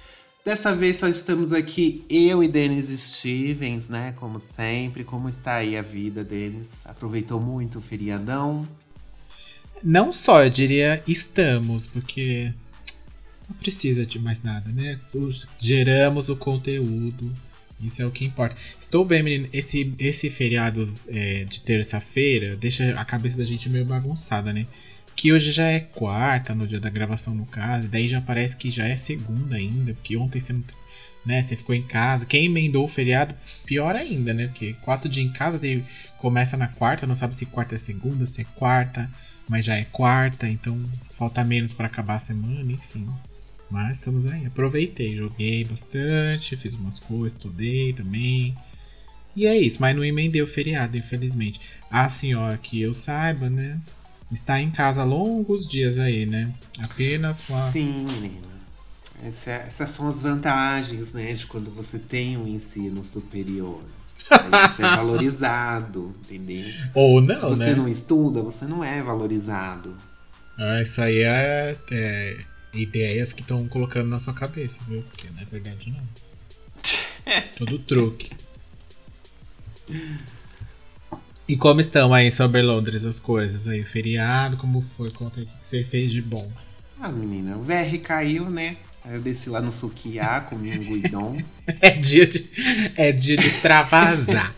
Dessa 0.48 0.74
vez 0.74 0.96
só 0.96 1.06
estamos 1.06 1.52
aqui 1.52 2.06
eu 2.08 2.42
e 2.42 2.48
Denis 2.48 2.88
Stevens, 2.98 3.86
né? 3.86 4.14
Como 4.16 4.40
sempre. 4.40 5.04
Como 5.04 5.28
está 5.28 5.56
aí 5.56 5.76
a 5.76 5.82
vida, 5.82 6.24
Denis? 6.24 6.68
Aproveitou 6.86 7.38
muito 7.38 7.80
o 7.80 7.82
feriadão? 7.82 8.66
Não 9.84 10.10
só, 10.10 10.42
eu 10.42 10.48
diria 10.48 11.02
estamos, 11.06 11.86
porque 11.86 12.50
não 13.46 13.56
precisa 13.56 14.06
de 14.06 14.18
mais 14.18 14.42
nada, 14.42 14.72
né? 14.72 14.98
Geramos 15.58 16.30
o 16.30 16.36
conteúdo, 16.36 17.30
isso 17.78 18.00
é 18.00 18.06
o 18.06 18.10
que 18.10 18.24
importa. 18.24 18.56
Estou 18.80 19.04
bem, 19.04 19.22
menino. 19.22 19.50
Esse, 19.52 19.94
esse 19.98 20.30
feriado 20.30 20.82
é, 21.08 21.44
de 21.44 21.60
terça-feira 21.60 22.56
deixa 22.56 22.88
a 22.92 23.04
cabeça 23.04 23.36
da 23.36 23.44
gente 23.44 23.68
meio 23.68 23.84
bagunçada, 23.84 24.50
né? 24.50 24.66
Que 25.18 25.32
hoje 25.32 25.50
já 25.50 25.66
é 25.66 25.80
quarta, 25.80 26.54
no 26.54 26.64
dia 26.64 26.78
da 26.78 26.88
gravação, 26.88 27.34
no 27.34 27.44
caso. 27.44 27.86
E 27.86 27.88
daí 27.88 28.06
já 28.06 28.20
parece 28.20 28.56
que 28.56 28.70
já 28.70 28.86
é 28.86 28.96
segunda 28.96 29.56
ainda. 29.56 29.92
Porque 29.92 30.16
ontem 30.16 30.38
você 30.38 30.52
não. 30.52 30.62
Né, 31.26 31.42
você 31.42 31.56
ficou 31.56 31.74
em 31.74 31.82
casa. 31.82 32.24
Quem 32.24 32.44
emendou 32.44 32.84
o 32.84 32.88
feriado, 32.88 33.34
pior 33.66 33.96
ainda, 33.96 34.32
né? 34.32 34.46
Porque 34.46 34.74
quatro 34.74 35.08
dias 35.08 35.26
em 35.26 35.32
casa 35.32 35.58
daí 35.58 35.82
começa 36.18 36.56
na 36.56 36.68
quarta, 36.68 37.04
não 37.04 37.16
sabe 37.16 37.34
se 37.34 37.46
quarta 37.46 37.74
é 37.74 37.78
segunda, 37.78 38.24
se 38.26 38.42
é 38.42 38.44
quarta, 38.54 39.10
mas 39.48 39.64
já 39.64 39.74
é 39.74 39.84
quarta, 39.86 40.48
então 40.48 40.80
falta 41.10 41.42
menos 41.42 41.74
para 41.74 41.88
acabar 41.88 42.14
a 42.14 42.20
semana, 42.20 42.70
enfim. 42.70 43.04
Mas 43.68 43.96
estamos 43.96 44.28
aí. 44.28 44.46
Aproveitei, 44.46 45.16
joguei 45.16 45.64
bastante, 45.64 46.56
fiz 46.56 46.74
umas 46.74 47.00
coisas, 47.00 47.32
estudei 47.32 47.92
também. 47.92 48.56
E 49.34 49.46
é 49.46 49.58
isso, 49.58 49.78
mas 49.80 49.96
não 49.96 50.04
emendei 50.04 50.40
o 50.40 50.46
feriado, 50.46 50.96
infelizmente. 50.96 51.60
A 51.90 52.08
senhora 52.08 52.56
que 52.56 52.80
eu 52.80 52.94
saiba, 52.94 53.50
né? 53.50 53.80
Está 54.30 54.60
em 54.60 54.70
casa 54.70 55.04
longos 55.04 55.66
dias 55.66 55.98
aí, 55.98 56.26
né? 56.26 56.52
Apenas 56.78 57.46
com 57.46 57.56
a. 57.56 57.60
Sim, 57.62 58.04
menina. 58.04 58.48
Essa, 59.24 59.50
essas 59.52 59.90
são 59.90 60.06
as 60.06 60.22
vantagens, 60.22 61.12
né? 61.12 61.32
De 61.32 61.46
quando 61.46 61.70
você 61.70 61.98
tem 61.98 62.36
um 62.36 62.46
ensino 62.46 63.04
superior. 63.04 63.82
Aí 64.30 64.68
você 64.68 64.82
é 64.82 64.90
valorizado, 64.96 66.14
entendeu? 66.20 66.64
Ou 66.94 67.20
não, 67.20 67.38
Se 67.38 67.46
você 67.46 67.70
né? 67.70 67.74
não 67.74 67.88
estuda, 67.88 68.42
você 68.42 68.66
não 68.66 68.84
é 68.84 69.02
valorizado. 69.02 69.96
Ah, 70.58 70.82
isso 70.82 71.00
aí 71.00 71.20
é, 71.20 71.76
é 71.90 72.38
ideias 72.74 73.32
que 73.32 73.42
estão 73.42 73.66
colocando 73.66 74.08
na 74.08 74.20
sua 74.20 74.34
cabeça, 74.34 74.80
viu? 74.86 75.02
Porque 75.02 75.28
não 75.30 75.40
é 75.40 75.44
verdade, 75.44 75.90
não. 75.90 76.02
Tudo 77.56 77.78
truque. 77.78 78.30
E 81.48 81.56
como 81.56 81.80
estão 81.80 82.12
aí 82.12 82.30
sobre 82.30 82.60
Londres 82.60 83.06
as 83.06 83.18
coisas 83.18 83.66
aí? 83.66 83.82
Feriado, 83.82 84.58
como 84.58 84.82
foi? 84.82 85.10
Conta 85.10 85.40
aí 85.40 85.46
o 85.46 85.48
que 85.48 85.66
você 85.66 85.82
fez 85.82 86.12
de 86.12 86.20
bom. 86.20 86.52
Ah, 87.00 87.10
menina, 87.10 87.56
o 87.56 87.60
VR 87.62 87.98
caiu, 88.02 88.50
né? 88.50 88.76
Aí 89.02 89.14
eu 89.14 89.22
desci 89.22 89.48
lá 89.48 89.58
no 89.58 89.72
Sukiá, 89.72 90.42
comi 90.42 90.76
um 90.76 90.80
guidon. 90.80 91.38
É 91.80 91.90
dia 91.92 92.26
de, 92.26 92.50
é 92.96 93.12
dia 93.12 93.36
de 93.36 93.46
extravasar. 93.46 94.54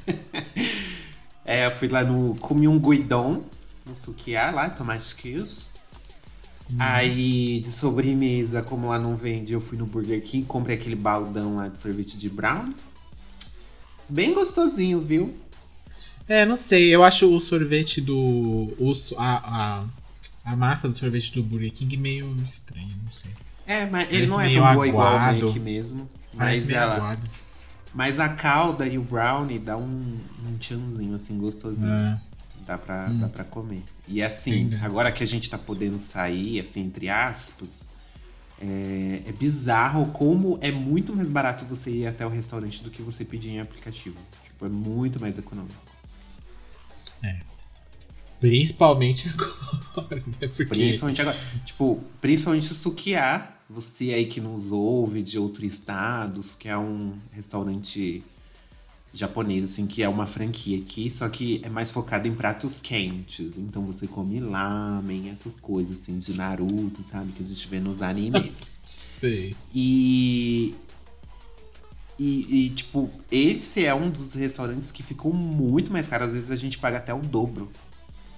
é, 1.45 1.67
eu 1.67 1.71
fui 1.71 1.87
lá 1.87 2.03
no. 2.03 2.35
Comi 2.37 2.67
um 2.67 2.79
guidon 2.79 3.45
no 3.87 3.95
Sukiá, 3.95 4.50
lá, 4.50 4.69
tomate 4.69 5.15
kills. 5.15 5.69
Aí, 6.79 7.61
de 7.61 7.69
sobremesa, 7.69 8.62
como 8.62 8.89
lá 8.89 8.99
não 8.99 9.17
vende, 9.17 9.53
eu 9.53 9.61
fui 9.61 9.77
no 9.77 9.87
Burger 9.87 10.23
King, 10.23 10.47
comprei 10.47 10.77
aquele 10.77 10.95
baldão 10.95 11.56
lá 11.56 11.69
de 11.69 11.79
sorvete 11.79 12.17
de 12.17 12.29
brown. 12.29 12.73
Bem 14.09 14.33
gostosinho, 14.33 15.00
viu? 15.00 15.34
É, 16.31 16.47
não 16.47 16.57
sei, 16.57 16.95
eu 16.95 17.03
acho 17.03 17.29
o 17.29 17.41
sorvete 17.41 18.01
do. 18.01 18.17
O, 18.17 18.93
a, 19.19 19.81
a, 19.81 19.85
a 20.45 20.57
massa 20.57 20.89
do 20.89 20.97
sorvete 20.97 21.33
do 21.33 21.43
Burger 21.43 21.73
King 21.73 21.97
meio 21.97 22.33
estranho, 22.45 22.97
não 23.03 23.11
sei. 23.11 23.33
É, 23.67 23.85
mas 23.87 24.05
ele 24.13 24.29
Parece 24.29 24.31
não 24.31 24.41
é 24.41 24.49
tão 24.55 24.75
boa 24.75 24.87
igual 24.87 25.17
o. 25.17 25.19
Mac 25.19 25.57
mesmo. 25.57 26.09
Parece 26.37 26.61
Mas, 26.61 26.65
meio 26.69 26.79
ela, 26.79 26.95
aguado. 26.95 27.29
mas 27.93 28.21
a 28.21 28.29
calda 28.29 28.87
e 28.87 28.97
o 28.97 29.03
brownie 29.03 29.59
dá 29.59 29.77
um, 29.77 30.21
um 30.47 30.57
tchanzinho, 30.57 31.17
assim, 31.17 31.37
gostosinho. 31.37 31.91
Ah, 31.93 32.19
Dá 32.65 32.79
pra, 32.79 33.09
Hum. 33.09 33.19
dá 33.23 33.29
pra 33.29 33.43
comer. 33.43 33.83
E 34.07 34.23
assim, 34.23 34.67
Entendi. 34.67 34.85
agora 34.85 35.11
que 35.11 35.25
a 35.25 35.27
gente 35.27 35.51
tá 35.51 35.59
podendo 35.59 35.99
sair, 35.99 36.61
assim, 36.61 36.83
entre 36.83 37.09
aspas, 37.09 37.89
é, 38.61 39.23
é 39.27 39.33
bizarro 39.33 40.12
como 40.12 40.59
é 40.62 40.71
muito 40.71 41.15
mais 41.15 41.29
barato 41.29 41.65
você 41.65 41.91
ir 41.91 42.07
até 42.07 42.25
o 42.25 42.29
restaurante 42.29 42.85
do 42.85 42.91
que 42.91 43.03
você 43.03 43.25
pedir 43.25 43.51
em 43.51 43.61
aplicativo. 43.61 44.17
Tipo, 44.45 44.67
é 44.67 44.69
muito 44.69 45.19
mais 45.19 45.37
econômico. 45.37 45.90
Principalmente 48.41 49.28
agora, 49.28 50.16
né? 50.16 50.48
Porque. 50.48 50.64
Principalmente 50.64 51.20
agora. 51.20 51.36
Tipo, 51.64 52.03
principalmente 52.20 52.72
o 52.72 52.75
Sukiá. 52.75 53.56
Você 53.69 54.12
aí 54.12 54.26
que 54.26 54.41
nos 54.41 54.72
ouve 54.72 55.22
de 55.22 55.38
outro 55.38 55.64
estado, 55.64 56.41
que 56.58 56.69
é 56.69 56.76
um 56.76 57.16
restaurante 57.31 58.25
japonês, 59.12 59.64
assim, 59.64 59.86
que 59.86 60.03
é 60.03 60.08
uma 60.08 60.26
franquia 60.26 60.78
aqui, 60.78 61.10
só 61.10 61.28
que 61.28 61.60
é 61.64 61.69
mais 61.69 61.91
focado 61.91 62.28
em 62.28 62.34
pratos 62.34 62.81
quentes. 62.81 63.58
Então 63.58 63.84
você 63.84 64.06
come 64.06 64.41
lamen, 64.41 65.31
essas 65.31 65.58
coisas, 65.58 66.00
assim, 66.00 66.19
de 66.19 66.34
Naruto, 66.34 67.04
sabe? 67.10 67.32
Que 67.32 67.42
a 67.42 67.47
gente 67.47 67.69
vê 67.69 67.81
nos 67.81 68.02
animes. 68.02 68.52
Sei. 69.20 69.54
E, 69.75 70.75
e. 72.20 72.66
e, 72.66 72.70
tipo, 72.70 73.10
esse 73.32 73.84
é 73.84 73.94
um 73.94 74.10
dos 74.10 74.34
restaurantes 74.34 74.92
que 74.92 75.03
ficou 75.03 75.32
muito 75.32 75.91
mais 75.92 76.06
caro. 76.06 76.25
Às 76.25 76.32
vezes 76.32 76.50
a 76.50 76.56
gente 76.56 76.78
paga 76.78 76.98
até 76.98 77.14
o 77.14 77.20
dobro 77.20 77.70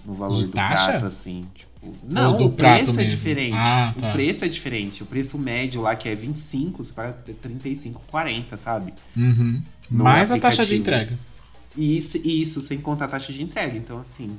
no 0.06 0.15
valor 0.15 0.38
De 0.38 0.47
do 0.47 0.53
taxa? 0.53 0.91
prato, 0.93 1.06
assim. 1.06 1.44
Tipo, 1.54 1.94
não, 2.04 2.47
o 2.47 2.53
preço 2.53 3.00
é 3.00 3.04
mesmo? 3.04 3.10
diferente. 3.16 3.54
Ah, 3.56 3.94
tá. 3.98 4.10
O 4.10 4.12
preço 4.12 4.44
é 4.44 4.48
diferente. 4.48 5.03
O 5.03 5.06
preço 5.06 5.37
médio 5.38 5.82
lá, 5.82 5.97
que 5.97 6.09
é 6.09 6.15
25, 6.15 6.82
você 6.84 6.93
paga 6.93 7.12
35, 7.12 8.03
40, 8.06 8.56
sabe? 8.56 8.94
Uhum. 9.16 9.62
Mais 9.91 10.31
a 10.31 10.38
taxa 10.38 10.64
de 10.64 10.75
aplicativo. 10.76 10.76
entrega. 10.76 11.19
Isso, 11.76 12.19
isso 12.25 12.60
sem 12.60 12.78
contar 12.81 13.06
a 13.06 13.09
taxa 13.09 13.32
de 13.32 13.43
entrega. 13.43 13.76
Então, 13.76 13.99
assim, 13.99 14.38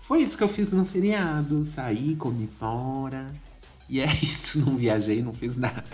foi 0.00 0.22
isso 0.22 0.36
que 0.36 0.42
eu 0.44 0.48
fiz 0.48 0.72
no 0.72 0.84
feriado. 0.84 1.66
Saí, 1.74 2.14
comi 2.16 2.46
fora. 2.46 3.30
E 3.88 4.00
é 4.00 4.06
isso, 4.22 4.60
não 4.60 4.76
viajei, 4.76 5.22
não 5.22 5.32
fiz 5.32 5.56
nada. 5.56 5.84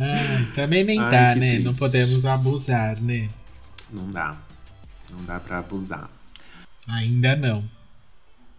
Ah, 0.00 0.52
também 0.54 0.82
nem 0.82 0.98
Ai, 0.98 1.10
dá, 1.10 1.34
que 1.34 1.40
né? 1.40 1.54
Não 1.58 1.64
triste. 1.64 1.78
podemos 1.78 2.24
abusar, 2.24 3.00
né? 3.00 3.28
Não 3.92 4.08
dá. 4.08 4.40
Não 5.10 5.22
dá 5.24 5.38
pra 5.38 5.58
abusar. 5.58 6.10
Ainda 6.88 7.36
não. 7.36 7.68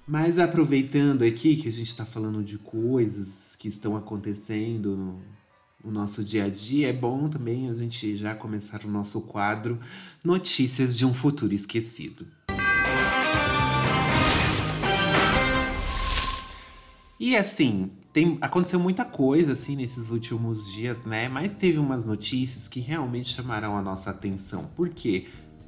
Mas 0.08 0.38
aproveitando 0.38 1.24
aqui 1.24 1.56
que 1.56 1.68
a 1.68 1.72
gente 1.72 1.88
está 1.88 2.06
falando 2.06 2.44
de 2.44 2.58
coisas 2.58 3.56
que 3.58 3.68
estão 3.68 3.96
acontecendo 3.96 4.96
no, 4.96 5.22
no 5.84 5.92
nosso 5.92 6.24
dia 6.24 6.46
a 6.46 6.50
dia, 6.50 6.90
é 6.90 6.94
bom 6.94 7.30
também 7.30 7.70
a 7.70 7.74
gente 7.74 8.16
já 8.18 8.36
começar 8.36 8.84
o 8.84 8.90
nosso 8.90 9.22
quadro 9.22 9.80
Notícias 10.24 10.98
de 10.98 11.06
um 11.06 11.14
Futuro 11.14 11.54
Esquecido. 11.54 12.28
E 17.20 17.36
assim, 17.38 17.92
tem, 18.14 18.38
aconteceu 18.42 18.80
muita 18.80 19.06
coisa 19.06 19.54
assim 19.54 19.76
nesses 19.76 20.10
últimos 20.10 20.72
dias, 20.72 21.04
né? 21.04 21.30
Mas 21.30 21.54
teve 21.54 21.80
umas 21.80 22.06
notícias 22.06 22.68
que 22.68 22.80
realmente 22.80 23.34
chamaram 23.34 23.78
a 23.78 23.82
nossa 23.82 24.10
atenção. 24.10 24.70
Por 24.76 24.90
quê? 24.90 25.28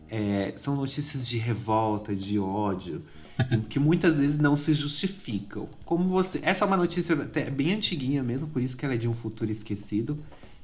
É, 0.09 0.53
são 0.55 0.75
notícias 0.75 1.27
de 1.27 1.37
revolta, 1.37 2.13
de 2.15 2.37
ódio, 2.37 3.01
que 3.69 3.79
muitas 3.79 4.19
vezes 4.19 4.37
não 4.37 4.55
se 4.55 4.73
justificam. 4.73 5.69
Como 5.85 6.03
você. 6.03 6.41
Essa 6.43 6.65
é 6.65 6.67
uma 6.67 6.77
notícia 6.77 7.15
até 7.15 7.49
bem 7.49 7.73
antiguinha 7.73 8.21
mesmo, 8.21 8.47
por 8.47 8.61
isso 8.61 8.75
que 8.75 8.85
ela 8.85 8.93
é 8.93 8.97
de 8.97 9.07
um 9.07 9.13
futuro 9.13 9.49
esquecido. 9.49 10.17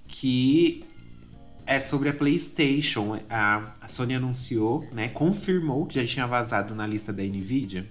Que 0.05 0.83
é 1.65 1.79
sobre 1.79 2.09
a 2.09 2.13
PlayStation. 2.13 3.19
A, 3.29 3.73
a 3.79 3.87
Sony 3.87 4.15
anunciou, 4.15 4.85
né? 4.91 5.07
Confirmou 5.07 5.85
que 5.85 5.95
já 5.95 6.05
tinha 6.05 6.27
vazado 6.27 6.75
na 6.75 6.85
lista 6.85 7.13
da 7.13 7.23
Nvidia 7.23 7.89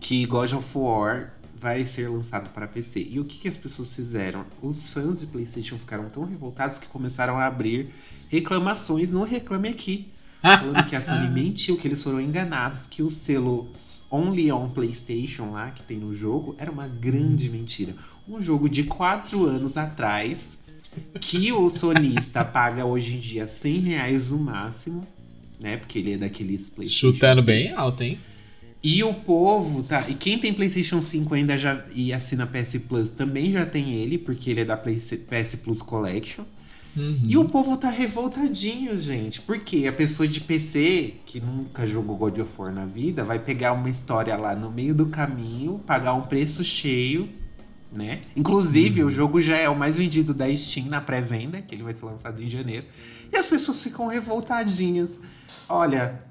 que 0.00 0.24
God 0.26 0.52
of 0.52 0.78
War 0.78 1.32
vai 1.60 1.84
ser 1.84 2.08
lançado 2.08 2.50
para 2.50 2.66
PC. 2.66 3.06
E 3.10 3.20
o 3.20 3.24
que, 3.24 3.38
que 3.38 3.48
as 3.48 3.56
pessoas 3.56 3.94
fizeram? 3.94 4.44
Os 4.62 4.90
fãs 4.90 5.20
de 5.20 5.26
PlayStation 5.26 5.78
ficaram 5.78 6.08
tão 6.08 6.24
revoltados 6.24 6.78
que 6.78 6.86
começaram 6.86 7.38
a 7.38 7.46
abrir 7.46 7.88
reclamações 8.28 9.10
no 9.10 9.24
Reclame 9.24 9.68
Aqui. 9.68 10.08
Falando 10.40 10.86
que 10.86 10.94
a 10.94 11.00
Sony 11.00 11.28
mentiu, 11.28 11.76
que 11.76 11.88
eles 11.88 12.02
foram 12.02 12.20
enganados, 12.20 12.86
que 12.86 13.02
o 13.02 13.10
selo 13.10 13.68
Only 14.08 14.52
on 14.52 14.70
PlayStation 14.70 15.50
lá, 15.50 15.72
que 15.72 15.82
tem 15.82 15.98
no 15.98 16.14
jogo, 16.14 16.54
era 16.58 16.70
uma 16.70 16.86
grande 16.86 17.50
mentira. 17.50 17.92
Um 18.28 18.40
jogo 18.40 18.68
de 18.68 18.84
quatro 18.84 19.46
anos 19.46 19.76
atrás 19.76 20.60
que 21.20 21.52
o 21.52 21.68
sonista 21.70 22.44
paga 22.46 22.84
hoje 22.84 23.16
em 23.16 23.18
dia 23.18 23.48
100 23.48 23.80
reais 23.80 24.30
no 24.30 24.38
máximo, 24.38 25.04
né? 25.60 25.76
Porque 25.76 25.98
ele 25.98 26.14
é 26.14 26.16
daqueles 26.18 26.70
PlayStation. 26.70 27.14
Chutando 27.14 27.42
bem 27.42 27.72
alto, 27.72 28.04
hein? 28.04 28.16
E 28.82 29.02
o 29.02 29.12
povo, 29.12 29.82
tá? 29.82 30.08
E 30.08 30.14
quem 30.14 30.38
tem 30.38 30.54
PlayStation 30.54 31.00
5 31.00 31.34
ainda 31.34 31.58
já 31.58 31.84
e 31.94 32.12
assina 32.12 32.46
PS 32.46 32.78
Plus 32.88 33.10
também 33.10 33.50
já 33.50 33.66
tem 33.66 33.92
ele, 33.92 34.16
porque 34.16 34.50
ele 34.50 34.60
é 34.60 34.64
da 34.64 34.76
PS 34.76 35.56
Plus 35.62 35.82
Collection. 35.82 36.44
Uhum. 36.96 37.20
E 37.22 37.36
o 37.36 37.44
povo 37.44 37.76
tá 37.76 37.90
revoltadinho, 37.90 38.96
gente. 38.96 39.40
Porque 39.40 39.86
a 39.86 39.92
pessoa 39.92 40.26
de 40.28 40.40
PC, 40.40 41.14
que 41.26 41.40
nunca 41.40 41.86
jogou 41.86 42.16
God 42.16 42.38
of 42.38 42.52
War 42.56 42.72
na 42.72 42.86
vida, 42.86 43.24
vai 43.24 43.38
pegar 43.38 43.72
uma 43.72 43.90
história 43.90 44.36
lá 44.36 44.54
no 44.54 44.70
meio 44.70 44.94
do 44.94 45.06
caminho, 45.06 45.80
pagar 45.86 46.14
um 46.14 46.22
preço 46.22 46.62
cheio, 46.62 47.28
né? 47.92 48.20
Inclusive, 48.36 49.02
uhum. 49.02 49.08
o 49.08 49.10
jogo 49.10 49.40
já 49.40 49.56
é 49.56 49.68
o 49.68 49.76
mais 49.76 49.96
vendido 49.96 50.32
da 50.32 50.54
Steam 50.54 50.86
na 50.86 51.00
pré-venda, 51.00 51.60
que 51.60 51.74
ele 51.74 51.82
vai 51.82 51.92
ser 51.92 52.04
lançado 52.04 52.42
em 52.42 52.48
janeiro. 52.48 52.86
E 53.32 53.36
as 53.36 53.48
pessoas 53.48 53.82
ficam 53.82 54.06
revoltadinhas. 54.06 55.20
Olha, 55.68 56.22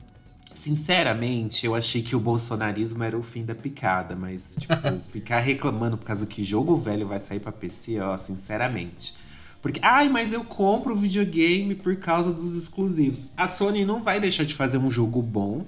Sinceramente, 0.68 1.66
eu 1.66 1.74
achei 1.74 2.02
que 2.02 2.14
o 2.14 2.20
bolsonarismo 2.20 3.02
era 3.02 3.18
o 3.18 3.24
fim 3.24 3.46
da 3.46 3.56
picada, 3.56 4.18
mas, 4.18 4.54
tipo, 4.60 4.74
ficar 5.10 5.40
reclamando 5.40 5.98
por 5.98 6.06
causa 6.06 6.28
que 6.28 6.44
jogo 6.44 6.76
velho 6.76 7.08
vai 7.08 7.22
sair 7.22 7.40
pra 7.40 7.54
PC, 7.54 8.02
ó, 8.02 8.18
sinceramente. 8.18 9.14
Porque, 9.62 9.80
ai, 9.82 10.10
mas 10.10 10.34
eu 10.34 10.44
compro 10.44 10.94
o 10.94 10.98
videogame 10.98 11.74
por 11.74 11.96
causa 11.96 12.34
dos 12.34 12.54
exclusivos. 12.58 13.32
A 13.38 13.48
Sony 13.48 13.86
não 13.86 14.04
vai 14.04 14.20
deixar 14.20 14.44
de 14.44 14.56
fazer 14.56 14.78
um 14.78 14.92
jogo 14.92 15.22
bom, 15.22 15.66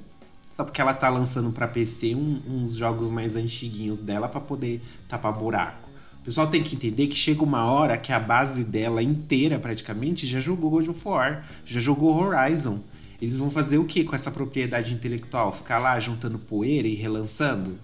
só 0.54 0.66
porque 0.66 0.82
ela 0.82 0.94
tá 0.94 1.08
lançando 1.08 1.50
para 1.54 1.66
PC 1.66 2.14
um, 2.14 2.42
uns 2.46 2.76
jogos 2.76 3.10
mais 3.10 3.38
antiguinhos 3.38 4.00
dela 4.00 4.28
para 4.28 4.42
poder 4.42 4.82
tapar 5.08 5.32
buraco. 5.32 5.90
O 6.22 6.26
pessoal 6.26 6.48
tem 6.48 6.62
que 6.62 6.76
entender 6.76 7.08
que 7.08 7.16
chega 7.16 7.42
uma 7.42 7.64
hora 7.72 7.98
que 7.98 8.12
a 8.12 8.20
base 8.20 8.66
dela 8.66 9.02
inteira, 9.02 9.60
praticamente, 9.60 10.28
já 10.28 10.42
jogou 10.42 10.72
God 10.72 10.90
of 10.90 11.08
War, 11.08 11.46
já 11.64 11.80
jogou 11.80 12.14
Horizon. 12.14 12.82
Eles 13.22 13.40
vão 13.40 13.50
fazer 13.50 13.78
o 13.78 13.86
que 13.86 14.04
com 14.04 14.16
essa 14.16 14.32
propriedade 14.32 14.94
intelectual? 14.94 15.52
Ficar 15.52 15.80
lá 15.80 16.00
juntando 16.00 16.40
poeira 16.40 16.88
e 16.88 16.96
relançando? 16.96 17.78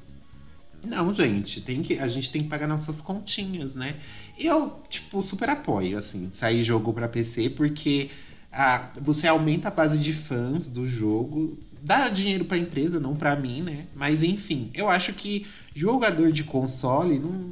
Não, 0.85 1.13
gente, 1.13 1.61
tem 1.61 1.81
que, 1.81 1.97
a 1.97 2.07
gente 2.07 2.31
tem 2.31 2.43
que 2.43 2.47
pagar 2.47 2.67
nossas 2.67 3.01
continhas, 3.01 3.75
né? 3.75 3.95
Eu, 4.37 4.79
tipo, 4.87 5.21
super 5.23 5.49
apoio, 5.49 5.97
assim, 5.97 6.29
sair 6.31 6.63
jogo 6.63 6.93
para 6.93 7.07
PC, 7.07 7.49
porque 7.49 8.09
a, 8.51 8.89
você 9.01 9.27
aumenta 9.27 9.67
a 9.67 9.71
base 9.71 9.97
de 9.97 10.13
fãs 10.13 10.69
do 10.69 10.87
jogo, 10.87 11.57
dá 11.81 12.07
dinheiro 12.09 12.45
pra 12.45 12.57
empresa, 12.57 12.99
não 12.99 13.15
para 13.15 13.35
mim, 13.35 13.61
né? 13.61 13.87
Mas 13.95 14.23
enfim, 14.23 14.69
eu 14.73 14.89
acho 14.89 15.13
que 15.13 15.45
jogador 15.73 16.31
de 16.31 16.43
console 16.43 17.19
não. 17.19 17.51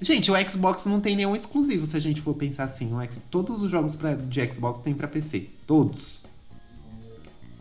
Gente, 0.00 0.30
o 0.30 0.48
Xbox 0.48 0.84
não 0.84 1.00
tem 1.00 1.16
nenhum 1.16 1.34
exclusivo, 1.34 1.86
se 1.86 1.96
a 1.96 2.00
gente 2.00 2.20
for 2.20 2.34
pensar 2.34 2.64
assim. 2.64 2.92
O 2.92 3.00
X... 3.00 3.18
Todos 3.30 3.62
os 3.62 3.70
jogos 3.70 3.94
pra, 3.94 4.14
de 4.14 4.52
Xbox 4.52 4.80
tem 4.80 4.92
para 4.92 5.08
PC. 5.08 5.48
Todos. 5.66 6.25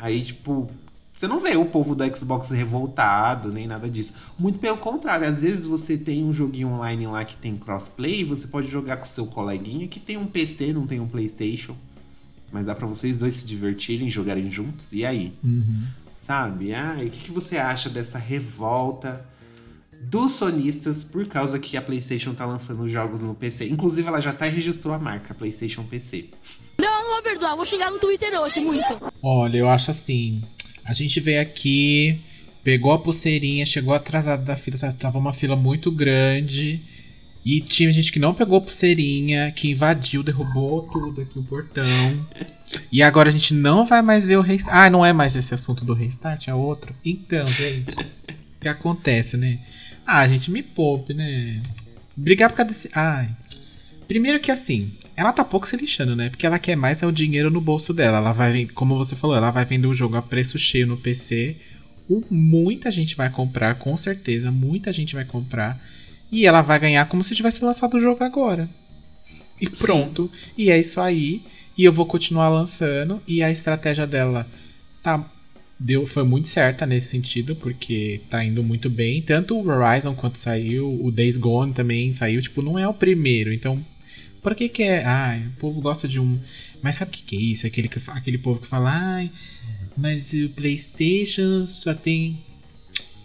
Aí, 0.05 0.21
tipo, 0.21 0.69
você 1.17 1.27
não 1.27 1.39
vê 1.39 1.57
o 1.57 1.65
povo 1.65 1.95
do 1.95 2.15
Xbox 2.15 2.51
revoltado, 2.51 3.51
nem 3.51 3.65
nada 3.65 3.89
disso. 3.89 4.13
Muito 4.37 4.59
pelo 4.59 4.77
contrário, 4.77 5.27
às 5.27 5.41
vezes 5.41 5.65
você 5.65 5.97
tem 5.97 6.23
um 6.23 6.31
joguinho 6.31 6.67
online 6.67 7.07
lá 7.07 7.25
que 7.25 7.35
tem 7.35 7.57
crossplay, 7.57 8.23
você 8.23 8.45
pode 8.45 8.67
jogar 8.69 8.97
com 8.97 9.05
seu 9.05 9.25
coleguinha 9.25 9.87
que 9.87 9.99
tem 9.99 10.15
um 10.15 10.27
PC, 10.27 10.73
não 10.73 10.85
tem 10.85 10.99
um 10.99 11.07
PlayStation. 11.07 11.75
Mas 12.51 12.67
dá 12.67 12.75
pra 12.75 12.85
vocês 12.85 13.17
dois 13.17 13.33
se 13.33 13.47
divertirem, 13.47 14.11
jogarem 14.11 14.51
juntos, 14.51 14.93
e 14.93 15.03
aí? 15.03 15.33
Uhum. 15.43 15.87
Sabe? 16.13 16.71
Ah, 16.75 17.03
e 17.03 17.07
o 17.07 17.09
que, 17.09 17.23
que 17.23 17.31
você 17.31 17.57
acha 17.57 17.89
dessa 17.89 18.19
revolta 18.19 19.25
dos 20.03 20.33
sonistas 20.33 21.03
por 21.03 21.25
causa 21.25 21.57
que 21.57 21.75
a 21.75 21.81
PlayStation 21.81 22.35
tá 22.35 22.45
lançando 22.45 22.87
jogos 22.87 23.23
no 23.23 23.33
PC? 23.33 23.69
Inclusive, 23.69 24.07
ela 24.07 24.21
já 24.21 24.29
até 24.29 24.47
registrou 24.49 24.93
a 24.93 24.99
marca 24.99 25.33
PlayStation 25.33 25.83
PC. 25.83 26.29
Perdoar, 27.25 27.55
vou 27.55 27.65
xingar 27.65 27.89
no 27.89 27.97
Twitter 27.97 28.39
hoje, 28.39 28.59
muito. 28.59 29.01
Olha, 29.19 29.57
eu 29.57 29.67
acho 29.67 29.89
assim. 29.89 30.43
A 30.83 30.93
gente 30.93 31.19
veio 31.19 31.41
aqui, 31.41 32.19
pegou 32.63 32.91
a 32.91 32.99
pulseirinha, 32.99 33.65
chegou 33.65 33.95
atrasado 33.95 34.45
da 34.45 34.55
fila, 34.55 34.77
tava 34.93 35.17
uma 35.17 35.33
fila 35.33 35.55
muito 35.55 35.89
grande. 35.89 36.79
E 37.43 37.59
tinha 37.61 37.91
gente 37.91 38.11
que 38.11 38.19
não 38.19 38.31
pegou 38.31 38.59
a 38.59 38.61
pulseirinha, 38.61 39.51
que 39.51 39.71
invadiu, 39.71 40.21
derrubou 40.21 40.83
tudo 40.83 41.19
aqui 41.21 41.39
o 41.39 41.43
portão. 41.43 41.83
e 42.91 43.01
agora 43.01 43.29
a 43.29 43.31
gente 43.31 43.55
não 43.55 43.87
vai 43.87 44.03
mais 44.03 44.27
ver 44.27 44.37
o 44.37 44.41
restart. 44.41 44.77
Ah, 44.77 44.89
não 44.91 45.03
é 45.03 45.11
mais 45.11 45.35
esse 45.35 45.51
assunto 45.51 45.83
do 45.83 45.95
restart, 45.95 46.47
é 46.47 46.53
outro. 46.53 46.93
Então, 47.03 47.43
gente, 47.47 47.89
o 47.89 48.59
que 48.61 48.67
acontece, 48.67 49.35
né? 49.35 49.59
Ah, 50.05 50.27
gente, 50.27 50.51
me 50.51 50.61
poupe, 50.61 51.15
né? 51.15 51.59
Brigar 52.15 52.51
por 52.51 52.57
causa 52.57 52.71
desse. 52.71 52.89
Ai. 52.93 53.27
Primeiro 54.07 54.39
que 54.39 54.51
assim, 54.51 54.91
ela 55.15 55.31
tá 55.31 55.43
pouco 55.43 55.67
se 55.67 55.77
lixando, 55.77 56.15
né? 56.15 56.29
Porque 56.29 56.45
ela 56.45 56.59
quer 56.59 56.75
mais 56.75 57.01
é 57.01 57.07
o 57.07 57.11
dinheiro 57.11 57.49
no 57.49 57.61
bolso 57.61 57.93
dela. 57.93 58.17
Ela 58.17 58.33
vai, 58.33 58.67
como 58.73 58.97
você 58.97 59.15
falou, 59.15 59.35
ela 59.35 59.51
vai 59.51 59.65
vender 59.65 59.87
o 59.87 59.93
jogo 59.93 60.15
a 60.15 60.21
preço 60.21 60.57
cheio 60.57 60.87
no 60.87 60.97
PC. 60.97 61.55
Muita 62.29 62.91
gente 62.91 63.15
vai 63.15 63.29
comprar, 63.29 63.75
com 63.75 63.95
certeza, 63.97 64.51
muita 64.51 64.91
gente 64.91 65.15
vai 65.15 65.25
comprar. 65.25 65.81
E 66.31 66.45
ela 66.45 66.61
vai 66.61 66.79
ganhar 66.79 67.05
como 67.07 67.23
se 67.23 67.35
tivesse 67.35 67.63
lançado 67.63 67.95
o 67.95 68.01
jogo 68.01 68.23
agora. 68.23 68.69
E 69.59 69.69
pronto. 69.69 70.29
Sim. 70.33 70.51
E 70.57 70.71
é 70.71 70.79
isso 70.79 70.99
aí. 70.99 71.41
E 71.77 71.83
eu 71.83 71.93
vou 71.93 72.05
continuar 72.05 72.49
lançando. 72.49 73.21
E 73.27 73.41
a 73.41 73.49
estratégia 73.49 74.05
dela 74.05 74.47
tá 75.01 75.23
deu, 75.79 76.07
foi 76.07 76.23
muito 76.23 76.47
certa 76.47 76.85
nesse 76.85 77.07
sentido, 77.07 77.55
porque 77.55 78.21
tá 78.29 78.43
indo 78.43 78.63
muito 78.63 78.89
bem. 78.89 79.21
Tanto 79.21 79.57
o 79.57 79.67
Horizon 79.67 80.13
quanto 80.13 80.37
saiu, 80.37 80.99
o 81.01 81.11
Days 81.11 81.37
Gone 81.37 81.73
também 81.73 82.13
saiu, 82.13 82.41
tipo, 82.41 82.61
não 82.61 82.77
é 82.77 82.87
o 82.87 82.93
primeiro. 82.93 83.53
Então, 83.53 83.83
por 84.45 84.53
que 84.53 84.69
que 84.69 84.83
é? 84.83 85.03
Ah, 85.03 85.41
o 85.43 85.59
povo 85.59 85.81
gosta 85.81 86.07
de 86.07 86.19
um. 86.19 86.39
Mas 86.79 86.97
sabe 86.97 87.09
o 87.09 87.13
que, 87.15 87.23
que 87.23 87.35
é 87.35 87.39
isso? 87.39 87.65
Aquele, 87.65 87.87
que, 87.87 87.99
aquele 88.11 88.37
povo 88.37 88.61
que 88.61 88.67
fala, 88.67 88.91
ai, 88.91 89.31
mas 89.97 90.33
o 90.33 90.49
PlayStation 90.49 91.65
só 91.65 91.95
tem. 91.95 92.37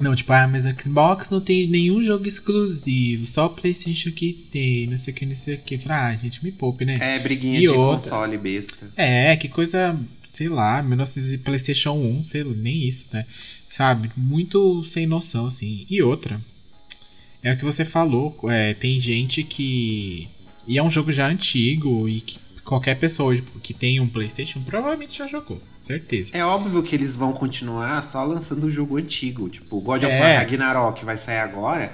Não, 0.01 0.15
tipo, 0.15 0.33
ah, 0.33 0.49
mas 0.49 0.65
o 0.65 0.71
Xbox 0.71 1.29
não 1.29 1.43
tem 1.43 1.67
nenhum 1.67 2.03
jogo 2.03 2.27
exclusivo, 2.27 3.27
só 3.27 3.45
o 3.45 3.51
PlayStation 3.51 4.11
que 4.11 4.33
tem, 4.33 4.87
não 4.87 4.97
sei 4.97 5.13
o 5.13 5.15
que, 5.15 5.27
não 5.27 5.35
sei 5.35 5.57
o 5.57 5.59
que. 5.59 5.79
Ah, 5.91 6.17
gente, 6.17 6.43
me 6.43 6.51
poupe, 6.51 6.87
né? 6.87 6.95
É, 6.99 7.19
briguinha 7.19 7.59
e 7.59 7.61
de 7.61 7.69
outra, 7.69 8.11
console 8.11 8.39
besta. 8.39 8.91
É, 8.97 9.37
que 9.37 9.47
coisa, 9.47 10.01
sei 10.27 10.49
lá, 10.49 10.83
1900 10.83 11.37
PlayStation 11.43 11.93
1, 11.93 12.23
sei 12.23 12.45
lá, 12.45 12.55
nem 12.55 12.89
isso, 12.89 13.09
né? 13.13 13.27
Sabe? 13.69 14.11
Muito 14.17 14.83
sem 14.85 15.07
noção, 15.07 15.45
assim. 15.45 15.85
E 15.91 16.01
outra, 16.01 16.41
é 17.43 17.53
o 17.53 17.59
que 17.59 17.65
você 17.67 17.85
falou, 17.85 18.35
é, 18.45 18.73
tem 18.73 18.99
gente 18.99 19.45
que 19.45 20.31
e 20.67 20.79
é 20.79 20.83
um 20.83 20.91
jogo 20.91 21.11
já 21.11 21.27
antigo 21.27 22.09
e 22.09 22.21
que 22.21 22.39
qualquer 22.65 22.95
pessoa 22.95 23.31
hoje 23.31 23.43
que 23.63 23.75
tem 23.75 23.99
um 24.01 24.09
PlayStation 24.09 24.63
provavelmente 24.63 25.19
já 25.19 25.27
jogou, 25.27 25.61
certeza. 25.77 26.31
É 26.35 26.45
óbvio 26.45 26.83
que 26.83 26.95
eles 26.95 27.17
vão 27.17 27.33
continuar 27.33 28.03
só 28.03 28.23
lançando 28.23 28.65
o 28.65 28.71
jogo 28.71 28.97
antigo, 28.97 29.49
tipo 29.49 29.81
God 29.81 30.05
of 30.05 30.13
é. 30.13 30.21
War 30.21 30.39
Ragnarok 30.39 31.05
vai 31.05 31.17
sair 31.17 31.41
agora. 31.41 31.93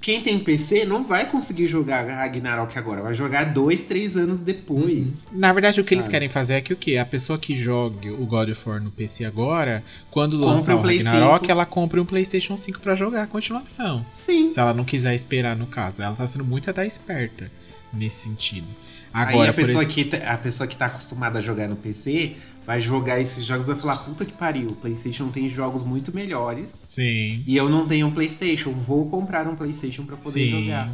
Quem 0.00 0.22
tem 0.22 0.38
PC 0.38 0.84
não 0.84 1.02
vai 1.02 1.28
conseguir 1.28 1.66
jogar 1.66 2.06
Ragnarok 2.06 2.78
agora, 2.78 3.02
vai 3.02 3.14
jogar 3.14 3.44
dois, 3.44 3.82
três 3.82 4.16
anos 4.16 4.40
depois. 4.40 5.24
Uhum. 5.32 5.38
Na 5.38 5.52
verdade, 5.52 5.80
o 5.80 5.84
que 5.84 5.90
sabe? 5.90 5.96
eles 5.96 6.08
querem 6.08 6.28
fazer 6.28 6.54
é 6.54 6.60
que 6.60 6.72
o 6.72 6.76
que? 6.76 6.96
A 6.96 7.04
pessoa 7.04 7.38
que 7.38 7.54
jogue 7.54 8.10
o 8.10 8.24
God 8.24 8.50
of 8.50 8.68
War 8.68 8.80
no 8.80 8.90
PC 8.90 9.24
agora, 9.24 9.82
quando 10.10 10.38
lançar 10.38 10.76
o, 10.76 10.78
o 10.78 10.82
Ragnarok, 10.82 11.46
5. 11.46 11.50
ela 11.50 11.66
compra 11.66 12.00
um 12.00 12.04
PlayStation 12.04 12.56
5 12.56 12.78
para 12.80 12.94
jogar 12.94 13.24
a 13.24 13.26
continuação. 13.26 14.06
Sim. 14.12 14.48
Se 14.48 14.60
ela 14.60 14.72
não 14.72 14.84
quiser 14.84 15.14
esperar, 15.14 15.56
no 15.56 15.66
caso. 15.66 16.00
Ela 16.00 16.14
tá 16.14 16.26
sendo 16.26 16.44
muito 16.44 16.70
até 16.70 16.86
esperta 16.86 17.50
nesse 17.92 18.28
sentido. 18.28 18.66
Agora, 19.12 19.44
Aí 19.44 19.48
a 19.48 19.52
pessoa, 19.52 19.82
esse... 19.82 19.92
que, 19.92 20.04
tá, 20.04 20.32
a 20.32 20.38
pessoa 20.38 20.66
que 20.66 20.76
tá 20.76 20.86
acostumada 20.86 21.38
a 21.38 21.42
jogar 21.42 21.68
no 21.68 21.76
PC 21.76 22.36
vai 22.66 22.80
jogar 22.80 23.20
esses 23.20 23.44
jogos 23.44 23.66
e 23.66 23.72
vai 23.72 23.80
falar: 23.80 23.98
puta 23.98 24.24
que 24.24 24.32
pariu, 24.32 24.68
o 24.68 24.74
PlayStation 24.74 25.28
tem 25.28 25.48
jogos 25.48 25.82
muito 25.82 26.14
melhores. 26.14 26.84
Sim. 26.88 27.42
E 27.46 27.56
eu 27.56 27.68
não 27.70 27.86
tenho 27.86 28.08
um 28.08 28.12
PlayStation, 28.12 28.72
vou 28.72 29.08
comprar 29.08 29.46
um 29.46 29.56
PlayStation 29.56 30.04
para 30.04 30.16
poder 30.16 30.30
Sim. 30.30 30.64
jogar. 30.64 30.92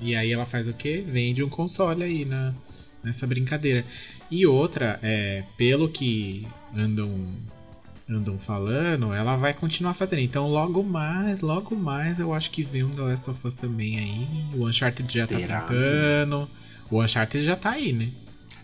E 0.00 0.16
aí 0.16 0.32
ela 0.32 0.46
faz 0.46 0.66
o 0.66 0.72
quê? 0.72 1.04
Vende 1.06 1.44
um 1.44 1.48
console 1.48 2.02
aí 2.02 2.24
na, 2.24 2.52
nessa 3.04 3.26
brincadeira. 3.26 3.84
E 4.30 4.46
outra, 4.46 4.98
é, 5.02 5.44
pelo 5.56 5.88
que 5.88 6.48
andam 6.74 7.28
andam 8.18 8.38
falando, 8.38 9.12
ela 9.12 9.36
vai 9.36 9.52
continuar 9.52 9.94
fazendo. 9.94 10.20
Então, 10.20 10.48
logo 10.48 10.82
mais, 10.82 11.40
logo 11.40 11.74
mais, 11.76 12.18
eu 12.18 12.32
acho 12.32 12.50
que 12.50 12.62
vem 12.62 12.84
um 12.84 12.90
The 12.90 13.02
Last 13.02 13.30
of 13.30 13.46
Us 13.46 13.54
também 13.54 13.98
aí. 13.98 14.58
O 14.58 14.66
Uncharted 14.66 15.12
já 15.12 15.26
tá 15.26 15.36
Será? 15.36 15.60
tá 15.60 15.66
pintando. 15.66 16.50
O 16.90 17.02
Uncharted 17.02 17.44
já 17.44 17.56
tá 17.56 17.70
aí, 17.70 17.92
né? 17.92 18.10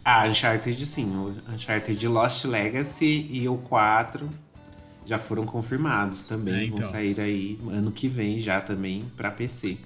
Ah, 0.04 0.26
Uncharted 0.26 0.84
sim. 0.86 1.06
O 1.16 1.34
Uncharted 1.52 2.06
Lost 2.08 2.44
Legacy 2.44 3.26
e 3.30 3.48
o 3.48 3.58
4 3.58 4.28
já 5.04 5.18
foram 5.18 5.44
confirmados 5.44 6.22
também. 6.22 6.54
É, 6.54 6.64
então. 6.64 6.78
Vão 6.78 6.90
sair 6.90 7.18
aí 7.20 7.58
ano 7.70 7.90
que 7.90 8.08
vem 8.08 8.38
já 8.38 8.60
também 8.60 9.10
para 9.16 9.30
PC. 9.30 9.78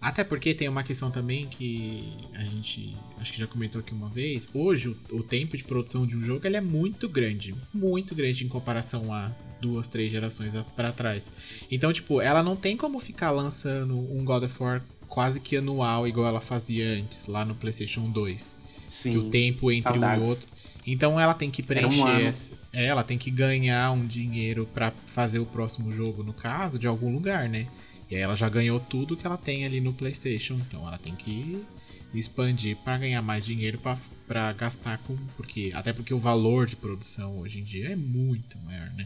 Até 0.00 0.24
porque 0.24 0.54
tem 0.54 0.66
uma 0.68 0.82
questão 0.82 1.10
também 1.10 1.46
que 1.46 2.10
a 2.34 2.40
gente 2.42 2.96
acho 3.18 3.32
que 3.32 3.38
já 3.38 3.46
comentou 3.46 3.80
aqui 3.80 3.92
uma 3.92 4.08
vez. 4.08 4.48
Hoje 4.54 4.88
o, 4.88 4.96
o 5.12 5.22
tempo 5.22 5.56
de 5.56 5.62
produção 5.64 6.06
de 6.06 6.16
um 6.16 6.22
jogo 6.22 6.46
ele 6.46 6.56
é 6.56 6.60
muito 6.60 7.08
grande, 7.08 7.54
muito 7.72 8.14
grande 8.14 8.44
em 8.44 8.48
comparação 8.48 9.12
a 9.12 9.30
duas, 9.60 9.88
três 9.88 10.10
gerações 10.10 10.54
para 10.74 10.90
trás. 10.90 11.30
Então, 11.70 11.92
tipo, 11.92 12.20
ela 12.20 12.42
não 12.42 12.56
tem 12.56 12.78
como 12.78 12.98
ficar 12.98 13.30
lançando 13.30 13.94
um 13.98 14.24
God 14.24 14.44
of 14.44 14.62
War 14.62 14.82
quase 15.06 15.38
que 15.38 15.56
anual 15.56 16.08
igual 16.08 16.26
ela 16.28 16.40
fazia 16.40 16.88
antes 16.94 17.26
lá 17.26 17.44
no 17.44 17.54
PlayStation 17.54 18.08
2. 18.10 18.56
Sim. 18.88 19.10
Que 19.12 19.18
o 19.18 19.30
tempo 19.30 19.70
entre 19.70 19.90
Saudades. 19.92 20.22
um 20.22 20.26
e 20.26 20.28
outro. 20.30 20.48
Então 20.86 21.20
ela 21.20 21.34
tem 21.34 21.50
que 21.50 21.60
um 21.60 21.64
preencher. 21.66 22.08
ano. 22.08 22.20
esse- 22.28 22.52
é, 22.72 22.86
ela 22.86 23.02
tem 23.04 23.18
que 23.18 23.30
ganhar 23.30 23.90
um 23.92 24.06
dinheiro 24.06 24.66
pra 24.72 24.92
fazer 25.06 25.40
o 25.40 25.44
próximo 25.44 25.90
jogo, 25.92 26.22
no 26.22 26.32
caso, 26.32 26.78
de 26.78 26.86
algum 26.86 27.12
lugar, 27.12 27.48
né? 27.50 27.66
E 28.10 28.16
aí 28.16 28.22
ela 28.22 28.34
já 28.34 28.48
ganhou 28.48 28.80
tudo 28.80 29.16
que 29.16 29.24
ela 29.24 29.36
tem 29.36 29.64
ali 29.64 29.80
no 29.80 29.92
PlayStation. 29.92 30.54
Então 30.66 30.86
ela 30.86 30.98
tem 30.98 31.14
que 31.14 31.64
expandir 32.12 32.76
pra 32.78 32.98
ganhar 32.98 33.22
mais 33.22 33.44
dinheiro 33.44 33.80
pra 34.26 34.52
gastar 34.52 34.98
com. 34.98 35.16
Porque, 35.36 35.70
até 35.74 35.92
porque 35.92 36.12
o 36.12 36.18
valor 36.18 36.66
de 36.66 36.74
produção 36.76 37.38
hoje 37.38 37.60
em 37.60 37.64
dia 37.64 37.90
é 37.92 37.96
muito 37.96 38.58
maior, 38.58 38.90
né? 38.94 39.04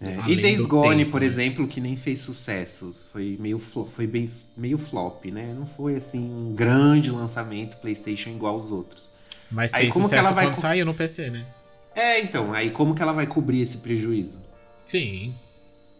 É, 0.00 0.18
E 0.28 0.36
Days 0.36 0.66
Gone, 0.66 0.98
tempo, 0.98 1.10
por 1.10 1.20
né? 1.22 1.26
exemplo, 1.26 1.66
que 1.66 1.80
nem 1.80 1.96
fez 1.96 2.20
sucesso. 2.20 2.94
Foi 3.12 3.36
meio, 3.40 3.58
foi 3.58 4.06
bem, 4.06 4.28
meio 4.56 4.76
flop, 4.76 5.24
né? 5.26 5.54
Não 5.54 5.66
foi 5.66 5.96
assim 5.96 6.18
um 6.20 6.54
grande 6.54 7.10
lançamento 7.10 7.78
PlayStation 7.78 8.30
igual 8.30 8.56
os 8.56 8.70
outros. 8.70 9.10
Mas 9.50 9.72
Aí 9.74 9.82
fez 9.82 9.92
como 9.92 10.04
que 10.04 10.10
sucesso 10.10 10.28
ela 10.28 10.34
vai 10.34 10.46
quando 10.46 10.54
saiu 10.54 10.84
no 10.84 10.94
PC, 10.94 11.30
né? 11.30 11.46
É, 11.94 12.20
então, 12.20 12.52
aí 12.52 12.70
como 12.70 12.94
que 12.94 13.00
ela 13.00 13.12
vai 13.12 13.26
cobrir 13.26 13.62
esse 13.62 13.78
prejuízo? 13.78 14.38
Sim. 14.84 15.34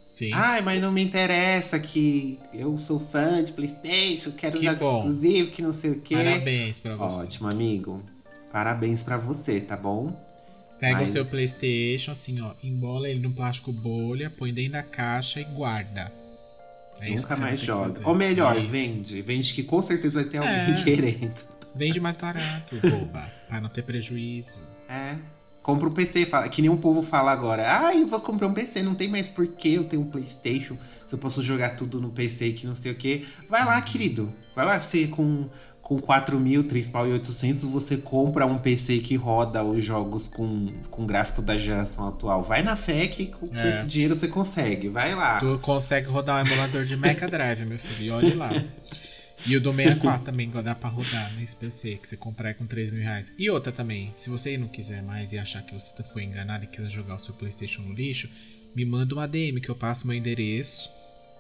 Sim. 0.09 0.31
Ai, 0.33 0.63
mas 0.63 0.81
não 0.81 0.91
me 0.93 1.03
interessa 1.03 1.79
que 1.79 2.39
eu 2.55 2.79
sou 2.79 2.99
fã 2.99 3.43
de 3.43 3.53
PlayStation, 3.53 4.31
quero 4.33 4.59
Que 4.59 4.65
jogo 4.67 4.79
bom. 4.79 4.99
exclusivo, 4.99 5.51
que 5.51 5.61
não 5.63 5.73
sei 5.73 5.91
o 5.91 6.01
quê. 6.01 6.15
Parabéns 6.17 6.81
pra 6.81 6.97
você. 6.97 7.17
Ótimo, 7.25 7.49
amigo. 7.49 8.03
Parabéns 8.53 9.03
pra 9.03 9.17
você, 9.19 9.61
tá 9.61 9.77
bom? 9.77 10.15
Pega 10.81 10.95
Mas- 11.01 11.11
o 11.11 11.13
seu 11.13 11.27
PlayStation, 11.27 12.13
assim, 12.13 12.41
ó, 12.41 12.53
embola 12.63 13.09
ele 13.09 13.21
no 13.21 13.31
plástico 13.33 13.73
bolha, 13.73 14.31
põe 14.31 14.53
dentro 14.53 14.73
da 14.73 14.83
caixa 14.83 15.41
e 15.41 15.45
guarda. 15.45 16.13
É 17.01 17.11
isso 17.11 17.23
Nunca 17.25 17.37
mais 17.37 17.61
joga. 17.61 18.01
Ou 18.09 18.15
melhor, 18.15 18.55
Vende. 18.55 18.67
vende. 18.69 19.23
Vende 19.23 19.55
que 19.55 19.63
com 19.63 19.83
certeza 19.83 20.23
vai 20.23 20.31
ter 20.31 20.39
alguém 20.39 20.55
É. 20.55 20.75
querendo. 20.85 21.45
Vende 21.75 22.01
mais 22.01 22.17
barato, 22.17 22.75
boba, 22.77 23.31
pra 23.49 23.61
não 23.61 23.69
ter 23.69 23.83
prejuízo. 23.83 24.59
É. 24.89 25.17
Compra 25.67 25.89
um 25.89 25.93
PC, 25.93 26.25
fala, 26.27 26.49
que 26.49 26.63
nem 26.63 26.71
o 26.71 26.77
povo 26.77 27.03
fala 27.03 27.33
agora. 27.33 27.65
Ah, 27.89 27.93
eu 27.93 28.07
vou 28.07 28.21
comprar 28.21 28.47
um 28.47 28.55
PC, 28.55 28.85
não 28.85 28.95
tem 28.95 29.09
mais 29.09 29.29
por 29.29 29.49
que 29.49 29.75
eu 29.75 29.83
tenho 29.83 30.03
um 30.03 30.07
Playstation. 30.07 30.77
Se 31.09 31.13
eu 31.13 31.19
posso 31.19 31.43
jogar 31.43 31.71
tudo 31.71 32.01
no 32.01 32.09
PC 32.11 32.53
que 32.53 32.69
não 32.69 32.75
sei 32.77 32.93
o 32.93 32.95
que. 32.95 33.27
Vai 33.49 33.65
lá, 33.65 33.83
querido. 33.83 34.33
Vai 34.55 34.65
lá, 34.65 34.81
você 34.81 35.09
com, 35.09 35.49
com 35.83 35.99
4 35.99 36.39
mil, 36.39 36.63
3 36.63 36.89
pau 36.89 37.05
e 37.09 37.13
800, 37.15 37.65
você 37.65 37.97
compra 37.97 38.47
um 38.47 38.59
PC 38.59 38.99
que 39.01 39.17
roda 39.17 39.65
os 39.65 39.85
jogos 39.85 40.29
com, 40.29 40.73
com 40.89 41.05
gráfico 41.05 41.43
da 41.43 41.59
geração 41.59 42.07
atual. 42.07 42.45
Vai 42.45 42.63
na 42.63 42.77
fé 42.77 43.09
que 43.09 43.27
com 43.27 43.49
É. 43.53 43.69
esse 43.69 43.89
dinheiro 43.89 44.17
você 44.17 44.29
consegue. 44.29 44.89
Vai 44.89 45.17
lá. 45.17 45.41
Tu 45.41 45.59
consegue 45.59 46.07
rodar 46.07 46.45
um 46.45 46.47
emulador 46.47 46.85
de 46.85 46.97
Mega 46.97 47.27
Drive, 47.27 47.65
meu 47.67 47.77
filho, 47.81 48.07
e 48.07 48.11
olhe 48.13 48.35
lá. 48.35 48.51
E 49.49 49.57
o 49.57 49.61
do 49.61 49.73
64 49.73 50.25
também 50.25 50.51
dá 50.51 50.75
pra 50.75 50.89
rodar 50.89 51.33
nesse 51.35 51.55
PC 51.55 51.97
que 51.97 52.09
você 52.09 52.17
comprar 52.17 52.55
com 52.55 52.67
3 52.67 52.91
mil 52.91 53.03
reais. 53.03 53.33
E 53.39 53.49
outra 53.49 53.71
também, 53.73 54.13
se 54.17 54.29
você 54.29 54.59
não 54.59 54.67
quiser 54.69 55.03
mais 55.03 55.33
e 55.33 55.39
achar 55.39 55.63
que 55.63 55.73
você 55.73 56.03
foi 56.03 56.25
enganado 56.25 56.65
e 56.65 56.67
quiser 56.67 56.91
jogar 56.91 57.15
o 57.15 57.19
seu 57.19 57.33
PlayStation 57.35 57.83
no 57.83 57.93
lixo, 57.95 58.29
me 58.75 58.85
manda 58.85 59.15
uma 59.15 59.27
DM 59.29 59.61
que 59.61 59.69
eu 59.69 59.77
passo 59.77 60.07
meu 60.07 60.17
endereço 60.17 60.91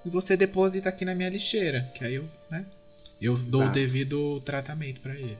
e 0.05 0.11
você 0.11 0.37
deposita 0.37 0.89
aqui 0.89 1.05
na 1.05 1.15
minha 1.15 1.29
lixeira, 1.29 1.83
que 1.95 2.05
aí 2.05 2.15
eu, 2.15 2.29
né? 2.51 2.65
Eu 3.21 3.37
dou 3.37 3.61
o 3.63 3.65
Exato. 3.65 3.75
devido 3.79 4.41
tratamento 4.43 5.01
pra 5.01 5.15
ele. 5.15 5.37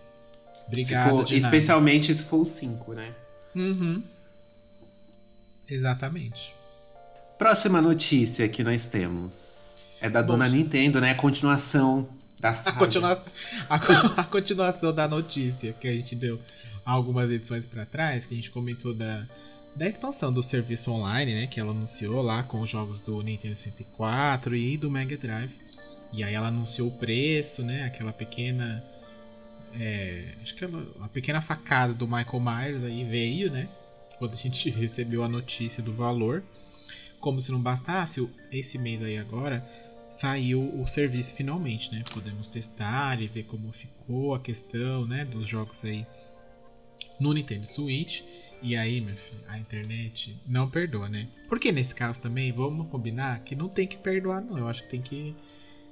Se 0.55 0.63
Obrigado, 0.67 1.11
for- 1.11 1.25
de 1.25 1.35
nada. 1.35 1.45
especialmente 1.47 2.13
se 2.15 2.25
for 2.25 2.39
o 2.41 2.45
5, 2.45 2.95
né? 2.95 3.13
Uhum. 3.55 4.03
Exatamente. 5.69 6.55
Próxima 7.39 7.81
notícia 7.83 8.49
que 8.49 8.65
nós 8.65 8.87
temos 8.89 9.51
é 10.01 10.09
da 10.09 10.23
dona. 10.23 10.49
Nintendo, 10.49 11.01
né? 11.01 11.15
Continuação 11.15 12.09
da 12.41 12.51
A, 12.51 12.55
saga. 12.55 12.79
continua- 12.79 13.25
a 13.69 14.21
a 14.21 14.25
continuação 14.25 14.93
da 14.93 15.09
notícia 15.09 15.73
que 15.73 15.89
a 15.89 15.93
gente 15.95 16.15
deu 16.15 16.41
algumas 16.85 17.31
edições 17.31 17.65
pra 17.67 17.85
trás, 17.87 18.27
que 18.27 18.35
a 18.35 18.37
gente 18.37 18.51
comentou 18.51 18.95
da, 18.95 19.27
da 19.75 19.87
expansão 19.87 20.33
do 20.33 20.43
serviço 20.43 20.91
online, 20.93 21.35
né? 21.35 21.47
Que 21.47 21.59
ela 21.61 21.71
anunciou 21.73 22.23
lá 22.23 22.43
com 22.43 22.61
os 22.61 22.69
jogos 22.69 23.01
do 23.01 23.21
Nintendo 23.23 23.57
64 23.57 24.55
e 24.55 24.77
do 24.77 24.91
Mega 24.91 25.17
Drive. 25.17 25.51
E 26.13 26.23
aí 26.23 26.35
ela 26.35 26.49
anunciou 26.49 26.89
o 26.89 26.93
preço, 26.93 27.63
né? 27.63 27.85
Aquela 27.85 28.13
pequena. 28.13 28.85
é, 29.79 30.25
acho 30.43 30.55
que 30.55 30.65
ela, 30.65 30.87
a 31.03 31.09
pequena 31.09 31.41
facada 31.41 31.93
do 31.93 32.07
Michael 32.07 32.41
Myers 32.41 32.83
aí 32.85 33.05
veio, 33.05 33.51
né? 33.51 33.69
Quando 34.19 34.33
a 34.33 34.37
gente 34.37 34.71
recebeu 34.71 35.23
a 35.25 35.29
notícia 35.29 35.83
do 35.83 35.93
valor. 35.93 36.43
Como 37.21 37.41
se 37.41 37.51
não 37.51 37.61
bastasse, 37.61 38.27
esse 38.53 38.79
mês 38.79 39.03
aí 39.03 39.19
agora 39.19 39.67
saiu 40.09 40.81
o 40.81 40.87
serviço 40.87 41.35
finalmente, 41.35 41.93
né? 41.93 42.03
Podemos 42.13 42.49
testar 42.49 43.21
e 43.21 43.27
ver 43.27 43.45
como 43.45 43.73
ficou 43.73 44.35
a 44.35 44.41
questão, 44.41 45.07
né, 45.07 45.25
dos 45.25 45.49
jogos 45.49 45.85
aí 45.85 46.07
no 47.19 47.33
Nintendo 47.33 47.67
Switch. 47.67 48.23
E 48.63 48.77
aí, 48.77 49.01
meu 49.01 49.17
filho, 49.17 49.41
a 49.49 49.59
internet 49.59 50.37
não 50.47 50.69
perdoa, 50.69 51.09
né? 51.09 51.29
Porque 51.49 51.71
nesse 51.71 51.95
caso 51.95 52.21
também, 52.21 52.53
vamos 52.53 52.89
combinar 52.89 53.41
que 53.41 53.55
não 53.55 53.69
tem 53.69 53.87
que 53.87 53.99
perdoar, 53.99 54.41
não. 54.41 54.59
Eu 54.59 54.69
acho 54.69 54.83
que 54.83 54.89
tem 54.89 55.03
que 55.03 55.35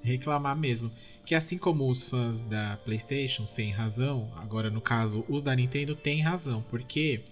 reclamar 0.02 0.56
mesmo. 0.56 0.90
Que 1.24 1.34
assim 1.34 1.58
como 1.58 1.90
os 1.90 2.04
fãs 2.04 2.40
da 2.42 2.76
PlayStation 2.78 3.46
sem 3.46 3.70
razão, 3.70 4.30
agora 4.36 4.70
no 4.70 4.80
caso 4.80 5.24
os 5.28 5.42
da 5.42 5.54
Nintendo 5.56 5.96
têm 5.96 6.20
razão, 6.20 6.62
porque 6.68 7.22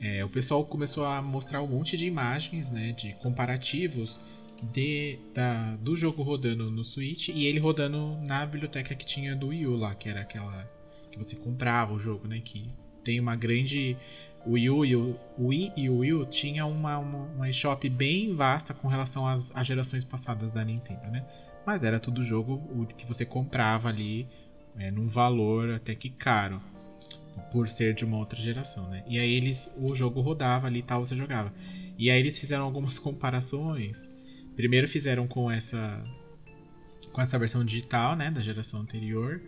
é, 0.00 0.24
o 0.24 0.28
pessoal 0.28 0.64
começou 0.64 1.04
a 1.04 1.20
mostrar 1.20 1.62
um 1.62 1.66
monte 1.66 1.96
de 1.96 2.06
imagens, 2.06 2.70
né, 2.70 2.92
de 2.92 3.14
comparativos 3.14 4.20
de, 4.62 5.18
da, 5.34 5.76
do 5.76 5.96
jogo 5.96 6.22
rodando 6.22 6.70
no 6.70 6.82
Switch 6.82 7.28
e 7.28 7.46
ele 7.46 7.58
rodando 7.58 8.18
na 8.26 8.44
biblioteca 8.46 8.94
que 8.94 9.04
tinha 9.04 9.36
do 9.36 9.48
Wii 9.48 9.66
U 9.66 9.76
lá, 9.76 9.94
que 9.94 10.08
era 10.08 10.20
aquela 10.20 10.68
que 11.10 11.18
você 11.18 11.36
comprava 11.36 11.92
o 11.92 11.98
jogo, 11.98 12.26
né, 12.26 12.40
que 12.40 12.70
tem 13.04 13.20
uma 13.20 13.36
grande 13.36 13.96
o 14.44 14.52
Wii 14.52 14.70
U 14.70 14.84
e 14.84 14.96
o 14.96 15.18
Wii 15.38 15.72
e 15.76 15.90
o 15.90 15.98
Wii 15.98 16.12
U 16.14 16.26
tinha 16.26 16.64
uma, 16.66 16.98
uma, 16.98 17.18
uma 17.18 17.48
eShop 17.48 17.88
bem 17.88 18.34
vasta 18.34 18.72
com 18.72 18.86
relação 18.86 19.26
às, 19.26 19.50
às 19.54 19.66
gerações 19.66 20.04
passadas 20.04 20.52
da 20.52 20.64
Nintendo, 20.64 21.10
né? 21.10 21.26
Mas 21.66 21.82
era 21.82 21.98
tudo 21.98 22.22
jogo 22.22 22.86
que 22.96 23.04
você 23.04 23.26
comprava 23.26 23.88
ali 23.88 24.28
é, 24.78 24.90
num 24.92 25.08
valor 25.08 25.72
até 25.72 25.96
que 25.96 26.08
caro 26.08 26.62
por 27.50 27.68
ser 27.68 27.92
de 27.92 28.04
uma 28.04 28.18
outra 28.18 28.40
geração, 28.40 28.88
né? 28.88 29.02
E 29.08 29.18
aí 29.18 29.34
eles 29.34 29.70
o 29.76 29.94
jogo 29.94 30.20
rodava 30.20 30.68
ali 30.68 30.78
e 30.78 30.82
tal, 30.82 31.04
você 31.04 31.16
jogava. 31.16 31.52
E 31.98 32.10
aí 32.10 32.20
eles 32.20 32.38
fizeram 32.38 32.64
algumas 32.64 32.98
comparações. 33.00 34.08
Primeiro 34.56 34.88
fizeram 34.88 35.26
com 35.26 35.50
essa 35.50 36.04
com 37.12 37.20
essa 37.22 37.38
versão 37.38 37.64
digital, 37.64 38.14
né, 38.14 38.30
da 38.30 38.42
geração 38.42 38.80
anterior, 38.80 39.40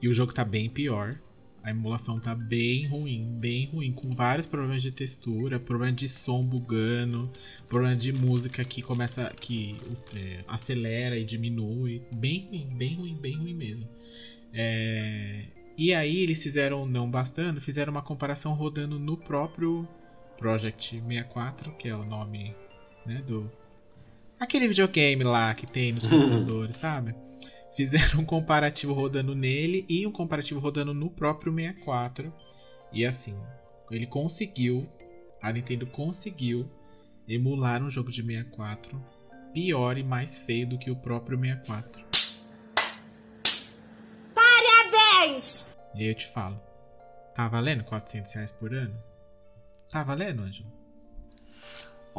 e 0.00 0.08
o 0.08 0.12
jogo 0.12 0.32
tá 0.32 0.44
bem 0.44 0.70
pior. 0.70 1.18
A 1.64 1.70
emulação 1.70 2.20
tá 2.20 2.32
bem 2.34 2.86
ruim, 2.86 3.36
bem 3.40 3.66
ruim, 3.66 3.92
com 3.92 4.10
vários 4.12 4.46
problemas 4.46 4.80
de 4.80 4.92
textura, 4.92 5.58
problema 5.58 5.92
de 5.92 6.08
som 6.08 6.44
bugando, 6.44 7.28
problema 7.68 7.96
de 7.96 8.12
música 8.12 8.64
que 8.64 8.80
começa 8.80 9.34
que 9.40 9.76
é, 10.14 10.44
acelera 10.46 11.18
e 11.18 11.24
diminui, 11.24 12.00
bem 12.14 12.46
ruim, 12.48 12.76
bem 12.76 12.94
ruim, 12.94 13.14
bem 13.16 13.36
ruim 13.36 13.54
mesmo. 13.54 13.88
É, 14.54 15.46
e 15.76 15.92
aí 15.92 16.22
eles 16.22 16.42
fizeram, 16.42 16.86
não 16.86 17.10
bastando, 17.10 17.60
fizeram 17.60 17.92
uma 17.92 18.02
comparação 18.02 18.54
rodando 18.54 18.98
no 18.98 19.16
próprio 19.16 19.86
Project 20.36 21.00
64, 21.00 21.72
que 21.72 21.88
é 21.88 21.94
o 21.94 22.04
nome 22.04 22.54
né, 23.04 23.22
do. 23.26 23.50
Aquele 24.38 24.68
videogame 24.68 25.24
lá 25.24 25.54
que 25.54 25.66
tem 25.66 25.92
nos 25.92 26.06
computadores, 26.06 26.76
sabe? 26.76 27.14
Fizeram 27.74 28.20
um 28.20 28.24
comparativo 28.24 28.92
rodando 28.92 29.34
nele 29.34 29.84
e 29.88 30.06
um 30.06 30.12
comparativo 30.12 30.60
rodando 30.60 30.94
no 30.94 31.10
próprio 31.10 31.52
64. 31.52 32.32
E 32.92 33.04
assim, 33.04 33.36
ele 33.90 34.06
conseguiu, 34.06 34.88
a 35.42 35.52
Nintendo 35.52 35.86
conseguiu 35.86 36.70
emular 37.28 37.82
um 37.82 37.90
jogo 37.90 38.10
de 38.10 38.22
64 38.22 39.00
pior 39.52 39.98
e 39.98 40.04
mais 40.04 40.38
feio 40.38 40.68
do 40.68 40.78
que 40.78 40.90
o 40.90 40.96
próprio 40.96 41.38
64. 41.38 42.04
Parabéns! 44.34 45.66
E 45.94 46.02
aí 46.02 46.08
eu 46.08 46.14
te 46.14 46.26
falo, 46.28 46.60
tá 47.34 47.48
valendo 47.48 47.82
400 47.84 48.32
reais 48.32 48.52
por 48.52 48.72
ano? 48.72 48.96
Tá 49.90 50.04
valendo, 50.04 50.42
Ângelo? 50.42 50.70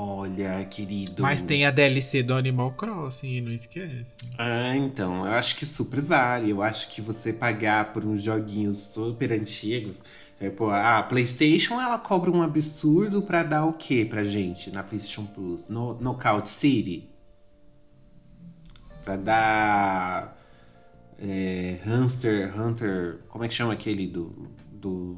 Olha, 0.02 0.64
querido. 0.64 1.22
Mas 1.22 1.42
tem 1.42 1.66
a 1.66 1.72
DLC 1.72 2.24
do 2.24 2.34
Animal 2.34 2.72
Crossing, 2.72 3.42
não 3.42 3.52
esquece. 3.52 4.30
Ah, 4.38 4.74
então, 4.74 5.26
eu 5.26 5.34
acho 5.34 5.58
que 5.58 5.66
super 5.66 6.00
vale. 6.00 6.52
Eu 6.52 6.64
acho 6.64 6.88
que 6.90 7.02
você 7.02 7.34
pagar 7.34 7.92
por 7.92 8.06
uns 8.06 8.24
joguinhos 8.24 8.78
super 8.78 9.34
antigos. 9.34 10.02
É, 10.40 10.50
a 10.72 11.04
PlayStation 11.04 11.82
ela 11.82 12.00
cobra 12.00 12.32
um 12.32 12.42
absurdo 12.42 13.22
pra 13.22 13.44
dar 13.44 13.66
o 13.66 13.74
quê 13.74 14.06
pra 14.10 14.24
gente 14.24 14.72
na 14.72 14.84
PlayStation 14.84 15.26
Plus? 15.26 15.68
No, 15.68 15.96
Knockout 15.96 16.48
City? 16.48 17.10
Pra 19.04 19.18
dar. 19.18 20.42
É, 21.20 21.78
Hunter. 21.86 22.58
Hunter. 22.58 23.20
Como 23.28 23.44
é 23.44 23.50
que 23.50 23.54
chama 23.54 23.74
aquele 23.74 24.08
do. 24.08 24.50
do 24.72 25.18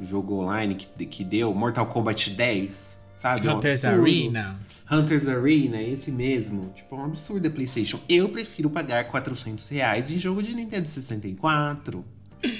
jogo 0.00 0.42
online 0.42 0.74
que, 0.74 1.06
que 1.06 1.22
deu? 1.22 1.54
Mortal 1.54 1.86
Kombat 1.86 2.30
10? 2.30 3.03
Sabe? 3.24 3.46
É 3.48 3.50
um 3.50 3.56
Hunter's 3.56 3.82
absurdo. 3.86 4.02
Arena. 4.06 4.60
Hunter's 4.90 5.28
Arena, 5.28 5.80
esse 5.80 6.10
mesmo. 6.10 6.70
Tipo, 6.76 6.94
é 6.96 6.98
um 6.98 7.04
absurdo 7.06 7.48
a 7.48 7.50
PlayStation. 7.50 7.98
Eu 8.06 8.28
prefiro 8.28 8.68
pagar 8.68 9.02
400 9.04 9.66
reais 9.68 10.10
em 10.10 10.18
jogo 10.18 10.42
de 10.42 10.54
Nintendo 10.54 10.86
64. 10.86 12.04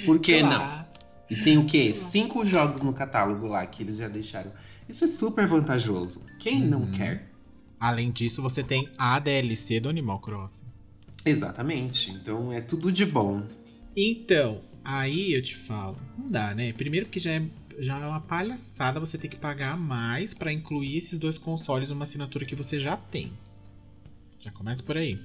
Por 0.07 0.17
que 0.17 0.41
não? 0.41 0.49
Claro. 0.49 0.87
E 1.29 1.35
tem 1.35 1.59
o 1.59 1.65
quê? 1.65 1.93
Cinco 1.93 2.43
jogos 2.43 2.81
no 2.81 2.93
catálogo 2.93 3.45
lá 3.45 3.63
que 3.67 3.83
eles 3.83 3.97
já 3.97 4.07
deixaram. 4.07 4.51
Isso 4.89 5.05
é 5.05 5.07
super 5.07 5.45
vantajoso. 5.45 6.19
Quem 6.39 6.61
não 6.61 6.81
Uhum. 6.81 6.91
quer? 6.91 7.31
Além 7.79 8.09
disso, 8.09 8.41
você 8.41 8.63
tem 8.63 8.89
a 8.97 9.19
DLC 9.19 9.79
do 9.79 9.87
Animal 9.87 10.19
Crossing. 10.19 10.65
Exatamente. 11.23 12.09
Então 12.09 12.51
é 12.51 12.59
tudo 12.59 12.91
de 12.91 13.05
bom. 13.05 13.43
Então, 13.95 14.61
aí 14.83 15.33
eu 15.33 15.41
te 15.43 15.55
falo, 15.55 15.97
não 16.17 16.29
dá, 16.31 16.55
né? 16.55 16.73
Primeiro 16.73 17.05
porque 17.05 17.19
já 17.19 17.33
é, 17.33 17.43
já 17.79 17.99
é 17.99 18.05
uma 18.05 18.21
palhaçada 18.21 18.99
você 18.99 19.17
ter 19.17 19.27
que 19.27 19.37
pagar 19.37 19.77
mais 19.77 20.33
pra 20.33 20.51
incluir 20.51 20.97
esses 20.97 21.17
dois 21.17 21.37
consoles 21.37 21.89
numa 21.89 22.03
assinatura 22.03 22.45
que 22.45 22.55
você 22.55 22.79
já 22.79 22.95
tem. 22.95 23.33
Já 24.39 24.51
começa 24.51 24.83
por 24.83 24.97
aí. 24.97 25.19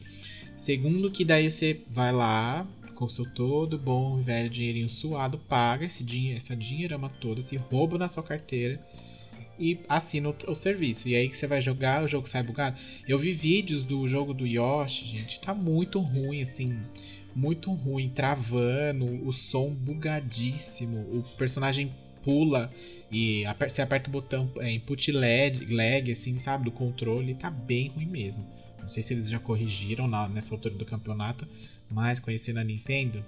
Segundo 0.57 1.11
que 1.11 1.25
daí 1.25 1.51
você 1.51 1.83
vai 1.91 2.13
lá, 2.13 2.67
com 2.95 3.09
seu 3.09 3.25
todo 3.25 3.79
bom 3.79 4.21
velho 4.21 4.51
dinheirinho 4.51 4.89
suado, 4.89 5.39
paga 5.39 5.87
esse 5.87 6.05
dinhe 6.05 6.33
essa 6.33 6.55
dinheirama 6.55 7.09
toda, 7.09 7.41
se 7.41 7.57
rouba 7.57 7.97
na 7.97 8.09
sua 8.09 8.23
carteira 8.23 8.79
e 9.59 9.81
assina 9.89 10.29
o, 10.29 10.37
o 10.49 10.55
serviço. 10.55 11.09
E 11.09 11.15
aí 11.15 11.29
que 11.29 11.37
você 11.37 11.47
vai 11.47 11.63
jogar, 11.63 12.05
o 12.05 12.09
jogo 12.09 12.29
sai 12.29 12.43
bugado. 12.43 12.79
Eu 13.09 13.19
vi 13.19 13.33
vídeos 13.33 13.85
do 13.85 14.07
jogo 14.07 14.35
do 14.35 14.47
Yoshi, 14.47 15.05
gente, 15.07 15.41
tá 15.41 15.55
muito 15.55 15.99
ruim, 15.99 16.43
assim 16.43 16.79
muito 17.35 17.73
ruim, 17.73 18.09
travando, 18.09 19.07
o 19.27 19.33
som 19.33 19.71
bugadíssimo, 19.71 20.99
o 20.99 21.23
personagem 21.37 21.95
pula 22.23 22.73
e 23.11 23.45
aper 23.47 23.71
você 23.71 23.83
aperta 23.83 24.09
o 24.09 24.13
botão 24.13 24.51
é, 24.59 24.71
input 24.71 25.11
lag, 25.13 25.67
lag, 25.73 26.11
assim, 26.11 26.39
sabe, 26.39 26.65
do 26.65 26.71
controle, 26.71 27.35
tá 27.35 27.51
bem 27.51 27.89
ruim 27.89 28.07
mesmo. 28.07 28.47
Não 28.81 28.89
sei 28.89 29.03
se 29.03 29.13
eles 29.15 29.29
já 29.29 29.39
corrigiram 29.39 30.07
na, 30.07 30.29
nessa 30.29 30.55
altura 30.55 30.75
do 30.75 30.85
campeonato, 30.85 31.47
mas 31.89 32.19
conhecendo 32.19 32.59
a 32.59 32.65
Nintendo, 32.65 33.25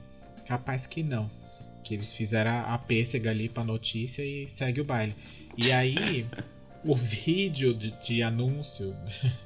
capaz 0.47 0.87
que 0.87 1.03
não. 1.03 1.31
Que 1.85 1.95
eles 1.95 2.13
fizeram 2.15 2.51
a, 2.51 2.75
a 2.75 2.79
pêssega 2.79 3.31
ali 3.31 3.49
pra 3.49 3.65
notícia 3.65 4.25
e 4.25 4.49
segue 4.49 4.81
o 4.81 4.85
baile. 4.85 5.15
E 5.57 5.73
aí, 5.73 6.27
o 6.85 6.95
vídeo 6.95 7.75
de, 7.75 7.91
de 8.01 8.23
anúncio 8.23 8.95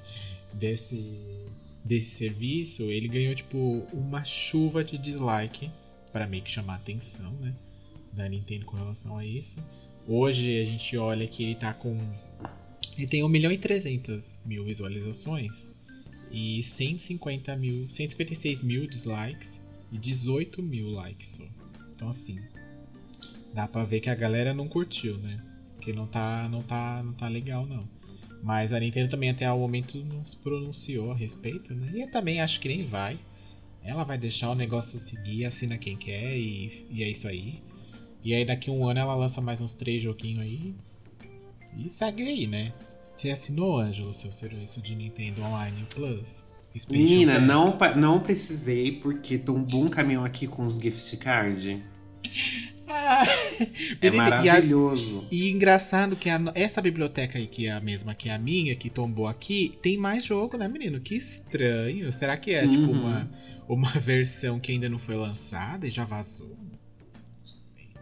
desse 0.53 1.47
desse 1.87 2.17
serviço, 2.17 2.83
ele 2.91 3.07
ganhou 3.07 3.33
tipo 3.33 3.87
uma 3.93 4.25
chuva 4.25 4.83
de 4.83 4.99
dislike 4.99 5.71
para 6.13 6.27
meio 6.27 6.43
que 6.43 6.51
chamar 6.51 6.73
a 6.73 6.77
atenção, 6.77 7.31
né, 7.41 7.55
da 8.17 8.29
Nintendo 8.29 8.65
com 8.65 8.77
relação 8.77 9.17
a 9.19 9.25
isso. 9.25 9.63
Hoje 10.09 10.61
a 10.61 10.65
gente 10.65 10.97
olha 10.97 11.27
que 11.29 11.45
ele 11.45 11.55
tá 11.55 11.75
com 11.75 11.99
ele 12.97 13.07
tem 13.07 13.23
1 13.23 13.29
milhão 13.29 13.53
e 13.53 13.59
300 13.59 14.41
mil 14.47 14.65
visualizações 14.65 15.71
e 16.31 16.63
150 16.63 17.55
mil, 17.57 17.91
156 17.91 18.63
mil 18.63 18.87
dislikes 18.87 19.61
e 19.93 19.99
18 19.99 20.63
mil 20.63 20.89
likes 20.91 21.29
só. 21.29 21.45
Então 21.95 22.09
assim, 22.09 22.41
dá 23.53 23.69
pra 23.69 23.85
ver 23.85 24.01
que 24.01 24.09
a 24.09 24.15
galera 24.15 24.55
não 24.55 24.67
curtiu, 24.67 25.19
né? 25.19 25.43
Que 25.81 25.93
não 25.93 26.07
tá, 26.07 26.49
não 26.49 26.63
tá, 26.63 27.03
não 27.03 27.13
tá 27.13 27.29
legal 27.29 27.67
não. 27.67 27.87
Mas 28.43 28.73
a 28.73 28.81
Nintendo 28.81 29.11
também 29.11 29.31
até 29.31 29.51
o 29.51 29.59
momento 29.59 29.99
não 30.05 30.25
se 30.25 30.37
pronunciou 30.37 31.11
a 31.11 31.15
respeito, 31.15 31.75
né? 31.75 31.91
E 31.95 32.01
eu 32.01 32.11
também 32.11 32.41
acho 32.41 32.61
que 32.61 32.69
nem 32.69 32.83
vai. 32.83 33.19
Ela 33.83 34.05
vai 34.05 34.17
deixar 34.19 34.51
o 34.51 34.55
negócio 34.55 34.99
seguir, 34.99 35.45
assina 35.45 35.79
quem 35.79 35.97
quer 35.97 36.37
e, 36.37 36.87
e 36.91 37.05
é 37.05 37.09
isso 37.11 37.29
aí. 37.29 37.63
E 38.27 38.35
aí 38.35 38.45
daqui 38.45 38.69
a 38.71 38.73
um 38.73 38.85
ano 38.89 38.99
ela 38.99 39.15
lança 39.15 39.41
mais 39.41 39.61
uns 39.61 39.73
três 39.73 40.03
joguinhos 40.03 40.43
aí. 40.43 40.75
E 41.79 41.89
segue 41.89 42.25
aí, 42.25 42.47
né? 42.49 42.73
Você 43.15 43.31
assinou, 43.31 43.79
Ângelo, 43.79 44.13
seu 44.13 44.33
serviço 44.33 44.83
de 44.83 44.97
Nintendo 44.97 45.43
Online 45.43 45.87
Plus? 45.95 46.45
Expansion 46.75 47.05
Menina, 47.05 47.39
não, 47.39 47.79
não 47.97 48.19
precisei, 48.21 48.91
porque 49.01 49.39
tombou 49.39 49.85
um 49.85 49.89
caminhão 49.89 50.25
aqui 50.25 50.49
com 50.49 50.65
os 50.65 50.75
gift 50.75 51.17
card. 51.19 51.85
Ah, 52.89 53.25
É 54.03 54.11
menina, 54.11 54.29
e 54.45 54.49
a- 54.49 54.53
maravilhoso. 54.53 55.25
E 55.31 55.49
engraçado 55.51 56.17
que 56.17 56.29
a 56.29 56.41
essa 56.57 56.83
biblioteca 56.83 57.39
aí, 57.39 57.47
que 57.47 57.67
é 57.67 57.73
a 57.73 57.81
mesma 57.81 58.13
que 58.13 58.29
a 58.29 58.37
minha, 58.39 58.75
que 58.75 58.91
tombou 58.91 59.29
aqui, 59.29 59.73
tem 59.81 59.97
mais 59.97 60.25
jogo, 60.25 60.57
né, 60.59 60.67
menino? 60.67 61.01
Que 61.01 61.15
estranho. 61.15 62.13
Será 62.13 62.37
que 62.37 62.51
é, 62.53 62.67
tipo, 62.67 62.91
Uhum. 62.91 63.01
uma, 63.03 63.31
uma 63.69 63.91
versão 64.01 64.59
que 64.59 64.73
ainda 64.73 64.89
não 64.89 64.99
foi 64.99 65.15
lançada 65.15 65.87
e 65.87 65.91
já 65.91 66.05
vazou? 66.05 66.57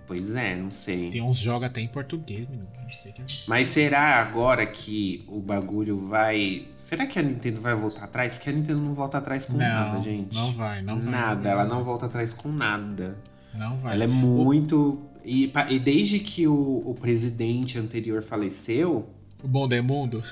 Pois 0.07 0.35
é, 0.37 0.55
não 0.55 0.71
sei. 0.71 1.11
Tem 1.11 1.23
uns 1.23 1.39
jogos 1.39 1.67
até 1.67 1.81
em 1.81 1.89
português, 1.89 2.47
menino. 2.47 2.69
É. 2.77 3.25
Mas 3.49 3.69
será 3.69 4.21
agora 4.21 4.67
que 4.67 5.25
o 5.29 5.41
bagulho 5.41 5.97
vai. 5.99 6.67
Será 6.77 7.07
que 7.07 7.19
a 7.19 7.23
Nintendo 7.23 7.61
vai 7.61 7.75
voltar 7.75 8.05
atrás? 8.05 8.35
Porque 8.35 8.51
a 8.51 8.53
Nintendo 8.53 8.81
não 8.81 8.93
volta 8.93 9.19
atrás 9.19 9.47
com 9.47 9.55
não, 9.55 9.61
nada, 9.61 10.03
gente. 10.03 10.35
não 10.37 10.53
vai, 10.53 10.83
não 10.83 10.99
vai. 11.01 11.11
nada, 11.11 11.49
ela 11.49 11.65
não 11.65 11.83
volta 11.83 12.07
atrás 12.07 12.35
com 12.35 12.51
nada. 12.53 13.17
Não 13.57 13.77
vai. 13.79 13.95
Ela 13.95 14.05
é 14.05 14.09
muito. 14.09 15.01
E, 15.25 15.51
e 15.71 15.79
desde 15.79 16.19
que 16.19 16.47
o, 16.47 16.83
o 16.85 16.95
presidente 16.95 17.79
anterior 17.79 18.23
faleceu, 18.23 19.09
O 19.43 19.49
bom 19.49 19.67
do 19.67 19.83
mundo? 19.83 20.23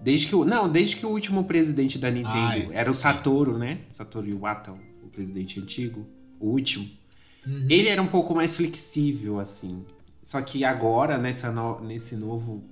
desde 0.00 0.26
que 0.26 0.34
o. 0.34 0.44
Não, 0.44 0.70
desde 0.72 0.96
que 0.96 1.04
o 1.04 1.10
último 1.10 1.44
presidente 1.44 1.98
da 1.98 2.10
Nintendo 2.10 2.34
Ah, 2.34 2.58
é. 2.58 2.68
era 2.72 2.90
o 2.90 2.94
Satoru, 2.94 3.58
né? 3.58 3.78
Satoru 3.90 4.26
Iwata, 4.26 4.72
o 5.02 5.08
presidente 5.10 5.60
antigo, 5.60 6.08
o 6.40 6.48
último. 6.48 6.88
Uhum. 7.46 7.66
Ele 7.70 7.88
era 7.88 8.02
um 8.02 8.06
pouco 8.06 8.34
mais 8.34 8.56
flexível, 8.56 9.38
assim. 9.40 9.84
Só 10.22 10.40
que 10.42 10.64
agora, 10.64 11.16
nessa 11.18 11.50
no- 11.50 11.80
nesse 11.80 12.14
novo. 12.16 12.62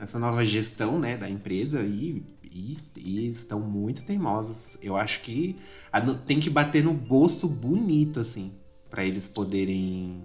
Essa 0.00 0.18
nova 0.18 0.44
gestão, 0.46 0.98
né, 0.98 1.16
da 1.16 1.28
empresa, 1.28 1.82
e, 1.82 2.22
e, 2.52 2.76
e 2.96 3.28
estão 3.28 3.60
muito 3.60 4.04
teimosos. 4.04 4.76
Eu 4.80 4.96
acho 4.96 5.20
que 5.22 5.56
a 5.92 6.00
tem 6.00 6.38
que 6.38 6.48
bater 6.48 6.84
no 6.84 6.94
bolso 6.94 7.48
bonito, 7.48 8.20
assim, 8.20 8.52
para 8.88 9.04
eles 9.04 9.26
poderem. 9.28 10.22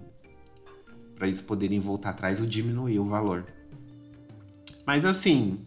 para 1.16 1.26
eles 1.28 1.40
poderem 1.40 1.78
voltar 1.80 2.10
atrás 2.10 2.40
ou 2.40 2.46
diminuir 2.46 2.98
o 2.98 3.04
valor. 3.04 3.46
Mas 4.86 5.04
assim. 5.04 5.58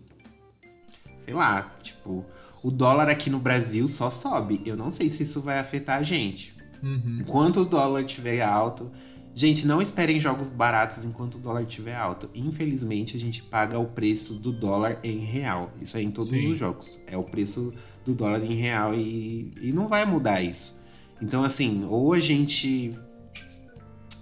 Sei 1.18 1.34
lá, 1.34 1.74
tipo, 1.82 2.26
o 2.64 2.72
dólar 2.72 3.10
aqui 3.10 3.30
no 3.30 3.40
Brasil 3.40 3.88
só 3.88 4.10
sobe. 4.10 4.62
Eu 4.66 4.78
não 4.78 4.90
sei 4.90 5.10
se 5.10 5.24
isso 5.24 5.42
vai 5.42 5.60
afetar 5.60 6.00
a 6.00 6.04
gente. 6.04 6.56
Uhum. 6.82 7.20
Enquanto 7.22 7.62
o 7.62 7.66
dólar 7.66 8.02
estiver 8.02 8.42
alto. 8.42 8.92
Gente, 9.34 9.68
não 9.68 9.80
esperem 9.80 10.20
jogos 10.20 10.50
baratos 10.50 11.06
enquanto 11.06 11.36
o 11.36 11.40
dólar 11.40 11.62
estiver 11.62 11.96
alto. 11.96 12.28
Infelizmente, 12.34 13.16
a 13.16 13.20
gente 13.20 13.44
paga 13.44 13.78
o 13.78 13.86
preço 13.86 14.34
do 14.34 14.52
dólar 14.52 15.00
em 15.04 15.20
real. 15.20 15.72
Isso 15.80 15.96
é 15.96 16.02
em 16.02 16.10
todos 16.10 16.32
Sim. 16.32 16.52
os 16.52 16.58
jogos. 16.58 17.00
É 17.06 17.16
o 17.16 17.24
preço 17.24 17.72
do 18.04 18.16
dólar 18.16 18.44
em 18.44 18.56
real 18.56 18.96
e, 18.96 19.54
e 19.62 19.72
não 19.72 19.88
vai 19.88 20.06
mudar 20.06 20.42
isso. 20.42 20.76
Então, 21.22 21.44
assim, 21.44 21.86
ou 21.88 22.14
a 22.14 22.20
gente 22.20 22.98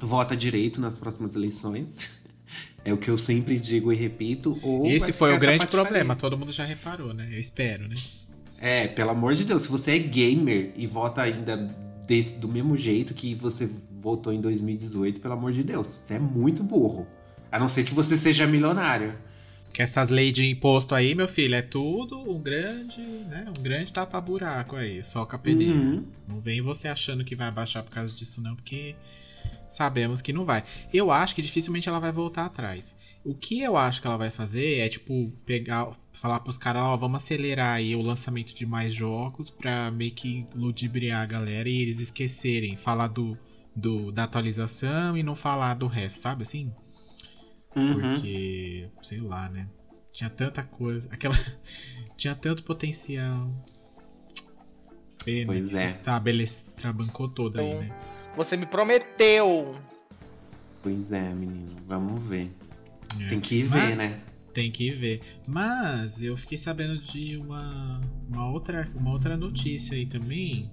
vota 0.02 0.36
direito 0.36 0.82
nas 0.82 0.98
próximas 0.98 1.36
eleições. 1.36 2.15
É 2.88 2.94
o 2.94 2.98
que 2.98 3.10
eu 3.10 3.18
sempre 3.18 3.58
digo 3.58 3.91
e 3.91 3.96
repito. 3.96 4.60
Ou 4.62 4.86
Esse 4.86 5.12
foi 5.12 5.36
o 5.36 5.39
grande 5.39 5.65
problema, 5.65 6.15
todo 6.15 6.38
mundo 6.38 6.52
já 6.52 6.63
reparou, 6.63 7.15
né? 7.15 7.28
Eu 7.32 7.39
espero, 7.39 7.88
né? 7.88 7.96
É, 8.60 8.88
pelo 8.88 9.10
amor 9.10 9.34
de 9.34 9.44
Deus, 9.44 9.63
se 9.63 9.70
você 9.70 9.96
é 9.96 9.98
gamer 9.98 10.72
e 10.76 10.86
vota 10.86 11.24
ainda 11.24 11.76
desse- 12.08 12.36
do 12.36 12.48
mesmo 12.48 12.76
jeito 12.76 13.13
que 13.13 13.34
você 13.36 13.70
votou 14.00 14.32
em 14.34 14.41
2018, 14.41 15.20
pelo 15.22 15.34
amor 15.34 15.52
de 15.52 15.63
Deus, 15.63 16.00
você 16.02 16.15
é 16.15 16.20
muito 16.20 16.63
burro. 16.63 17.08
A 17.52 17.60
não 17.60 17.68
ser 17.68 17.84
que 17.84 17.94
você 17.94 18.18
seja 18.18 18.46
milionário. 18.46 19.13
Que 19.74 19.82
essas 19.82 20.10
leis 20.10 20.32
de 20.32 20.50
imposto 20.50 20.96
aí, 20.96 21.13
meu 21.13 21.28
filho, 21.28 21.54
é 21.54 21.62
tudo 21.62 22.18
um 22.18 22.41
grande, 22.41 23.02
né? 23.02 23.46
Um 23.58 23.62
grande 23.62 23.91
tapa-buraco 23.91 24.76
aí, 24.78 25.04
só 25.04 25.24
o 25.24 25.26
capelinho. 25.26 25.76
Uhum. 25.76 26.06
Não 26.28 26.39
vem 26.39 26.62
você 26.62 26.88
achando 26.88 27.26
que 27.26 27.36
vai 27.36 27.48
abaixar 27.48 27.84
por 27.84 27.91
causa 27.91 28.13
disso, 28.15 28.41
não, 28.41 28.56
porque 28.56 28.96
sabemos 29.70 30.22
que 30.22 30.34
não 30.34 30.46
vai. 30.46 30.64
Eu 30.94 31.12
acho 31.12 31.36
que 31.36 31.42
dificilmente 31.42 31.90
ela 31.90 32.00
vai 32.00 32.12
voltar 32.12 32.46
atrás. 32.46 32.96
O 33.24 33.34
que 33.34 33.62
eu 33.62 33.76
acho 33.78 34.02
que 34.02 34.08
ela 34.08 34.18
vai 34.18 34.30
fazer 34.30 34.80
é, 34.80 34.90
tipo, 34.90 35.32
pegar, 35.46 35.92
falar 36.14 36.40
pros 36.40 36.58
caras, 36.58 36.84
ó, 36.84 36.96
vamos 36.98 37.24
acelerar 37.24 37.76
aí 37.76 37.96
o 37.96 38.02
lançamento 38.02 38.54
de 38.54 38.66
mais 38.66 38.94
jogos 38.94 39.50
pra 39.50 39.92
meio 39.92 40.12
que 40.12 40.48
ludibriar 40.56 41.22
a 41.22 41.26
galera 41.26 41.68
e 41.68 41.82
eles 41.82 42.00
esquecerem, 42.00 42.78
falar 42.78 43.08
do, 43.08 43.38
do 43.76 44.12
da 44.12 44.24
atualização 44.24 45.18
e 45.18 45.24
não 45.24 45.36
falar 45.36 45.74
do 45.74 45.88
resto, 45.88 46.20
sabe 46.20 46.44
assim? 46.44 46.72
Uhum. 47.76 47.94
Porque, 47.94 48.90
sei 49.02 49.20
lá, 49.20 49.50
né? 49.50 49.68
Tinha 50.14 50.30
tanta 50.30 50.64
coisa. 50.64 51.10
Aquela. 51.12 51.36
Tinha 52.16 52.34
tanto 52.34 52.64
potencial. 52.64 53.52
Pena 55.26 55.48
Pois 55.48 55.74
é. 55.74 55.88
se 55.90 55.98
estabelece, 55.98 56.74
trabancou 56.74 57.28
toda 57.28 57.60
aí, 57.60 57.68
Então, 57.68 57.82
né? 57.82 58.14
Você 58.36 58.58
me 58.58 58.65
prometeu. 58.65 59.76
Pois 60.84 61.12
é, 61.12 61.34
menino. 61.34 61.76
Vamos 61.88 62.21
ver. 62.24 62.52
É. 63.21 63.28
Tem 63.30 63.39
que 63.39 63.63
Mas- 63.63 63.71
ver, 63.71 63.95
né? 63.95 64.19
Tem 64.54 64.71
que 64.71 64.89
ver. 64.91 65.21
Mas 65.45 66.21
eu 66.21 66.38
fiquei 66.38 66.58
sabendo 66.58 66.98
de 67.00 67.36
uma, 67.38 68.00
uma, 68.30 68.50
outra, 68.50 68.88
uma 68.95 69.12
outra 69.12 69.36
notícia 69.36 69.95
aí 69.98 70.06
também. 70.06 70.69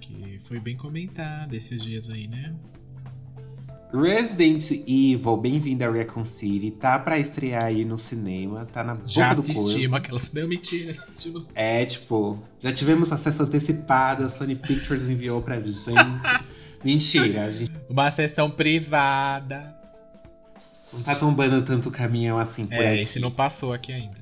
Que 0.00 0.38
foi 0.42 0.60
bem 0.60 0.76
comentada 0.76 1.56
esses 1.56 1.82
dias 1.82 2.08
aí, 2.10 2.28
né? 2.28 2.54
Resident 3.92 4.70
Evil, 4.88 5.36
bem-vindo 5.36 5.84
a 5.84 5.90
Recon 5.90 6.24
City, 6.24 6.70
tá 6.70 6.98
pra 6.98 7.18
estrear 7.18 7.64
aí 7.64 7.84
no 7.84 7.98
cinema, 7.98 8.64
tá 8.64 8.82
na 8.82 8.94
boca 8.94 9.06
Já 9.06 9.30
assistimos 9.32 9.92
aquelas. 9.94 10.32
Não, 10.32 10.48
mentira. 10.48 10.94
Tipo, 11.14 11.46
É, 11.54 11.84
tipo, 11.84 12.42
já 12.58 12.72
tivemos 12.72 13.12
acesso 13.12 13.42
antecipado, 13.42 14.24
a 14.24 14.30
Sony 14.30 14.54
Pictures 14.56 15.10
enviou 15.10 15.42
pra 15.42 15.56
gente. 15.60 15.76
Mentira, 16.84 17.50
gente 17.52 17.72
Uma 17.88 18.10
sessão 18.10 18.50
privada. 18.50 19.74
não 20.92 21.02
tá 21.02 21.14
tombando 21.14 21.62
tanto 21.62 21.90
caminhão 21.90 22.38
assim 22.38 22.64
por 22.64 22.74
É, 22.74 22.92
aqui. 22.92 23.02
esse 23.02 23.20
não 23.20 23.30
passou 23.30 23.72
aqui 23.72 23.92
ainda. 23.92 24.16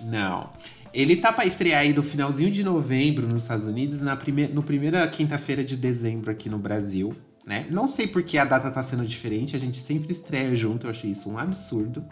Não. 0.00 0.50
Ele 0.92 1.16
tá 1.16 1.32
pra 1.32 1.46
estrear 1.46 1.80
aí 1.80 1.94
no 1.94 2.02
finalzinho 2.02 2.50
de 2.50 2.62
novembro 2.62 3.26
nos 3.26 3.42
Estados 3.42 3.64
Unidos, 3.64 4.00
na 4.00 4.14
prime... 4.14 4.46
no 4.48 4.62
primeira 4.62 5.06
quinta-feira 5.08 5.64
de 5.64 5.76
dezembro 5.76 6.30
aqui 6.30 6.50
no 6.50 6.58
Brasil, 6.58 7.16
né? 7.46 7.66
Não 7.70 7.88
sei 7.88 8.06
por 8.06 8.22
que 8.22 8.36
a 8.36 8.44
data 8.44 8.70
tá 8.70 8.82
sendo 8.82 9.04
diferente, 9.06 9.56
a 9.56 9.58
gente 9.58 9.78
sempre 9.78 10.12
estreia 10.12 10.54
junto, 10.54 10.86
eu 10.86 10.90
achei 10.90 11.10
isso 11.10 11.30
um 11.30 11.38
absurdo, 11.38 12.04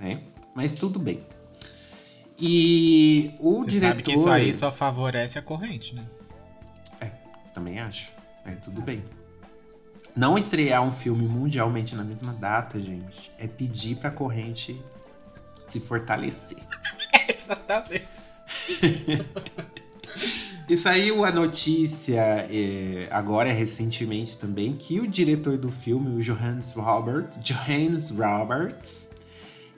né? 0.00 0.22
Mas 0.54 0.72
tudo 0.72 0.98
bem. 0.98 1.20
E 2.40 3.30
o 3.38 3.62
Você 3.62 3.70
diretor... 3.70 3.88
sabe 3.90 4.02
que 4.02 4.12
isso 4.14 4.28
aí 4.30 4.52
só 4.54 4.72
favorece 4.72 5.38
a 5.38 5.42
corrente, 5.42 5.94
né? 5.94 6.04
Também 7.52 7.78
acho. 7.78 8.10
É, 8.46 8.50
Você 8.50 8.70
tudo 8.70 8.80
sabe. 8.80 8.96
bem. 8.96 9.04
Não 10.16 10.38
estrear 10.38 10.82
um 10.82 10.92
filme 10.92 11.26
mundialmente 11.26 11.94
na 11.94 12.04
mesma 12.04 12.32
data, 12.32 12.78
gente, 12.78 13.32
é 13.38 13.46
pedir 13.46 13.96
pra 13.96 14.10
corrente 14.10 14.80
se 15.68 15.80
fortalecer. 15.80 16.58
Exatamente. 17.28 18.34
E 20.66 20.78
saiu 20.78 21.26
a 21.26 21.30
notícia, 21.30 22.48
é, 22.50 23.06
agora 23.10 23.52
recentemente 23.52 24.38
também, 24.38 24.74
que 24.74 24.98
o 24.98 25.06
diretor 25.06 25.58
do 25.58 25.70
filme, 25.70 26.16
o 26.16 26.20
Johannes 26.20 26.72
Roberts, 26.72 27.38
Johannes 27.42 28.10
Roberts, 28.10 29.10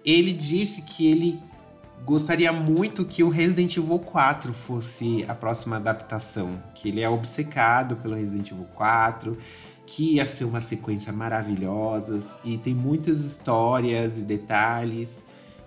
ele 0.05 0.33
disse 0.33 0.83
que 0.83 1.11
ele 1.11 1.43
gostaria 2.05 2.53
muito 2.53 3.05
que 3.05 3.25
o 3.25 3.29
Resident 3.29 3.77
Evil 3.77 3.99
4 3.99 4.53
fosse 4.53 5.25
a 5.27 5.35
próxima 5.35 5.75
adaptação, 5.75 6.63
que 6.73 6.89
ele 6.89 7.01
é 7.01 7.09
obcecado 7.09 7.97
pelo 7.97 8.15
Resident 8.15 8.53
Evil 8.53 8.69
4, 8.77 9.37
que 9.87 10.15
ia 10.15 10.27
ser 10.27 10.45
uma 10.45 10.61
sequência 10.61 11.13
maravilhosa 11.13 12.21
e 12.45 12.59
tem 12.59 12.75
muitas 12.75 13.25
histórias 13.25 14.19
e 14.19 14.23
detalhes 14.23 15.23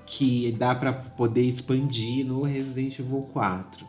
que 0.05 0.51
dá 0.53 0.75
pra 0.75 0.91
poder 0.91 1.43
expandir 1.43 2.25
no 2.25 2.41
Resident 2.41 2.99
Evil 2.99 3.21
4. 3.31 3.87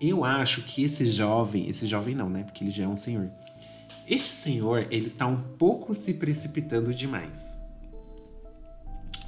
Eu 0.00 0.24
acho 0.24 0.62
que 0.62 0.82
esse 0.82 1.06
jovem, 1.06 1.68
esse 1.68 1.86
jovem 1.86 2.14
não, 2.14 2.28
né? 2.28 2.42
Porque 2.42 2.64
ele 2.64 2.70
já 2.70 2.84
é 2.84 2.88
um 2.88 2.96
senhor. 2.96 3.30
Este 4.08 4.30
senhor, 4.30 4.88
ele 4.90 5.06
está 5.06 5.26
um 5.26 5.40
pouco 5.58 5.94
se 5.94 6.14
precipitando 6.14 6.92
demais. 6.92 7.50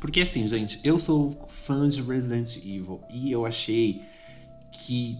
Porque 0.00 0.22
assim, 0.22 0.48
gente, 0.48 0.80
eu 0.82 0.98
sou 0.98 1.30
fã 1.48 1.86
de 1.86 2.02
Resident 2.02 2.56
Evil 2.56 3.00
e 3.08 3.30
eu 3.30 3.46
achei 3.46 4.02
que 4.72 5.16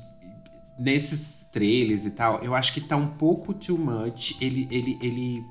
nesses 0.77 1.42
trailers 1.53 2.05
e 2.07 2.11
tal, 2.11 2.43
eu 2.43 2.55
acho 2.55 2.73
que 2.73 2.81
tá 2.81 2.97
um 2.97 3.09
pouco 3.09 3.53
too 3.53 3.79
much. 3.79 4.37
Ele, 4.41 4.67
ele, 4.71 4.99
ele 5.03 5.45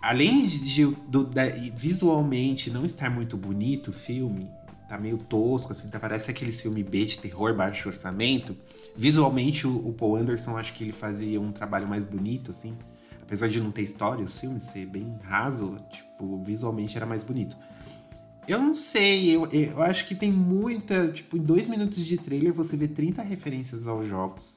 além 0.00 0.46
de 0.46 0.86
do- 1.08 1.24
da- 1.24 1.48
visualmente 1.74 2.70
não 2.70 2.84
estar 2.84 3.10
muito 3.10 3.36
bonito 3.36 3.88
o 3.88 3.92
filme, 3.92 4.48
tá 4.88 4.96
meio 4.98 5.18
tosco, 5.18 5.72
assim, 5.72 5.88
tá, 5.88 5.98
parece 5.98 6.30
aquele 6.30 6.52
filme 6.52 6.82
B 6.82 7.06
de 7.06 7.18
terror 7.18 7.54
baixo 7.54 7.88
orçamento. 7.88 8.56
Visualmente, 8.96 9.66
o, 9.66 9.88
o 9.88 9.92
Paul 9.92 10.16
Anderson, 10.16 10.56
acho 10.56 10.72
que 10.72 10.84
ele 10.84 10.92
fazia 10.92 11.40
um 11.40 11.50
trabalho 11.50 11.88
mais 11.88 12.04
bonito, 12.04 12.50
assim. 12.50 12.74
Apesar 13.20 13.48
de 13.48 13.60
não 13.60 13.70
ter 13.72 13.82
história, 13.82 14.22
o 14.24 14.28
filme 14.28 14.60
ser 14.60 14.86
bem 14.86 15.18
raso, 15.22 15.76
tipo, 15.90 16.38
visualmente 16.38 16.96
era 16.96 17.06
mais 17.06 17.24
bonito. 17.24 17.56
Eu 18.46 18.58
não 18.58 18.74
sei, 18.74 19.34
eu, 19.34 19.46
eu 19.46 19.82
acho 19.82 20.06
que 20.06 20.14
tem 20.14 20.30
muita. 20.30 21.08
Tipo, 21.08 21.38
em 21.38 21.40
dois 21.40 21.66
minutos 21.66 22.04
de 22.04 22.18
trailer 22.18 22.52
você 22.52 22.76
vê 22.76 22.86
30 22.86 23.22
referências 23.22 23.86
aos 23.88 24.06
jogos. 24.06 24.53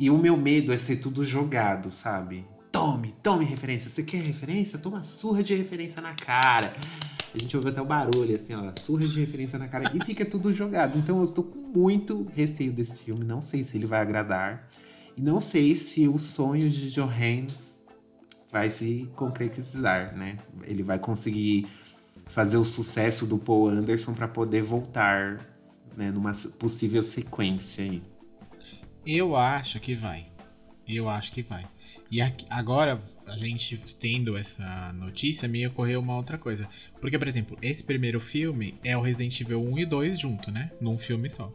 E 0.00 0.08
o 0.08 0.16
meu 0.16 0.34
medo 0.34 0.72
é 0.72 0.78
ser 0.78 0.96
tudo 0.96 1.22
jogado, 1.26 1.90
sabe? 1.90 2.46
Tome, 2.72 3.12
tome 3.22 3.44
referência. 3.44 3.90
Você 3.90 4.02
quer 4.02 4.22
referência? 4.22 4.78
Toma 4.78 5.02
surra 5.02 5.42
de 5.42 5.54
referência 5.54 6.00
na 6.00 6.14
cara. 6.14 6.74
A 7.34 7.38
gente 7.38 7.54
ouve 7.54 7.68
até 7.68 7.82
o 7.82 7.84
barulho, 7.84 8.34
assim, 8.34 8.54
ó, 8.54 8.72
surra 8.80 9.06
de 9.06 9.20
referência 9.20 9.58
na 9.58 9.68
cara. 9.68 9.94
E 9.94 10.02
fica 10.02 10.24
tudo 10.24 10.54
jogado. 10.54 10.98
Então 10.98 11.20
eu 11.20 11.28
tô 11.28 11.42
com 11.42 11.58
muito 11.58 12.26
receio 12.32 12.72
desse 12.72 13.04
filme. 13.04 13.26
Não 13.26 13.42
sei 13.42 13.62
se 13.62 13.76
ele 13.76 13.84
vai 13.84 14.00
agradar. 14.00 14.66
E 15.18 15.20
não 15.20 15.38
sei 15.38 15.74
se 15.74 16.08
o 16.08 16.18
sonho 16.18 16.70
de 16.70 16.90
Johannes 16.90 17.78
vai 18.50 18.70
se 18.70 19.06
concretizar, 19.14 20.16
né? 20.16 20.38
Ele 20.64 20.82
vai 20.82 20.98
conseguir 20.98 21.66
fazer 22.24 22.56
o 22.56 22.64
sucesso 22.64 23.26
do 23.26 23.36
Paul 23.36 23.68
Anderson 23.68 24.14
para 24.14 24.26
poder 24.26 24.62
voltar, 24.62 25.46
né, 25.94 26.10
numa 26.10 26.32
possível 26.58 27.02
sequência 27.02 27.84
aí. 27.84 28.02
Eu 29.06 29.36
acho 29.36 29.80
que 29.80 29.94
vai. 29.94 30.26
Eu 30.86 31.08
acho 31.08 31.32
que 31.32 31.42
vai. 31.42 31.64
E 32.10 32.20
aqui- 32.20 32.44
agora, 32.50 33.00
a 33.26 33.36
gente 33.36 33.76
tendo 33.98 34.36
essa 34.36 34.92
notícia, 34.94 35.46
me 35.48 35.66
ocorreu 35.66 36.00
uma 36.00 36.16
outra 36.16 36.36
coisa. 36.36 36.68
Porque, 37.00 37.18
por 37.18 37.28
exemplo, 37.28 37.56
esse 37.62 37.84
primeiro 37.84 38.18
filme 38.20 38.74
é 38.84 38.96
o 38.96 39.00
Resident 39.00 39.40
Evil 39.40 39.62
1 39.62 39.78
e 39.78 39.84
2 39.86 40.18
junto, 40.18 40.50
né? 40.50 40.70
Num 40.80 40.98
filme 40.98 41.30
só. 41.30 41.52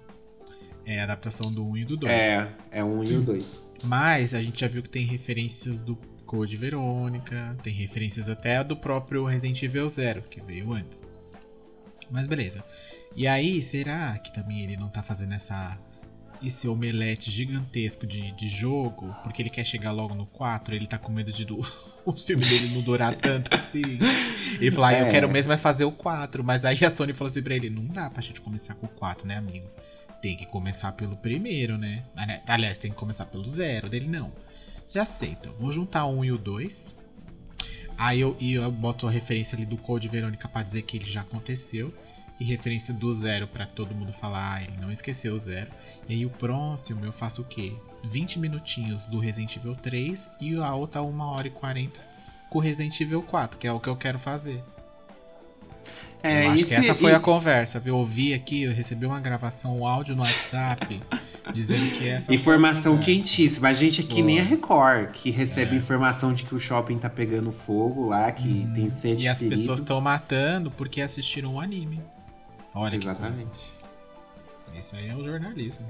É 0.86 1.02
a 1.02 1.04
adaptação 1.04 1.52
do 1.54 1.66
1 1.68 1.78
e 1.78 1.86
do 1.86 1.98
2. 1.98 2.12
É, 2.12 2.48
é 2.72 2.84
um 2.84 3.04
e 3.04 3.16
o 3.16 3.22
dois. 3.22 3.46
Mas 3.84 4.34
a 4.34 4.42
gente 4.42 4.62
já 4.62 4.68
viu 4.68 4.82
que 4.82 4.90
tem 4.90 5.06
referências 5.06 5.80
do 5.80 5.96
Code 6.26 6.56
Verônica, 6.56 7.58
tem 7.62 7.74
referências 7.74 8.30
até 8.30 8.64
do 8.64 8.78
próprio 8.78 9.26
Resident 9.26 9.62
Evil 9.64 9.90
Zero, 9.90 10.22
que 10.24 10.40
veio 10.42 10.72
antes. 10.74 11.04
Mas 12.10 12.28
beleza. 12.28 12.64
E 13.16 13.28
aí, 13.28 13.62
será 13.62 14.18
que 14.20 14.34
também 14.34 14.60
ele 14.64 14.78
não 14.78 14.90
tá 14.90 15.02
fazendo 15.04 15.34
essa 15.34 15.78
esse 16.48 16.68
omelete 16.68 17.32
gigantesco 17.32 18.06
de, 18.06 18.32
de 18.34 18.48
jogo, 18.48 19.16
porque 19.24 19.42
ele 19.42 19.50
quer 19.50 19.64
chegar 19.66 19.92
logo 19.92 20.14
no 20.14 20.26
4, 20.26 20.76
ele 20.76 20.88
tá 20.88 20.98
com 20.98 21.12
medo 21.12 21.32
de 21.32 21.46
do, 21.46 21.60
os 22.06 22.24
filmes 22.24 22.48
dele 22.50 22.74
não 22.76 22.82
durar 22.82 23.16
tanto 23.16 23.54
assim. 23.54 23.82
Ele 24.60 24.72
falou, 24.72 24.86
ah, 24.86 24.94
eu 24.94 25.06
É. 25.08 25.10
quero 25.12 25.30
mesmo 25.30 25.54
é 25.54 25.58
fazer 25.58 25.86
o 25.86 25.92
4, 25.92 26.44
mas 26.44 26.66
aí 26.66 26.78
a 26.86 26.94
Sony 26.96 27.14
falou 27.14 27.32
assim 27.32 27.42
pra 27.42 27.56
ele, 27.56 27.70
não 27.70 27.86
dá 27.86 28.10
pra 28.10 28.22
gente 28.22 28.42
começar 28.42 28.76
com 28.76 28.86
o 28.86 28.90
4, 28.90 29.28
né, 29.28 29.36
amigo? 29.38 29.68
Tem 30.22 30.36
que 30.36 30.46
começar 30.46 30.92
pelo 30.94 31.16
primeiro, 31.18 31.78
né? 31.78 32.04
Ali- 32.16 32.40
Aliás, 32.48 32.78
tem 32.78 32.90
que 32.92 32.98
começar 32.98 33.26
pelo 33.26 33.44
zero. 33.48 33.88
Dele, 33.90 34.08
não. 34.08 34.32
Já 34.92 35.06
sei, 35.06 35.30
então. 35.30 35.54
Vou 35.58 35.72
juntar 35.72 36.06
o 36.06 36.18
um 36.20 36.26
e 36.26 36.32
o 36.32 36.38
2. 36.38 36.96
Aí 37.98 38.20
eu, 38.22 38.36
eu 38.42 38.72
boto 38.72 39.08
a 39.08 39.12
referência 39.12 39.56
ali 39.56 39.66
do 39.66 39.78
Code 39.78 40.08
Verônica 40.08 40.48
pra 40.48 40.64
dizer 40.64 40.82
que 40.82 40.98
ele 40.98 41.06
já 41.06 41.22
aconteceu. 41.22 41.94
E 42.40 42.44
referência 42.44 42.94
do 42.94 43.14
zero 43.14 43.48
pra 43.48 43.66
todo 43.66 43.96
mundo 43.96 44.12
falar, 44.12 44.56
ah, 44.58 44.64
ele 44.64 44.76
não 44.82 44.92
esqueceu 44.92 45.34
o 45.34 45.40
zero. 45.40 45.72
E 46.10 46.14
aí 46.14 46.26
o 46.26 46.30
próximo 46.30 47.06
eu 47.06 47.12
faço 47.12 47.42
o 47.42 47.46
quê? 47.46 47.74
20 48.04 48.40
minutinhos 48.40 49.08
do 49.08 49.20
Resident 49.20 49.56
Evil 49.56 49.76
3 49.76 50.30
e 50.42 50.56
a 50.58 50.74
outra 50.76 51.02
1 51.02 51.20
hora 51.22 51.48
e 51.48 51.52
40 51.52 52.00
com 52.50 52.60
o 52.60 52.62
Resident 52.62 53.00
Evil 53.00 53.22
4, 53.24 53.58
que 53.58 53.66
é 53.68 53.72
o 53.72 53.80
que 53.80 53.88
eu 53.88 53.96
quero 53.96 54.20
fazer. 54.20 54.62
É, 56.22 56.48
eu 56.48 56.52
acho 56.52 56.64
e 56.64 56.66
que 56.66 56.74
essa 56.74 56.96
foi 56.96 57.12
e- 57.12 57.16
a 57.16 57.20
conversa, 57.20 57.80
viu? 57.80 57.94
Eu 57.94 58.00
ouvi 58.00 58.34
aqui, 58.34 58.64
eu 58.64 58.74
recebi 58.74 59.06
uma 59.06 59.20
gravação, 59.20 59.80
um 59.80 59.86
áudio 59.88 60.16
no 60.16 60.24
WhatsApp, 60.24 61.02
dizendo 61.54 61.88
que 61.98 62.08
essa 62.08 62.26
foi 62.26 62.36
a 62.36 62.38
Informação 62.40 62.98
quentíssima. 62.98 63.68
A 63.70 63.74
gente 63.74 64.02
aqui 64.02 64.16
Boa. 64.16 64.26
nem 64.26 64.40
a 64.40 64.44
Record, 64.44 65.12
que 65.12 65.30
recebe 65.30 65.76
É. 65.76 65.78
informação 65.78 66.34
de 66.34 66.44
que 66.44 66.56
o 66.56 66.60
shopping 66.60 66.98
tá 66.98 67.10
pegando 67.10 67.52
fogo 67.52 68.08
lá, 68.08 68.32
que 68.32 68.48
Uhum. 68.48 68.74
tem 68.74 68.90
sete 68.90 69.26
E 69.26 69.28
as 69.28 69.38
feridos. 69.38 69.60
pessoas 69.60 69.80
estão 69.82 70.02
matando 70.02 70.72
porque 70.72 71.00
assistiram 71.02 71.54
o 71.56 71.60
anime. 71.60 72.02
Olha 72.76 72.96
Exatamente. 72.96 73.48
Esse 74.78 74.96
aí 74.98 75.08
é 75.10 75.16
o 75.16 75.24
jornalismo. 75.24 75.86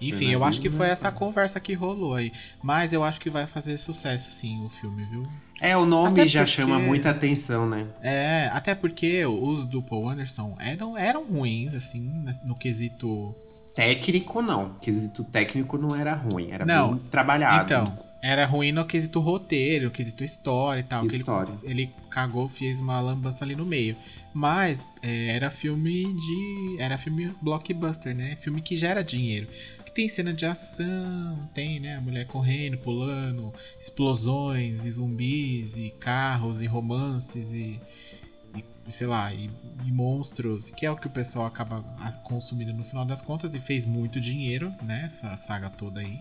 Enfim, 0.00 0.30
eu 0.30 0.42
acho 0.44 0.60
que 0.60 0.70
foi 0.70 0.86
é 0.86 0.90
essa 0.90 1.10
conversa 1.12 1.60
que 1.60 1.74
rolou 1.74 2.14
aí. 2.14 2.32
Mas 2.62 2.92
eu 2.92 3.02
acho 3.04 3.20
que 3.20 3.28
vai 3.30 3.46
fazer 3.46 3.76
sucesso, 3.78 4.32
sim, 4.32 4.62
o 4.64 4.68
filme, 4.68 5.04
viu? 5.04 5.26
É, 5.60 5.76
o 5.76 5.84
nome 5.84 6.20
Até 6.20 6.26
já 6.26 6.40
porque- 6.40 6.52
chama 6.52 6.78
muita 6.78 7.10
atenção, 7.10 7.68
né? 7.68 7.86
É, 8.02 8.48
até 8.52 8.74
porque 8.74 9.24
os 9.26 9.64
do 9.66 9.82
Paul 9.82 10.08
Anderson 10.08 10.56
eram, 10.58 10.96
eram 10.96 11.24
ruins, 11.24 11.74
assim, 11.74 12.10
no 12.44 12.54
quesito. 12.54 13.34
Técnico 13.74 14.40
não. 14.42 14.74
Quesito 14.80 15.22
técnico 15.22 15.76
não 15.78 15.94
era 15.94 16.14
ruim, 16.14 16.48
era 16.50 16.64
Não. 16.64 16.94
bem 16.94 17.02
trabalhado. 17.10 17.62
Então, 17.64 17.98
era 18.22 18.44
ruim 18.46 18.72
no 18.72 18.84
quesito 18.86 19.20
roteiro, 19.20 19.86
no 19.86 19.90
quesito 19.90 20.24
história 20.24 20.80
e 20.80 20.84
tal. 20.84 21.02
que 21.02 21.08
ele- 21.10 21.18
História. 21.18 21.54
ele, 21.62 21.90
cagou, 22.10 22.48
fez 22.48 22.80
uma 22.80 23.00
lambança 23.00 23.44
ali 23.44 23.54
no 23.54 23.64
meio. 23.66 23.96
Mas 24.32 24.86
é, 25.02 25.28
era 25.28 25.50
filme 25.50 26.04
de. 26.14 26.76
Era 26.78 26.96
filme 26.96 27.34
blockbuster, 27.42 28.14
né? 28.14 28.36
Filme 28.36 28.62
que 28.62 28.76
gera 28.76 29.02
dinheiro. 29.02 29.48
Que 29.84 29.92
tem 29.92 30.08
cena 30.08 30.32
de 30.32 30.46
ação, 30.46 31.48
tem, 31.52 31.80
né? 31.80 31.96
A 31.96 32.00
mulher 32.00 32.26
correndo, 32.26 32.78
pulando, 32.78 33.52
explosões, 33.80 34.84
e 34.84 34.90
zumbis, 34.92 35.76
e 35.76 35.90
carros, 35.98 36.60
e 36.60 36.66
romances, 36.66 37.52
e. 37.52 37.80
e, 38.54 38.64
sei 38.88 39.08
lá, 39.08 39.34
e, 39.34 39.50
e 39.84 39.90
monstros, 39.90 40.70
que 40.70 40.86
é 40.86 40.90
o 40.90 40.96
que 40.96 41.08
o 41.08 41.10
pessoal 41.10 41.46
acaba 41.46 41.82
consumindo 42.22 42.72
no 42.72 42.84
final 42.84 43.04
das 43.04 43.20
contas, 43.20 43.54
e 43.56 43.58
fez 43.58 43.84
muito 43.84 44.20
dinheiro, 44.20 44.72
né? 44.82 45.02
Essa 45.06 45.36
saga 45.36 45.68
toda 45.68 46.00
aí. 46.00 46.18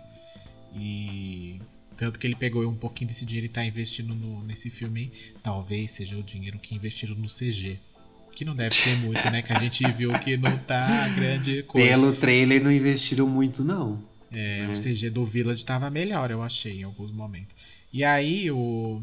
E 0.73 1.61
tanto 1.95 2.19
que 2.19 2.25
ele 2.25 2.35
pegou 2.35 2.67
um 2.67 2.75
pouquinho 2.75 3.09
desse 3.09 3.25
dinheiro 3.25 3.47
e 3.47 3.49
tá 3.49 3.63
investindo 3.65 4.15
no- 4.15 4.41
nesse 4.43 4.69
filme. 4.69 5.11
Talvez 5.43 5.91
seja 5.91 6.17
o 6.17 6.23
dinheiro 6.23 6.57
que 6.57 6.73
investiram 6.73 7.15
no 7.15 7.27
CG. 7.27 7.79
Que 8.39 8.45
não 8.45 8.55
deve 8.55 8.73
ser 8.73 8.95
muito, 8.99 9.29
né? 9.31 9.41
Que 9.41 9.51
a 9.51 9.59
gente 9.59 9.85
viu 9.91 10.13
que 10.13 10.37
não 10.37 10.57
tá 10.59 11.09
grande 11.09 11.61
coisa. 11.63 11.89
Pelo 11.89 12.13
trailer 12.13 12.63
não 12.63 12.71
investiram 12.71 13.27
muito, 13.27 13.65
não. 13.65 14.01
É, 14.31 14.59
É. 14.59 14.67
O 14.67 14.81
CG 14.81 15.09
do 15.09 15.25
Village 15.25 15.65
tava 15.65 15.89
melhor, 15.89 16.31
eu 16.31 16.41
achei, 16.41 16.79
em 16.79 16.83
alguns 16.83 17.11
momentos. 17.11 17.53
E 17.91 18.01
aí, 18.01 18.49
o. 18.49 19.01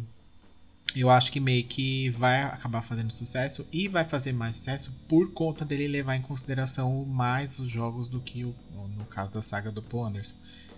Eu 0.95 1.11
acho 1.11 1.31
que 1.31 1.39
meio 1.39 1.65
que 1.65 2.09
vai 2.09 2.45
acabar 2.45 2.81
fazendo 2.81 3.13
sucesso 3.13 3.67
e 3.71 3.87
vai 3.89 4.05
fazer 4.05 4.33
mais 4.33 4.57
sucesso 4.57 4.91
por 5.07 5.31
conta 5.33 5.67
dele 5.67 5.87
levar 5.87 6.17
em 6.17 6.23
consideração 6.23 7.05
mais 7.05 7.59
os 7.59 7.69
jogos 7.69 8.09
do 8.09 8.21
que 8.21 8.43
o, 8.43 8.55
no 8.97 9.05
caso 9.05 9.31
da 9.33 9.43
saga 9.43 9.71
do 9.71 9.83
Paul 9.83 10.07
Anderson. 10.07 10.37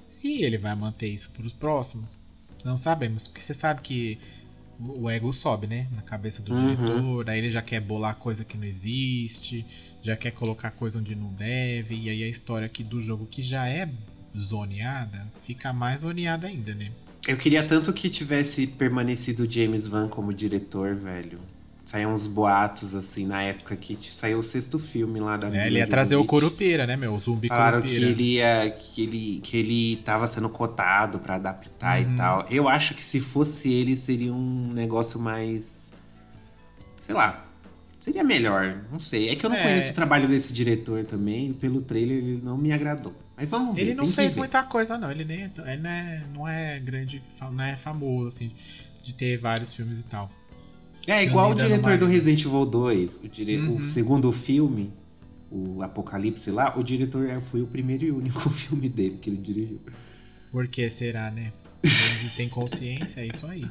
Se 0.09 0.43
ele 0.43 0.59
vai 0.59 0.75
manter 0.75 1.07
isso 1.07 1.31
para 1.31 1.47
os 1.47 1.53
próximos, 1.53 2.19
não 2.65 2.77
sabemos, 2.77 3.29
porque 3.29 3.41
você 3.41 3.55
sabe 3.55 3.83
que 3.83 4.19
o 4.79 5.11
ego 5.11 5.33
sobe, 5.33 5.67
né, 5.67 5.87
na 5.95 6.03
cabeça 6.03 6.41
do 6.43 6.53
Uhum. 6.53 6.77
diretor, 6.77 7.29
aí 7.31 7.39
ele 7.39 7.51
já 7.51 7.61
quer 7.61 7.81
bolar 7.81 8.15
coisa 8.17 8.45
que 8.45 8.57
não 8.57 8.65
existe, 8.65 9.67
já 10.01 10.17
quer 10.17 10.31
colocar 10.31 10.71
coisa 10.71 10.99
onde 10.99 11.15
não 11.15 11.33
deve, 11.33 11.95
e 11.97 12.09
aí 12.09 12.23
a 12.23 12.29
história 12.29 12.67
aqui 12.67 12.85
do 12.85 13.01
jogo 13.01 13.27
que 13.27 13.43
já 13.43 13.69
é 13.69 13.89
zoneada, 14.37 15.27
fica 15.43 15.73
mais 15.73 16.03
zoneada 16.03 16.47
ainda, 16.47 16.75
né? 16.75 16.93
Eu 17.27 17.37
queria 17.37 17.63
tanto 17.65 17.93
que 17.93 18.09
tivesse 18.09 18.67
permanecido 18.67 19.43
o 19.43 19.51
James 19.51 19.87
Van 19.89 20.09
como 20.09 20.33
diretor, 20.33 20.95
velho. 20.95 21.41
Saíam 21.89 22.13
uns 22.13 22.27
boatos, 22.27 22.95
assim, 22.95 23.25
na 23.25 23.43
época 23.43 23.75
que 23.75 23.97
saiu 24.03 24.41
o 24.41 24.43
sexto 24.43 24.79
filme 24.79 25.21
lá 25.21 25.39
da 25.39 25.49
É, 25.49 25.67
ele 25.69 25.79
ia 25.79 25.87
trazer 25.87 26.17
o. 26.17 26.25
Corupira, 26.27 26.87
né, 26.87 26.99
meu? 26.99 27.15
O 27.15 27.19
zumbi 27.19 27.49
Falaram 27.49 27.81
que 27.81 27.89
Corupira. 27.89 28.11
ele 28.11 28.23
ia. 28.35 28.71
que 28.71 29.03
ele, 29.05 29.41
que 29.43 29.57
ele 29.57 29.97
tava 30.05 30.27
sendo 30.27 30.51
cotado 30.51 31.19
pra 31.19 31.37
adaptar 31.37 32.05
Uhum. 32.05 32.13
e 32.13 32.17
tal. 32.17 32.47
Eu 32.51 32.69
acho 32.69 32.95
que 32.95 33.03
se 33.03 33.19
fosse 33.21 33.73
ele, 33.73 33.97
seria 33.97 34.35
um 34.35 34.71
negócio 34.71 35.19
mais. 35.19 35.91
Sei 37.07 37.15
lá. 37.15 37.47
Seria 38.01 38.23
melhor. 38.23 38.85
Não 38.93 39.01
sei. 39.01 39.31
É 39.31 39.35
que 39.35 39.47
eu 39.47 39.49
não 39.49 39.57
É. 39.57 39.63
conheço 39.63 39.91
o 39.93 39.95
trabalho 39.95 40.29
desse 40.29 40.53
diretor 40.53 41.07
também. 41.07 41.55
Pelo 41.55 41.81
trailer 41.81 42.19
ele 42.19 42.41
não 42.45 42.59
me 42.59 42.71
agradou. 42.71 43.15
Mas 43.35 43.49
vamos 43.49 43.75
ver. 43.75 43.81
Ele 43.81 43.95
não 43.95 44.05
que 44.05 44.13
fez 44.13 44.35
ver. 44.35 44.41
muita 44.41 44.63
coisa, 44.63 44.99
não. 44.99 45.11
Ele 45.11 45.25
nem 45.25 45.45
ele 45.45 45.79
não 45.79 45.89
é, 45.89 46.23
não 46.35 46.47
é 46.49 46.79
grande, 46.81 47.23
não 47.51 47.65
é 47.65 47.79
famoso, 47.79 48.27
assim, 48.27 48.51
de 49.03 49.15
ter 49.15 49.39
vários 49.39 49.73
filmes 49.73 50.01
e 50.01 50.05
tal. 50.05 50.31
É 51.09 51.23
igual 51.23 51.53
o 51.53 51.55
diretor 51.55 51.97
do. 51.97 52.07
Resident 52.07 52.45
Evil 52.45 52.67
2. 52.67 53.21
O, 53.25 53.29
dire... 53.29 53.59
Uhum. 53.59 53.77
o 53.77 53.85
segundo 53.85 54.31
filme, 54.31 54.93
o 55.51 55.83
Apocalipse 55.83 56.51
lá, 56.51 56.79
o 56.79 56.83
diretor 56.83 57.29
é, 57.29 57.41
foi 57.41 57.63
o 57.63 57.67
primeiro 57.67 58.05
e 58.05 58.11
único 58.11 58.49
filme 58.51 58.89
dele 58.89 59.19
que 59.21 59.31
ele 59.31 59.39
dirigiu. 59.39 59.81
Por 60.51 60.69
que 60.69 60.89
será, 60.89 61.31
né? 61.31 61.53
Eles 61.83 62.33
têm 62.35 62.49
consciência, 62.49 63.21
é 63.21 63.27
isso 63.27 63.47
aí. 63.47 63.65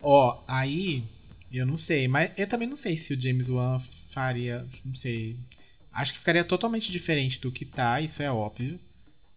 Ó, 0.00 0.42
aí, 0.46 1.04
eu 1.52 1.66
não 1.66 1.76
sei, 1.76 2.06
mas 2.06 2.30
eu 2.36 2.46
também 2.46 2.68
não 2.68 2.76
sei 2.76 2.96
se 2.96 3.12
o 3.12 3.20
James 3.20 3.48
Wan 3.48 3.78
faria, 3.80 4.66
não 4.84 4.94
sei. 4.94 5.36
Acho 5.92 6.12
que 6.12 6.18
ficaria 6.18 6.44
totalmente 6.44 6.92
diferente 6.92 7.40
do 7.40 7.50
que 7.50 7.64
tá, 7.64 8.00
isso 8.00 8.22
é 8.22 8.30
óbvio. 8.30 8.78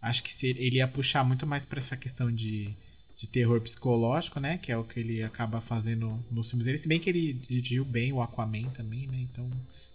Acho 0.00 0.22
que 0.22 0.32
se 0.32 0.48
ele 0.48 0.76
ia 0.76 0.88
puxar 0.88 1.24
muito 1.24 1.46
mais 1.46 1.64
pra 1.64 1.78
essa 1.78 1.96
questão 1.96 2.30
de, 2.30 2.74
de 3.22 3.28
terror 3.28 3.60
psicológico, 3.60 4.40
né? 4.40 4.58
Que 4.58 4.72
é 4.72 4.76
o 4.76 4.82
que 4.82 4.98
ele 4.98 5.22
acaba 5.22 5.60
fazendo 5.60 6.18
nos 6.28 6.50
filmes 6.50 6.66
dele. 6.66 6.76
Se 6.76 6.88
bem 6.88 6.98
que 6.98 7.08
ele 7.08 7.34
dirigiu 7.34 7.84
bem 7.84 8.12
o 8.12 8.20
Aquaman 8.20 8.68
também, 8.70 9.06
né? 9.06 9.18
Então 9.20 9.48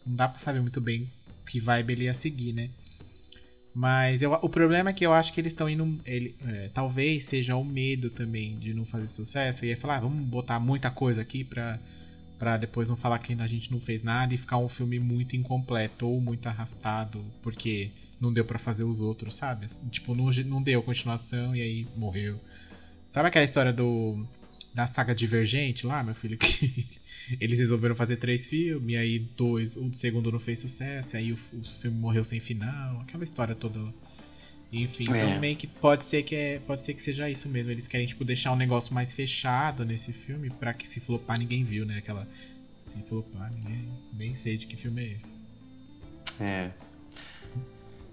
não 0.06 0.16
dá 0.16 0.30
pra 0.30 0.40
saber 0.40 0.62
muito 0.62 0.80
bem 0.80 1.12
que 1.46 1.60
vibe 1.60 1.92
ele 1.92 2.04
ia 2.06 2.14
seguir, 2.14 2.54
né? 2.54 2.70
Mas 3.76 4.22
eu- 4.22 4.32
o 4.32 4.48
problema 4.48 4.92
é 4.92 4.94
que 4.94 5.06
eu 5.06 5.12
acho 5.12 5.34
que 5.34 5.42
eles 5.42 5.52
estão 5.52 5.70
indo. 5.70 6.00
Ele, 6.06 6.38
é, 6.48 6.70
talvez 6.74 7.26
seja 7.26 7.58
o 7.58 7.66
medo 7.66 8.10
também 8.10 8.58
de 8.60 8.74
não 8.74 8.86
fazer 8.86 9.10
sucesso. 9.10 9.66
E 9.66 9.70
aí 9.72 9.76
falar, 9.76 9.98
ah, 9.98 10.00
vamos 10.00 10.26
botar 10.26 10.58
muita 10.58 10.90
coisa 10.90 11.22
aqui 11.22 11.44
pra, 11.44 11.78
pra 12.40 12.56
depois 12.56 12.88
não 12.88 12.96
falar 12.96 13.20
que 13.20 13.34
a 13.34 13.48
gente 13.48 13.70
não 13.70 13.82
fez 13.82 14.04
nada 14.04 14.34
e 14.34 14.38
ficar 14.38 14.58
um 14.58 14.70
filme 14.70 15.00
muito 15.00 15.36
incompleto 15.36 16.08
ou 16.08 16.22
muito 16.22 16.48
arrastado, 16.48 17.24
porque 17.44 17.92
não 18.22 18.32
deu 18.32 18.46
pra 18.46 18.58
fazer 18.58 18.86
os 18.86 19.02
outros, 19.02 19.36
sabe? 19.36 19.68
Tipo, 19.92 20.16
não, 20.16 20.32
não 20.46 20.64
deu 20.64 20.82
continuação 20.82 21.54
e 21.54 21.62
aí 21.62 21.88
morreu. 21.98 22.40
Sabe 23.08 23.28
aquela 23.30 23.46
história 23.46 23.72
do. 23.74 24.26
Da 24.74 24.86
saga 24.86 25.16
Divergente 25.16 25.88
lá, 25.88 26.04
meu 26.04 26.14
filho? 26.14 26.38
Que 26.38 26.86
eles 27.42 27.58
resolveram 27.60 27.96
fazer 27.96 28.18
três 28.18 28.48
filmes, 28.48 28.94
e 28.94 28.96
aí 28.98 29.18
dois, 29.36 29.76
o 29.76 29.92
segundo 29.92 30.32
não 30.32 30.40
fez 30.40 30.60
sucesso, 30.60 31.16
e 31.16 31.18
aí 31.18 31.32
o, 31.32 31.36
o 31.36 31.64
filme 31.64 31.98
morreu 31.98 32.24
sem 32.24 32.40
final, 32.40 33.02
aquela 33.02 33.24
história 33.24 33.56
toda. 33.56 33.80
Enfim, 34.72 35.06
É. 35.14 35.24
então 35.26 35.40
meio 35.40 35.56
que 35.56 35.66
pode 35.66 36.06
ser 36.06 36.22
que 36.24 36.36
é, 36.36 36.60
pode 36.60 36.84
ser 36.84 36.94
que 36.94 37.02
seja 37.02 37.28
isso 37.30 37.50
mesmo. 37.50 37.72
Eles 37.72 37.88
querem 37.88 38.06
tipo 38.06 38.24
deixar 38.24 38.52
um 38.52 38.56
negócio 38.56 38.94
mais 38.94 39.14
fechado 39.14 39.84
nesse 39.86 40.14
filme 40.14 40.50
pra 40.52 40.74
que 40.74 40.88
se 40.88 41.00
flopar 41.00 41.40
ninguém 41.40 41.64
viu, 41.64 41.86
né? 41.86 41.98
Aquela 41.98 42.28
se 42.84 43.00
flopar 43.00 43.52
ninguém 43.52 43.90
nem 44.14 44.36
sei 44.36 44.58
de 44.58 44.68
que 44.68 44.76
filme 44.78 45.04
é 45.04 45.08
esse. 45.14 45.34
É. 46.40 46.72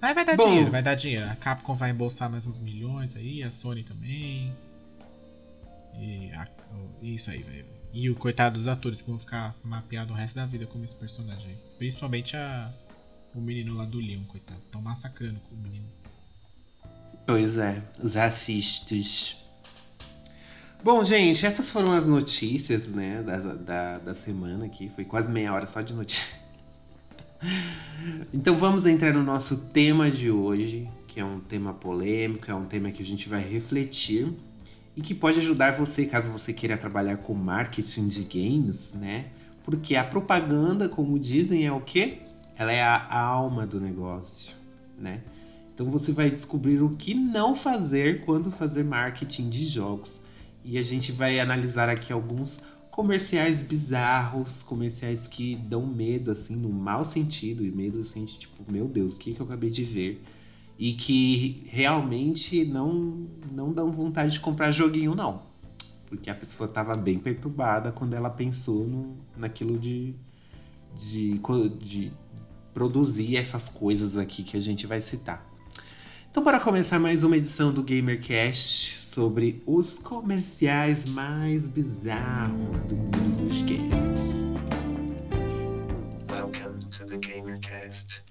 Mas 0.00 0.14
vai 0.14 0.24
dar 0.24 0.36
Bom. 0.36 0.46
dinheiro, 0.46 0.70
vai 0.70 0.82
dar 0.82 0.94
dinheiro. 0.94 1.28
A 1.28 1.34
Capcom 1.36 1.74
vai 1.74 1.90
embolsar 1.90 2.30
mais 2.30 2.46
uns 2.46 2.58
milhões 2.58 3.16
aí, 3.16 3.42
a 3.42 3.50
Sony 3.50 3.82
também. 3.82 4.54
E 5.98 6.30
a- 6.32 6.46
isso 7.02 7.30
aí, 7.30 7.42
velho. 7.42 7.66
E 7.92 8.10
o 8.10 8.16
coitado 8.16 8.54
dos 8.56 8.66
atores 8.66 9.00
que 9.00 9.08
vão 9.08 9.18
ficar 9.18 9.54
mapeados 9.62 10.12
o 10.12 10.16
resto 10.18 10.34
da 10.36 10.46
vida 10.46 10.66
como 10.66 10.84
esse 10.84 10.94
personagem 10.96 11.46
aí. 11.50 11.56
Principalmente 11.78 12.36
a, 12.36 12.72
o 13.34 13.40
menino 13.40 13.74
lá 13.74 13.84
do 13.84 13.98
Leon, 13.98 14.24
coitado. 14.24 14.60
Tão 14.72 14.82
massacrando 14.82 15.40
o 15.52 15.56
menino. 15.56 15.86
Pois 17.26 17.56
é, 17.58 17.82
os 18.02 18.14
racistas. 18.14 19.36
Bom, 20.82 21.02
gente, 21.02 21.46
essas 21.46 21.70
foram 21.72 21.92
as 21.92 22.06
notícias, 22.06 22.88
né, 22.88 23.22
da, 23.22 23.38
da, 23.54 23.98
da 23.98 24.14
semana 24.14 24.66
aqui. 24.66 24.90
Foi 24.90 25.04
quase 25.04 25.30
meia 25.30 25.52
hora 25.52 25.66
só 25.66 25.80
de 25.80 25.92
notícia. 25.94 26.36
Então 28.32 28.56
vamos 28.56 28.84
entrar 28.86 29.12
no 29.14 29.22
nosso 29.22 29.66
tema 29.68 30.10
de 30.10 30.30
hoje, 30.30 30.88
que 31.08 31.20
é 31.20 31.24
um 31.24 31.40
tema 31.40 31.72
polêmico, 31.72 32.50
é 32.50 32.54
um 32.54 32.64
tema 32.66 32.90
que 32.90 33.02
a 33.02 33.06
gente 33.06 33.28
vai 33.28 33.42
refletir 33.42 34.28
e 34.96 35.02
que 35.02 35.14
pode 35.14 35.38
ajudar 35.38 35.72
você 35.72 36.06
caso 36.06 36.30
você 36.30 36.52
queira 36.52 36.76
trabalhar 36.76 37.16
com 37.18 37.34
marketing 37.34 38.08
de 38.08 38.24
games, 38.24 38.92
né? 38.94 39.26
Porque 39.64 39.96
a 39.96 40.04
propaganda, 40.04 40.88
como 40.88 41.18
dizem, 41.18 41.66
é 41.66 41.72
o 41.72 41.80
quê? 41.80 42.18
Ela 42.56 42.72
é 42.72 42.82
a 42.82 43.18
alma 43.18 43.66
do 43.66 43.80
negócio, 43.80 44.54
né? 44.98 45.20
Então 45.74 45.90
você 45.90 46.12
vai 46.12 46.30
descobrir 46.30 46.80
o 46.82 46.90
que 46.90 47.14
não 47.14 47.56
fazer 47.56 48.20
quando 48.20 48.50
fazer 48.50 48.84
marketing 48.84 49.48
de 49.48 49.64
jogos. 49.66 50.20
E 50.64 50.78
a 50.78 50.82
gente 50.82 51.10
vai 51.10 51.40
analisar 51.40 51.88
aqui 51.88 52.12
alguns 52.12 52.60
comerciais 52.90 53.62
bizarros, 53.62 54.62
comerciais 54.62 55.26
que 55.26 55.56
dão 55.56 55.84
medo, 55.84 56.30
assim, 56.30 56.54
no 56.54 56.68
mau 56.68 57.04
sentido. 57.04 57.64
E 57.64 57.72
medo, 57.72 58.00
de, 58.00 58.38
tipo, 58.38 58.70
meu 58.70 58.86
Deus, 58.86 59.16
o 59.16 59.18
que, 59.18 59.34
que 59.34 59.40
eu 59.40 59.46
acabei 59.46 59.68
de 59.68 59.82
ver? 59.82 60.22
E 60.78 60.92
que 60.92 61.62
realmente 61.68 62.64
não, 62.64 63.26
não 63.52 63.72
dão 63.72 63.92
vontade 63.92 64.32
de 64.32 64.40
comprar 64.40 64.70
joguinho, 64.70 65.14
não. 65.14 65.42
Porque 66.06 66.28
a 66.28 66.34
pessoa 66.34 66.68
estava 66.68 66.94
bem 66.96 67.18
perturbada 67.18 67.92
quando 67.92 68.14
ela 68.14 68.30
pensou 68.30 68.86
no, 68.86 69.16
naquilo 69.36 69.78
de, 69.78 70.14
de, 70.94 71.40
de 71.78 72.12
produzir 72.72 73.36
essas 73.36 73.68
coisas 73.68 74.18
aqui 74.18 74.42
que 74.42 74.56
a 74.56 74.60
gente 74.60 74.86
vai 74.86 75.00
citar. 75.00 75.46
Então, 76.34 76.42
bora 76.42 76.58
começar 76.58 76.98
mais 76.98 77.22
uma 77.22 77.36
edição 77.36 77.72
do 77.72 77.80
GamerCast 77.80 79.04
sobre 79.14 79.62
os 79.64 80.00
comerciais 80.00 81.06
mais 81.06 81.68
bizarros 81.68 82.82
do 82.82 82.96
mundo 82.96 83.44
dos 83.44 83.62
games. 83.62 84.34
Welcome 86.28 86.80
to 86.90 87.06
the 87.06 87.18
GamerCast. 87.18 88.24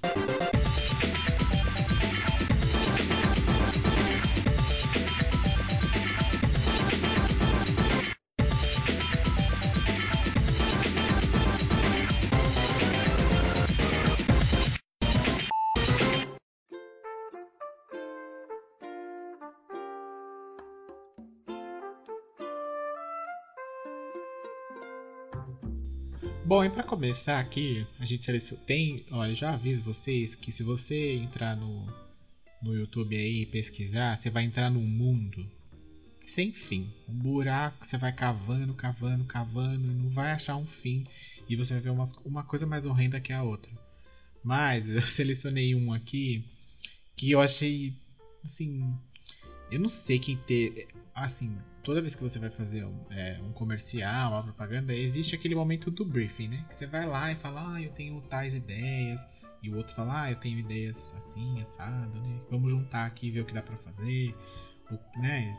Bom, 26.45 26.61
e 26.65 26.69
pra 26.69 26.83
começar 26.83 27.39
aqui, 27.39 27.87
a 27.97 28.05
gente. 28.05 28.29
Tem. 28.67 28.97
Olha, 29.11 29.33
já 29.33 29.53
aviso 29.53 29.81
vocês 29.81 30.35
que 30.35 30.51
se 30.51 30.61
você 30.61 31.13
entrar 31.13 31.55
no, 31.55 31.87
no 32.61 32.75
YouTube 32.75 33.15
aí 33.15 33.43
e 33.43 33.45
pesquisar, 33.45 34.17
você 34.17 34.29
vai 34.29 34.43
entrar 34.43 34.69
num 34.69 34.85
mundo 34.85 35.49
sem 36.19 36.51
fim. 36.51 36.93
Um 37.07 37.13
buraco, 37.13 37.85
você 37.85 37.97
vai 37.97 38.11
cavando, 38.11 38.73
cavando, 38.73 39.23
cavando 39.23 39.89
e 39.89 39.93
não 39.93 40.09
vai 40.09 40.31
achar 40.31 40.57
um 40.57 40.65
fim. 40.65 41.05
E 41.47 41.55
você 41.55 41.75
vai 41.75 41.83
ver 41.83 41.91
umas, 41.91 42.11
uma 42.25 42.43
coisa 42.43 42.67
mais 42.67 42.85
horrenda 42.85 43.21
que 43.21 43.31
a 43.31 43.41
outra. 43.41 43.71
Mas 44.43 44.89
eu 44.89 45.01
selecionei 45.07 45.73
um 45.73 45.93
aqui 45.93 46.43
que 47.15 47.31
eu 47.31 47.39
achei. 47.39 47.95
Assim. 48.43 48.93
Eu 49.71 49.79
não 49.79 49.89
sei 49.89 50.19
quem 50.19 50.35
teve. 50.35 50.87
Assim, 51.25 51.57
toda 51.83 52.01
vez 52.01 52.15
que 52.15 52.21
você 52.21 52.39
vai 52.39 52.49
fazer 52.49 52.85
um, 52.85 53.05
é, 53.09 53.39
um 53.41 53.51
comercial, 53.51 54.31
uma 54.33 54.43
propaganda, 54.43 54.93
existe 54.93 55.35
aquele 55.35 55.55
momento 55.55 55.91
do 55.91 56.05
briefing, 56.05 56.47
né? 56.47 56.65
Que 56.69 56.75
você 56.75 56.87
vai 56.87 57.05
lá 57.05 57.31
e 57.31 57.35
fala, 57.35 57.75
ah, 57.75 57.81
eu 57.81 57.89
tenho 57.91 58.19
tais 58.21 58.53
ideias, 58.53 59.27
e 59.61 59.69
o 59.69 59.77
outro 59.77 59.95
fala, 59.95 60.23
ah, 60.23 60.31
eu 60.31 60.35
tenho 60.35 60.59
ideias 60.59 61.13
assim, 61.15 61.59
assado, 61.61 62.19
né? 62.21 62.41
Vamos 62.49 62.71
juntar 62.71 63.05
aqui 63.05 63.27
e 63.27 63.31
ver 63.31 63.41
o 63.41 63.45
que 63.45 63.53
dá 63.53 63.61
pra 63.61 63.77
fazer. 63.77 64.35
O, 64.91 65.19
né? 65.19 65.57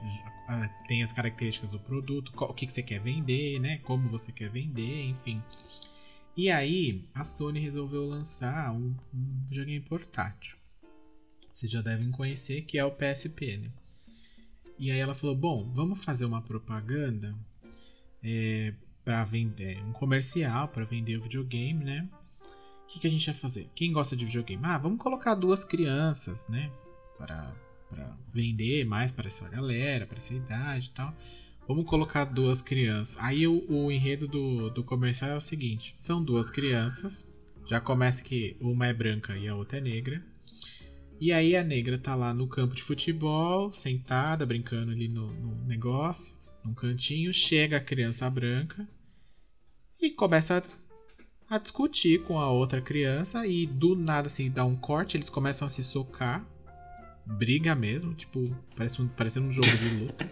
Tem 0.86 1.02
as 1.02 1.12
características 1.12 1.70
do 1.70 1.80
produto, 1.80 2.32
qual- 2.32 2.50
o 2.50 2.54
que, 2.54 2.66
que 2.66 2.72
você 2.72 2.82
quer 2.82 3.00
vender, 3.00 3.58
né? 3.60 3.78
Como 3.78 4.08
você 4.10 4.30
quer 4.30 4.50
vender, 4.50 5.04
enfim. 5.06 5.42
E 6.36 6.50
aí, 6.50 7.08
a 7.14 7.24
Sony 7.24 7.60
resolveu 7.60 8.06
lançar 8.06 8.72
um, 8.74 8.94
um 9.14 9.80
portátil. 9.88 10.58
Vocês 11.52 11.70
já 11.70 11.80
devem 11.80 12.10
conhecer, 12.10 12.62
que 12.62 12.76
é 12.76 12.84
o 12.84 12.90
PSP, 12.90 13.56
né? 13.56 13.68
E 14.78 14.90
aí 14.90 14.98
ela 14.98 15.14
falou: 15.14 15.36
Bom, 15.36 15.70
vamos 15.74 16.04
fazer 16.04 16.24
uma 16.24 16.42
propaganda 16.42 17.34
é, 18.22 18.74
para 19.04 19.22
vender, 19.24 19.82
um 19.84 19.92
comercial 19.92 20.68
para 20.68 20.84
vender 20.84 21.16
o 21.18 21.22
videogame, 21.22 21.84
né? 21.84 22.08
O 22.82 22.86
que, 22.86 23.00
que 23.00 23.06
a 23.06 23.10
gente 23.10 23.26
vai 23.26 23.34
fazer? 23.34 23.70
Quem 23.74 23.92
gosta 23.92 24.16
de 24.16 24.24
videogame? 24.24 24.62
Ah, 24.64 24.78
vamos 24.78 24.98
colocar 24.98 25.34
duas 25.34 25.64
crianças, 25.64 26.48
né? 26.48 26.70
Para 27.18 27.54
vender 28.32 28.84
mais 28.84 29.12
para 29.12 29.28
essa 29.28 29.48
galera, 29.48 30.06
para 30.06 30.18
essa 30.18 30.34
idade 30.34 30.86
e 30.86 30.90
tal. 30.90 31.14
Vamos 31.66 31.86
colocar 31.86 32.24
duas 32.24 32.60
crianças. 32.60 33.16
Aí 33.18 33.46
o, 33.46 33.64
o 33.70 33.90
enredo 33.90 34.28
do, 34.28 34.70
do 34.70 34.84
comercial 34.84 35.30
é 35.30 35.36
o 35.36 35.40
seguinte: 35.40 35.94
são 35.96 36.22
duas 36.22 36.50
crianças. 36.50 37.26
Já 37.66 37.80
começa 37.80 38.22
que 38.22 38.56
uma 38.60 38.86
é 38.86 38.92
branca 38.92 39.36
e 39.36 39.48
a 39.48 39.54
outra 39.54 39.78
é 39.78 39.80
negra. 39.80 40.22
E 41.20 41.32
aí 41.32 41.56
a 41.56 41.62
negra 41.62 41.96
tá 41.96 42.14
lá 42.14 42.34
no 42.34 42.46
campo 42.46 42.74
de 42.74 42.82
futebol, 42.82 43.72
sentada, 43.72 44.44
brincando 44.44 44.90
ali 44.90 45.08
no, 45.08 45.32
no 45.32 45.64
negócio, 45.64 46.34
num 46.64 46.74
cantinho. 46.74 47.32
Chega 47.32 47.76
a 47.76 47.80
criança 47.80 48.28
branca 48.28 48.86
e 50.00 50.10
começa 50.10 50.62
a, 51.48 51.54
a 51.54 51.58
discutir 51.58 52.22
com 52.24 52.38
a 52.38 52.50
outra 52.50 52.80
criança. 52.80 53.46
E 53.46 53.66
do 53.66 53.94
nada, 53.94 54.26
assim, 54.26 54.50
dá 54.50 54.64
um 54.64 54.76
corte, 54.76 55.16
eles 55.16 55.30
começam 55.30 55.66
a 55.66 55.70
se 55.70 55.82
socar. 55.82 56.46
Briga 57.26 57.74
mesmo, 57.74 58.12
tipo, 58.12 58.54
parece 58.76 59.00
um, 59.00 59.08
parecendo 59.08 59.46
um 59.46 59.52
jogo 59.52 59.68
de 59.78 59.88
luta. 59.94 60.30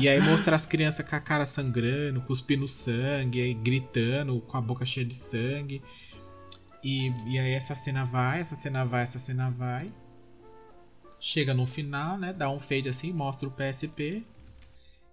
E 0.00 0.08
aí 0.08 0.20
mostra 0.20 0.54
as 0.54 0.64
crianças 0.64 1.04
com 1.08 1.16
a 1.16 1.20
cara 1.20 1.44
sangrando, 1.44 2.20
cuspindo 2.20 2.68
sangue, 2.68 3.40
aí 3.40 3.54
gritando, 3.54 4.40
com 4.42 4.56
a 4.56 4.60
boca 4.60 4.84
cheia 4.84 5.04
de 5.04 5.14
sangue. 5.14 5.82
E, 6.84 7.08
e 7.26 7.38
aí 7.38 7.50
essa 7.50 7.74
cena 7.74 8.04
vai, 8.04 8.40
essa 8.40 8.54
cena 8.54 8.84
vai, 8.84 9.02
essa 9.02 9.18
cena 9.18 9.50
vai. 9.50 9.92
Chega 11.20 11.52
no 11.52 11.66
final, 11.66 12.18
né? 12.18 12.32
Dá 12.32 12.50
um 12.50 12.60
fade 12.60 12.88
assim, 12.88 13.12
mostra 13.12 13.48
o 13.48 13.52
PSP. 13.52 14.24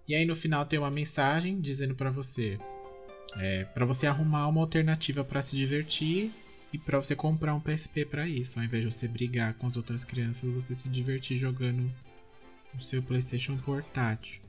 E 0.08 0.14
aí 0.14 0.24
no 0.24 0.36
final 0.36 0.64
tem 0.64 0.78
uma 0.78 0.90
mensagem 0.90 1.60
dizendo 1.60 1.94
pra 1.94 2.10
você, 2.10 2.58
é, 3.36 3.64
para 3.64 3.84
você 3.84 4.06
arrumar 4.06 4.46
uma 4.46 4.60
alternativa 4.60 5.24
pra 5.24 5.42
se 5.42 5.56
divertir 5.56 6.32
e 6.72 6.78
pra 6.78 6.98
você 6.98 7.16
comprar 7.16 7.54
um 7.54 7.60
PSP 7.60 8.04
pra 8.04 8.28
isso, 8.28 8.58
ao 8.58 8.64
invés 8.64 8.84
de 8.84 8.92
você 8.92 9.08
brigar 9.08 9.54
com 9.54 9.66
as 9.66 9.76
outras 9.76 10.04
crianças, 10.04 10.48
você 10.50 10.74
se 10.74 10.88
divertir 10.88 11.36
jogando 11.36 11.92
o 12.76 12.80
seu 12.80 13.02
PlayStation 13.02 13.56
portátil. 13.56 14.40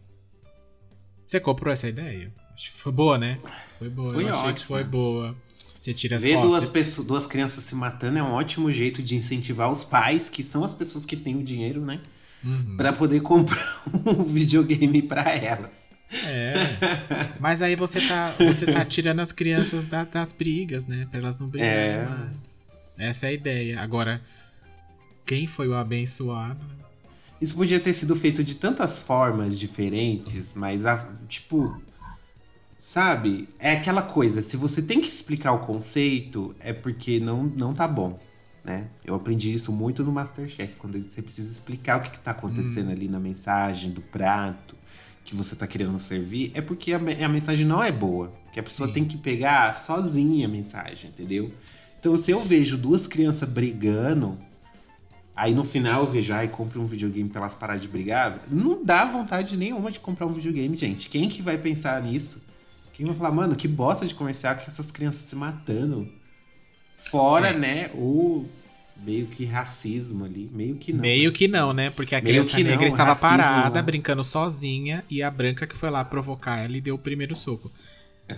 Você 1.26 1.40
comprou 1.40 1.74
essa 1.74 1.88
ideia? 1.88 2.32
Acho 2.54 2.72
que 2.72 2.78
foi 2.78 2.92
boa, 2.92 3.18
né? 3.18 3.38
Foi 3.80 3.90
boa. 3.90 4.14
Foi 4.14 4.24
Eu 4.24 4.30
achei 4.30 4.44
que 4.44 4.50
ótima. 4.50 4.66
foi 4.68 4.84
boa. 4.84 5.36
Você 5.80 5.94
tira 5.94 6.16
as 6.18 6.24
Ver 6.24 6.34
costas. 6.34 6.50
duas, 6.52 6.70
pessoas, 6.70 7.08
duas 7.08 7.26
crianças 7.28 7.64
se 7.64 7.76
matando 7.76 8.18
é 8.20 8.24
um 8.24 8.32
ótimo 8.32 8.72
jeito 8.72 9.02
de 9.04 9.16
incentivar 9.16 9.72
os 9.72 9.84
pais, 9.84 10.30
que 10.30 10.44
são 10.44 10.64
as 10.64 10.74
pessoas 10.74 11.06
que 11.06 11.16
têm 11.16 11.36
o 11.36 11.44
dinheiro, 11.44 11.82
né? 11.86 12.00
Uhum. 12.44 12.76
Pra 12.78 12.92
poder 12.94 13.22
comprar 13.22 13.84
um 14.06 14.24
videogame 14.24 15.02
pra 15.02 15.24
elas. 15.32 15.88
É. 16.26 16.54
Mas 17.40 17.62
aí 17.62 17.76
você 17.76 18.00
tá, 18.02 18.34
você 18.40 18.66
tá 18.72 18.86
tirando 18.86 19.20
as 19.20 19.32
crianças 19.32 19.88
da- 19.88 20.06
das 20.06 20.32
brigas, 20.32 20.86
né? 20.86 21.06
Pra 21.12 21.20
elas 21.20 21.38
não 21.40 21.48
brigarem 21.48 21.76
É. 21.78 22.06
mais. 22.06 22.66
Essa 22.98 23.26
é 23.28 23.30
a 23.30 23.34
ideia. 23.34 23.80
Agora, 23.82 24.22
quem 25.26 25.48
foi 25.48 25.68
o 25.68 25.76
abençoado? 25.76 26.60
Isso 27.40 27.56
podia 27.56 27.80
ter 27.80 27.94
sido 27.94 28.16
feito 28.16 28.44
de 28.44 28.56
tantas 28.56 28.98
formas 29.00 29.60
diferentes, 29.60 30.54
mas, 30.56 30.86
a- 30.86 31.08
tipo. 31.28 31.80
Sabe? 32.94 33.50
É 33.60 33.74
aquela 33.74 34.02
coisa, 34.02 34.42
se 34.42 34.56
você 34.56 34.82
tem 34.82 35.02
que 35.02 35.10
explicar 35.10 35.52
o 35.52 35.60
conceito, 35.60 36.56
é 36.58 36.72
porque 36.72 37.20
não, 37.20 37.44
não 37.44 37.74
tá 37.74 37.86
bom. 37.86 38.18
Né? 38.64 38.88
Eu 39.04 39.14
aprendi 39.14 39.54
isso 39.54 39.74
muito 39.74 40.06
no 40.06 40.12
Masterchef, 40.12 40.78
quando 40.78 40.98
você 40.98 41.22
precisa 41.22 41.52
explicar 41.52 42.00
o 42.00 42.02
que, 42.02 42.12
que 42.12 42.20
tá 42.22 42.32
acontecendo 42.32 42.90
ali 42.90 43.10
na 43.10 43.20
mensagem, 43.20 43.92
do 43.92 44.02
prato 44.02 44.74
que 45.26 45.36
você 45.36 45.54
tá 45.54 45.68
querendo 45.68 46.00
servir, 46.00 46.54
é 46.56 46.62
porque 46.62 46.94
a, 46.94 46.98
a 46.98 47.28
mensagem 47.28 47.66
não 47.66 47.84
é 47.84 47.92
boa. 47.92 48.32
Que 48.54 48.60
a 48.62 48.64
pessoa 48.64 48.88
Sim. 48.88 48.94
tem 48.94 49.06
que 49.06 49.18
pegar 49.18 49.76
sozinha 49.76 50.48
a 50.48 50.50
mensagem, 50.50 51.10
entendeu? 51.10 51.52
Então, 52.00 52.16
se 52.16 52.32
eu 52.32 52.40
vejo 52.40 52.78
duas 52.78 53.06
crianças 53.06 53.48
brigando, 53.50 54.40
Aí 55.36 55.54
no 55.54 55.64
final 55.64 56.02
eu 56.02 56.08
vejo, 56.08 56.34
ai, 56.34 56.48
compre 56.48 56.80
um 56.80 56.86
videogame 56.86 57.30
pra 57.30 57.42
elas 57.42 57.54
pararem 57.54 57.80
de 57.80 57.88
brigar. 57.88 58.42
Não 58.50 58.84
dá 58.84 59.06
vontade 59.06 59.56
nenhuma 59.56 59.92
de 59.92 60.00
comprar 60.00 60.26
um 60.26 60.34
videogame, 60.34 60.76
gente. 60.76 61.10
Quem 61.10 61.30
que 61.30 61.44
vai 61.44 61.60
pensar 61.60 62.02
nisso? 62.02 62.47
Quem 62.98 63.06
vai 63.06 63.16
falar, 63.16 63.32
mano, 63.32 63.56
que 63.56 63.68
bosta 63.68 64.08
de 64.08 64.16
comercial 64.16 64.56
com 64.56 64.62
essas 64.62 64.90
crianças 64.90 65.22
se 65.22 65.36
matando? 65.36 66.12
Fora, 66.98 67.50
É. 67.50 67.58
né, 67.58 67.92
o 67.94 68.44
meio 69.06 69.28
que 69.28 69.46
racismo 69.46 70.26
ali. 70.26 70.50
Meio 70.52 70.78
que 70.78 70.92
não. 70.92 71.02
Meio 71.02 71.32
que 71.32 71.48
não, 71.48 71.74
né? 71.74 71.92
Porque 71.92 72.16
a 72.16 72.20
Meio 72.20 72.34
criança 72.34 72.58
que 72.58 72.64
não, 72.64 72.72
negra 72.72 72.88
estava 72.88 73.16
parada, 73.16 73.76
né? 73.76 73.86
brincando 73.86 74.24
sozinha, 74.24 75.06
e 75.12 75.22
a 75.22 75.30
branca 75.30 75.68
que 75.68 75.78
foi 75.78 75.92
lá 75.92 76.04
provocar 76.04 76.58
ela 76.58 76.76
e 76.76 76.82
deu 76.82 76.96
o 76.96 77.00
primeiro 77.00 77.36
soco. 77.36 77.72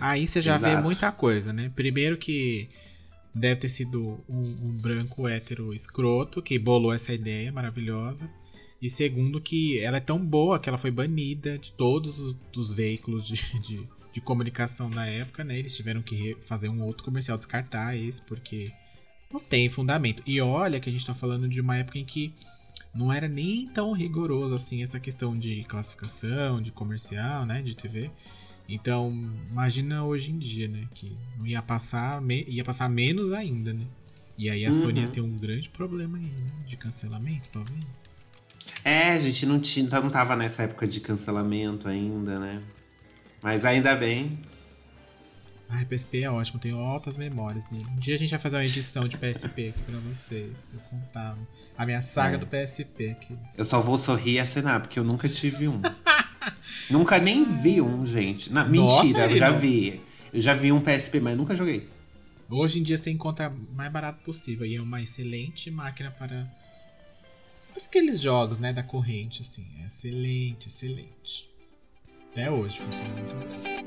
Aí 0.01 0.27
você 0.27 0.41
já 0.41 0.57
vê 0.57 0.75
muita 0.75 1.09
coisa, 1.09 1.53
né? 1.53 1.71
Primeiro 1.73 2.17
que 2.17 2.67
deve 3.33 3.61
ter 3.61 3.69
sido 3.69 4.19
um, 4.27 4.41
um 4.41 4.77
branco 4.81 5.25
hétero 5.25 5.73
escroto 5.73 6.41
que 6.41 6.59
bolou 6.59 6.93
essa 6.93 7.13
ideia 7.13 7.49
maravilhosa. 7.49 8.29
E 8.81 8.89
segundo 8.89 9.39
que 9.41 9.79
ela 9.79 9.97
é 9.97 10.01
tão 10.01 10.19
boa 10.19 10.59
que 10.59 10.67
ela 10.67 10.77
foi 10.77 10.91
banida 10.91 11.57
de 11.57 11.71
todos 11.71 12.37
os 12.55 12.73
veículos 12.73 13.25
de, 13.25 13.59
de, 13.61 13.87
de 14.11 14.21
comunicação 14.21 14.89
na 14.89 15.05
época, 15.05 15.43
né? 15.43 15.57
Eles 15.57 15.75
tiveram 15.75 16.01
que 16.01 16.37
fazer 16.41 16.69
um 16.69 16.81
outro 16.83 17.03
comercial, 17.03 17.37
descartar 17.37 17.95
esse, 17.95 18.21
porque 18.21 18.71
não 19.31 19.39
tem 19.39 19.69
fundamento. 19.69 20.23
E 20.25 20.41
olha 20.41 20.79
que 20.79 20.89
a 20.89 20.91
gente 20.91 21.05
tá 21.05 21.13
falando 21.13 21.47
de 21.47 21.61
uma 21.61 21.77
época 21.77 21.99
em 21.99 22.05
que 22.05 22.33
não 22.93 23.13
era 23.13 23.27
nem 23.27 23.67
tão 23.67 23.91
rigoroso 23.91 24.55
assim 24.55 24.81
essa 24.81 24.99
questão 24.99 25.37
de 25.37 25.63
classificação, 25.65 26.61
de 26.61 26.71
comercial, 26.71 27.45
né, 27.45 27.61
de 27.61 27.75
TV. 27.75 28.11
Então, 28.67 29.11
imagina 29.49 30.03
hoje 30.03 30.31
em 30.31 30.37
dia, 30.37 30.67
né, 30.67 30.87
que 30.93 31.15
não 31.37 31.45
ia 31.45 31.61
passar, 31.61 32.21
ia 32.47 32.63
passar 32.63 32.89
menos 32.89 33.31
ainda, 33.31 33.73
né? 33.73 33.85
E 34.37 34.49
aí 34.49 34.65
a 34.65 34.71
Sony 34.71 35.01
ia 35.01 35.05
Uhum. 35.05 35.11
ter 35.11 35.21
um 35.21 35.37
grande 35.37 35.69
problema 35.69 36.17
aí, 36.17 36.23
né, 36.23 36.51
de 36.65 36.77
cancelamento, 36.77 37.49
talvez. 37.51 37.83
É, 38.83 39.09
a 39.11 39.19
gente 39.19 39.45
não, 39.45 39.59
tinha, 39.59 39.87
não 39.99 40.09
tava 40.09 40.35
nessa 40.35 40.63
época 40.63 40.87
de 40.87 40.99
cancelamento 40.99 41.87
ainda, 41.87 42.39
né? 42.39 42.61
Mas 43.41 43.63
ainda 43.65 43.95
bem. 43.95 44.37
Ah, 45.71 45.85
PSP 45.85 46.23
é 46.23 46.31
ótimo, 46.31 46.59
tenho 46.59 46.79
altas 46.79 47.15
memórias 47.15 47.63
dele. 47.65 47.85
Um 47.91 47.99
dia 47.99 48.15
a 48.15 48.17
gente 48.17 48.31
vai 48.31 48.39
fazer 48.39 48.55
uma 48.57 48.63
edição 48.63 49.07
de 49.07 49.17
PSP 49.17 49.69
aqui 49.69 49.81
pra 49.83 49.99
vocês, 49.99 50.65
pra 50.65 50.79
eu 50.79 50.83
contar 50.89 51.37
a 51.77 51.85
minha 51.85 52.01
saga 52.01 52.35
É. 52.35 52.39
do 52.39 52.47
PSP 52.47 53.11
aqui. 53.11 53.37
Eu 53.55 53.63
só 53.63 53.79
vou 53.79 53.95
sorrir 53.97 54.33
e 54.33 54.39
acenar, 54.39 54.81
porque 54.81 54.97
eu 54.97 55.03
nunca 55.03 55.29
tive 55.29 55.67
um. 55.67 55.79
nunca 56.89 57.19
nem 57.19 57.43
vi 57.45 57.79
um, 57.81 58.03
gente. 58.05 58.51
Na, 58.51 58.63
Nossa, 58.63 59.03
mentira, 59.03 59.29
eu 59.29 59.37
já 59.37 59.45
irmão. 59.47 59.59
vi. 59.61 60.01
Eu 60.33 60.41
já 60.41 60.53
vi 60.55 60.71
um 60.71 60.81
PSP, 60.81 61.19
mas 61.19 61.37
nunca 61.37 61.53
joguei. 61.53 61.87
Hoje 62.49 62.79
em 62.79 62.83
dia 62.83 62.97
você 62.97 63.11
encontra 63.11 63.51
mais 63.75 63.91
barato 63.91 64.23
possível 64.23 64.65
e 64.65 64.75
é 64.75 64.81
uma 64.81 64.99
excelente 65.01 65.69
máquina 65.69 66.09
para, 66.09 66.51
para 67.75 67.83
aqueles 67.83 68.19
jogos, 68.19 68.57
né, 68.57 68.73
da 68.73 68.81
corrente, 68.81 69.43
assim. 69.43 69.67
É 69.83 69.85
excelente, 69.85 70.67
excelente. 70.67 71.48
Até 72.31 72.49
hoje 72.51 72.79
funciona 72.79 73.09
muito 73.13 73.35
bem. 73.35 73.79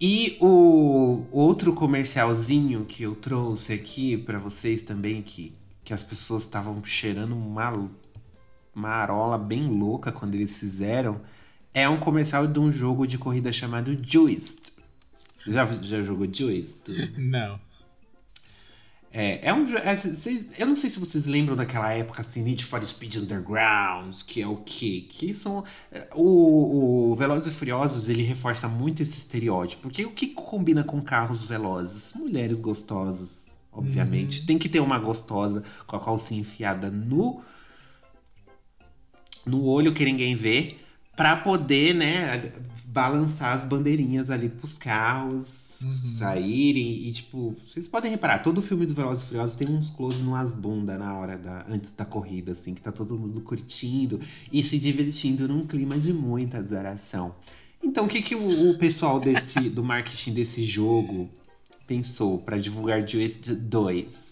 E 0.00 0.38
o 0.40 1.26
outro 1.32 1.72
comercialzinho 1.74 2.84
que 2.84 3.02
eu 3.02 3.16
trouxe 3.16 3.72
aqui 3.72 4.16
pra 4.16 4.38
vocês 4.38 4.82
também, 4.82 5.22
que, 5.22 5.52
que 5.82 5.92
as 5.92 6.04
pessoas 6.04 6.44
estavam 6.44 6.84
cheirando 6.84 7.34
uma 7.34 7.90
marola 8.72 9.36
bem 9.36 9.62
louca 9.66 10.12
quando 10.12 10.36
eles 10.36 10.56
fizeram, 10.56 11.20
é 11.74 11.88
um 11.88 11.98
comercial 11.98 12.46
de 12.46 12.60
um 12.60 12.70
jogo 12.70 13.08
de 13.08 13.18
corrida 13.18 13.52
chamado 13.52 13.96
Juiced. 14.00 14.72
Você 15.34 15.50
já, 15.50 15.66
já 15.66 16.02
jogou 16.04 16.32
Juiced? 16.32 17.12
Não. 17.18 17.58
É, 19.10 19.48
é 19.48 19.54
um 19.54 19.62
é, 19.78 19.96
cês- 19.96 20.58
Eu 20.60 20.66
não 20.66 20.76
sei 20.76 20.90
se 20.90 21.00
vocês 21.00 21.24
lembram 21.24 21.56
daquela 21.56 21.90
época 21.92 22.20
assim, 22.20 22.42
Need 22.42 22.64
for 22.64 22.84
Speed 22.84 23.16
Underground, 23.16 24.14
que 24.26 24.42
é 24.42 24.46
o 24.46 24.56
quê? 24.58 25.06
Que 25.08 25.32
são. 25.32 25.64
é, 25.90 26.08
O, 26.14 27.12
o 27.12 27.16
Velozes 27.16 27.52
e 27.52 27.56
Furiosos 27.56 28.08
ele 28.08 28.22
reforça 28.22 28.68
muito 28.68 29.02
esse 29.02 29.12
estereótipo. 29.12 29.82
Porque 29.82 30.04
o 30.04 30.10
que 30.12 30.28
combina 30.28 30.84
com 30.84 31.00
carros 31.00 31.46
velozes? 31.46 32.12
Mulheres 32.14 32.60
gostosas, 32.60 33.46
obviamente. 33.72 34.40
Uhum. 34.40 34.46
Tem 34.46 34.58
que 34.58 34.68
ter 34.68 34.80
uma 34.80 34.98
gostosa 34.98 35.62
com 35.86 35.96
a 35.96 36.00
calcinha 36.00 36.40
enfiada 36.42 36.90
no, 36.90 37.42
no 39.46 39.64
olho 39.64 39.94
que 39.94 40.04
ninguém 40.04 40.34
vê, 40.34 40.76
pra 41.16 41.36
poder, 41.36 41.94
né, 41.94 42.52
balançar 42.84 43.54
as 43.54 43.64
bandeirinhas 43.64 44.28
ali 44.30 44.48
pros 44.50 44.76
carros 44.76 45.67
saírem. 46.18 47.08
E, 47.08 47.12
tipo, 47.12 47.54
vocês 47.64 47.86
podem 47.88 48.10
reparar, 48.10 48.38
todo 48.40 48.60
filme 48.62 48.86
do 48.86 48.94
Velozes 48.94 49.24
e 49.24 49.26
Furiosos 49.28 49.54
tem 49.56 49.68
uns 49.68 49.90
close 49.90 50.22
numas 50.22 50.52
bundas 50.52 50.98
na 50.98 51.16
hora 51.16 51.36
da. 51.38 51.64
antes 51.68 51.92
da 51.92 52.04
corrida, 52.04 52.52
assim, 52.52 52.74
que 52.74 52.82
tá 52.82 52.92
todo 52.92 53.18
mundo 53.18 53.40
curtindo 53.40 54.18
e 54.52 54.62
se 54.62 54.78
divertindo 54.78 55.46
num 55.48 55.66
clima 55.66 55.98
de 55.98 56.12
muita 56.12 56.58
adoração. 56.58 57.34
Então, 57.82 58.06
o 58.06 58.08
que, 58.08 58.20
que 58.22 58.34
o, 58.34 58.70
o 58.70 58.78
pessoal 58.78 59.20
desse, 59.20 59.70
do 59.70 59.84
marketing 59.84 60.32
desse 60.34 60.62
jogo 60.62 61.28
pensou 61.86 62.38
pra 62.38 62.58
divulgar 62.58 63.06
Just 63.06 63.50
2? 63.54 64.28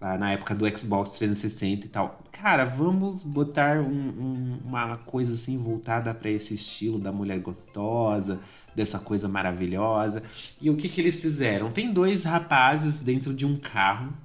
Lá 0.00 0.16
na 0.16 0.30
época 0.30 0.54
do 0.54 0.64
Xbox 0.78 1.18
360 1.18 1.86
e 1.86 1.88
tal. 1.88 2.20
Cara, 2.30 2.64
vamos 2.64 3.24
botar 3.24 3.80
um- 3.80 3.88
um- 3.90 4.58
uma 4.64 4.96
coisa 4.98 5.34
assim 5.34 5.56
voltada 5.56 6.14
pra 6.14 6.30
esse 6.30 6.54
estilo 6.54 7.00
da 7.00 7.10
mulher 7.10 7.40
gostosa, 7.40 8.38
dessa 8.78 8.98
coisa 9.00 9.28
maravilhosa. 9.28 10.22
E 10.60 10.70
o 10.70 10.76
que, 10.76 10.88
que 10.88 11.00
eles 11.00 11.20
fizeram? 11.20 11.70
Tem 11.72 11.92
dois 11.92 12.22
rapazes 12.22 13.00
dentro 13.00 13.34
de 13.34 13.44
um 13.44 13.56
carro. 13.56 14.16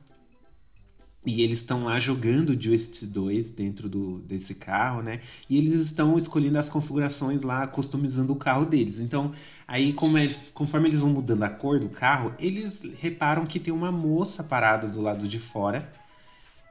E 1.25 1.41
eles 1.41 1.59
estão 1.59 1.85
lá 1.85 1.99
jogando 2.01 2.61
Just 2.61 3.05
2 3.05 3.51
dentro 3.51 3.87
do, 3.87 4.19
desse 4.19 4.55
carro, 4.55 5.01
né? 5.01 5.21
E 5.49 5.57
eles 5.57 5.75
estão 5.75 6.17
escolhendo 6.17 6.59
as 6.59 6.69
configurações 6.69 7.43
lá, 7.43 7.65
customizando 7.65 8.33
o 8.33 8.35
carro 8.35 8.65
deles. 8.65 8.99
Então, 8.99 9.31
aí 9.65 9.89
é- 9.91 10.51
conforme 10.53 10.89
eles 10.89 10.99
vão 10.99 11.09
mudando 11.09 11.43
a 11.43 11.49
cor 11.49 11.79
do 11.79 11.89
carro, 11.89 12.33
eles 12.37 12.97
reparam 12.99 13.45
que 13.45 13.59
tem 13.59 13.73
uma 13.73 13.91
moça 13.91 14.43
parada 14.43 14.87
do 14.87 15.01
lado 15.01 15.25
de 15.27 15.39
fora. 15.39 15.89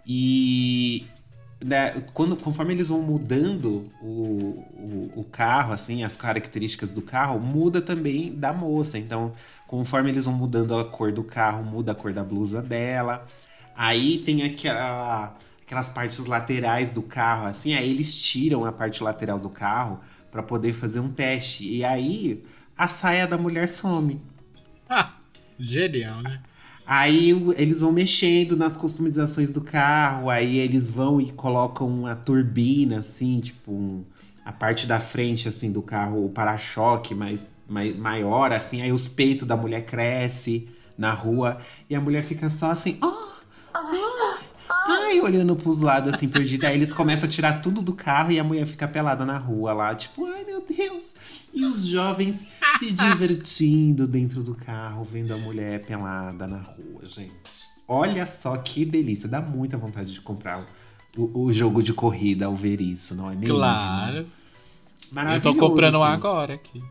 E 0.07 1.07
né, 1.65 2.01
quando, 2.13 2.37
conforme 2.37 2.75
eles 2.75 2.89
vão 2.89 3.01
mudando 3.01 3.91
o, 4.01 4.65
o, 4.75 5.21
o 5.21 5.25
carro, 5.25 5.73
assim, 5.73 6.03
as 6.03 6.17
características 6.17 6.93
do 6.93 7.03
carro, 7.03 7.39
muda 7.39 7.81
também 7.81 8.33
da 8.35 8.53
moça. 8.53 8.99
Então, 8.99 9.33
conforme 9.67 10.11
eles 10.11 10.25
vão 10.25 10.35
mudando 10.35 10.77
a 10.77 10.85
cor 10.85 11.13
do 11.13 11.23
carro, 11.23 11.65
muda 11.65 11.93
a 11.93 11.95
cor 11.95 12.13
da 12.13 12.25
blusa 12.25 12.63
dela. 12.63 13.27
Aí 13.75 14.19
tem 14.19 14.43
aquela, 14.43 15.37
aquelas 15.63 15.89
partes 15.89 16.25
laterais 16.27 16.91
do 16.91 17.03
carro, 17.03 17.47
assim, 17.47 17.75
aí 17.75 17.91
eles 17.91 18.17
tiram 18.17 18.65
a 18.65 18.73
parte 18.73 19.03
lateral 19.03 19.39
do 19.39 19.49
carro 19.49 20.01
para 20.31 20.43
poder 20.43 20.73
fazer 20.73 21.01
um 21.01 21.11
teste. 21.11 21.65
E 21.65 21.85
aí 21.85 22.45
a 22.77 22.89
saia 22.89 23.27
da 23.27 23.39
mulher 23.39 23.69
some. 23.69 24.21
Ah, 24.89 25.15
genial, 25.59 26.23
né? 26.23 26.43
Aí 26.95 27.31
eles 27.57 27.81
vão 27.81 27.91
mexendo 27.91 28.55
nas 28.55 28.77
customizações 28.77 29.49
do 29.49 29.63
carro, 29.63 30.29
aí 30.29 30.59
eles 30.59 30.91
vão 30.91 31.19
e 31.23 31.33
colocam 31.33 31.89
uma 31.89 32.15
turbina, 32.15 32.99
assim, 32.99 33.41
tipo, 33.41 33.73
um- 33.73 34.05
a 34.45 34.53
parte 34.53 34.87
da 34.87 35.01
frente, 35.01 35.49
assim, 35.49 35.73
do 35.73 35.81
carro, 35.81 36.23
o 36.23 36.29
para-choque 36.29 37.15
mais, 37.15 37.47
mai- 37.67 37.95
maior, 37.95 38.53
assim, 38.53 38.83
aí 38.83 38.93
os 38.93 39.09
peitos 39.09 39.47
da 39.49 39.57
mulher 39.57 39.87
cresce 39.87 40.69
na 40.99 41.15
rua, 41.15 41.57
e 41.89 41.95
a 41.95 42.01
mulher 42.01 42.23
fica 42.25 42.51
só 42.51 42.67
assim, 42.71 42.99
oh, 43.03 43.33
ai, 44.87 45.19
olhando 45.23 45.57
pros 45.57 45.81
lados, 45.81 46.13
assim, 46.13 46.29
perdida. 46.29 46.69
Aí 46.69 46.75
eles 46.75 46.93
começam 46.93 47.27
a 47.27 47.33
tirar 47.33 47.63
tudo 47.63 47.81
do 47.81 47.95
carro 47.95 48.33
e 48.33 48.39
a 48.39 48.45
mulher 48.45 48.67
fica 48.67 48.87
pelada 48.87 49.25
na 49.25 49.39
rua 49.39 49.73
lá, 49.73 49.95
tipo, 49.95 50.27
ai 50.27 50.45
meu 50.45 50.61
Deus. 50.61 51.15
E 51.53 51.65
os 51.65 51.87
jovens 51.87 52.47
se 52.79 52.93
divertindo 52.93 54.07
dentro 54.07 54.43
do 54.43 54.55
carro, 54.55 55.05
vendo 55.05 55.35
a 55.35 55.37
mulher 55.37 55.85
pelada 55.85 56.47
na 56.47 56.59
rua, 56.59 57.05
gente. 57.05 57.33
Olha 57.87 58.27
só 58.27 58.57
que 58.57 58.85
delícia, 58.85 59.29
dá 59.29 59.41
muita 59.41 59.77
vontade 59.77 60.13
de 60.13 60.21
comprar 60.21 60.67
o, 61.17 61.45
o 61.45 61.53
jogo 61.53 61.83
de 61.83 61.93
corrida 61.93 62.47
ao 62.47 62.57
ver 62.57 62.81
isso, 62.81 63.15
não 63.15 63.31
é 63.31 63.35
mesmo? 63.35 63.57
Claro. 63.57 64.19
Eu 64.19 64.27
Maravilhoso. 65.13 65.43
tô 65.43 65.55
comprando 65.55 65.99
um 65.99 66.03
agora 66.03 66.55
aqui. 66.55 66.83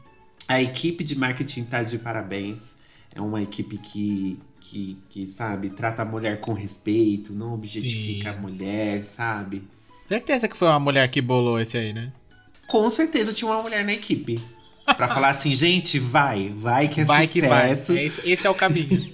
A 0.47 0.61
equipe 0.61 1.03
de 1.03 1.17
marketing 1.17 1.63
tá 1.63 1.81
de 1.81 1.97
parabéns. 1.97 2.73
É 3.13 3.19
uma 3.19 3.41
equipe 3.41 3.77
que, 3.77 4.39
que, 4.59 4.97
que, 5.09 5.27
sabe, 5.27 5.69
trata 5.69 6.03
a 6.03 6.05
mulher 6.05 6.39
com 6.39 6.53
respeito, 6.53 7.33
não 7.33 7.53
objetifica 7.55 8.31
Sim. 8.31 8.37
a 8.37 8.41
mulher, 8.41 9.03
sabe? 9.05 9.63
Certeza 10.05 10.47
que 10.47 10.55
foi 10.55 10.67
uma 10.67 10.79
mulher 10.79 11.09
que 11.09 11.21
bolou 11.21 11.59
esse 11.59 11.77
aí, 11.77 11.93
né? 11.93 12.11
Com 12.71 12.89
certeza 12.89 13.33
tinha 13.33 13.51
uma 13.51 13.61
mulher 13.61 13.83
na 13.83 13.91
equipe. 13.91 14.41
Pra 14.95 15.05
falar 15.07 15.27
assim, 15.27 15.53
gente, 15.53 15.99
vai, 15.99 16.49
vai 16.55 16.87
que 16.87 17.01
é 17.01 17.03
vai 17.05 17.27
que 17.27 17.41
vai. 17.41 17.75
sucesso. 17.75 17.91
É 17.91 18.03
Esse, 18.05 18.29
esse 18.29 18.47
é 18.47 18.49
o 18.49 18.55
caminho. 18.55 19.13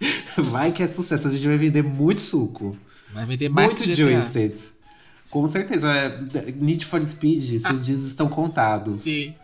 Vai 0.50 0.72
que 0.72 0.82
é 0.82 0.88
sucesso. 0.88 1.28
A 1.28 1.30
gente 1.30 1.46
vai 1.46 1.58
vender 1.58 1.82
muito 1.82 2.22
suco. 2.22 2.74
Vai 3.12 3.26
vender 3.26 3.50
mais 3.50 3.66
muito 3.66 3.84
joysticks. 3.94 4.72
Com 5.28 5.46
certeza. 5.46 5.92
é, 5.92 6.52
Need 6.52 6.86
for 6.86 7.02
Speed, 7.02 7.60
seus 7.60 7.84
dias 7.84 8.02
estão 8.04 8.26
contados. 8.26 9.02
Sim. 9.02 9.34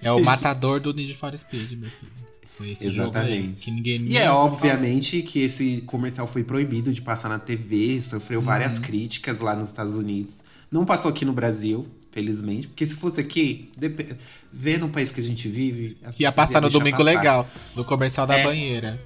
é 0.00 0.10
o 0.10 0.24
matador 0.24 0.80
do 0.80 0.94
Need 0.94 1.14
for 1.14 1.36
Speed, 1.36 1.72
meu 1.72 1.90
filho. 1.90 2.12
Foi 2.56 2.70
esse 2.70 2.90
jogo 2.90 3.16
aí 3.18 3.28
Exatamente. 3.34 3.62
que 3.62 3.70
ninguém 3.70 4.04
E 4.06 4.16
é 4.16 4.30
obviamente 4.30 5.20
que 5.22 5.40
esse 5.40 5.82
comercial 5.82 6.26
foi 6.26 6.42
proibido 6.42 6.90
de 6.90 7.02
passar 7.02 7.28
na 7.28 7.38
TV, 7.38 8.00
sofreu 8.00 8.40
Uhum. 8.40 8.46
várias 8.46 8.78
críticas 8.78 9.40
lá 9.40 9.54
nos 9.54 9.68
Estados 9.68 9.94
Unidos. 9.94 10.42
Não 10.70 10.84
passou 10.84 11.10
aqui 11.10 11.24
no 11.24 11.32
Brasil, 11.32 11.88
felizmente, 12.10 12.68
porque 12.68 12.84
se 12.84 12.94
fosse 12.94 13.20
aqui, 13.20 13.70
dep- 13.78 14.16
vê 14.52 14.76
no 14.76 14.88
país 14.88 15.10
que 15.10 15.20
a 15.20 15.22
gente 15.22 15.48
vive. 15.48 15.96
as. 16.04 16.18
Ia 16.20 16.30
passar 16.32 16.60
no 16.60 16.68
domingo 16.68 16.98
passar. 16.98 17.10
legal, 17.10 17.48
no 17.74 17.84
comercial 17.84 18.26
da 18.26 18.36
É. 18.36 18.44
banheira. 18.44 19.02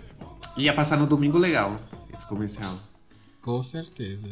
Ia 0.56 0.72
passar 0.74 0.96
no 0.96 1.06
domingo 1.06 1.38
legal, 1.38 1.80
esse 2.12 2.26
comercial. 2.26 2.78
Com 3.40 3.62
certeza. 3.62 4.28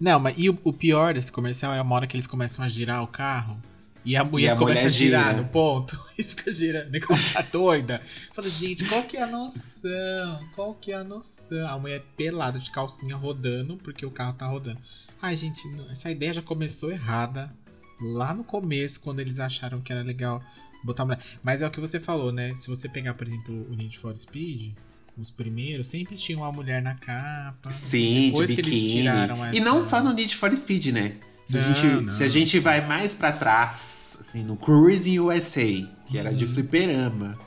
Não, 0.00 0.18
mas 0.20 0.34
e 0.36 0.50
o, 0.50 0.58
o 0.64 0.72
pior 0.72 1.14
desse 1.14 1.32
comercial 1.32 1.72
é 1.72 1.78
a 1.78 1.84
hora 1.84 2.06
que 2.06 2.16
eles 2.16 2.26
começam 2.26 2.64
a 2.64 2.68
girar 2.68 3.02
o 3.02 3.06
carro 3.06 3.56
e 4.04 4.14
a 4.14 4.22
mulher 4.22 4.52
a 4.52 4.56
começa 4.56 4.80
mulher 4.82 4.86
a 4.86 4.90
girar 4.90 5.30
gira. 5.30 5.42
no 5.42 5.48
ponto 5.48 5.98
e 6.18 6.22
fica 6.22 6.52
girando. 6.52 6.90
Nem 6.90 7.00
como 7.00 7.18
tá 7.32 7.42
doida. 7.50 8.00
Fala, 8.32 8.48
gente, 8.50 8.84
qual 8.84 9.02
que 9.04 9.16
é 9.16 9.22
a 9.22 9.26
noção? 9.26 10.48
Qual 10.54 10.74
que 10.74 10.92
é 10.92 10.96
a 10.96 11.02
noção? 11.04 11.66
A 11.68 11.78
mulher 11.78 12.02
pelada 12.16 12.58
de 12.58 12.70
calcinha 12.70 13.16
rodando 13.16 13.76
porque 13.78 14.04
o 14.04 14.10
carro 14.10 14.34
tá 14.34 14.46
rodando. 14.46 14.78
Ai, 15.20 15.36
gente, 15.36 15.66
não, 15.68 15.88
essa 15.90 16.10
ideia 16.10 16.32
já 16.34 16.42
começou 16.42 16.90
errada 16.90 17.54
lá 18.00 18.34
no 18.34 18.44
começo, 18.44 19.00
quando 19.00 19.20
eles 19.20 19.40
acharam 19.40 19.80
que 19.80 19.92
era 19.92 20.02
legal 20.02 20.42
botar 20.84 21.02
a 21.04 21.06
mulher. 21.06 21.20
Mas 21.42 21.62
é 21.62 21.66
o 21.66 21.70
que 21.70 21.80
você 21.80 21.98
falou, 21.98 22.30
né? 22.32 22.54
Se 22.56 22.68
você 22.68 22.88
pegar, 22.88 23.14
por 23.14 23.26
exemplo, 23.26 23.66
o 23.70 23.74
Need 23.74 23.98
for 23.98 24.16
Speed, 24.16 24.72
os 25.16 25.30
primeiros, 25.30 25.88
sempre 25.88 26.14
tinha 26.16 26.36
uma 26.36 26.52
mulher 26.52 26.82
na 26.82 26.94
capa. 26.94 27.70
Sim, 27.70 28.26
Depois 28.30 28.48
de 28.48 28.54
que 28.54 28.60
eles 28.60 28.70
biquíni. 28.74 28.92
tiraram 29.02 29.36
E 29.46 29.56
essa- 29.56 29.64
não 29.64 29.82
só 29.82 30.02
no 30.02 30.12
Need 30.12 30.36
for 30.36 30.54
Speed, 30.54 30.86
né? 30.88 31.16
Se, 31.46 31.56
a, 31.56 31.60
Não, 31.60 31.74
gente, 31.74 31.86
não. 32.04 32.12
se 32.12 32.22
a 32.24 32.28
gente 32.28 32.58
vai 32.58 32.86
mais 32.86 33.14
pra 33.14 33.32
trás, 33.32 34.18
assim, 34.20 34.42
no 34.42 34.56
Cruising 34.56 35.20
USA, 35.20 35.62
que 36.06 36.18
era 36.18 36.34
de 36.34 36.44
Uhum. 36.44 36.52
fliperama. 36.52 37.38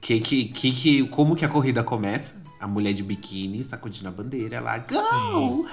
Que, 0.00 0.18
que, 0.20 0.44
que, 0.46 0.72
que, 0.72 1.06
como 1.08 1.36
que 1.36 1.44
a 1.44 1.48
corrida 1.48 1.84
começa? 1.84 2.34
A 2.58 2.66
mulher 2.66 2.92
de 2.92 3.02
biquíni 3.02 3.62
sacudindo 3.62 4.08
a 4.08 4.10
bandeira 4.12 4.60
lá, 4.60 4.78
go! 4.78 5.68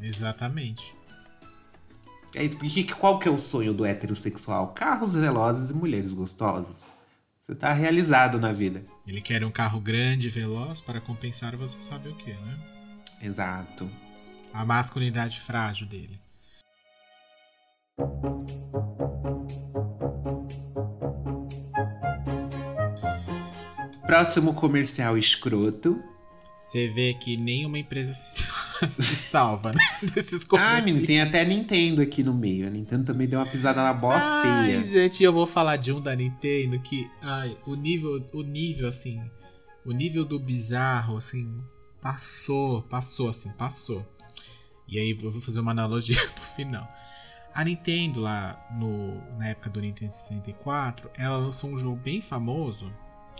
Exatamente. 0.00 0.94
É 2.34 2.44
isso, 2.44 2.58
porque 2.58 2.84
qual 2.94 3.18
que 3.18 3.28
é 3.28 3.30
o 3.30 3.40
sonho 3.40 3.72
do 3.72 3.86
heterossexual? 3.86 4.68
Carros 4.68 5.14
velozes 5.14 5.70
e 5.70 5.74
mulheres 5.74 6.12
gostosas. 6.12 6.94
Você 7.40 7.54
tá 7.54 7.72
realizado 7.72 8.38
na 8.38 8.52
vida. 8.52 8.84
Ele 9.06 9.22
quer 9.22 9.42
um 9.44 9.50
carro 9.50 9.80
grande 9.80 10.26
e 10.26 10.30
veloz 10.30 10.80
para 10.82 11.00
compensar 11.00 11.56
você 11.56 11.80
sabe 11.80 12.10
o 12.10 12.14
que, 12.14 12.32
né? 12.32 12.58
Exato. 13.22 13.90
A 14.52 14.64
masculinidade 14.64 15.40
frágil 15.40 15.86
dele. 15.86 16.20
Próximo 24.06 24.54
comercial 24.54 25.16
escroto. 25.16 26.02
Você 26.68 26.86
vê 26.86 27.14
que 27.14 27.34
nenhuma 27.38 27.78
empresa 27.78 28.12
se, 28.12 28.46
se 28.90 29.16
salva, 29.16 29.72
né? 29.72 29.80
Desses 30.14 30.46
Ah, 30.52 30.82
menino, 30.82 31.06
tem 31.06 31.18
até 31.18 31.40
a 31.40 31.44
Nintendo 31.46 32.02
aqui 32.02 32.22
no 32.22 32.34
meio. 32.34 32.66
A 32.66 32.70
Nintendo 32.70 33.04
também 33.04 33.26
deu 33.26 33.38
uma 33.40 33.46
pisada 33.46 33.82
na 33.82 33.94
bola 33.94 34.20
Ai, 34.20 34.66
feia. 34.66 34.84
gente, 34.84 35.24
eu 35.24 35.32
vou 35.32 35.46
falar 35.46 35.76
de 35.76 35.94
um 35.94 35.98
da 35.98 36.14
Nintendo 36.14 36.78
que, 36.80 37.10
ai, 37.22 37.56
o 37.66 37.74
nível, 37.74 38.22
o 38.34 38.42
nível 38.42 38.86
assim, 38.86 39.18
o 39.82 39.92
nível 39.92 40.26
do 40.26 40.38
bizarro, 40.38 41.16
assim, 41.16 41.58
passou, 42.02 42.82
passou, 42.82 43.30
assim, 43.30 43.48
passou. 43.52 44.06
E 44.86 44.98
aí 44.98 45.16
eu 45.18 45.30
vou 45.30 45.40
fazer 45.40 45.60
uma 45.60 45.70
analogia 45.70 46.20
no 46.36 46.42
final. 46.54 46.86
A 47.54 47.64
Nintendo 47.64 48.20
lá 48.20 48.62
no, 48.72 49.14
na 49.38 49.48
época 49.48 49.70
do 49.70 49.80
Nintendo 49.80 50.12
64, 50.12 51.10
ela 51.16 51.38
lançou 51.38 51.70
um 51.70 51.78
jogo 51.78 51.96
bem 51.96 52.20
famoso, 52.20 52.92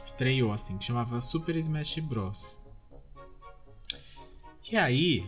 estreou 0.02 0.50
assim, 0.50 0.78
que 0.78 0.86
chamava 0.86 1.20
Super 1.20 1.56
Smash 1.56 1.98
Bros. 1.98 2.66
E 4.70 4.76
aí, 4.76 5.26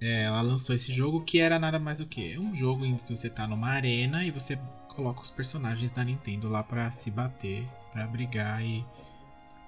é, 0.00 0.24
ela 0.24 0.40
lançou 0.40 0.74
esse 0.74 0.92
jogo 0.92 1.20
que 1.20 1.38
era 1.38 1.58
nada 1.58 1.78
mais 1.78 1.98
do 1.98 2.06
que 2.06 2.38
um 2.38 2.54
jogo 2.54 2.84
em 2.84 2.96
que 2.96 3.14
você 3.14 3.28
tá 3.28 3.46
numa 3.46 3.68
arena 3.68 4.24
e 4.24 4.30
você 4.30 4.58
coloca 4.88 5.22
os 5.22 5.30
personagens 5.30 5.90
da 5.90 6.04
Nintendo 6.04 6.48
lá 6.48 6.62
pra 6.62 6.90
se 6.90 7.10
bater, 7.10 7.66
pra 7.92 8.06
brigar 8.06 8.64
e 8.64 8.84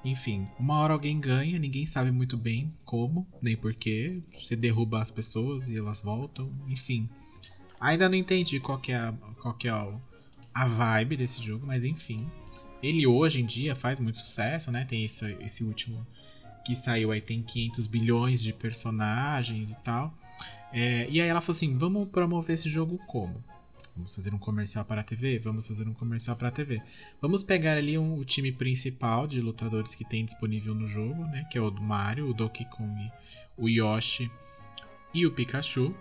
Enfim, 0.05 0.47
uma 0.59 0.79
hora 0.79 0.93
alguém 0.93 1.19
ganha, 1.21 1.59
ninguém 1.59 1.85
sabe 1.85 2.11
muito 2.13 2.37
bem 2.37 2.73
como, 2.85 3.27
nem 3.43 3.57
porquê. 3.57 4.23
Você 4.39 4.55
derruba 4.55 5.03
as 5.03 5.11
pessoas 5.11 5.69
e 5.69 5.77
elas 5.77 6.01
voltam, 6.01 6.51
enfim. 6.69 7.09
Ainda 7.81 8.09
não 8.09 8.17
entendi 8.17 8.61
qual 8.61 8.79
que 8.79 8.93
é 8.93 8.97
a, 8.97 9.13
qual 9.43 9.55
que 9.55 9.69
é 9.69 9.73
a 10.55 10.67
vibe 10.67 11.17
desse 11.17 11.43
jogo, 11.43 11.67
mas 11.67 11.85
enfim. 11.85 12.25
Ele 12.83 13.07
hoje 13.07 13.41
em 13.41 13.47
dia 13.47 13.75
faz 13.75 13.99
muito 13.99 14.19
sucesso, 14.19 14.71
né? 14.71 14.85
Tem 14.85 15.05
esse, 15.05 15.25
esse 15.41 15.65
último 15.65 16.07
que 16.67 16.75
saiu 16.75 17.13
aí, 17.13 17.21
tem 17.21 17.41
500 17.43 17.87
bilhões 17.87 18.43
de 18.43 18.53
personagens 18.53 19.71
e 19.71 19.77
tal. 19.77 20.13
É, 20.73 21.07
e 21.09 21.21
aí 21.21 21.29
ela 21.29 21.41
falou 21.41 21.55
assim: 21.55 21.79
vamos 21.79 22.09
promover 22.09 22.55
esse 22.55 22.69
jogo 22.69 22.99
como? 23.07 23.43
Vamos 23.95 24.15
fazer 24.15 24.35
um 24.35 24.39
comercial 24.39 24.85
para 24.85 25.01
a 25.01 25.05
TV? 25.05 25.39
Vamos 25.39 25.69
fazer 25.69 25.87
um 25.87 25.95
comercial 25.95 26.35
para 26.35 26.49
a 26.49 26.51
TV. 26.51 26.83
Vamos 27.23 27.45
pegar 27.45 27.79
ali 27.79 27.97
um, 27.97 28.19
o 28.19 28.25
time 28.25 28.51
principal 28.51 29.29
de 29.29 29.41
lutadores 29.41 29.95
que 29.95 30.05
tem 30.05 30.25
disponível 30.25 30.75
no 30.75 30.89
jogo, 30.89 31.25
né? 31.27 31.47
Que 31.51 31.57
é 31.57 31.61
o 31.61 31.71
do 31.71 31.81
Mario, 31.81 32.29
o 32.29 32.35
Donkey 32.35 32.65
Kong, 32.67 33.13
o 33.57 33.69
Yoshi 33.69 34.29
e 35.15 35.25
o 35.25 35.31
Pikachu. 35.31 35.95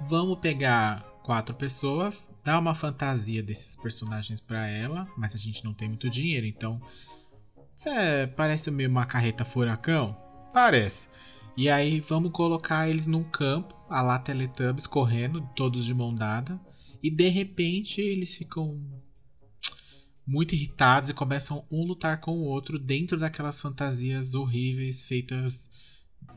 Vamos 0.00 0.38
pegar 0.38 1.00
quatro 1.22 1.54
pessoas, 1.56 2.28
dar 2.44 2.58
uma 2.58 2.74
fantasia 2.74 3.42
desses 3.42 3.74
personagens 3.74 4.38
para 4.38 4.68
ela, 4.68 5.08
mas 5.16 5.34
a 5.34 5.38
gente 5.38 5.64
não 5.64 5.72
tem 5.72 5.88
muito 5.88 6.10
dinheiro, 6.10 6.46
então 6.46 6.80
é, 7.84 8.26
parece 8.26 8.70
meio 8.70 8.88
uma 8.88 9.06
carreta 9.06 9.44
furacão, 9.44 10.16
parece. 10.52 11.08
E 11.56 11.68
aí 11.68 12.00
vamos 12.00 12.32
colocar 12.32 12.88
eles 12.88 13.06
num 13.06 13.24
campo, 13.24 13.74
a 13.88 14.02
lá 14.02 14.18
Teletubbies 14.18 14.86
correndo, 14.86 15.40
todos 15.54 15.84
de 15.84 15.94
mão 15.94 16.14
dada, 16.14 16.60
e 17.02 17.10
de 17.10 17.28
repente 17.28 18.00
eles 18.00 18.36
ficam 18.36 18.80
muito 20.26 20.54
irritados 20.54 21.08
e 21.08 21.14
começam 21.14 21.64
um 21.70 21.84
lutar 21.84 22.20
com 22.20 22.32
o 22.32 22.44
outro 22.44 22.78
dentro 22.78 23.18
daquelas 23.18 23.60
fantasias 23.60 24.34
horríveis 24.34 25.04
feitas 25.04 25.70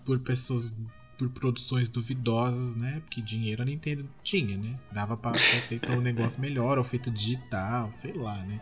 por 0.05 0.19
pessoas 0.19 0.71
por 1.17 1.29
produções 1.31 1.89
duvidosas, 1.89 2.75
né? 2.75 3.01
Porque 3.01 3.21
dinheiro 3.21 3.61
a 3.61 3.65
Nintendo 3.65 4.09
tinha, 4.23 4.57
né? 4.57 4.79
Dava 4.89 5.17
pra 5.17 5.37
ser 5.37 5.61
feito 5.63 5.91
um 5.91 5.99
negócio 5.99 6.39
melhor, 6.39 6.77
ou 6.77 6.83
feito 6.83 7.11
digital, 7.11 7.91
sei 7.91 8.13
lá, 8.13 8.41
né? 8.45 8.61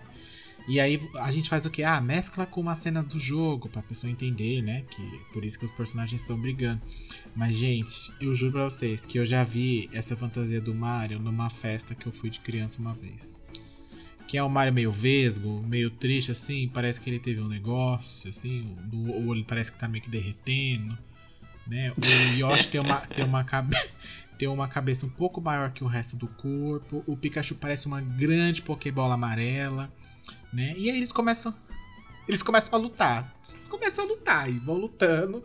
E 0.68 0.82
aí 0.82 1.00
a 1.22 1.32
gente 1.32 1.48
faz 1.48 1.66
o 1.66 1.72
que? 1.72 1.82
Ah, 1.82 2.02
mescla 2.02 2.46
com 2.46 2.60
uma 2.60 2.76
cena 2.76 3.02
do 3.02 3.18
jogo 3.18 3.70
pra 3.70 3.82
pessoa 3.82 4.12
entender, 4.12 4.62
né? 4.62 4.82
Que 4.92 5.02
por 5.32 5.46
isso 5.46 5.58
que 5.58 5.64
os 5.64 5.72
personagens 5.72 6.22
estão 6.22 6.38
brigando. 6.38 6.82
Mas, 7.34 7.56
gente, 7.56 8.14
eu 8.20 8.34
juro 8.34 8.52
pra 8.52 8.64
vocês 8.66 9.06
que 9.06 9.18
eu 9.18 9.26
já 9.26 9.46
vi 9.46 9.90
essa 9.94 10.18
fantasia 10.18 10.60
do 10.60 10.76
Mario 10.76 11.20
numa 11.20 11.50
festa 11.50 11.96
que 11.96 12.06
eu 12.06 12.12
fui 12.12 12.30
de 12.30 12.42
criança 12.42 12.82
uma 12.82 12.94
vez. 12.94 13.42
Que 14.28 14.38
é 14.38 14.44
o 14.44 14.50
Mario 14.50 14.74
meio 14.74 14.92
vesgo, 14.92 15.64
meio 15.66 15.90
triste, 15.90 16.34
assim. 16.34 16.68
Parece 16.68 17.00
que 17.00 17.10
ele 17.10 17.20
teve 17.20 17.40
um 17.40 17.48
negócio, 17.48 18.30
assim. 18.30 18.76
Ou 18.92 19.34
ele 19.34 19.46
parece 19.46 19.72
que 19.72 19.78
tá 19.78 19.88
meio 19.88 20.04
que 20.04 20.10
derretendo. 20.10 20.98
Né? 21.66 21.92
O 21.92 22.38
Yoshi 22.38 22.68
tem 22.68 22.82
uma, 22.82 22.98
tem, 23.08 23.24
uma 23.24 23.46
cabe... 23.46 23.74
tem 24.38 24.50
uma 24.50 24.68
cabeça 24.68 25.06
um 25.06 25.10
pouco 25.10 25.40
maior 25.40 25.72
que 25.72 25.82
o 25.82 25.88
resto 25.88 26.18
do 26.18 26.28
corpo. 26.28 27.06
O 27.08 27.16
Pikachu 27.16 27.56
parece 27.56 27.88
uma 27.88 28.02
grande 28.02 28.62
Pokébola 28.62 29.14
amarela 29.14 29.90
né? 30.54 30.74
E 30.78 30.90
aí 30.90 30.98
eles 30.98 31.12
começam 31.12 31.54
eles 32.28 32.44
começam 32.44 32.78
a 32.78 32.82
lutar. 32.82 33.34
Começam 33.70 34.04
a 34.04 34.08
lutar 34.08 34.50
e 34.50 34.60
vão 34.60 34.76
lutando 34.76 35.42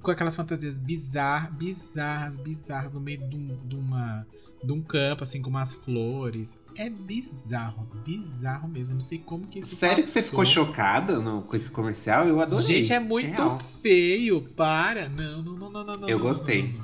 com 0.00 0.10
aquelas 0.12 0.36
fantasias 0.36 0.78
bizarras, 0.78 1.50
bizarras, 1.50 2.36
bizarras 2.36 2.92
no 2.92 3.00
meio 3.00 3.18
de, 3.28 3.36
um, 3.36 3.58
de, 3.66 3.74
uma 3.74 4.24
de 4.62 4.72
um 4.72 4.80
campo 4.80 5.24
assim 5.24 5.42
com 5.42 5.50
umas 5.50 5.74
flores. 5.74 6.56
É 6.78 6.88
bizarro, 6.88 7.88
bizarro 8.04 8.68
mesmo. 8.68 8.94
Não 8.94 9.00
sei 9.00 9.18
como 9.18 9.44
que 9.48 9.58
isso 9.58 9.74
Sério 9.74 9.96
passou. 9.96 10.12
que 10.12 10.20
você 10.20 10.22
ficou 10.22 10.44
chocada 10.44 11.18
no, 11.18 11.42
com 11.42 11.56
esse 11.56 11.70
comercial? 11.70 12.28
Eu 12.28 12.40
adorei. 12.40 12.64
Gente, 12.64 12.92
é 12.92 13.00
muito 13.00 13.42
Real. 13.42 13.58
feio. 13.58 14.40
Para. 14.54 15.08
Não, 15.08 15.42
não, 15.42 15.54
não, 15.56 15.70
não, 15.70 15.84
não. 15.84 15.96
não, 15.96 16.08
Eu 16.08 16.18
não, 16.20 16.26
gostei. 16.28 16.62
Não, 16.74 16.83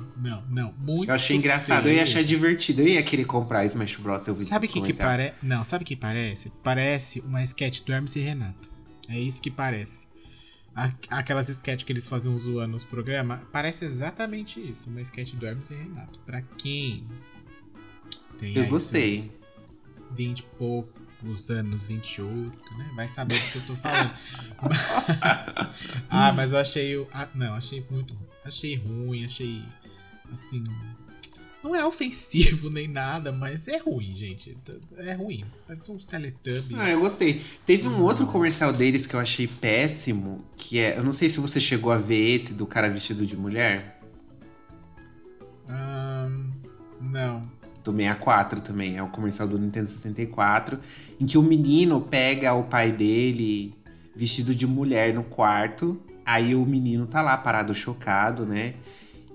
muito 0.77 1.09
Eu 1.09 1.15
achei 1.15 1.35
engraçado, 1.35 1.79
eu 1.79 1.83
feio. 1.85 1.95
ia 1.97 2.03
achar 2.03 2.23
divertido. 2.23 2.81
Eu 2.81 2.87
ia 2.87 3.03
querer 3.03 3.25
comprar 3.25 3.65
Smash 3.65 3.95
Bros. 3.97 4.27
eu 4.27 4.35
visse 4.35 4.49
Sabe 4.49 4.67
o 4.67 4.69
que 4.69 4.81
que 4.81 4.93
parece? 4.93 5.33
Não, 5.41 5.63
sabe 5.63 5.83
o 5.83 5.87
que 5.87 5.95
parece? 5.95 6.51
Parece 6.63 7.19
uma 7.21 7.43
sketch 7.43 7.81
do 7.81 7.91
Hermes 7.91 8.15
e 8.15 8.19
Renato. 8.19 8.69
É 9.09 9.19
isso 9.19 9.41
que 9.41 9.49
parece. 9.51 10.07
Aquelas 11.09 11.49
sketches 11.49 11.83
que 11.83 11.91
eles 11.91 12.07
faziam 12.07 12.37
zoando 12.39 12.71
nos 12.71 12.85
programas, 12.85 13.43
parece 13.51 13.83
exatamente 13.83 14.57
isso, 14.59 14.89
uma 14.89 15.01
sketch 15.01 15.33
do 15.33 15.45
Hermes 15.45 15.69
e 15.71 15.75
Renato. 15.75 16.17
Pra 16.19 16.41
quem 16.41 17.05
tem 18.39 18.55
Eu 18.57 18.65
gostei. 18.67 19.19
seus 19.19 19.31
20 20.15 20.39
e 20.39 20.43
poucos 20.57 21.49
anos, 21.49 21.87
28, 21.87 22.77
né? 22.77 22.91
Vai 22.95 23.09
saber 23.09 23.35
do 23.35 23.51
que 23.51 23.55
eu 23.57 23.61
tô 23.67 23.75
falando. 23.75 24.13
ah, 26.09 26.31
mas 26.33 26.53
eu 26.53 26.59
achei. 26.59 26.95
o- 26.97 27.07
ah, 27.11 27.27
não, 27.35 27.53
achei 27.53 27.85
muito 27.89 28.13
ruim. 28.13 28.27
Achei 28.45 28.75
ruim, 28.75 29.25
achei. 29.25 29.63
Assim. 30.31 30.63
Não 31.63 31.75
é 31.75 31.85
ofensivo 31.85 32.69
nem 32.73 32.87
nada, 32.87 33.31
mas 33.31 33.67
é 33.67 33.77
ruim, 33.77 34.13
gente. 34.15 34.57
É 34.97 35.13
ruim. 35.13 35.45
Parece 35.67 35.91
uns 35.91 36.03
Teletubbies. 36.03 36.77
Ah, 36.77 36.89
eu 36.89 36.99
gostei. 36.99 37.41
Teve 37.65 37.87
um 37.87 37.91
Não. 37.91 38.03
outro 38.03 38.25
comercial 38.25 38.73
deles 38.73 39.05
que 39.05 39.15
eu 39.15 39.19
achei 39.19 39.47
péssimo, 39.47 40.43
que 40.57 40.79
é. 40.79 40.97
Eu 40.97 41.03
não 41.03 41.13
sei 41.13 41.29
se 41.29 41.39
você 41.39 41.59
chegou 41.59 41.91
a 41.91 41.97
ver 41.97 42.35
esse 42.35 42.53
do 42.53 42.65
cara 42.65 42.89
vestido 42.89 43.25
de 43.25 43.37
mulher. 43.37 43.99
Ahn, 45.67 46.49
não. 46.99 47.41
Do 47.83 47.91
64 47.91 48.61
também. 48.61 48.97
É 48.97 49.03
o 49.03 49.07
comercial 49.07 49.47
do 49.47 49.59
Nintendo 49.59 49.87
64. 49.87 50.79
Em 51.19 51.25
que 51.25 51.37
o 51.37 51.43
menino 51.43 52.01
pega 52.01 52.53
o 52.53 52.63
pai 52.63 52.91
dele 52.91 53.73
vestido 54.15 54.53
de 54.53 54.65
mulher 54.65 55.13
no 55.13 55.23
quarto. 55.23 56.01
Aí 56.25 56.55
o 56.55 56.65
menino 56.65 57.05
tá 57.07 57.21
lá 57.21 57.37
parado 57.37 57.73
chocado, 57.73 58.45
né? 58.45 58.75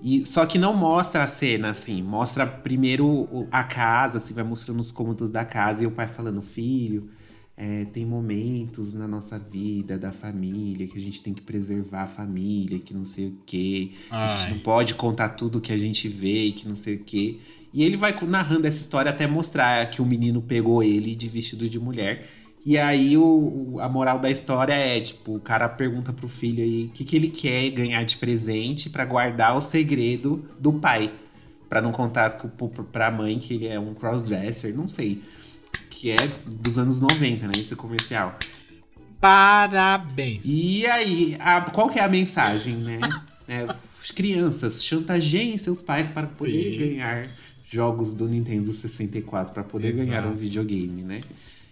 E, 0.01 0.25
só 0.25 0.45
que 0.45 0.57
não 0.57 0.75
mostra 0.75 1.23
a 1.23 1.27
cena, 1.27 1.69
assim. 1.69 2.01
Mostra 2.01 2.45
primeiro 2.45 3.27
a 3.51 3.63
casa, 3.63 4.19
assim, 4.19 4.33
vai 4.33 4.43
mostrando 4.43 4.79
os 4.79 4.91
cômodos 4.91 5.29
da 5.29 5.43
casa. 5.43 5.83
E 5.83 5.87
o 5.87 5.91
pai 5.91 6.07
falando, 6.07 6.41
filho, 6.41 7.09
é, 7.55 7.85
tem 7.85 8.05
momentos 8.05 8.93
na 8.93 9.07
nossa 9.07 9.39
vida, 9.39 9.97
da 9.97 10.11
família, 10.11 10.87
que 10.87 10.97
a 10.97 11.01
gente 11.01 11.21
tem 11.23 11.33
que 11.33 11.41
preservar 11.41 12.03
a 12.03 12.07
família, 12.07 12.79
que 12.79 12.93
não 12.93 13.03
sei 13.03 13.27
o 13.29 13.37
quê. 13.45 13.91
Que 14.07 14.15
a 14.15 14.37
gente 14.37 14.51
não 14.51 14.59
pode 14.59 14.93
contar 14.93 15.29
tudo 15.29 15.59
que 15.59 15.73
a 15.73 15.77
gente 15.77 16.07
vê 16.07 16.45
e 16.45 16.51
que 16.51 16.67
não 16.67 16.75
sei 16.75 16.95
o 16.95 17.03
quê. 17.03 17.39
E 17.73 17.83
ele 17.83 17.97
vai 17.97 18.15
narrando 18.27 18.67
essa 18.67 18.77
história 18.77 19.09
até 19.09 19.25
mostrar 19.25 19.89
que 19.89 20.01
o 20.01 20.05
menino 20.05 20.41
pegou 20.41 20.83
ele 20.83 21.15
de 21.15 21.27
vestido 21.27 21.67
de 21.67 21.79
mulher. 21.79 22.23
E 22.67 22.77
aí 22.77 23.15
o, 23.17 23.77
a 23.79 23.87
moral 23.87 24.19
da 24.19 24.29
história 24.29 24.73
é, 24.73 24.99
tipo, 24.99 25.37
o 25.37 25.39
cara 25.39 25.69
pergunta 25.69 26.11
pro 26.11 26.27
filho 26.27 26.61
aí 26.61 26.87
o 26.87 26.89
que, 26.89 27.05
que 27.05 27.15
ele 27.15 27.29
quer 27.29 27.69
ganhar 27.69 28.03
de 28.03 28.17
presente 28.17 28.89
pra 28.89 29.05
guardar 29.05 29.55
o 29.55 29.61
segredo 29.61 30.45
do 30.59 30.73
pai. 30.73 31.09
Pra 31.69 31.81
não 31.81 31.93
contar 31.93 32.31
pro- 32.31 32.67
pra 32.67 33.09
mãe 33.09 33.39
que 33.39 33.53
ele 33.53 33.67
é 33.67 33.79
um 33.79 33.93
crossdresser, 33.93 34.75
não 34.75 34.85
sei. 34.85 35.23
Que 35.89 36.11
é 36.11 36.27
dos 36.61 36.77
anos 36.77 36.99
90, 36.99 37.47
né? 37.47 37.53
Esse 37.57 37.73
comercial. 37.73 38.37
Parabéns. 39.21 40.41
E 40.43 40.85
aí, 40.87 41.37
a- 41.39 41.61
qual 41.61 41.89
que 41.89 41.99
é 41.99 42.03
a 42.03 42.09
mensagem, 42.09 42.75
né? 42.75 42.99
É, 43.49 43.65
crianças, 44.13 44.83
chantageiem 44.83 45.57
seus 45.57 45.81
pais 45.81 46.11
para 46.11 46.27
poder 46.27 46.73
Sim. 46.73 46.79
ganhar 46.79 47.29
jogos 47.71 48.13
do 48.13 48.27
Nintendo 48.27 48.67
64, 48.73 49.53
para 49.53 49.63
poder 49.63 49.93
Exato. 49.93 50.05
ganhar 50.09 50.27
um 50.27 50.35
videogame, 50.35 51.01
né? 51.01 51.21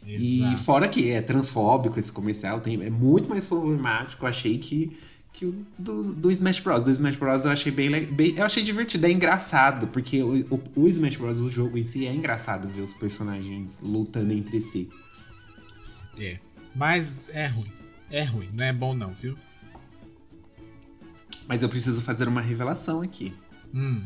E 0.06 0.58
fora 0.58 0.88
que 0.88 1.10
é 1.12 1.22
transfóbico 1.22 1.98
esse 1.98 2.12
comercial, 2.12 2.60
tem, 2.60 2.82
é 2.84 2.90
muito 2.90 3.28
mais 3.28 3.48
problemático. 3.48 4.24
Eu 4.24 4.30
achei 4.30 4.58
que, 4.58 4.96
que 5.34 5.46
o 5.46 5.66
do, 5.78 6.16
do 6.16 6.32
Smash 6.32 6.60
Bros. 6.60 6.84
Do 6.84 6.92
Smash 6.92 7.16
Bros. 7.16 7.46
eu 7.46 7.52
achei 7.52 7.72
bem, 7.72 7.90
bem. 8.06 8.36
Eu 8.38 8.46
achei 8.46 8.62
divertido, 8.62 9.08
é 9.08 9.12
engraçado, 9.12 9.88
porque 9.88 10.22
o, 10.22 10.46
o, 10.52 10.62
o 10.82 10.88
Smash 10.88 11.16
Bros. 11.16 11.40
o 11.42 11.50
jogo 11.50 11.78
em 11.78 11.84
si 11.84 12.06
é 12.06 12.14
engraçado 12.14 12.68
ver 12.68 12.82
os 12.82 12.94
personagens 12.94 13.80
lutando 13.82 14.32
entre 14.32 14.62
si. 14.62 14.90
É. 16.20 16.40
Mas 16.76 17.28
é 17.30 17.48
ruim. 17.48 17.72
É 18.12 18.24
ruim. 18.24 18.50
Não 18.54 18.66
é 18.66 18.74
bom 18.74 18.94
não, 18.94 19.14
viu? 19.14 19.36
Mas 21.48 21.64
eu 21.64 21.70
preciso 21.70 22.02
fazer 22.02 22.28
uma 22.28 22.42
revelação 22.42 23.02
aqui. 23.02 23.34
Hum. 23.74 24.04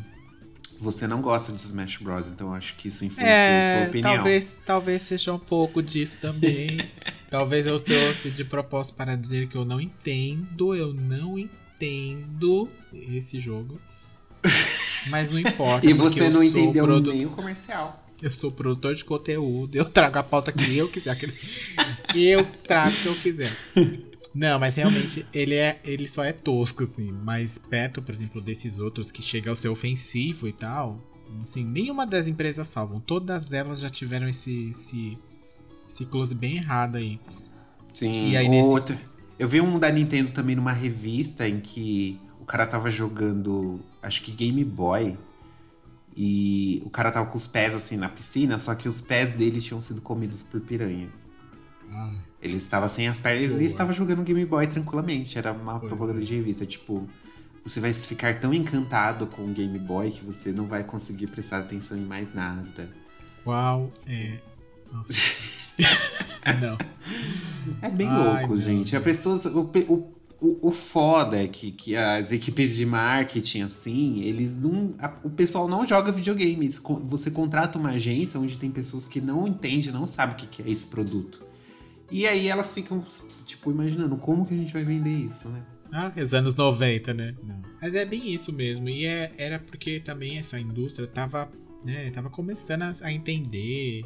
Você 0.80 1.06
não 1.06 1.20
gosta 1.20 1.52
de 1.52 1.58
Smash 1.60 1.98
Bros, 1.98 2.28
então 2.28 2.54
acho 2.54 2.74
que 2.76 2.88
isso 2.88 3.04
influencia 3.04 3.26
a 3.34 3.36
É, 3.36 3.78
sua 3.80 3.88
opinião. 3.88 4.14
talvez, 4.14 4.60
talvez 4.64 5.02
seja 5.02 5.32
um 5.34 5.38
pouco 5.38 5.82
disso 5.82 6.16
também. 6.20 6.78
talvez 7.30 7.66
eu 7.66 7.78
trouxe 7.78 8.30
de 8.30 8.44
propósito 8.44 8.94
para 8.96 9.14
dizer 9.16 9.46
que 9.48 9.56
eu 9.56 9.64
não 9.64 9.80
entendo, 9.80 10.74
eu 10.74 10.94
não 10.94 11.38
entendo 11.38 12.68
esse 12.92 13.38
jogo. 13.38 13.80
Mas 15.08 15.30
não 15.30 15.38
importa. 15.38 15.84
E 15.88 15.92
você 15.92 16.28
não 16.30 16.42
entendeu 16.42 16.84
produ- 16.86 17.12
nem 17.12 17.26
o 17.26 17.30
comercial. 17.30 18.06
Eu 18.22 18.30
sou 18.30 18.50
produtor 18.50 18.94
de 18.94 19.02
conteúdo, 19.04 19.74
eu 19.76 19.84
trago 19.86 20.18
a 20.18 20.22
pauta 20.22 20.52
que 20.52 20.76
eu 20.76 20.88
quiser. 20.88 21.10
Aqueles... 21.10 21.40
Eu 22.14 22.44
trago 22.44 22.94
o 22.94 23.00
que 23.00 23.06
eu 23.06 23.14
quiser. 23.14 23.52
Não, 24.34 24.58
mas 24.60 24.76
realmente 24.76 25.26
ele 25.34 25.54
é, 25.54 25.80
ele 25.84 26.06
só 26.06 26.22
é 26.22 26.32
tosco, 26.32 26.82
assim. 26.84 27.10
Mas 27.10 27.58
perto, 27.58 28.00
por 28.00 28.12
exemplo, 28.14 28.40
desses 28.40 28.78
outros 28.78 29.10
que 29.10 29.22
chega 29.22 29.50
ao 29.50 29.56
ser 29.56 29.68
ofensivo 29.68 30.46
e 30.46 30.52
tal, 30.52 31.00
assim, 31.42 31.64
nenhuma 31.64 32.06
das 32.06 32.26
empresas 32.28 32.68
salvam. 32.68 33.00
Todas 33.00 33.52
elas 33.52 33.80
já 33.80 33.90
tiveram 33.90 34.28
esse, 34.28 34.70
esse, 34.70 35.18
esse 35.88 36.06
close 36.06 36.34
bem 36.34 36.56
errado 36.56 36.96
aí. 36.96 37.18
Sim, 37.92 38.28
E 38.28 38.36
aí 38.36 38.48
nesse- 38.48 38.68
outra. 38.70 38.96
Eu 39.38 39.48
vi 39.48 39.60
um 39.60 39.78
da 39.78 39.90
Nintendo 39.90 40.30
também 40.30 40.54
numa 40.54 40.72
revista 40.72 41.48
em 41.48 41.60
que 41.60 42.20
o 42.40 42.44
cara 42.44 42.66
tava 42.66 42.90
jogando, 42.90 43.80
acho 44.02 44.22
que 44.22 44.30
Game 44.32 44.62
Boy. 44.64 45.16
E 46.16 46.80
o 46.84 46.90
cara 46.90 47.10
tava 47.10 47.30
com 47.30 47.36
os 47.36 47.46
pés 47.46 47.74
assim 47.74 47.96
na 47.96 48.08
piscina, 48.08 48.58
só 48.58 48.74
que 48.74 48.88
os 48.88 49.00
pés 49.00 49.32
dele 49.32 49.60
tinham 49.60 49.80
sido 49.80 50.00
comidos 50.02 50.42
por 50.42 50.60
piranhas. 50.60 51.30
Ah, 51.90 52.12
Ele 52.42 52.56
estava 52.56 52.88
sem 52.88 53.06
as 53.06 53.18
pernas 53.18 53.50
Boa. 53.50 53.62
e 53.62 53.66
estava 53.66 53.92
jogando 53.92 54.22
Game 54.22 54.44
Boy 54.46 54.66
tranquilamente. 54.66 55.36
Era 55.36 55.52
uma 55.52 55.78
Foi. 55.78 55.88
propaganda 55.88 56.20
de 56.20 56.34
revista. 56.34 56.64
Tipo, 56.64 57.06
você 57.62 57.80
vai 57.80 57.92
ficar 57.92 58.40
tão 58.40 58.54
encantado 58.54 59.26
com 59.26 59.42
o 59.42 59.48
Game 59.52 59.78
Boy 59.78 60.10
que 60.10 60.24
você 60.24 60.50
não 60.52 60.66
vai 60.66 60.82
conseguir 60.82 61.26
prestar 61.26 61.58
atenção 61.58 61.98
em 61.98 62.04
mais 62.04 62.32
nada. 62.32 62.88
qual 63.44 63.92
é. 64.06 64.38
Nossa. 64.90 65.12
não. 66.60 66.78
É 67.82 67.90
bem 67.90 68.08
Ai, 68.08 68.40
louco, 68.40 68.56
gente. 68.58 68.96
A 68.96 69.00
pessoa, 69.00 69.36
o, 69.54 69.70
o, 70.40 70.68
o, 70.68 70.70
foda 70.72 71.36
é 71.42 71.46
que, 71.46 71.70
que 71.70 71.94
as 71.94 72.32
equipes 72.32 72.74
de 72.76 72.86
marketing, 72.86 73.60
assim, 73.62 74.20
eles 74.22 74.56
não. 74.56 74.94
a- 74.98 75.12
o 75.22 75.28
pessoal 75.30 75.68
não 75.68 75.84
joga 75.84 76.10
videogame. 76.10 76.64
Eles 76.66 76.78
co- 76.78 76.96
Você 76.96 77.30
contrata 77.30 77.78
uma 77.78 77.90
agência 77.90 78.40
onde 78.40 78.56
tem 78.56 78.70
pessoas 78.70 79.06
que 79.06 79.20
não 79.20 79.46
entendem, 79.46 79.92
não 79.92 80.06
sabem 80.06 80.34
o 80.34 80.38
que, 80.38 80.46
que 80.46 80.62
é 80.62 80.70
esse 80.72 80.86
produto. 80.86 81.42
E 82.10 82.26
aí 82.26 82.48
elas 82.48 82.74
ficam, 82.74 83.04
tipo, 83.46 83.70
imaginando 83.70 84.16
como 84.16 84.46
que 84.46 84.54
a 84.54 84.56
gente 84.56 84.72
vai 84.72 84.84
vender 84.84 85.10
isso, 85.10 85.48
né? 85.48 85.64
Ah, 85.92 86.12
os 86.16 86.34
anos 86.34 86.54
90, 86.56 87.12
né? 87.14 87.34
Não. 87.42 87.60
Mas 87.80 87.94
é 87.94 88.04
bem 88.04 88.32
isso 88.32 88.52
mesmo. 88.52 88.88
E 88.88 89.06
é- 89.06 89.32
era 89.36 89.58
porque 89.58 89.98
também 90.00 90.38
essa 90.38 90.58
indústria 90.58 91.06
tava, 91.06 91.50
né, 91.84 92.10
tava 92.10 92.30
começando 92.30 92.82
a, 92.82 92.94
a 93.02 93.12
entender 93.12 94.04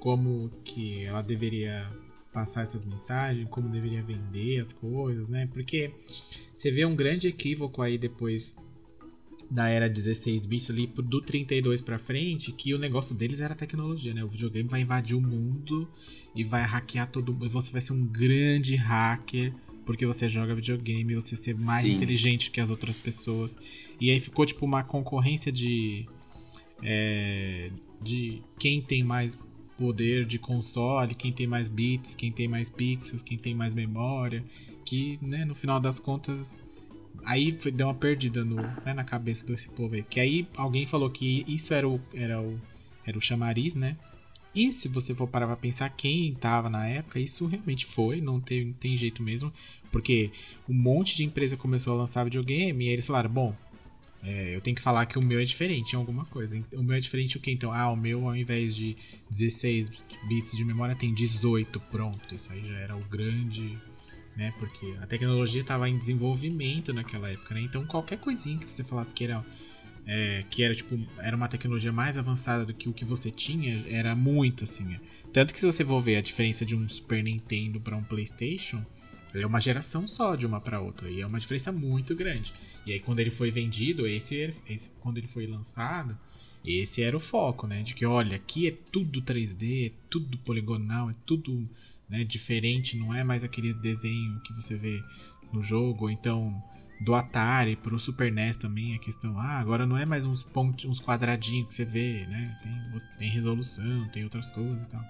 como 0.00 0.50
que 0.64 1.04
ela 1.04 1.22
deveria 1.22 1.86
passar 2.32 2.62
essas 2.62 2.84
mensagens, 2.84 3.46
como 3.50 3.68
deveria 3.68 4.02
vender 4.02 4.60
as 4.60 4.72
coisas, 4.72 5.28
né? 5.28 5.48
Porque 5.52 5.92
você 6.54 6.70
vê 6.70 6.84
um 6.84 6.94
grande 6.94 7.28
equívoco 7.28 7.82
aí 7.82 7.98
depois 7.98 8.54
da 9.50 9.68
era 9.68 9.88
16 9.88 10.44
bits 10.46 10.70
ali 10.70 10.86
do 10.86 11.20
32 11.22 11.80
pra 11.80 11.98
frente, 11.98 12.52
que 12.52 12.74
o 12.74 12.78
negócio 12.78 13.14
deles 13.14 13.40
era 13.40 13.54
tecnologia, 13.54 14.12
né? 14.12 14.22
O 14.22 14.28
videogame 14.28 14.68
vai 14.68 14.82
invadir 14.82 15.16
o 15.16 15.20
mundo 15.20 15.88
e 16.34 16.44
vai 16.44 16.62
hackear 16.62 17.10
todo 17.10 17.32
mundo. 17.32 17.46
E 17.46 17.48
você 17.48 17.70
vai 17.70 17.80
ser 17.80 17.92
um 17.92 18.04
grande 18.04 18.76
hacker 18.76 19.52
porque 19.84 20.04
você 20.04 20.28
joga 20.28 20.54
videogame, 20.54 21.14
você 21.14 21.34
ser 21.34 21.56
mais 21.56 21.84
Sim. 21.84 21.94
inteligente 21.94 22.50
que 22.50 22.60
as 22.60 22.68
outras 22.68 22.98
pessoas. 22.98 23.56
E 23.98 24.10
aí 24.10 24.20
ficou 24.20 24.44
tipo 24.44 24.66
uma 24.66 24.82
concorrência 24.82 25.50
de 25.50 26.06
é, 26.82 27.70
de 28.02 28.42
quem 28.58 28.82
tem 28.82 29.02
mais 29.02 29.38
poder 29.78 30.26
de 30.26 30.38
console, 30.38 31.14
quem 31.14 31.32
tem 31.32 31.46
mais 31.46 31.68
bits, 31.68 32.14
quem 32.14 32.30
tem 32.30 32.46
mais 32.48 32.68
pixels, 32.68 33.22
quem 33.22 33.38
tem 33.38 33.54
mais 33.54 33.74
memória, 33.74 34.44
que, 34.84 35.18
né, 35.22 35.44
no 35.44 35.54
final 35.54 35.80
das 35.80 35.98
contas 35.98 36.60
aí 37.24 37.56
foi, 37.58 37.70
deu 37.70 37.86
uma 37.86 37.94
perdida 37.94 38.44
no, 38.44 38.56
né, 38.56 38.92
na 38.94 39.04
cabeça 39.04 39.46
desse 39.46 39.68
povo 39.68 39.94
aí. 39.94 40.02
Que 40.02 40.20
aí 40.20 40.48
alguém 40.56 40.84
falou 40.84 41.08
que 41.10 41.44
isso 41.48 41.72
era 41.72 41.88
o, 41.88 42.00
era 42.14 42.40
o, 42.42 42.60
era 43.06 43.16
o 43.16 43.20
chamariz, 43.20 43.74
né? 43.74 43.96
E 44.54 44.72
se 44.72 44.88
você 44.88 45.14
for 45.14 45.28
parar 45.28 45.46
pra 45.46 45.56
pensar 45.56 45.88
quem 45.90 46.34
tava 46.34 46.68
na 46.68 46.86
época, 46.86 47.20
isso 47.20 47.46
realmente 47.46 47.86
foi, 47.86 48.20
não 48.20 48.40
tem, 48.40 48.72
tem 48.72 48.96
jeito 48.96 49.22
mesmo. 49.22 49.52
Porque 49.92 50.30
um 50.68 50.74
monte 50.74 51.16
de 51.16 51.24
empresa 51.24 51.56
começou 51.56 51.92
a 51.94 51.96
lançar 51.96 52.24
videogame 52.24 52.84
e 52.84 52.88
eles 52.88 53.06
falaram, 53.06 53.30
bom, 53.30 53.54
é, 54.22 54.56
eu 54.56 54.60
tenho 54.60 54.74
que 54.74 54.82
falar 54.82 55.06
que 55.06 55.18
o 55.18 55.24
meu 55.24 55.40
é 55.40 55.44
diferente 55.44 55.92
em 55.92 55.96
alguma 55.96 56.24
coisa. 56.24 56.60
O 56.74 56.82
meu 56.82 56.96
é 56.96 57.00
diferente 57.00 57.36
o 57.36 57.40
que 57.40 57.50
então? 57.50 57.72
Ah, 57.72 57.90
o 57.90 57.96
meu 57.96 58.26
ao 58.26 58.36
invés 58.36 58.74
de 58.74 58.96
16 59.30 59.90
bits 60.28 60.56
de 60.56 60.64
memória 60.64 60.96
tem 60.96 61.14
18, 61.14 61.78
pronto. 61.80 62.34
Isso 62.34 62.52
aí 62.52 62.64
já 62.64 62.74
era 62.74 62.96
o 62.96 63.04
grande, 63.04 63.78
né? 64.36 64.52
Porque 64.58 64.96
a 65.00 65.06
tecnologia 65.06 65.60
estava 65.60 65.88
em 65.88 65.96
desenvolvimento 65.96 66.92
naquela 66.92 67.30
época, 67.30 67.54
né? 67.54 67.60
Então 67.60 67.86
qualquer 67.86 68.18
coisinha 68.18 68.58
que 68.58 68.72
você 68.72 68.82
falasse 68.82 69.14
que 69.14 69.24
era 69.24 69.44
é, 70.10 70.42
que 70.48 70.62
era 70.62 70.74
tipo 70.74 70.98
era 71.18 71.36
uma 71.36 71.48
tecnologia 71.48 71.92
mais 71.92 72.16
avançada 72.16 72.64
do 72.64 72.72
que 72.72 72.88
o 72.88 72.94
que 72.94 73.04
você 73.04 73.30
tinha 73.30 73.84
era 73.90 74.16
muito 74.16 74.64
assim. 74.64 74.84
né? 74.84 74.98
Tanto 75.34 75.52
que 75.52 75.60
se 75.60 75.66
você 75.66 75.84
for 75.84 76.00
ver 76.00 76.16
a 76.16 76.22
diferença 76.22 76.64
de 76.64 76.74
um 76.74 76.88
Super 76.88 77.22
Nintendo 77.22 77.78
para 77.78 77.94
um 77.94 78.02
PlayStation 78.02 78.84
é 79.34 79.44
uma 79.44 79.60
geração 79.60 80.08
só 80.08 80.34
de 80.34 80.46
uma 80.46 80.58
para 80.58 80.80
outra 80.80 81.10
e 81.10 81.20
é 81.20 81.26
uma 81.26 81.38
diferença 81.38 81.70
muito 81.70 82.16
grande. 82.16 82.54
E 82.86 82.92
aí 82.92 83.00
quando 83.00 83.20
ele 83.20 83.30
foi 83.30 83.50
vendido, 83.50 84.06
esse, 84.06 84.54
esse 84.66 84.92
quando 85.00 85.18
ele 85.18 85.26
foi 85.26 85.46
lançado, 85.46 86.18
esse 86.64 87.02
era 87.02 87.14
o 87.14 87.20
foco, 87.20 87.66
né? 87.66 87.82
De 87.82 87.94
que 87.94 88.06
olha, 88.06 88.36
aqui 88.36 88.66
é 88.66 88.70
tudo 88.90 89.20
3D, 89.20 89.88
é 89.88 89.92
tudo 90.08 90.38
poligonal, 90.38 91.10
é 91.10 91.14
tudo 91.26 91.68
né, 92.08 92.24
diferente, 92.24 92.96
não 92.96 93.12
é 93.12 93.22
mais 93.22 93.44
aquele 93.44 93.74
desenho 93.74 94.40
que 94.40 94.54
você 94.54 94.74
vê 94.74 95.02
no 95.52 95.60
jogo, 95.60 96.04
ou 96.04 96.10
então 96.10 96.62
do 97.00 97.14
Atari 97.14 97.76
pro 97.76 97.98
Super 97.98 98.32
NES 98.32 98.56
também 98.56 98.94
a 98.94 98.98
questão, 98.98 99.38
ah, 99.38 99.58
agora 99.58 99.86
não 99.86 99.96
é 99.96 100.04
mais 100.04 100.24
uns 100.24 100.42
pontos, 100.42 100.84
uns 100.84 101.00
quadradinhos 101.00 101.68
que 101.68 101.74
você 101.74 101.84
vê, 101.84 102.26
né? 102.26 102.58
Tem, 102.62 103.02
tem 103.18 103.30
resolução, 103.30 104.08
tem 104.08 104.24
outras 104.24 104.50
coisas 104.50 104.86
e 104.86 104.88
tal. 104.88 105.04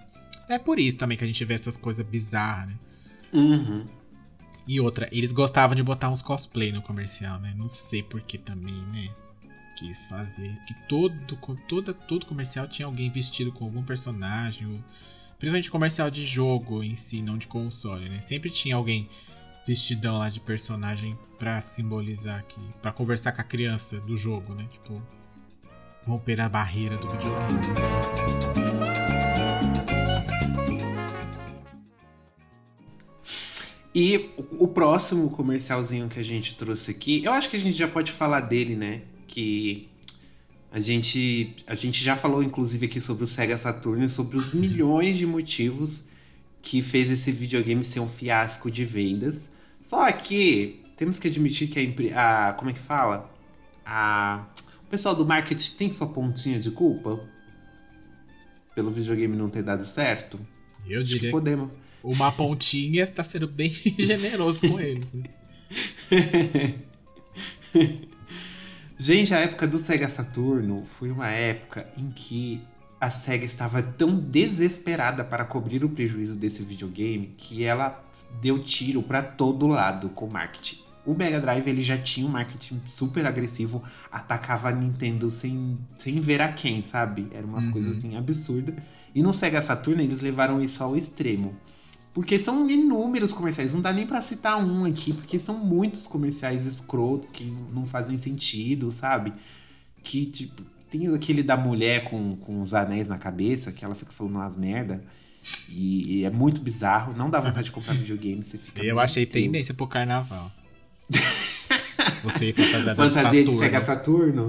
É 0.49 0.59
por 0.59 0.79
isso 0.79 0.97
também 0.97 1.17
que 1.17 1.23
a 1.23 1.27
gente 1.27 1.43
vê 1.45 1.53
essas 1.53 1.77
coisas 1.77 2.05
bizarras, 2.05 2.67
né? 2.67 2.79
Uhum. 3.33 3.85
E 4.67 4.79
outra, 4.79 5.09
eles 5.11 5.31
gostavam 5.31 5.75
de 5.75 5.81
botar 5.81 6.09
uns 6.09 6.21
cosplay 6.21 6.71
no 6.71 6.81
comercial, 6.81 7.39
né? 7.39 7.53
Não 7.57 7.69
sei 7.69 8.03
por 8.03 8.21
que 8.21 8.37
também, 8.37 8.83
né? 8.91 9.09
Faziam 10.09 10.51
isso. 10.51 10.61
Que 10.65 10.73
todo, 10.87 11.15
toda, 11.67 11.93
todo 11.93 12.25
comercial 12.25 12.67
tinha 12.67 12.85
alguém 12.85 13.09
vestido 13.09 13.51
com 13.51 13.65
algum 13.65 13.81
personagem. 13.83 14.67
Ou, 14.67 14.83
principalmente 15.37 15.71
comercial 15.71 16.11
de 16.11 16.25
jogo 16.25 16.83
em 16.83 16.95
si, 16.95 17.21
não 17.21 17.37
de 17.37 17.47
console, 17.47 18.09
né? 18.09 18.19
Sempre 18.21 18.49
tinha 18.49 18.75
alguém 18.75 19.09
vestidão 19.69 20.17
lá 20.17 20.29
de 20.29 20.39
personagem 20.39 21.15
pra 21.37 21.61
simbolizar 21.61 22.43
que. 22.47 22.59
pra 22.81 22.91
conversar 22.91 23.33
com 23.33 23.41
a 23.41 23.43
criança 23.43 23.99
do 24.01 24.17
jogo, 24.17 24.55
né? 24.55 24.67
Tipo. 24.71 24.99
Romper 26.07 26.41
a 26.41 26.49
barreira 26.49 26.97
do 26.97 27.07
videogame. 27.07 27.59
E 33.93 34.31
o, 34.37 34.63
o 34.63 34.67
próximo 34.69 35.29
comercialzinho 35.29 36.09
que 36.09 36.19
a 36.19 36.23
gente 36.23 36.55
trouxe 36.55 36.89
aqui, 36.89 37.23
eu 37.23 37.31
acho 37.31 37.47
que 37.47 37.55
a 37.55 37.59
gente 37.59 37.77
já 37.77 37.87
pode 37.87 38.11
falar 38.11 38.41
dele, 38.41 38.75
né? 38.75 39.03
Que 39.27 39.87
a 40.71 40.79
gente, 40.79 41.55
a 41.67 41.75
gente 41.75 42.03
já 42.03 42.15
falou, 42.15 42.41
inclusive, 42.41 42.87
aqui 42.87 42.99
sobre 42.99 43.23
o 43.23 43.27
Sega 43.27 43.55
Saturn, 43.55 44.09
sobre 44.09 44.35
os 44.35 44.51
milhões 44.51 45.15
de 45.15 45.27
motivos 45.27 46.03
que 46.59 46.81
fez 46.81 47.11
esse 47.11 47.31
videogame 47.31 47.83
ser 47.83 47.99
um 47.99 48.07
fiasco 48.07 48.71
de 48.71 48.83
vendas. 48.83 49.51
Só 49.89 50.11
que 50.11 50.83
temos 50.95 51.17
que 51.17 51.27
admitir 51.27 51.67
que 51.67 52.13
a, 52.13 52.49
a 52.49 52.53
como 52.53 52.69
é 52.69 52.73
que 52.73 52.79
fala? 52.79 53.27
A, 53.83 54.45
o 54.83 54.87
pessoal 54.87 55.15
do 55.15 55.25
marketing 55.25 55.71
tem 55.77 55.89
sua 55.89 56.05
pontinha 56.05 56.59
de 56.59 56.69
culpa 56.69 57.19
pelo 58.75 58.91
videogame 58.91 59.35
não 59.35 59.49
ter 59.49 59.63
dado 59.63 59.83
certo. 59.83 60.39
Eu 60.87 61.01
Acho 61.01 61.13
que 61.13 61.15
diria 61.15 61.31
podemos. 61.31 61.71
uma 62.03 62.31
pontinha 62.31 63.07
tá 63.07 63.23
sendo 63.23 63.47
bem 63.47 63.71
generoso 63.97 64.61
com 64.61 64.79
eles, 64.79 65.11
né? 65.11 65.23
Gente, 68.95 69.33
a 69.33 69.39
época 69.39 69.65
do 69.67 69.79
Sega 69.79 70.07
Saturno 70.07 70.85
foi 70.85 71.09
uma 71.09 71.29
época 71.29 71.89
em 71.97 72.11
que 72.11 72.61
a 73.01 73.09
Sega 73.09 73.43
estava 73.43 73.81
tão 73.81 74.19
desesperada 74.19 75.23
para 75.23 75.45
cobrir 75.45 75.83
o 75.83 75.89
prejuízo 75.89 76.35
desse 76.35 76.61
videogame 76.61 77.33
que 77.35 77.63
ela 77.63 78.07
deu 78.41 78.59
tiro 78.59 79.01
para 79.01 79.21
todo 79.21 79.67
lado 79.67 80.09
com 80.09 80.25
o 80.25 80.31
marketing. 80.31 80.79
O 81.05 81.13
Mega 81.15 81.39
Drive 81.39 81.67
ele 81.67 81.81
já 81.81 81.97
tinha 81.97 82.25
um 82.27 82.29
marketing 82.29 82.81
super 82.85 83.25
agressivo, 83.25 83.81
atacava 84.11 84.69
a 84.69 84.71
Nintendo 84.71 85.31
sem, 85.31 85.77
sem 85.95 86.19
ver 86.19 86.41
a 86.41 86.51
quem, 86.51 86.83
sabe? 86.83 87.27
Eram 87.31 87.49
umas 87.49 87.65
Uhum. 87.65 87.71
coisas 87.71 87.97
assim 87.97 88.15
absurdas. 88.15 88.75
E 89.15 89.23
no 89.23 89.33
Sega 89.33 89.61
Saturno 89.61 90.01
eles 90.01 90.19
levaram 90.19 90.61
isso 90.61 90.83
ao 90.83 90.95
extremo. 90.95 91.55
Porque 92.13 92.37
são 92.37 92.69
inúmeros 92.69 93.31
comerciais, 93.31 93.73
não 93.73 93.81
dá 93.81 93.93
nem 93.93 94.05
pra 94.05 94.21
citar 94.21 94.63
um 94.63 94.83
aqui, 94.85 95.13
porque 95.13 95.39
são 95.39 95.57
muitos 95.57 96.05
comerciais 96.05 96.65
escrotos 96.67 97.31
que 97.31 97.45
não 97.73 97.85
fazem 97.85 98.17
sentido, 98.17 98.91
sabe? 98.91 99.31
Que, 100.03 100.25
tipo, 100.25 100.61
tem 100.89 101.07
aquele 101.13 101.41
da 101.43 101.55
mulher 101.55 102.03
com, 102.03 102.35
com 102.37 102.61
os 102.61 102.73
anéis 102.73 103.07
na 103.09 103.17
cabeça, 103.17 103.71
que 103.71 103.85
ela 103.85 103.95
fica 103.95 104.11
falando 104.11 104.35
umas 104.35 104.55
merda. 104.57 105.03
E, 105.69 106.19
e 106.19 106.25
é 106.25 106.29
muito 106.29 106.61
bizarro, 106.61 107.15
não 107.15 107.29
dá 107.29 107.39
vontade 107.39 107.63
de 107.65 107.71
comprar 107.71 107.93
videogame, 107.95 108.43
você 108.43 108.57
fica. 108.57 108.81
Eu 108.81 108.95
"Meu 108.95 108.99
achei 108.99 109.25
Deus." 109.25 109.43
tendência 109.45 109.73
pro 109.73 109.87
carnaval. 109.87 110.51
Você 112.23 112.49
ir 112.49 112.53
fantasiado 112.53 113.09
de 113.09 113.15
Fantasia 113.15 113.45
de. 113.45 113.57
Sega 113.57 113.81
Saturno? 113.81 114.45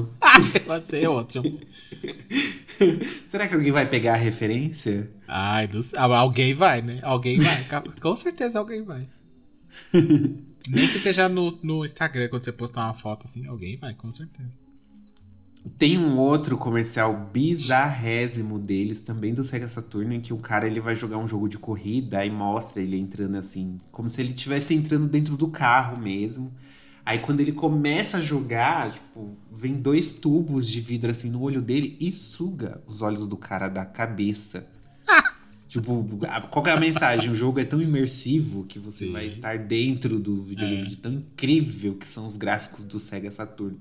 Pode 0.67 0.89
ser 0.89 1.09
outro. 1.09 1.43
Será 3.31 3.47
que 3.47 3.55
alguém 3.55 3.71
vai 3.71 3.87
pegar 3.87 4.15
a 4.15 4.17
referência? 4.17 5.11
Ai. 5.29 5.69
Ah, 5.97 6.07
Alguém 6.19 6.55
vai, 6.55 6.83
né? 6.83 6.99
Alguém 7.03 7.39
vai. 7.39 7.67
Com 8.01 8.17
certeza 8.17 8.59
alguém 8.59 8.83
vai. 8.83 9.07
Nem 9.93 10.89
que 10.89 10.99
seja 10.99 11.29
no, 11.29 11.59
no 11.63 11.85
Instagram, 11.85 12.29
quando 12.29 12.45
você 12.45 12.53
postar 12.53 12.85
uma 12.87 12.95
foto 12.95 13.27
assim, 13.27 13.47
alguém 13.47 13.77
vai, 13.79 13.95
com 13.95 14.11
certeza. 14.11 14.51
Tem 15.77 15.99
um 15.99 16.17
outro 16.17 16.57
comercial 16.57 17.29
bizarrésimo 17.33 18.59
deles, 18.59 19.01
também 19.01 19.35
do 19.35 19.45
Sega 19.45 19.69
Saturno, 19.69 20.15
em 20.15 20.21
que 20.21 20.33
o 20.33 20.39
cara 20.39 20.67
ele 20.67 20.81
vai 20.81 20.97
jogar 20.97 21.19
um 21.19 21.29
jogo 21.29 21.49
de 21.49 21.59
corrida 21.59 22.25
e 22.25 22.31
mostra 22.31 22.83
ele 22.83 22.99
entrando 22.99 23.37
assim, 23.37 23.77
como 23.91 24.09
se 24.09 24.21
ele 24.23 24.31
estivesse 24.31 24.75
entrando 24.75 25.07
dentro 25.07 25.37
do 25.37 25.49
carro 25.49 26.01
mesmo. 26.01 26.51
Aí 27.05 27.19
quando 27.19 27.41
ele 27.41 27.53
começa 27.53 28.19
a 28.19 28.23
jogar, 28.23 28.91
tipo, 28.91 29.37
vem 29.51 29.75
dois 29.75 30.15
tubos 30.15 30.67
de 30.67 30.81
vidro 30.81 31.11
assim 31.11 31.29
no 31.31 31.43
olho 31.43 31.61
dele 31.61 31.97
e 32.01 32.11
suga 32.11 32.83
os 32.87 33.03
olhos 33.03 33.27
do 33.27 33.37
cara 33.37 33.69
da 33.69 33.85
cabeça. 33.85 34.67
tipo, 35.69 36.07
qual 36.51 36.63
que 36.63 36.71
é 36.71 36.73
a 36.73 36.81
mensagem? 36.81 37.31
O 37.31 37.35
jogo 37.35 37.61
é 37.61 37.65
tão 37.65 37.83
imersivo 37.83 38.65
que 38.65 38.79
você 38.79 39.07
Sim. 39.07 39.13
vai 39.13 39.27
estar 39.27 39.59
dentro 39.59 40.19
do 40.19 40.43
videogame 40.43 40.83
É. 40.83 40.85
de 40.87 40.97
tão 40.97 41.13
incrível 41.13 41.95
que 41.97 42.07
são 42.07 42.25
os 42.25 42.37
gráficos 42.37 42.85
do 42.85 42.99
Sega 42.99 43.31
Saturno. 43.31 43.79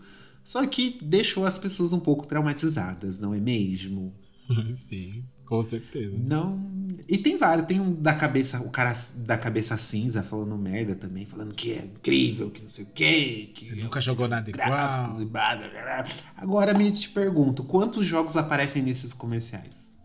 Só 0.50 0.66
que 0.66 0.98
deixou 1.04 1.46
as 1.46 1.60
pessoas 1.60 1.94
um 1.94 2.00
pouco 2.00 2.26
traumatizadas, 2.26 3.20
não 3.20 3.36
é 3.36 3.40
mesmo? 3.40 4.12
Sim, 4.76 5.24
com 5.46 5.62
certeza. 5.62 6.18
Não. 6.18 6.60
E 7.08 7.20
tem 7.20 7.38
vários. 7.38 7.68
Tem 7.68 7.80
um 7.80 7.94
da 7.94 8.16
cabeça, 8.16 8.60
o 8.62 8.72
cara 8.72 8.92
da 9.18 9.38
cabeça 9.38 9.78
cinza 9.78 10.24
falando 10.24 10.58
merda 10.58 10.96
também, 10.96 11.24
falando 11.24 11.54
que 11.54 11.74
é 11.74 11.86
incrível, 11.86 12.50
que 12.50 12.64
não 12.64 12.70
sei 12.72 12.84
o 12.84 12.88
quê. 12.88 13.52
Que 13.54 13.64
Você 13.64 13.76
nunca 13.76 14.02
jogou 14.02 14.28
nada 14.28 14.50
gráficos 14.50 15.22
igual. 15.22 15.22
e 15.22 15.26
blá, 15.26 15.56
blá, 15.56 15.70
blá, 15.70 15.84
blá. 15.84 16.06
Agora 16.38 16.74
me 16.74 16.92
te 16.92 17.10
pergunto, 17.10 17.64
quantos 17.64 18.08
jogos 18.08 18.36
aparecem 18.36 18.82
nesses 18.82 19.14
comerciais? 19.14 19.96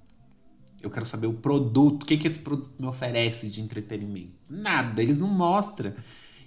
Eu 0.82 0.90
quero 0.90 1.06
saber 1.06 1.26
o 1.26 1.32
produto, 1.32 2.02
o 2.02 2.06
que, 2.06 2.18
que 2.18 2.28
esse 2.28 2.40
produto 2.40 2.70
me 2.78 2.86
oferece 2.86 3.48
de 3.48 3.62
entretenimento. 3.62 4.34
Nada, 4.50 5.02
eles 5.02 5.16
não 5.16 5.28
mostram. 5.28 5.94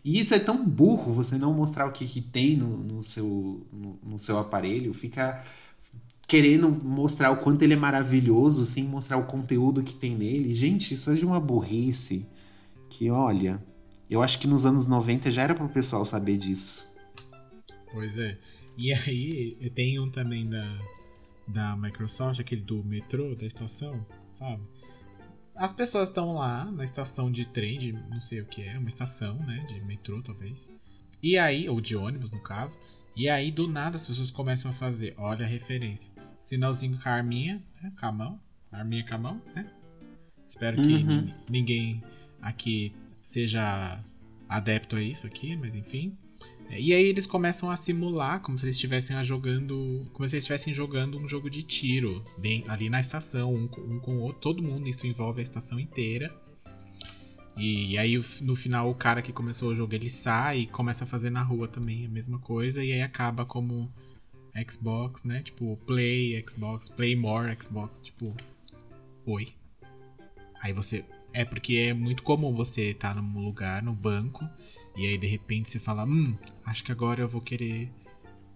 E 0.04 0.20
isso 0.20 0.34
é 0.34 0.40
tão 0.40 0.66
burro, 0.66 1.12
você 1.12 1.38
não 1.38 1.54
mostrar 1.54 1.86
o 1.86 1.92
que, 1.92 2.06
que 2.06 2.22
tem 2.22 2.56
no, 2.56 2.78
no 2.78 3.04
seu, 3.04 3.68
no, 3.72 4.00
no 4.04 4.20
seu 4.20 4.40
aparelho, 4.40 4.94
fica 4.94 5.44
querendo 6.28 6.70
mostrar 6.70 7.32
o 7.32 7.38
quanto 7.38 7.62
ele 7.64 7.74
é 7.74 7.78
maravilhoso 7.78 8.66
sem 8.66 8.84
mostrar 8.84 9.18
o 9.18 9.26
conteúdo 9.26 9.82
que 9.82 9.96
tem 9.96 10.16
nele. 10.16 10.54
Gente, 10.54 10.94
isso 10.94 11.10
é 11.12 11.16
de 11.16 11.26
uma 11.26 11.40
burrice 11.40 12.26
que, 12.90 13.10
olha, 13.10 13.64
eu 14.10 14.22
acho 14.22 14.40
que 14.40 14.48
nos 14.48 14.66
anos 14.66 14.88
90 14.88 15.32
já 15.32 15.44
era 15.44 15.56
pro 15.56 15.70
pessoal 15.70 16.06
saber 16.06 16.38
disso. 16.38 16.94
Pois 17.92 18.18
é. 18.18 18.38
E 18.78 18.94
aí, 18.94 19.72
tem 19.74 20.00
um 20.00 20.10
também 20.10 20.46
da, 20.46 20.80
da 21.48 21.76
Microsoft, 21.76 22.40
aquele 22.40 22.62
do 22.62 22.84
metrô, 22.84 23.34
da 23.36 23.46
estação, 23.46 24.06
sabe? 24.32 24.62
As 25.58 25.74
pessoas 25.74 26.10
estão 26.10 26.36
lá 26.36 26.66
na 26.66 26.84
estação 26.84 27.32
de 27.32 27.46
trem, 27.46 27.80
de 27.80 27.92
não 27.92 28.22
sei 28.22 28.42
o 28.42 28.46
que 28.46 28.62
é, 28.62 28.78
uma 28.78 28.88
estação, 28.88 29.38
né? 29.40 29.58
De 29.68 29.82
metrô, 29.82 30.22
talvez. 30.22 30.72
E 31.22 31.38
aí, 31.38 31.68
ou 31.68 31.82
de 31.82 31.96
ônibus, 31.96 32.32
no 32.32 32.40
caso. 32.42 32.80
E 33.16 33.28
aí, 33.28 33.50
do 33.50 33.68
nada, 33.68 33.98
as 33.98 34.06
pessoas 34.06 34.30
começam 34.30 34.70
a 34.70 34.74
fazer, 34.74 35.16
olha 35.18 35.46
a 35.46 35.50
referência. 35.50 36.14
Sinalzinho 36.40 36.96
com 37.02 37.10
a 37.10 37.14
arminha, 37.14 37.64
né? 37.82 37.92
Com 38.00 38.06
a 38.06 38.12
mão. 38.12 38.40
Arminha 38.72 39.04
com 39.08 39.16
a 39.16 39.18
mão, 39.18 39.42
né? 39.56 39.68
Espero 40.48 40.78
que 40.82 40.94
Uhum. 40.94 41.22
nin- 41.24 41.34
ninguém 41.50 42.04
aqui 42.42 42.94
seja 43.20 44.00
adepto 44.48 44.96
a 44.96 45.02
isso 45.02 45.26
aqui, 45.26 45.58
mas 45.58 45.74
enfim. 45.74 46.16
É, 46.70 46.80
E 46.80 46.94
aí 46.94 47.06
eles 47.06 47.26
começam 47.26 47.70
a 47.70 47.78
simular 47.78 48.40
como 48.42 48.58
se 48.58 48.66
eles 48.66 48.76
estivessem 48.76 49.22
jogando, 49.24 50.06
como 50.14 50.28
se 50.28 50.36
eles 50.36 50.44
estivessem 50.44 50.74
jogando 50.74 51.18
um 51.18 51.28
jogo 51.28 51.50
de 51.50 51.64
tiro 51.64 52.24
bem, 52.38 52.64
ali 52.68 52.90
na 52.90 53.00
estação, 53.00 53.54
um, 53.54 53.64
um 53.64 54.00
com 54.00 54.18
o 54.18 54.22
outro, 54.22 54.40
todo 54.42 54.64
mundo, 54.64 54.90
isso 54.90 55.08
envolve 55.08 55.40
a 55.40 55.44
estação 55.44 55.80
inteira. 55.80 56.34
E, 57.56 57.98
aí 57.98 58.18
o- 58.18 58.24
no 58.42 58.56
final 58.56 58.90
o 58.90 58.94
cara 58.96 59.22
que 59.22 59.34
começou 59.34 59.70
o 59.72 59.76
jogo 59.76 59.94
ele 59.96 60.10
sai 60.12 60.60
e 60.60 60.68
começa 60.68 61.06
a 61.06 61.08
fazer 61.08 61.32
na 61.32 61.42
rua 61.42 61.68
também 61.68 62.06
a 62.06 62.10
mesma 62.10 62.38
coisa 62.38 62.84
e 62.84 62.92
aí 62.94 63.02
acaba 63.02 63.46
como 63.46 63.92
Xbox, 64.70 65.24
né? 65.24 65.42
Tipo, 65.42 65.76
Play, 65.88 66.44
Xbox, 66.48 66.88
Play 66.90 67.16
More, 67.16 67.56
Xbox, 67.60 68.02
tipo, 68.02 68.36
oi. 69.26 69.48
Aí 70.62 70.72
você 70.74 71.04
é 71.34 71.44
porque 71.46 71.76
é 71.78 71.94
muito 71.94 72.24
comum 72.24 72.54
você 72.54 72.90
estar 72.90 73.16
num 73.16 73.44
lugar, 73.44 73.82
no 73.84 73.94
banco, 73.94 74.48
e 74.98 75.06
aí 75.06 75.18
de 75.18 75.28
repente 75.28 75.70
você 75.70 75.80
fala, 75.80 76.04
hum, 76.04 76.36
acho 76.66 76.84
que 76.84 76.92
agora 76.92 77.22
eu 77.22 77.30
vou 77.30 77.42
querer 77.42 77.92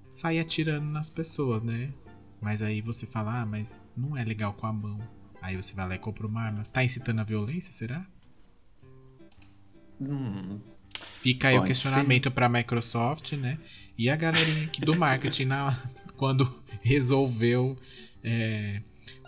sair 0.10 0.40
atirando 0.40 0.86
nas 0.88 1.10
pessoas, 1.10 1.62
né? 1.62 1.94
Mas 2.42 2.62
aí 2.62 2.82
você 2.82 3.06
fala, 3.06 3.42
ah, 3.42 3.46
mas 3.46 3.88
não 3.96 4.18
é 4.18 4.24
legal 4.24 4.54
com 4.54 4.66
a 4.66 4.74
mão. 4.74 5.00
Aí 5.42 5.56
você 5.56 5.74
vai 5.76 5.88
lá 5.88 5.96
e 5.96 6.00
compra 6.00 6.28
uma 6.28 6.42
arma. 6.42 6.64
Tá 6.64 6.84
incitando 6.84 7.20
a 7.20 7.24
violência, 7.24 7.72
será? 7.72 8.06
Hum, 10.00 10.60
Fica 11.14 11.50
aí 11.50 11.58
o 11.58 11.64
questionamento 11.64 12.32
pra 12.32 12.50
Microsoft, 12.50 13.34
né? 13.34 13.60
E 13.98 14.10
a 14.10 14.16
galerinha 14.16 14.66
aqui 14.66 14.82
do 14.82 14.96
marketing 14.96 15.46
na, 15.46 15.78
quando 16.18 16.52
resolveu. 16.82 17.78
É... 18.24 18.82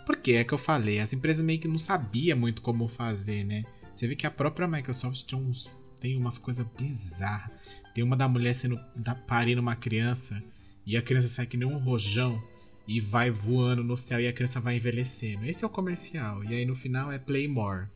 Porque 0.04 0.32
é 0.32 0.44
que 0.44 0.52
eu 0.52 0.58
falei, 0.58 0.98
as 0.98 1.12
empresas 1.12 1.44
meio 1.44 1.58
que 1.58 1.68
não 1.68 1.78
sabiam 1.78 2.36
muito 2.36 2.60
como 2.60 2.88
fazer, 2.88 3.44
né? 3.44 3.64
Você 3.92 4.08
vê 4.08 4.16
que 4.16 4.26
a 4.26 4.30
própria 4.30 4.66
Microsoft 4.66 5.22
tem, 5.22 5.38
uns, 5.38 5.70
tem 6.04 6.18
umas 6.18 6.36
coisas 6.36 6.66
bizarras. 6.78 7.82
Tem 7.94 8.04
uma 8.04 8.14
da 8.14 8.28
mulher 8.28 8.54
sendo 8.54 8.78
da, 8.94 9.14
parindo 9.14 9.62
uma 9.62 9.74
criança 9.74 10.44
e 10.84 10.98
a 10.98 11.02
criança 11.02 11.28
sai 11.28 11.46
que 11.46 11.56
nem 11.56 11.66
um 11.66 11.78
rojão 11.78 12.38
e 12.86 13.00
vai 13.00 13.30
voando 13.30 13.82
no 13.82 13.96
céu 13.96 14.20
e 14.20 14.28
a 14.28 14.32
criança 14.32 14.60
vai 14.60 14.76
envelhecendo. 14.76 15.46
Esse 15.46 15.64
é 15.64 15.66
o 15.66 15.70
comercial. 15.70 16.44
E 16.44 16.54
aí 16.54 16.66
no 16.66 16.76
final 16.76 17.10
é 17.10 17.18
Play 17.18 17.48
More. 17.48 17.86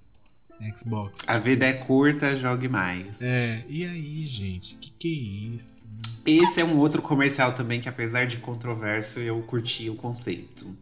Xbox. 0.77 1.29
a 1.29 1.39
vida 1.39 1.67
é 1.67 1.73
curta, 1.73 2.35
jogue 2.35 2.67
mais. 2.69 3.23
É, 3.23 3.65
e 3.69 3.85
aí, 3.85 4.27
gente, 4.27 4.75
que 4.75 4.91
que 4.91 5.09
é 5.09 5.55
isso? 5.55 5.87
Esse 6.27 6.61
é 6.61 6.65
um 6.65 6.79
outro 6.79 7.01
comercial 7.01 7.55
também 7.55 7.81
que, 7.81 7.89
apesar 7.89 8.27
de 8.27 8.39
controverso, 8.39 9.21
eu 9.21 9.41
curti 9.43 9.89
o 9.89 9.95
conceito. 9.95 10.77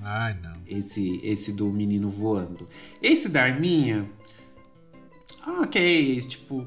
Ai, 0.00 0.36
não. 0.40 0.52
Esse, 0.64 1.20
esse 1.24 1.52
do 1.52 1.66
menino 1.72 2.08
voando. 2.08 2.68
Esse 3.02 3.28
da 3.28 3.42
arminha. 3.42 4.08
Ok, 5.46 6.20
tipo. 6.22 6.66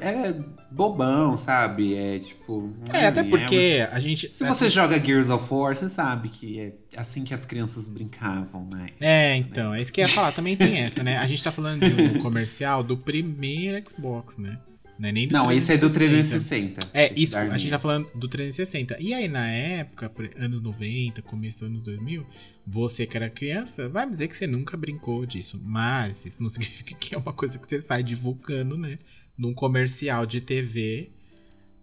É 0.00 0.32
bobão, 0.70 1.36
sabe? 1.36 1.94
É 1.94 2.18
tipo. 2.18 2.72
É, 2.92 3.06
até 3.06 3.20
arminha, 3.20 3.38
porque 3.38 3.86
a 3.90 4.00
gente. 4.00 4.32
Se 4.32 4.44
você 4.46 4.68
joga 4.68 5.02
Gears 5.02 5.28
of 5.28 5.52
War, 5.52 5.74
você 5.74 5.88
sabe 5.88 6.30
que 6.30 6.58
é 6.58 6.72
assim 6.96 7.24
que 7.24 7.34
as 7.34 7.44
crianças 7.44 7.88
brincavam, 7.88 8.66
né? 8.72 8.86
É, 9.00 9.36
então, 9.36 9.74
é 9.74 9.82
isso 9.82 9.92
que 9.92 10.00
eu 10.00 10.06
ia 10.06 10.10
falar, 10.10 10.32
também 10.32 10.56
tem 10.56 10.78
essa, 10.78 11.02
né? 11.02 11.18
A 11.18 11.26
gente 11.26 11.44
tá 11.44 11.52
falando 11.52 11.86
de 11.86 12.02
um 12.02 12.18
comercial 12.22 12.82
do 12.82 12.96
primeiro 12.96 13.82
Xbox, 13.86 14.38
né? 14.38 14.58
Não 14.98 15.08
é 15.08 15.12
nem 15.12 15.26
do 15.26 15.32
Não, 15.32 15.50
esse 15.50 15.72
é 15.72 15.76
do 15.76 15.90
360. 15.90 16.80
360. 16.80 16.90
É, 16.94 17.12
isso, 17.20 17.36
a 17.36 17.58
gente 17.58 17.70
tá 17.70 17.78
falando 17.78 18.08
do 18.14 18.28
360. 18.28 18.98
E 19.00 19.12
aí, 19.12 19.26
na 19.26 19.46
época, 19.48 20.10
anos 20.38 20.60
90, 20.60 21.20
começo 21.22 21.60
dos 21.60 21.68
anos 21.68 21.82
2000, 21.82 22.24
você 22.66 23.06
que 23.06 23.16
era 23.16 23.28
criança, 23.28 23.88
vai 23.88 24.08
dizer 24.08 24.28
que 24.28 24.36
você 24.36 24.46
nunca 24.46 24.76
brincou 24.76 25.26
disso. 25.26 25.60
Mas 25.62 26.24
isso 26.24 26.42
não 26.42 26.48
significa 26.50 26.94
que 26.94 27.14
é 27.14 27.18
uma 27.18 27.32
coisa 27.32 27.58
que 27.58 27.68
você 27.68 27.80
sai 27.80 28.02
divulgando, 28.02 28.76
né? 28.76 28.98
Num 29.36 29.54
comercial 29.54 30.26
de 30.26 30.40
TV. 30.40 31.10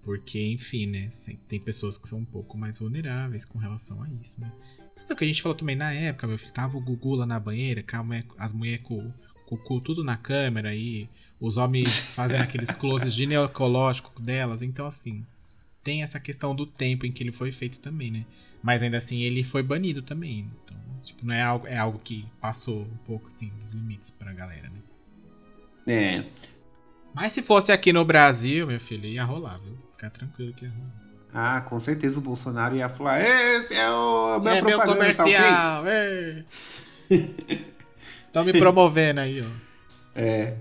Porque, 0.03 0.41
enfim, 0.47 0.87
né? 0.87 1.09
Tem 1.47 1.59
pessoas 1.59 1.97
que 1.97 2.07
são 2.07 2.19
um 2.19 2.25
pouco 2.25 2.57
mais 2.57 2.79
vulneráveis 2.79 3.45
com 3.45 3.59
relação 3.59 4.01
a 4.01 4.09
isso, 4.21 4.39
né? 4.39 4.51
Mas 4.95 5.09
é 5.09 5.13
o 5.13 5.17
que 5.17 5.23
a 5.23 5.27
gente 5.27 5.41
falou 5.41 5.55
também 5.55 5.75
na 5.75 5.91
época, 5.91 6.27
meu 6.27 6.37
filho. 6.37 6.51
Tava 6.51 6.77
o 6.77 6.81
Gugu 6.81 7.15
lá 7.15 7.25
na 7.25 7.39
banheira, 7.39 7.83
as 8.37 8.53
mulheres 8.53 8.83
com, 8.83 9.11
com 9.45 9.55
o 9.55 9.57
cu 9.57 9.81
tudo 9.81 10.03
na 10.03 10.17
câmera 10.17 10.73
e 10.75 11.09
os 11.39 11.57
homens 11.57 11.99
fazendo 11.99 12.41
aqueles 12.41 12.71
closes 12.71 13.13
ginecológicos 13.13 14.23
delas. 14.23 14.61
Então, 14.61 14.85
assim, 14.85 15.25
tem 15.89 16.03
essa 16.03 16.19
questão 16.19 16.53
do 16.53 16.67
tempo 16.67 17.07
em 17.07 17.11
que 17.11 17.23
ele 17.23 17.31
foi 17.31 17.51
feito 17.51 17.79
também, 17.79 18.11
né? 18.11 18.23
Mas 18.61 18.83
ainda 18.83 18.97
assim, 18.97 19.23
ele 19.23 19.43
foi 19.43 19.63
banido 19.63 20.03
também. 20.03 20.47
Então, 20.63 20.77
tipo, 21.01 21.25
não 21.25 21.33
é 21.33 21.41
algo, 21.41 21.65
é 21.65 21.77
algo 21.79 21.99
que 22.03 22.27
passou 22.39 22.81
um 22.83 22.97
pouco, 23.07 23.27
assim, 23.27 23.51
dos 23.59 23.73
limites 23.73 24.11
pra 24.11 24.31
galera, 24.31 24.69
né? 24.69 24.79
É. 25.91 26.23
Mas 27.11 27.33
se 27.33 27.41
fosse 27.41 27.71
aqui 27.71 27.91
no 27.91 28.05
Brasil, 28.05 28.67
meu 28.67 28.79
filho, 28.79 29.07
ia 29.07 29.23
rolar, 29.23 29.57
viu? 29.57 29.75
Fica 29.93 30.11
tranquilo 30.11 30.53
que 30.53 30.65
ia 30.65 30.71
rolar. 30.71 30.93
Ah, 31.33 31.61
com 31.61 31.79
certeza 31.79 32.19
o 32.19 32.21
Bolsonaro 32.21 32.75
ia 32.75 32.87
falar: 32.87 33.21
esse 33.21 33.73
é 33.73 33.89
o 33.89 34.39
meu 34.39 34.53
é 34.53 34.61
meu 34.61 34.77
propaganda, 34.77 35.11
tá 35.15 35.23
ok?" 35.23 35.33
comercial, 35.33 35.87
é. 35.87 36.45
Estão 38.27 38.45
me 38.45 38.53
promovendo 38.53 39.21
aí, 39.21 39.41
ó. 39.41 39.49
É. 40.13 40.55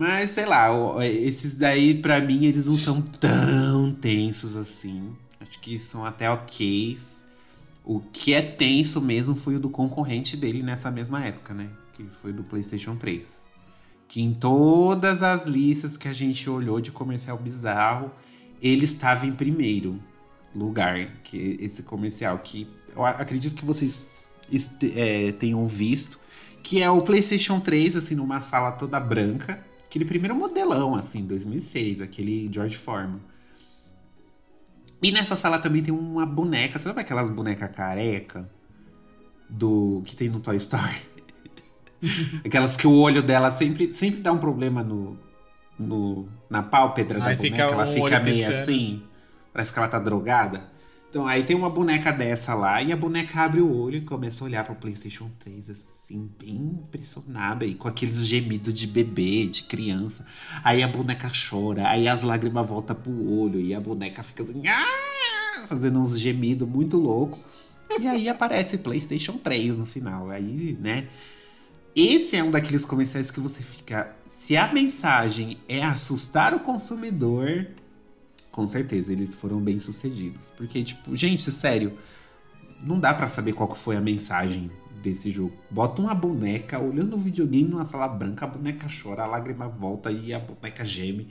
Mas 0.00 0.30
sei 0.30 0.46
lá, 0.46 0.70
esses 1.04 1.54
daí 1.54 1.92
pra 1.92 2.22
mim 2.22 2.46
eles 2.46 2.68
não 2.68 2.76
são 2.76 3.02
tão 3.02 3.92
tensos 3.92 4.56
assim. 4.56 5.14
Acho 5.38 5.60
que 5.60 5.78
são 5.78 6.06
até 6.06 6.30
ok. 6.30 6.96
O 7.84 8.00
que 8.00 8.32
é 8.32 8.40
tenso 8.40 8.98
mesmo 9.02 9.34
foi 9.34 9.56
o 9.56 9.60
do 9.60 9.68
concorrente 9.68 10.38
dele 10.38 10.62
nessa 10.62 10.90
mesma 10.90 11.22
época, 11.22 11.52
né? 11.52 11.68
Que 11.92 12.04
foi 12.04 12.32
do 12.32 12.42
PlayStation 12.42 12.96
3. 12.96 13.40
Que 14.08 14.22
em 14.22 14.32
todas 14.32 15.22
as 15.22 15.44
listas 15.44 15.98
que 15.98 16.08
a 16.08 16.14
gente 16.14 16.48
olhou 16.48 16.80
de 16.80 16.90
comercial 16.90 17.36
bizarro, 17.36 18.10
ele 18.62 18.86
estava 18.86 19.26
em 19.26 19.32
primeiro 19.32 20.02
lugar. 20.54 21.10
Que 21.22 21.58
esse 21.60 21.82
comercial 21.82 22.38
que 22.38 22.66
eu 22.96 23.04
acredito 23.04 23.54
que 23.54 23.66
vocês 23.66 24.06
é, 24.96 25.32
tenham 25.32 25.66
visto 25.66 26.18
que 26.62 26.82
é 26.82 26.90
o 26.90 27.02
PlayStation 27.02 27.60
3, 27.60 27.96
assim, 27.96 28.14
numa 28.14 28.40
sala 28.40 28.72
toda 28.72 28.98
branca. 28.98 29.68
Aquele 29.90 30.04
primeiro 30.04 30.36
modelão, 30.36 30.94
assim, 30.94 31.26
2006, 31.26 32.00
aquele 32.00 32.48
George 32.52 32.76
Foreman. 32.76 33.20
E 35.02 35.10
nessa 35.10 35.34
sala 35.34 35.58
também 35.58 35.82
tem 35.82 35.92
uma 35.92 36.24
boneca. 36.24 36.78
Sabe 36.78 37.00
aquelas 37.00 37.28
bonecas 37.28 37.74
careca? 37.74 38.48
Do. 39.48 40.00
que 40.06 40.14
tem 40.14 40.28
no 40.28 40.38
Toy 40.38 40.56
Story? 40.58 40.94
aquelas 42.46 42.76
que 42.76 42.86
o 42.86 42.92
olho 42.92 43.20
dela 43.20 43.50
sempre, 43.50 43.92
sempre 43.92 44.20
dá 44.20 44.30
um 44.30 44.38
problema 44.38 44.84
no. 44.84 45.18
no 45.76 46.28
na 46.48 46.62
pálpebra 46.62 47.18
da 47.18 47.26
Aí 47.26 47.36
boneca. 47.36 47.56
fica 47.56 47.74
ela 47.74 47.86
fica 47.88 48.20
meio 48.20 48.46
piscando. 48.46 48.54
assim. 48.54 49.02
Parece 49.52 49.72
que 49.72 49.78
ela 49.80 49.88
tá 49.88 49.98
drogada. 49.98 50.70
Então 51.08 51.26
aí 51.26 51.42
tem 51.42 51.56
uma 51.56 51.68
boneca 51.68 52.12
dessa 52.12 52.54
lá 52.54 52.80
e 52.80 52.92
a 52.92 52.96
boneca 52.96 53.40
abre 53.40 53.60
o 53.60 53.76
olho 53.76 53.96
e 53.96 54.00
começa 54.02 54.44
a 54.44 54.46
olhar 54.46 54.62
pro 54.64 54.76
PlayStation 54.76 55.28
3 55.40 55.70
assim, 55.70 55.84
bem 56.18 56.56
impressionada 56.56 57.64
e 57.64 57.74
com 57.74 57.88
aqueles 57.88 58.26
gemidos 58.26 58.72
de 58.74 58.86
bebê, 58.86 59.46
de 59.46 59.62
criança. 59.64 60.24
Aí 60.64 60.82
a 60.82 60.88
boneca 60.88 61.30
chora, 61.30 61.88
aí 61.88 62.08
as 62.08 62.22
lágrimas 62.22 62.66
voltam 62.66 62.96
pro 62.96 63.30
olho 63.30 63.60
e 63.60 63.74
a 63.74 63.80
boneca 63.80 64.22
fica 64.22 64.42
assim, 64.42 64.62
"Ah!", 64.66 65.66
fazendo 65.66 65.98
uns 65.98 66.18
gemidos 66.18 66.68
muito 66.68 66.96
loucos. 66.96 67.40
E 68.00 68.06
aí 68.06 68.28
aparece 68.28 68.78
PlayStation 68.78 69.36
3 69.38 69.76
no 69.76 69.84
final. 69.84 70.30
Aí, 70.30 70.78
né? 70.80 71.08
Esse 71.94 72.36
é 72.36 72.44
um 72.44 72.50
daqueles 72.50 72.84
comerciais 72.84 73.30
que 73.30 73.40
você 73.40 73.62
fica. 73.62 74.14
Se 74.24 74.56
a 74.56 74.72
mensagem 74.72 75.58
é 75.68 75.82
assustar 75.82 76.54
o 76.54 76.60
consumidor, 76.60 77.66
com 78.50 78.66
certeza 78.66 79.12
eles 79.12 79.34
foram 79.34 79.60
bem 79.60 79.78
sucedidos. 79.78 80.52
Porque, 80.56 80.82
tipo, 80.84 81.16
gente, 81.16 81.50
sério, 81.50 81.98
não 82.82 82.98
dá 82.98 83.12
pra 83.12 83.28
saber 83.28 83.52
qual 83.52 83.74
foi 83.74 83.96
a 83.96 84.00
mensagem 84.00 84.70
desse 85.02 85.30
jogo. 85.30 85.56
Bota 85.70 86.00
uma 86.02 86.14
boneca 86.14 86.78
olhando 86.78 87.14
o 87.14 87.18
videogame 87.18 87.68
numa 87.68 87.84
sala 87.84 88.08
branca, 88.08 88.44
a 88.44 88.48
boneca 88.48 88.86
chora, 88.88 89.22
a 89.24 89.26
lágrima 89.26 89.68
volta 89.68 90.10
e 90.12 90.32
a 90.32 90.38
boneca 90.38 90.84
geme. 90.84 91.28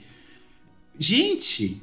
Gente! 0.98 1.80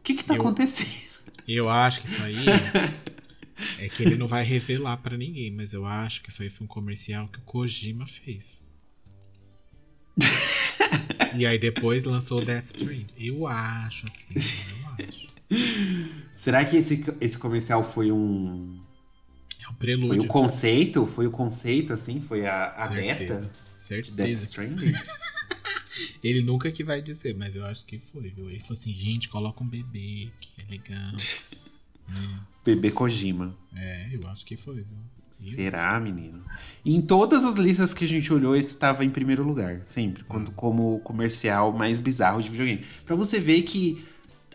O 0.00 0.02
que 0.02 0.14
que 0.14 0.24
tá 0.24 0.34
Eu- 0.34 0.40
acontecendo? 0.40 1.14
Eu 1.46 1.68
acho 1.68 2.00
que 2.00 2.06
isso 2.08 2.22
aí 2.22 2.36
é 3.78 3.88
que 3.88 4.02
ele 4.02 4.16
não 4.16 4.26
vai 4.26 4.42
revelar 4.42 4.96
pra 4.98 5.16
ninguém, 5.16 5.50
mas 5.50 5.72
eu 5.72 5.84
acho 5.84 6.22
que 6.22 6.30
isso 6.30 6.42
aí 6.42 6.48
foi 6.50 6.64
um 6.64 6.68
comercial 6.68 7.28
que 7.28 7.38
o 7.38 7.42
Kojima 7.42 8.06
fez. 8.06 8.64
e 11.36 11.44
aí 11.46 11.58
depois 11.58 12.04
lançou 12.04 12.40
o 12.40 12.44
Death 12.44 12.64
Strand. 12.66 13.06
Eu 13.18 13.46
acho 13.46 14.06
assim, 14.06 14.34
eu 14.70 15.06
acho. 15.06 15.28
Será 16.36 16.64
que 16.64 16.76
esse, 16.76 17.04
esse 17.20 17.38
comercial 17.38 17.82
foi 17.82 18.10
um. 18.12 18.80
É 19.92 19.96
um 19.96 20.00
Foi 20.00 20.08
prelúdio. 20.08 20.24
o 20.24 20.26
conceito? 20.26 21.06
Foi 21.06 21.26
o 21.26 21.30
conceito, 21.30 21.92
assim? 21.92 22.20
Foi 22.20 22.46
a, 22.46 22.68
a 22.68 22.92
Certeza. 22.92 23.40
Death 23.40 23.50
Certeza. 23.74 24.44
Stranding? 24.44 24.92
Ele 26.22 26.42
nunca 26.42 26.72
que 26.72 26.82
vai 26.82 27.02
dizer, 27.02 27.36
mas 27.36 27.54
eu 27.54 27.64
acho 27.66 27.84
que 27.84 27.98
foi, 27.98 28.30
viu? 28.30 28.48
Ele 28.48 28.60
falou 28.60 28.72
assim, 28.72 28.92
gente, 28.92 29.28
coloca 29.28 29.62
um 29.62 29.68
bebê, 29.68 30.30
que 30.40 30.50
é 30.58 30.70
legal. 30.70 31.12
Bebê 32.64 32.90
Kojima. 32.90 33.54
É, 33.74 34.08
eu 34.14 34.26
acho 34.28 34.44
que 34.44 34.56
foi, 34.56 34.76
viu? 34.76 35.54
Será, 35.54 36.00
menino? 36.00 36.42
Em 36.84 37.02
todas 37.02 37.44
as 37.44 37.56
listas 37.56 37.92
que 37.92 38.04
a 38.04 38.08
gente 38.08 38.32
olhou, 38.32 38.56
esse 38.56 38.76
tava 38.76 39.04
em 39.04 39.10
primeiro 39.10 39.42
lugar. 39.42 39.82
Sempre. 39.84 40.24
Quando, 40.24 40.50
como 40.52 40.96
o 40.96 41.00
comercial 41.00 41.72
mais 41.72 42.00
bizarro 42.00 42.42
de 42.42 42.48
videogame. 42.48 42.82
Pra 43.04 43.14
você 43.14 43.38
ver 43.38 43.62
que 43.62 44.04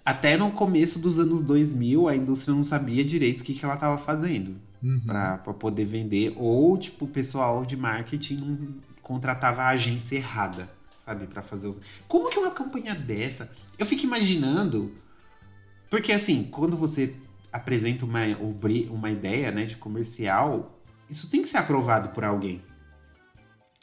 até 0.04 0.38
no 0.38 0.52
começo 0.52 0.98
dos 0.98 1.20
anos 1.20 1.44
2000, 1.44 2.08
a 2.08 2.16
indústria 2.16 2.56
não 2.56 2.64
sabia 2.64 3.06
direito 3.06 3.42
o 3.42 3.44
que, 3.44 3.54
que 3.54 3.64
ela 3.64 3.78
tava 3.78 3.98
fazendo. 3.98 4.60
Uhum. 4.82 5.00
Pra, 5.02 5.38
pra 5.38 5.54
poder 5.54 5.86
vender. 5.86 6.34
Ou, 6.36 6.78
tipo, 6.78 7.06
o 7.06 7.08
pessoal 7.08 7.66
de 7.66 7.76
marketing 7.76 8.36
não 8.38 8.76
contratava 9.02 9.64
a 9.64 9.70
agência 9.70 10.16
errada. 10.16 10.70
Sabe? 11.06 11.28
Pra 11.28 11.42
fazer 11.42 11.68
os... 11.68 11.80
Como 12.08 12.30
que 12.30 12.40
uma 12.40 12.52
campanha 12.52 12.96
dessa... 12.96 13.50
Eu 13.78 13.86
fico 13.86 14.04
imaginando... 14.04 14.94
Porque, 15.90 16.12
assim, 16.12 16.44
quando 16.52 16.78
você 16.78 17.16
apresenta 17.52 18.06
uma, 18.06 18.20
uma 18.92 19.10
ideia 19.10 19.52
né, 19.52 19.66
de 19.66 19.76
comercial, 19.76 20.80
isso 21.10 21.30
tem 21.30 21.42
que 21.42 21.50
ser 21.50 21.58
aprovado 21.58 22.10
por 22.10 22.24
alguém. 22.24 22.62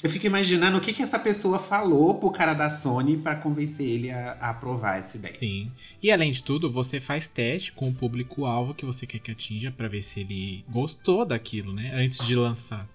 Eu 0.02 0.10
fico 0.10 0.26
imaginando 0.26 0.76
o 0.76 0.80
que, 0.80 0.92
que 0.92 1.02
essa 1.02 1.18
pessoa 1.18 1.58
falou 1.58 2.18
pro 2.18 2.30
cara 2.30 2.52
da 2.52 2.68
Sony 2.68 3.16
pra 3.16 3.34
convencer 3.34 3.88
ele 3.88 4.10
a, 4.10 4.32
a 4.32 4.50
aprovar 4.50 4.98
essa 4.98 5.16
ideia. 5.16 5.32
Sim. 5.32 5.72
E 6.02 6.12
além 6.12 6.30
de 6.30 6.42
tudo, 6.42 6.70
você 6.70 7.00
faz 7.00 7.26
teste 7.26 7.72
com 7.72 7.88
o 7.88 7.94
público-alvo 7.94 8.74
que 8.74 8.84
você 8.84 9.06
quer 9.06 9.20
que 9.20 9.30
atinja 9.30 9.72
pra 9.72 9.88
ver 9.88 10.02
se 10.02 10.20
ele 10.20 10.64
gostou 10.68 11.24
daquilo, 11.24 11.72
né? 11.72 11.92
Antes 11.94 12.24
de 12.26 12.36
lançar. 12.36 12.86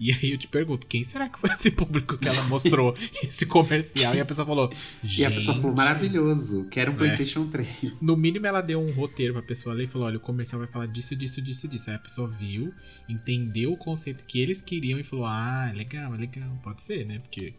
E 0.00 0.10
aí 0.12 0.30
eu 0.30 0.38
te 0.38 0.48
pergunto, 0.48 0.86
quem 0.86 1.04
será 1.04 1.28
que 1.28 1.38
foi 1.38 1.50
esse 1.50 1.70
público 1.70 2.16
que 2.16 2.26
ela 2.26 2.42
mostrou 2.44 2.94
esse 3.22 3.44
comercial? 3.44 4.14
E 4.14 4.20
a 4.20 4.24
pessoa 4.24 4.46
falou, 4.46 4.72
E 5.04 5.24
a 5.26 5.30
pessoa 5.30 5.54
falou, 5.54 5.70
"Gente, 5.72 5.76
maravilhoso, 5.76 6.66
quero 6.70 6.90
um 6.92 6.94
É. 6.94 6.96
Playstation 6.96 7.46
3. 7.48 8.00
No 8.00 8.16
mínimo, 8.16 8.46
ela 8.46 8.62
deu 8.62 8.80
um 8.80 8.90
roteiro 8.92 9.34
pra 9.34 9.42
pessoa 9.42 9.74
ler 9.74 9.84
e 9.84 9.86
falou: 9.86 10.06
olha, 10.06 10.16
o 10.16 10.20
comercial 10.20 10.58
vai 10.58 10.66
falar 10.66 10.86
disso, 10.86 11.14
disso, 11.14 11.42
disso, 11.42 11.68
disso. 11.68 11.90
Aí 11.90 11.96
a 11.96 11.98
pessoa 11.98 12.26
viu, 12.26 12.72
entendeu 13.10 13.72
o 13.74 13.76
conceito 13.76 14.24
que 14.24 14.40
eles 14.40 14.60
queriam 14.62 14.98
e 14.98 15.02
falou: 15.02 15.26
ah, 15.26 15.68
é 15.70 15.76
legal, 15.76 16.14
é 16.14 16.16
legal. 16.16 16.58
Pode 16.62 16.80
ser, 16.80 17.04
né? 17.04 17.18
Porque 17.18 17.52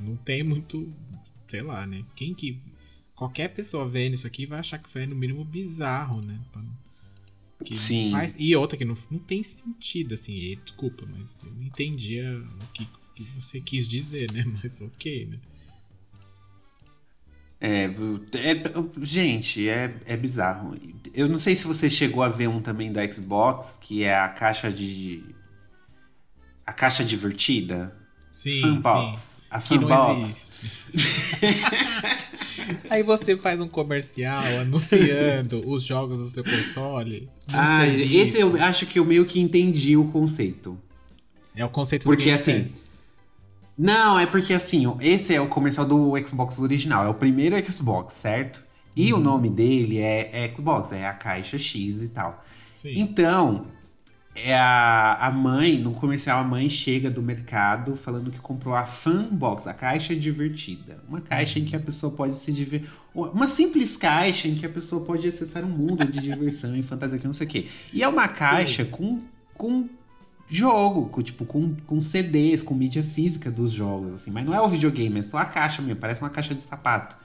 não 0.00 0.16
tem 0.16 0.42
muito. 0.42 0.92
Sei 1.46 1.62
lá, 1.62 1.86
né? 1.86 2.04
Quem 2.16 2.34
que. 2.34 2.60
Qualquer 3.14 3.46
pessoa 3.50 3.86
vendo 3.86 4.14
isso 4.14 4.26
aqui 4.26 4.44
vai 4.44 4.58
achar 4.58 4.76
que 4.78 4.90
foi 4.90 5.06
no 5.06 5.14
mínimo 5.14 5.44
bizarro, 5.44 6.20
né? 6.20 6.36
Pra- 6.50 6.62
Sim. 7.72 8.10
faz- 8.10 8.36
E 8.38 8.54
outra 8.56 8.76
que 8.76 8.84
não, 8.84 8.94
não 9.10 9.18
tem 9.18 9.42
sentido, 9.42 10.14
assim. 10.14 10.32
E, 10.34 10.56
desculpa, 10.56 11.06
mas 11.06 11.42
eu 11.42 11.52
não 11.52 11.62
entendia 11.62 12.24
o 12.38 12.66
que, 12.72 12.86
que 13.14 13.40
você 13.40 13.60
quis 13.60 13.88
dizer, 13.88 14.30
né? 14.32 14.44
Mas 14.62 14.80
ok, 14.80 15.26
né? 15.26 15.38
É, 17.60 17.84
é- 17.84 19.02
gente, 19.02 19.68
é, 19.68 19.94
é 20.04 20.16
bizarro. 20.16 20.76
Eu 21.14 21.28
não 21.28 21.38
sei 21.38 21.54
se 21.54 21.66
você 21.66 21.88
chegou 21.88 22.22
a 22.22 22.28
ver 22.28 22.48
um 22.48 22.60
também 22.60 22.92
da 22.92 23.10
Xbox, 23.10 23.78
que 23.80 24.02
é 24.04 24.14
a 24.14 24.28
caixa 24.28 24.70
de. 24.70 25.34
A 26.66 26.72
caixa 26.72 27.04
divertida. 27.04 27.96
Sim, 28.30 28.82
sim. 28.82 29.12
A 29.54 29.60
Que 29.60 29.78
não 29.78 30.20
existe. 30.20 30.44
Aí 32.90 33.02
você 33.02 33.36
faz 33.36 33.60
um 33.60 33.68
comercial 33.68 34.42
anunciando 34.60 35.62
os 35.68 35.82
jogos 35.84 36.18
do 36.18 36.28
seu 36.28 36.42
console. 36.42 37.28
Ah, 37.48 37.80
serviço. 37.82 38.16
esse 38.16 38.40
eu 38.40 38.56
acho 38.62 38.86
que 38.86 38.98
eu 38.98 39.04
meio 39.04 39.24
que 39.24 39.40
entendi 39.40 39.96
o 39.96 40.06
conceito. 40.06 40.76
É 41.56 41.64
o 41.64 41.68
conceito 41.68 42.04
Porque 42.04 42.30
do 42.30 42.34
assim. 42.34 42.68
Não, 43.78 44.18
é 44.18 44.26
porque 44.26 44.52
assim, 44.52 44.84
esse 45.00 45.34
é 45.34 45.40
o 45.40 45.46
comercial 45.48 45.86
do 45.86 46.12
Xbox 46.26 46.58
original, 46.58 47.04
é 47.06 47.08
o 47.08 47.14
primeiro 47.14 47.56
Xbox, 47.70 48.14
certo? 48.14 48.62
E 48.96 49.12
Uhum. 49.12 49.18
o 49.18 49.22
nome 49.22 49.50
dele 49.50 49.98
é 49.98 50.52
Xbox, 50.54 50.90
é 50.92 51.06
a 51.06 51.12
caixa 51.12 51.58
X 51.58 52.02
e 52.02 52.08
tal. 52.08 52.44
Sim. 52.72 52.94
Então, 52.96 53.66
é 54.34 54.54
a, 54.54 55.14
a 55.14 55.30
mãe, 55.30 55.78
no 55.78 55.92
comercial, 55.92 56.40
a 56.40 56.44
mãe 56.44 56.68
chega 56.68 57.08
do 57.08 57.22
mercado 57.22 57.94
falando 57.94 58.32
que 58.32 58.40
comprou 58.40 58.74
a 58.74 58.84
Fanbox, 58.84 59.66
a 59.66 59.74
caixa 59.74 60.14
divertida. 60.14 61.02
Uma 61.08 61.20
caixa 61.20 61.58
em 61.58 61.64
que 61.64 61.76
a 61.76 61.80
pessoa 61.80 62.12
pode 62.12 62.34
se 62.34 62.52
divertir. 62.52 62.90
Uma 63.14 63.46
simples 63.46 63.96
caixa 63.96 64.48
em 64.48 64.56
que 64.56 64.66
a 64.66 64.68
pessoa 64.68 65.04
pode 65.04 65.28
acessar 65.28 65.64
um 65.64 65.68
mundo 65.68 66.04
de 66.04 66.20
diversão 66.20 66.76
e 66.76 66.82
fantasia 66.82 67.18
que 67.18 67.26
não 67.26 67.32
sei 67.32 67.46
o 67.46 67.50
quê. 67.50 67.66
E 67.92 68.02
é 68.02 68.08
uma 68.08 68.26
caixa 68.26 68.84
com, 68.84 69.22
com 69.54 69.88
jogo, 70.48 71.08
com, 71.10 71.22
tipo, 71.22 71.44
com, 71.44 71.74
com 71.86 72.00
CDs, 72.00 72.62
com 72.62 72.74
mídia 72.74 73.04
física 73.04 73.52
dos 73.52 73.70
jogos, 73.70 74.12
assim. 74.14 74.32
Mas 74.32 74.44
não 74.44 74.52
é 74.52 74.60
o 74.60 74.68
videogame, 74.68 75.20
é 75.20 75.22
só 75.22 75.38
a 75.38 75.44
caixa 75.44 75.80
mesmo, 75.80 76.00
parece 76.00 76.20
uma 76.20 76.30
caixa 76.30 76.54
de 76.54 76.62
sapato. 76.62 77.16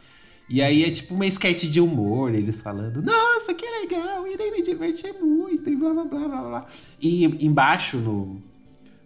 E 0.49 0.63
aí 0.63 0.83
é 0.83 0.89
tipo 0.89 1.13
uma 1.13 1.27
sketch 1.27 1.65
de 1.65 1.79
humor, 1.79 2.33
eles 2.33 2.59
falando, 2.59 3.03
nossa, 3.03 3.53
legal, 3.95 4.27
irei 4.27 4.51
me 4.51 4.61
divertir 4.61 5.13
muito, 5.13 5.69
e 5.69 5.75
blá 5.75 5.93
blá 5.93 6.05
blá 6.05 6.27
blá 6.27 6.41
blá. 6.41 6.67
E 7.01 7.25
embaixo 7.45 7.97
no. 7.97 8.41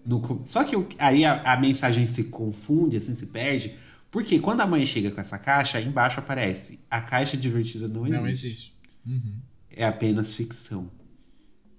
no 0.05 0.41
só 0.45 0.63
que 0.63 0.75
aí 0.99 1.23
a, 1.25 1.53
a 1.53 1.57
mensagem 1.57 2.05
se 2.05 2.25
confunde, 2.25 2.97
assim, 2.97 3.13
se 3.13 3.27
perde, 3.27 3.75
porque 4.11 4.39
quando 4.39 4.61
a 4.61 4.67
mãe 4.67 4.85
chega 4.85 5.11
com 5.11 5.21
essa 5.21 5.37
caixa, 5.37 5.77
aí 5.77 5.87
embaixo 5.87 6.19
aparece: 6.19 6.79
a 6.89 7.01
caixa 7.01 7.37
divertida 7.37 7.87
não 7.87 8.05
existe. 8.05 8.21
Não 8.21 8.29
existe. 8.29 8.75
Uhum. 9.05 9.39
É 9.75 9.85
apenas 9.85 10.35
ficção. 10.35 10.89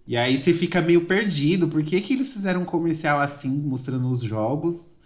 E 0.07 0.17
aí 0.17 0.37
você 0.37 0.53
fica 0.53 0.83
meio 0.83 1.07
perdido. 1.07 1.69
Por 1.69 1.83
que, 1.83 2.01
que 2.01 2.13
eles 2.13 2.33
fizeram 2.33 2.63
um 2.63 2.65
comercial 2.65 3.21
assim, 3.21 3.57
mostrando 3.57 4.09
os 4.09 4.21
jogos 4.21 4.99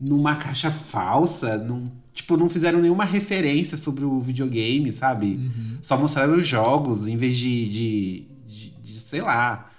numa 0.00 0.36
caixa 0.36 0.70
falsa? 0.70 1.58
Não, 1.58 1.90
tipo, 2.12 2.36
não 2.36 2.48
fizeram 2.50 2.80
nenhuma 2.80 3.04
referência 3.04 3.76
sobre 3.76 4.04
o 4.04 4.20
videogame, 4.20 4.92
sabe? 4.92 5.36
Uhum. 5.36 5.78
Só 5.82 5.96
mostraram 5.98 6.36
os 6.36 6.46
jogos 6.46 7.06
em 7.06 7.16
vez 7.16 7.36
de, 7.36 7.68
de, 7.68 8.26
de- 8.46 8.70
de, 8.70 8.92
sei 8.92 9.20
lá. 9.20 9.70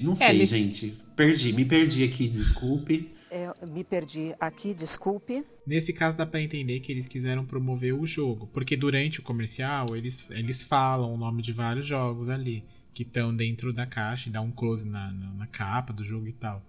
Não 0.00 0.16
sei, 0.16 0.28
eles- 0.30 0.50
gente. 0.50 0.94
Perdi, 1.16 1.52
me 1.52 1.64
perdi 1.64 2.02
aqui, 2.02 2.28
desculpe. 2.28 3.12
É, 3.30 3.52
me 3.66 3.82
perdi 3.84 4.34
aqui, 4.38 4.72
desculpe. 4.74 5.44
Nesse 5.66 5.92
caso 5.92 6.16
dá 6.16 6.24
pra 6.24 6.40
entender 6.40 6.78
que 6.80 6.90
eles 6.92 7.06
quiseram 7.06 7.44
promover 7.44 7.92
o 7.94 8.06
jogo, 8.06 8.48
porque 8.52 8.76
durante 8.76 9.18
o 9.20 9.22
comercial 9.22 9.96
eles, 9.96 10.28
eles 10.30 10.62
falam 10.64 11.12
o 11.12 11.16
nome 11.16 11.42
de 11.42 11.52
vários 11.52 11.84
jogos 11.86 12.28
ali 12.28 12.64
que 12.92 13.02
estão 13.02 13.34
dentro 13.34 13.72
da 13.72 13.86
caixa 13.86 14.28
e 14.28 14.32
dá 14.32 14.40
um 14.40 14.52
close 14.52 14.86
na, 14.86 15.10
na, 15.12 15.32
na 15.34 15.46
capa 15.48 15.92
do 15.92 16.04
jogo 16.04 16.28
e 16.28 16.32
tal. 16.32 16.62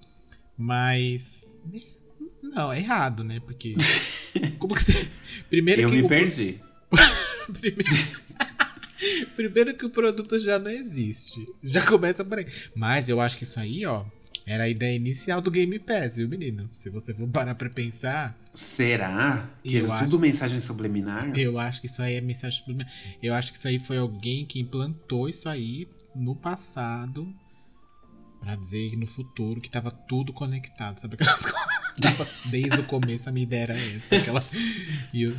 Mas 0.57 1.45
não, 2.53 2.71
é 2.71 2.79
errado, 2.79 3.23
né? 3.23 3.39
Porque 3.39 3.75
como 4.59 4.75
que 4.75 4.83
você 4.83 5.07
primeiro 5.49 5.81
Eu 5.81 5.89
que 5.89 5.95
me 5.97 6.03
o- 6.03 6.07
perdi. 6.07 6.59
Primeiro, 7.59 7.85
Primeiro 9.35 9.73
que 9.75 9.85
o 9.85 9.89
produto 9.89 10.39
já 10.39 10.57
não 10.57 10.71
existe. 10.71 11.45
Já 11.63 11.85
começa 11.85 12.23
por 12.23 12.39
aí. 12.39 12.45
Mas 12.75 13.09
eu 13.09 13.19
acho 13.19 13.37
que 13.37 13.43
isso 13.43 13.59
aí, 13.59 13.85
ó, 13.85 14.05
era 14.45 14.63
a 14.63 14.69
ideia 14.69 14.95
inicial 14.95 15.41
do 15.41 15.51
Game 15.51 15.77
Pass, 15.79 16.15
viu, 16.15 16.27
menino? 16.29 16.69
Se 16.73 16.89
você 16.89 17.13
for 17.13 17.27
parar 17.27 17.55
pra 17.55 17.69
pensar. 17.69 18.37
Será? 18.53 19.49
Que 19.63 19.77
é 19.79 19.81
tudo 19.99 20.17
mensagem 20.19 20.59
subliminar? 20.61 21.31
Eu 21.37 21.59
acho 21.59 21.81
que 21.81 21.87
isso 21.87 22.01
aí 22.01 22.15
é 22.15 22.21
mensagem 22.21 22.57
subliminar. 22.59 22.91
Eu 23.21 23.33
acho 23.33 23.51
que 23.51 23.57
isso 23.57 23.67
aí 23.67 23.79
foi 23.79 23.97
alguém 23.97 24.45
que 24.45 24.59
implantou 24.59 25.27
isso 25.27 25.49
aí 25.49 25.87
no 26.15 26.35
passado. 26.35 27.27
Pra 28.45 28.55
dizer 28.55 28.95
no 28.95 29.07
futuro 29.07 29.59
que 29.59 29.71
tava 29.71 29.89
tudo 29.89 30.31
conectado. 30.31 30.99
Sabe 30.99 31.15
aquelas 31.15 31.41
coisas? 31.49 32.29
Desde 32.45 32.79
o 32.79 32.85
começo 32.85 33.27
a 33.27 33.31
minha 33.31 33.41
ideia 33.41 33.63
era 33.63 33.75
essa. 33.75 34.17
Aquela... 34.17 34.43
E 35.11 35.25
né? 35.25 35.33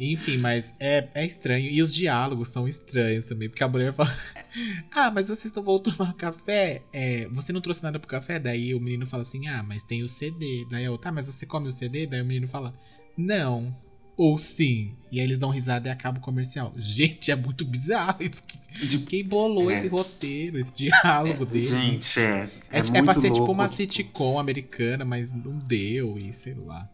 Enfim, 0.00 0.38
mas 0.38 0.74
é, 0.80 1.08
é 1.14 1.24
estranho. 1.24 1.70
E 1.70 1.80
os 1.80 1.94
diálogos 1.94 2.48
são 2.48 2.66
estranhos 2.66 3.24
também. 3.26 3.48
Porque 3.48 3.62
a 3.62 3.68
mulher 3.68 3.92
fala: 3.92 4.12
Ah, 4.90 5.12
mas 5.12 5.28
vocês 5.28 5.52
não 5.52 5.62
vão 5.62 5.78
tomar 5.78 6.12
café? 6.14 6.82
É, 6.92 7.28
você 7.28 7.52
não 7.52 7.60
trouxe 7.60 7.84
nada 7.84 8.00
pro 8.00 8.08
café? 8.08 8.40
Daí 8.40 8.74
o 8.74 8.80
menino 8.80 9.06
fala 9.06 9.22
assim: 9.22 9.46
Ah, 9.46 9.62
mas 9.62 9.84
tem 9.84 10.02
o 10.02 10.08
CD. 10.08 10.66
Daí 10.68 10.86
a 10.86 10.90
outra, 10.90 11.10
ah, 11.10 11.12
mas 11.12 11.28
você 11.28 11.46
come 11.46 11.68
o 11.68 11.72
CD? 11.72 12.04
Daí 12.04 12.20
o 12.20 12.26
menino 12.26 12.48
fala: 12.48 12.74
Não. 13.16 13.83
Ou 14.16 14.38
sim. 14.38 14.92
E 15.10 15.18
aí 15.20 15.26
eles 15.26 15.38
dão 15.38 15.50
risada 15.50 15.88
e 15.88 15.92
acaba 15.92 16.18
o 16.18 16.20
comercial. 16.20 16.72
Gente, 16.76 17.30
é 17.30 17.36
muito 17.36 17.64
bizarro 17.64 18.16
isso. 18.20 18.42
De- 18.88 18.98
Quem 19.00 19.24
bolou 19.24 19.70
É. 19.70 19.76
esse 19.76 19.88
roteiro, 19.88 20.58
esse 20.58 20.72
diálogo 20.74 21.44
deles? 21.46 21.70
Gente, 21.70 22.20
é. 22.20 22.48
É, 22.70 22.78
É, 22.78 22.98
é 22.98 23.02
pra 23.02 23.14
ser 23.14 23.28
tipo 23.28 23.38
louco. 23.38 23.52
uma 23.52 23.68
sitcom 23.68 24.38
americana, 24.38 25.04
mas 25.04 25.32
não 25.32 25.56
deu 25.58 26.18
e 26.18 26.32
sei 26.32 26.54
lá. 26.54 26.88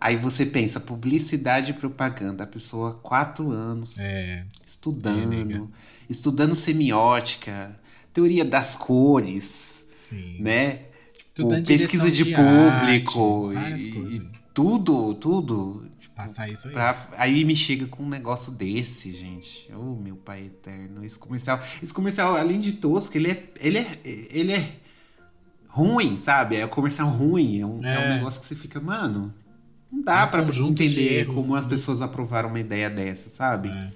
Aí 0.00 0.16
você 0.16 0.44
pensa, 0.44 0.78
publicidade 0.78 1.70
e 1.70 1.74
propaganda. 1.74 2.44
A 2.44 2.46
pessoa, 2.46 2.94
quatro 3.02 3.50
anos, 3.50 3.96
É, 3.98 4.44
estudando, 4.66 5.70
É, 5.72 5.78
estudando 6.10 6.54
semiótica, 6.54 7.74
teoria 8.12 8.44
das 8.44 8.74
cores, 8.76 9.86
sim. 9.96 10.36
né? 10.40 10.80
Estudando 11.26 11.66
pesquisa 11.66 12.10
de 12.12 12.34
arte, 12.34 12.34
público 12.34 13.52
várias 13.54 13.82
e- 13.82 13.88
e 13.88 14.22
tudo, 14.52 15.14
tudo. 15.14 15.86
Passar 16.14 16.48
isso 16.48 16.68
aí. 16.68 16.74
pra- 16.74 17.08
aí 17.16 17.44
me 17.44 17.56
chega 17.56 17.86
com 17.86 18.04
um 18.04 18.08
negócio 18.08 18.52
desse, 18.52 19.10
gente. 19.12 19.68
Oh, 19.72 19.96
meu 19.96 20.14
pai 20.16 20.44
eterno. 20.46 21.04
Esse 21.04 21.18
comercial, 21.18 21.60
esse 21.82 21.92
comercial, 21.92 22.36
além 22.36 22.60
de 22.60 22.72
tosco, 22.74 23.16
ele 23.16 23.30
é, 23.32 23.52
ele 23.60 23.78
é, 23.78 24.00
ele 24.04 24.52
é 24.52 24.76
ruim, 25.68 26.16
sabe? 26.16 26.56
É 26.56 26.64
um 26.64 26.68
comercial 26.68 27.08
ruim. 27.08 27.60
É 27.60 27.66
um, 27.66 27.84
é 27.84 27.98
um 27.98 28.02
É. 28.02 28.14
negócio 28.16 28.40
que 28.40 28.46
você 28.46 28.54
fica, 28.54 28.80
mano. 28.80 29.34
Não 29.90 30.02
dá 30.02 30.20
É 30.22 30.24
um 30.24 30.30
pra 30.30 30.42
entender 30.42 31.20
erros, 31.20 31.34
como 31.34 31.56
as 31.56 31.64
né? 31.64 31.70
pessoas 31.70 32.00
aprovaram 32.00 32.48
uma 32.48 32.60
ideia 32.60 32.88
dessa, 32.90 33.28
sabe? 33.28 33.68
É, 33.70 33.90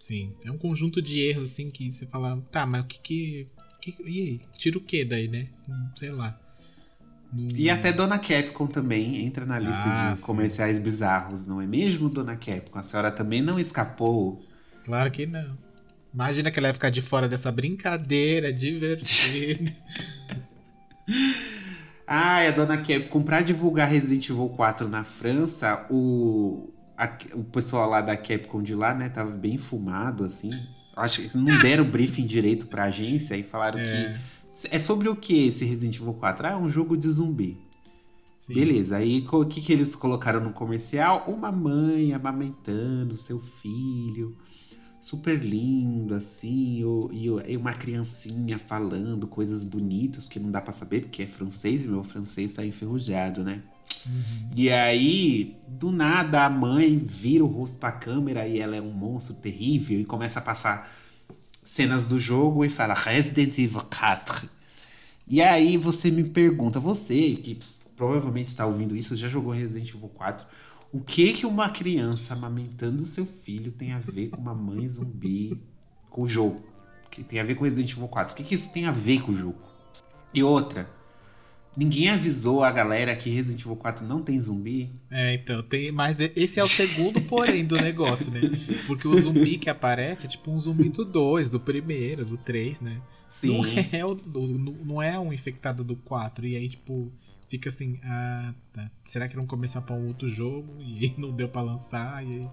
sim. 0.00 0.32
É 0.44 0.50
um 0.50 0.58
conjunto 0.58 1.00
de 1.02 1.20
erros, 1.20 1.52
assim, 1.52 1.70
que 1.70 1.92
você 1.92 2.06
fala, 2.06 2.40
tá, 2.50 2.64
mas 2.66 2.82
o 2.82 2.84
que 2.84 2.98
que. 3.00 3.46
que- 3.80 3.96
e 4.04 4.20
aí? 4.22 4.40
Tira 4.56 4.78
o 4.78 4.80
que 4.80 5.04
daí, 5.04 5.28
né? 5.28 5.48
Sei 5.94 6.10
lá. 6.10 6.38
E 7.34 7.68
até 7.68 7.92
Dona 7.92 8.18
Capcom 8.18 8.66
também 8.66 9.24
entra 9.26 9.44
na 9.44 9.58
lista 9.58 9.82
Ah, 9.84 10.12
de 10.12 10.18
sim. 10.20 10.24
comerciais 10.24 10.78
bizarros, 10.78 11.44
não 11.46 11.60
é 11.60 11.66
mesmo, 11.66 12.08
Dona 12.08 12.36
Capcom? 12.36 12.78
A 12.78 12.82
senhora 12.82 13.10
também 13.10 13.42
não 13.42 13.58
escapou. 13.58 14.42
Claro 14.84 15.10
que 15.10 15.26
não. 15.26 15.58
Imagina 16.14 16.50
que 16.50 16.58
ela 16.58 16.68
ia 16.68 16.74
ficar 16.74 16.88
de 16.90 17.02
fora 17.02 17.28
dessa 17.28 17.52
brincadeira 17.52 18.52
divertida. 18.52 19.70
Ah, 22.06 22.38
a 22.48 22.50
Dona 22.50 22.78
Capcom, 22.78 23.22
pra 23.22 23.42
divulgar 23.42 23.86
Resident 23.88 24.30
Evil 24.30 24.48
4 24.48 24.88
na 24.88 25.04
França, 25.04 25.84
o, 25.90 26.70
a- 26.96 27.18
o 27.34 27.44
pessoal 27.44 27.88
lá 27.90 28.00
da 28.00 28.16
Capcom 28.16 28.62
de 28.62 28.74
lá, 28.74 28.94
né, 28.94 29.10
tava 29.10 29.30
bem 29.32 29.58
fumado, 29.58 30.24
assim. 30.24 30.50
Acho 30.96 31.20
que 31.28 31.36
não 31.36 31.58
deram 31.58 31.84
briefing 31.84 32.24
direito 32.26 32.66
pra 32.66 32.84
agência 32.84 33.36
e 33.36 33.42
falaram 33.42 33.78
É. 33.80 33.84
que. 33.84 34.14
É 34.70 34.78
sobre 34.78 35.08
o 35.08 35.16
que 35.16 35.46
esse 35.46 35.64
Resident 35.64 35.96
Evil 35.96 36.14
4? 36.14 36.46
Ah, 36.46 36.50
é 36.50 36.56
um 36.56 36.68
jogo 36.68 36.96
de 36.96 37.08
zumbi. 37.08 37.58
Sim. 38.38 38.54
Beleza, 38.54 38.96
aí 38.96 39.24
o 39.30 39.44
que, 39.44 39.60
que 39.60 39.72
eles 39.72 39.96
colocaram 39.96 40.40
no 40.40 40.52
comercial? 40.52 41.24
Uma 41.26 41.50
mãe 41.50 42.12
amamentando 42.12 43.16
seu 43.16 43.40
filho, 43.40 44.36
super 45.00 45.42
lindo, 45.42 46.14
assim, 46.14 46.82
e, 47.12 47.56
uma 47.56 47.72
criancinha 47.74 48.56
falando 48.56 49.26
coisas 49.26 49.64
bonitas, 49.64 50.24
porque 50.24 50.38
não 50.38 50.52
dá 50.52 50.60
pra 50.60 50.72
saber, 50.72 51.02
porque 51.02 51.22
é 51.22 51.26
francês 51.26 51.84
e 51.84 51.88
meu 51.88 52.04
francês 52.04 52.52
tá 52.52 52.64
enferrujado, 52.64 53.42
né? 53.42 53.60
Uhum. 54.06 54.50
E 54.56 54.70
aí, 54.70 55.56
do 55.66 55.90
nada, 55.90 56.44
a 56.44 56.50
mãe 56.50 56.96
vira 56.96 57.44
o 57.44 57.48
rosto 57.48 57.78
pra 57.78 57.90
câmera 57.90 58.46
e 58.46 58.60
ela 58.60 58.76
é 58.76 58.80
um 58.80 58.92
monstro 58.92 59.34
terrível 59.34 59.98
e 59.98 60.04
começa 60.04 60.38
a 60.38 60.42
passar 60.42 60.88
cenas 61.68 62.06
do 62.06 62.18
jogo 62.18 62.64
e 62.64 62.68
fala 62.68 62.94
Resident 62.94 63.58
Evil 63.58 63.82
4. 63.82 64.48
E 65.26 65.42
aí 65.42 65.76
você 65.76 66.10
me 66.10 66.24
pergunta, 66.24 66.80
você 66.80 67.36
que 67.36 67.58
provavelmente 67.94 68.46
está 68.46 68.64
ouvindo 68.64 68.96
isso, 68.96 69.14
já 69.14 69.28
jogou 69.28 69.52
Resident 69.52 69.90
Evil 69.90 70.08
4, 70.08 70.46
o 70.90 71.00
que 71.00 71.34
que 71.34 71.44
uma 71.44 71.68
criança 71.68 72.32
amamentando 72.32 73.04
seu 73.04 73.26
filho 73.26 73.70
tem 73.70 73.92
a 73.92 73.98
ver 73.98 74.28
com 74.28 74.40
uma 74.40 74.54
mãe 74.54 74.88
zumbi 74.88 75.60
com 76.08 76.22
o 76.22 76.28
jogo? 76.28 76.64
Que 77.10 77.22
tem 77.22 77.38
a 77.38 77.44
ver 77.44 77.54
com 77.54 77.64
Resident 77.64 77.92
Evil 77.92 78.08
4? 78.08 78.32
O 78.32 78.36
que 78.36 78.44
que 78.44 78.54
isso 78.54 78.72
tem 78.72 78.86
a 78.86 78.90
ver 78.90 79.20
com 79.20 79.30
o 79.30 79.36
jogo? 79.36 79.58
E 80.32 80.42
outra, 80.42 80.90
ninguém 81.76 82.10
avisou 82.10 82.62
a 82.62 82.70
galera 82.70 83.14
que 83.14 83.30
Resident 83.30 83.60
Evil 83.62 83.76
4 83.76 84.06
não 84.06 84.22
tem 84.22 84.40
zumbi? 84.40 84.90
É, 85.10 85.34
então, 85.34 85.62
tem, 85.62 85.92
mas 85.92 86.16
esse 86.18 86.58
é 86.58 86.62
o 86.62 86.68
segundo 86.68 87.20
porém 87.22 87.64
do 87.64 87.76
negócio, 87.76 88.30
né? 88.32 88.40
Porque 88.86 89.06
o 89.06 89.16
zumbi 89.18 89.58
que 89.58 89.70
aparece 89.70 90.26
é 90.26 90.28
tipo 90.28 90.50
um 90.50 90.60
zumbi 90.60 90.88
do 90.88 91.04
2, 91.04 91.50
do 91.50 91.60
primeiro, 91.60 92.24
do 92.24 92.36
3, 92.36 92.80
né? 92.80 93.00
Sim. 93.28 93.48
Não 93.48 93.64
é, 93.92 94.04
o, 94.04 94.14
não 94.84 95.02
é 95.02 95.18
um 95.18 95.32
infectado 95.32 95.84
do 95.84 95.96
4. 95.96 96.46
E 96.46 96.56
aí, 96.56 96.68
tipo, 96.68 97.12
fica 97.46 97.68
assim, 97.68 97.98
ah, 98.04 98.54
tá. 98.72 98.90
Será 99.04 99.28
que 99.28 99.38
um 99.38 99.46
comercial 99.46 99.82
pra 99.82 99.96
um 99.96 100.08
outro 100.08 100.28
jogo? 100.28 100.74
E 100.80 101.04
aí 101.04 101.14
não 101.18 101.30
deu 101.30 101.48
pra 101.48 101.62
lançar, 101.62 102.24
e 102.24 102.40
aí 102.40 102.48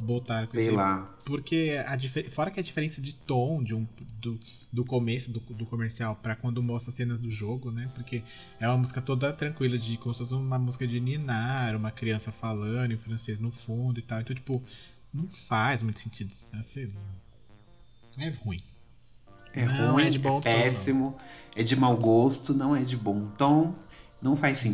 botaram 0.00 0.46
com 0.46 0.52
Sei 0.52 0.66
esse- 0.66 0.70
lá. 0.74 1.14
Porque 1.24 1.76
a 1.86 1.96
fora 2.30 2.50
que 2.50 2.58
a 2.58 2.62
diferença 2.62 3.00
de 3.00 3.12
tom 3.14 3.62
de 3.62 3.74
um, 3.74 3.86
do, 4.20 4.40
do 4.72 4.84
começo 4.84 5.30
do, 5.30 5.38
do 5.40 5.64
comercial 5.66 6.16
pra 6.16 6.34
quando 6.34 6.60
mostra 6.62 6.90
cenas 6.90 7.20
do 7.20 7.30
jogo, 7.30 7.70
né? 7.70 7.88
Porque 7.94 8.24
é 8.58 8.66
uma 8.66 8.78
música 8.78 9.00
toda 9.00 9.32
tranquila, 9.32 9.78
de 9.78 9.96
como 9.98 10.12
se 10.12 10.20
fosse 10.20 10.34
uma 10.34 10.58
música 10.58 10.86
de 10.86 10.98
Ninar, 10.98 11.76
uma 11.76 11.90
criança 11.92 12.32
falando 12.32 12.92
em 12.92 12.96
francês 12.96 13.38
no 13.38 13.52
fundo 13.52 14.00
e 14.00 14.02
tal. 14.02 14.20
Então, 14.20 14.34
tipo, 14.34 14.62
não 15.14 15.28
faz 15.28 15.82
muito 15.82 16.00
sentido. 16.00 16.34
Assim, 16.52 16.88
é 18.18 18.28
ruim. 18.30 18.60
É 19.52 19.64
Não, 19.66 19.92
ruim, 19.94 20.04
é 20.06 20.10
de 20.10 20.18
bom 20.18 20.30
é 20.38 20.40
tom, 20.40 20.40
péssimo, 20.42 21.16
é 21.54 21.62
de 21.62 21.76
mau 21.76 21.96
gosto, 21.96 22.54
não 22.54 22.74
é 22.74 22.82
de 22.82 22.96
bom 22.96 23.28
tom, 23.36 23.74
não 24.22 24.36
faz 24.36 24.64
Não. 24.64 24.72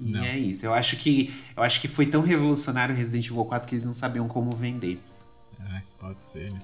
E 0.00 0.10
Não. 0.10 0.22
é 0.22 0.38
isso. 0.38 0.64
Eu 0.66 0.74
acho 0.74 0.96
que 0.96 1.32
eu 1.56 1.62
acho 1.62 1.80
que 1.80 1.88
foi 1.88 2.06
tão 2.06 2.20
revolucionário 2.22 2.94
o 2.94 2.98
Resident 2.98 3.26
Evil 3.26 3.44
4 3.44 3.68
que 3.68 3.74
eles 3.74 3.86
não 3.86 3.94
sabiam 3.94 4.28
como 4.28 4.50
vender. 4.52 5.00
É, 5.74 5.82
pode 5.98 6.20
ser, 6.20 6.52
né? 6.52 6.60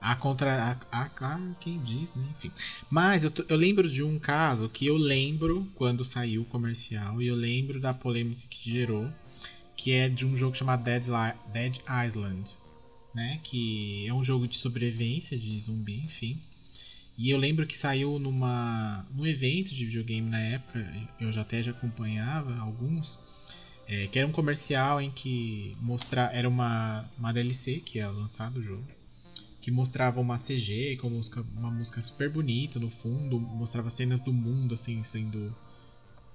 Há 0.00 0.14
contra. 0.14 0.76
Há, 0.92 1.02
há- 1.04 1.10
há 1.20 1.40
quem 1.58 1.80
diz, 1.82 2.14
né? 2.14 2.24
Enfim. 2.36 2.52
Mas 2.88 3.24
eu, 3.24 3.32
eu 3.48 3.56
lembro 3.56 3.88
de 3.90 4.02
um 4.02 4.18
caso 4.18 4.68
que 4.68 4.86
eu 4.86 4.96
lembro 4.96 5.66
quando 5.74 6.04
saiu 6.04 6.42
o 6.42 6.44
comercial 6.44 7.20
e 7.20 7.26
eu 7.26 7.34
lembro 7.34 7.80
da 7.80 7.92
polêmica 7.92 8.42
que 8.48 8.70
gerou, 8.70 9.10
que 9.76 9.92
é 9.92 10.08
de 10.08 10.24
um 10.26 10.36
jogo 10.36 10.54
chamado 10.54 10.84
Dead, 10.84 11.04
Dead 11.52 11.78
Island, 12.06 12.50
né? 13.14 13.40
Que 13.42 14.06
é 14.06 14.14
um 14.14 14.22
jogo 14.22 14.46
de 14.46 14.54
sobrevivência 14.56 15.36
de 15.36 15.58
zumbi, 15.60 16.02
enfim. 16.04 16.38
E 17.18 17.30
eu 17.30 17.36
lembro 17.36 17.66
que 17.66 17.76
saiu 17.76 18.16
numa, 18.20 19.04
num 19.12 19.26
evento 19.26 19.74
de 19.74 19.84
videogame 19.84 20.30
na 20.30 20.38
época, 20.38 20.86
eu 21.18 21.32
já 21.32 21.40
até 21.40 21.60
já 21.60 21.72
acompanhava 21.72 22.56
alguns, 22.58 23.18
é, 23.88 24.06
que 24.06 24.20
era 24.20 24.28
um 24.28 24.30
comercial 24.30 25.00
em 25.00 25.10
que 25.10 25.76
mostra, 25.80 26.30
era 26.32 26.48
uma, 26.48 27.10
uma 27.18 27.32
DLC 27.32 27.80
que 27.80 27.98
ia 27.98 28.08
lançar 28.08 28.52
do 28.52 28.62
jogo, 28.62 28.86
que 29.60 29.68
mostrava 29.68 30.20
uma 30.20 30.38
CG 30.38 30.96
com 30.98 31.10
música, 31.10 31.44
uma 31.56 31.72
música 31.72 32.00
super 32.00 32.30
bonita 32.30 32.78
no 32.78 32.88
fundo, 32.88 33.40
mostrava 33.40 33.90
cenas 33.90 34.20
do 34.20 34.32
mundo 34.32 34.74
assim 34.74 35.02
sendo 35.02 35.52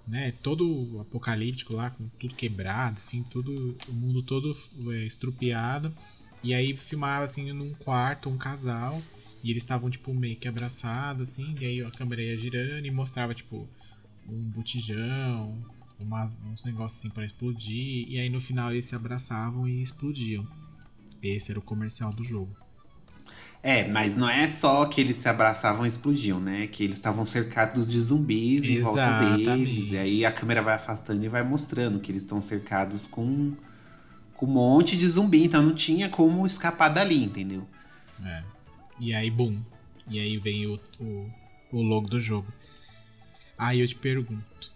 né, 0.06 0.32
todo 0.32 1.00
apocalíptico 1.00 1.74
lá, 1.74 1.92
com 1.92 2.10
tudo 2.20 2.36
quebrado, 2.36 3.00
enfim, 3.00 3.24
tudo, 3.24 3.78
o 3.88 3.94
mundo 3.94 4.22
todo 4.22 4.54
é, 4.92 5.06
estrupiado. 5.06 5.96
E 6.44 6.54
aí 6.54 6.76
filmava 6.76 7.24
assim 7.24 7.54
num 7.54 7.74
quarto 7.74 8.28
um 8.28 8.38
casal 8.38 9.02
e 9.44 9.52
eles 9.52 9.64
estavam 9.64 9.90
tipo 9.90 10.14
meio 10.14 10.36
que 10.36 10.48
abraçados 10.48 11.30
assim, 11.30 11.54
e 11.60 11.66
aí 11.66 11.84
a 11.84 11.92
câmera 11.92 12.22
ia 12.22 12.38
girando 12.38 12.86
e 12.86 12.92
mostrava 12.92 13.34
tipo 13.34 13.68
um 14.28 14.42
botijão, 14.44 15.62
umas, 16.00 16.40
uns 16.46 16.64
negócios 16.64 17.00
assim 17.00 17.10
para 17.10 17.26
explodir, 17.26 18.08
e 18.08 18.20
aí 18.20 18.30
no 18.30 18.40
final 18.40 18.72
eles 18.72 18.86
se 18.86 18.96
abraçavam 18.96 19.68
e 19.68 19.82
explodiam. 19.82 20.48
Esse 21.22 21.52
era 21.52 21.60
o 21.60 21.64
comercial 21.64 22.14
do 22.14 22.24
jogo. 22.24 22.52
É, 23.62 23.88
mas 23.88 24.14
não 24.14 24.30
é 24.30 24.46
só 24.46 24.86
que 24.86 25.00
eles 25.00 25.16
se 25.16 25.30
abraçavam 25.30 25.86
e 25.86 25.88
explodiam, 25.88 26.38
né? 26.38 26.68
Que 26.68 26.84
eles 26.84 26.98
estavam 26.98 27.26
cercados 27.26 27.90
de 27.90 27.98
zumbis 28.02 28.62
em 28.66 28.82
volta 28.82 29.00
Exatamente. 29.00 29.46
deles. 29.46 29.92
E 29.94 29.98
aí 29.98 30.26
a 30.26 30.34
câmera 30.34 30.62
vai 30.62 30.76
afastando 30.76 31.24
e 31.24 31.30
vai 31.30 31.44
mostrando 31.44 32.02
que 32.02 32.12
eles 32.12 32.24
estão 32.24 32.42
cercados 32.42 33.08
com, 33.08 33.54
com 34.34 34.46
um 34.46 34.50
monte 34.50 34.98
de 34.98 35.08
zumbi. 35.08 35.46
Então 35.46 35.62
não 35.62 35.74
tinha 35.74 36.10
como 36.10 36.46
escapar 36.46 36.90
dali, 36.90 37.24
entendeu? 37.24 37.66
É. 38.26 38.44
E 39.00 39.14
aí, 39.14 39.30
boom. 39.30 39.60
E 40.10 40.20
aí 40.20 40.38
vem 40.38 40.68
o, 40.68 40.80
o, 41.00 41.30
o 41.72 41.82
logo 41.82 42.08
do 42.08 42.20
jogo. 42.20 42.48
Aí 43.58 43.80
eu 43.80 43.88
te 43.88 43.96
pergunto: 43.96 44.72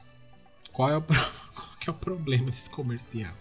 qual 0.71 0.89
é 0.89 0.97
o, 0.97 1.01
pro- 1.01 1.15
qual 1.55 1.67
é 1.87 1.91
o 1.91 1.93
problema 1.93 2.49
desse 2.51 2.69
comercial? 2.69 3.33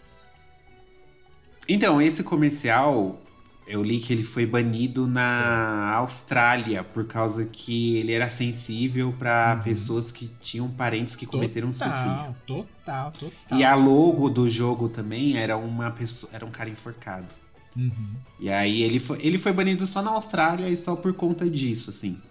Então, 1.68 2.00
esse 2.00 2.22
comercial, 2.22 3.20
eu 3.66 3.82
li 3.82 3.98
que 3.98 4.12
ele 4.12 4.22
foi 4.22 4.46
banido 4.46 5.06
na 5.08 5.92
Austrália 5.94 6.84
por 6.84 7.06
causa 7.06 7.44
que 7.44 7.96
ele 7.96 8.12
era 8.12 8.30
sensível 8.30 9.12
pra 9.12 9.56
Uhum. 9.56 9.62
pessoas 9.64 10.12
que 10.12 10.28
tinham 10.28 10.70
parentes 10.70 11.16
que 11.16 11.26
cometeram 11.26 11.72
suicídio. 11.72 12.34
Total, 12.46 13.10
total, 13.10 13.10
total. 13.12 13.58
E 13.58 13.64
a 13.64 13.74
logo 13.74 14.30
do 14.30 14.48
jogo 14.48 14.88
também 14.88 15.36
era 15.36 15.56
uma 15.56 15.90
pessoa, 15.90 16.30
era 16.32 16.46
um 16.46 16.50
cara 16.52 16.70
enforcado. 16.70 17.34
Uhum. 17.76 18.24
E 18.38 18.50
aí 18.50 18.82
ele 18.82 18.98
foi, 19.00 19.18
ele 19.22 19.38
foi 19.38 19.52
banido 19.52 19.86
só 19.86 20.02
na 20.02 20.10
Austrália 20.10 20.68
e 20.68 20.76
só 20.76 20.96
por 20.96 21.14
conta 21.14 21.50
disso, 21.50 21.90
assim. 21.90 22.22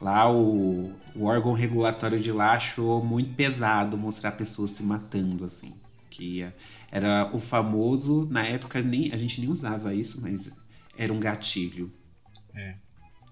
Lá 0.00 0.30
o, 0.30 1.00
o 1.14 1.24
órgão 1.24 1.52
regulatório 1.52 2.20
de 2.20 2.32
lá 2.32 2.52
achou 2.54 3.04
muito 3.04 3.34
pesado 3.34 3.98
mostrar 3.98 4.32
pessoas 4.32 4.70
se 4.72 4.82
matando, 4.82 5.44
assim. 5.44 5.80
Que 6.10 6.42
é- 6.42 6.56
era 6.90 7.30
o 7.34 7.40
famoso, 7.40 8.26
na 8.30 8.44
época 8.46 8.80
nem, 8.82 9.12
a 9.12 9.18
gente 9.18 9.40
nem 9.40 9.50
usava 9.50 9.94
isso, 9.94 10.20
mas 10.22 10.50
era 10.96 11.12
um 11.12 11.20
gatilho. 11.20 11.92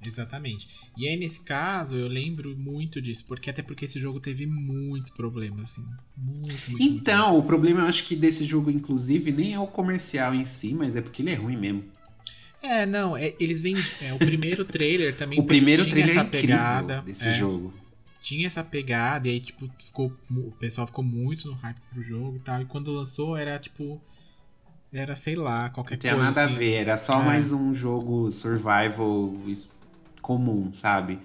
Exatamente. 0.06 0.68
E 0.96 1.08
aí, 1.08 1.16
nesse 1.16 1.40
caso, 1.40 1.96
eu 1.96 2.06
lembro 2.08 2.56
muito 2.56 3.00
disso, 3.02 3.24
porque 3.26 3.50
até 3.50 3.62
porque 3.62 3.84
esse 3.84 3.98
jogo 4.00 4.20
teve 4.20 4.46
muitos 4.46 5.10
problemas, 5.10 5.72
assim. 5.72 5.84
Muito, 6.16 6.48
muito. 6.48 6.70
muito. 6.70 6.82
Então, 6.84 7.38
o 7.38 7.42
problema 7.42 7.80
eu 7.80 7.86
acho 7.86 8.04
que 8.04 8.14
desse 8.14 8.44
jogo, 8.44 8.70
inclusive, 8.70 9.32
nem 9.32 9.54
é 9.54 9.58
o 9.60 9.66
comercial 9.66 10.34
em 10.34 10.44
si, 10.44 10.72
mas 10.74 10.94
é 10.96 11.00
porque 11.00 11.22
ele 11.22 11.30
é 11.30 11.34
ruim 11.34 11.56
mesmo. 11.56 11.84
É, 12.62 12.84
não, 12.86 13.16
é, 13.16 13.34
eles 13.38 13.62
vêm. 13.62 13.74
É, 14.02 14.12
o 14.14 14.18
primeiro 14.18 14.64
trailer 14.64 15.14
também 15.18 15.38
O 15.38 15.44
primeiro 15.44 15.82
tinha 15.82 15.92
trailer 15.94 16.16
é 16.16 16.20
essa 16.20 16.28
pegada. 16.30 17.02
desse 17.02 17.28
é, 17.28 17.32
jogo. 17.32 17.72
Tinha 18.20 18.46
essa 18.48 18.64
pegada, 18.64 19.28
e 19.28 19.30
aí, 19.32 19.40
tipo, 19.40 19.70
ficou, 19.80 20.12
o 20.30 20.50
pessoal 20.58 20.86
ficou 20.86 21.04
muito 21.04 21.46
no 21.48 21.54
hype 21.54 21.78
pro 21.92 22.02
jogo 22.02 22.36
e 22.36 22.40
tal. 22.40 22.60
E 22.60 22.64
quando 22.64 22.92
lançou, 22.92 23.36
era 23.36 23.58
tipo. 23.58 24.00
Era, 24.92 25.14
sei 25.14 25.36
lá, 25.36 25.68
qualquer 25.68 25.94
Não 25.96 26.00
tinha 26.00 26.14
coisa. 26.14 26.28
nada 26.30 26.44
assim. 26.46 26.54
a 26.54 26.58
ver, 26.58 26.72
era 26.72 26.96
só 26.96 27.20
É. 27.20 27.24
mais 27.26 27.52
um 27.52 27.74
jogo 27.74 28.30
survival 28.30 29.34
comum, 30.28 30.70
sabe? 30.70 31.18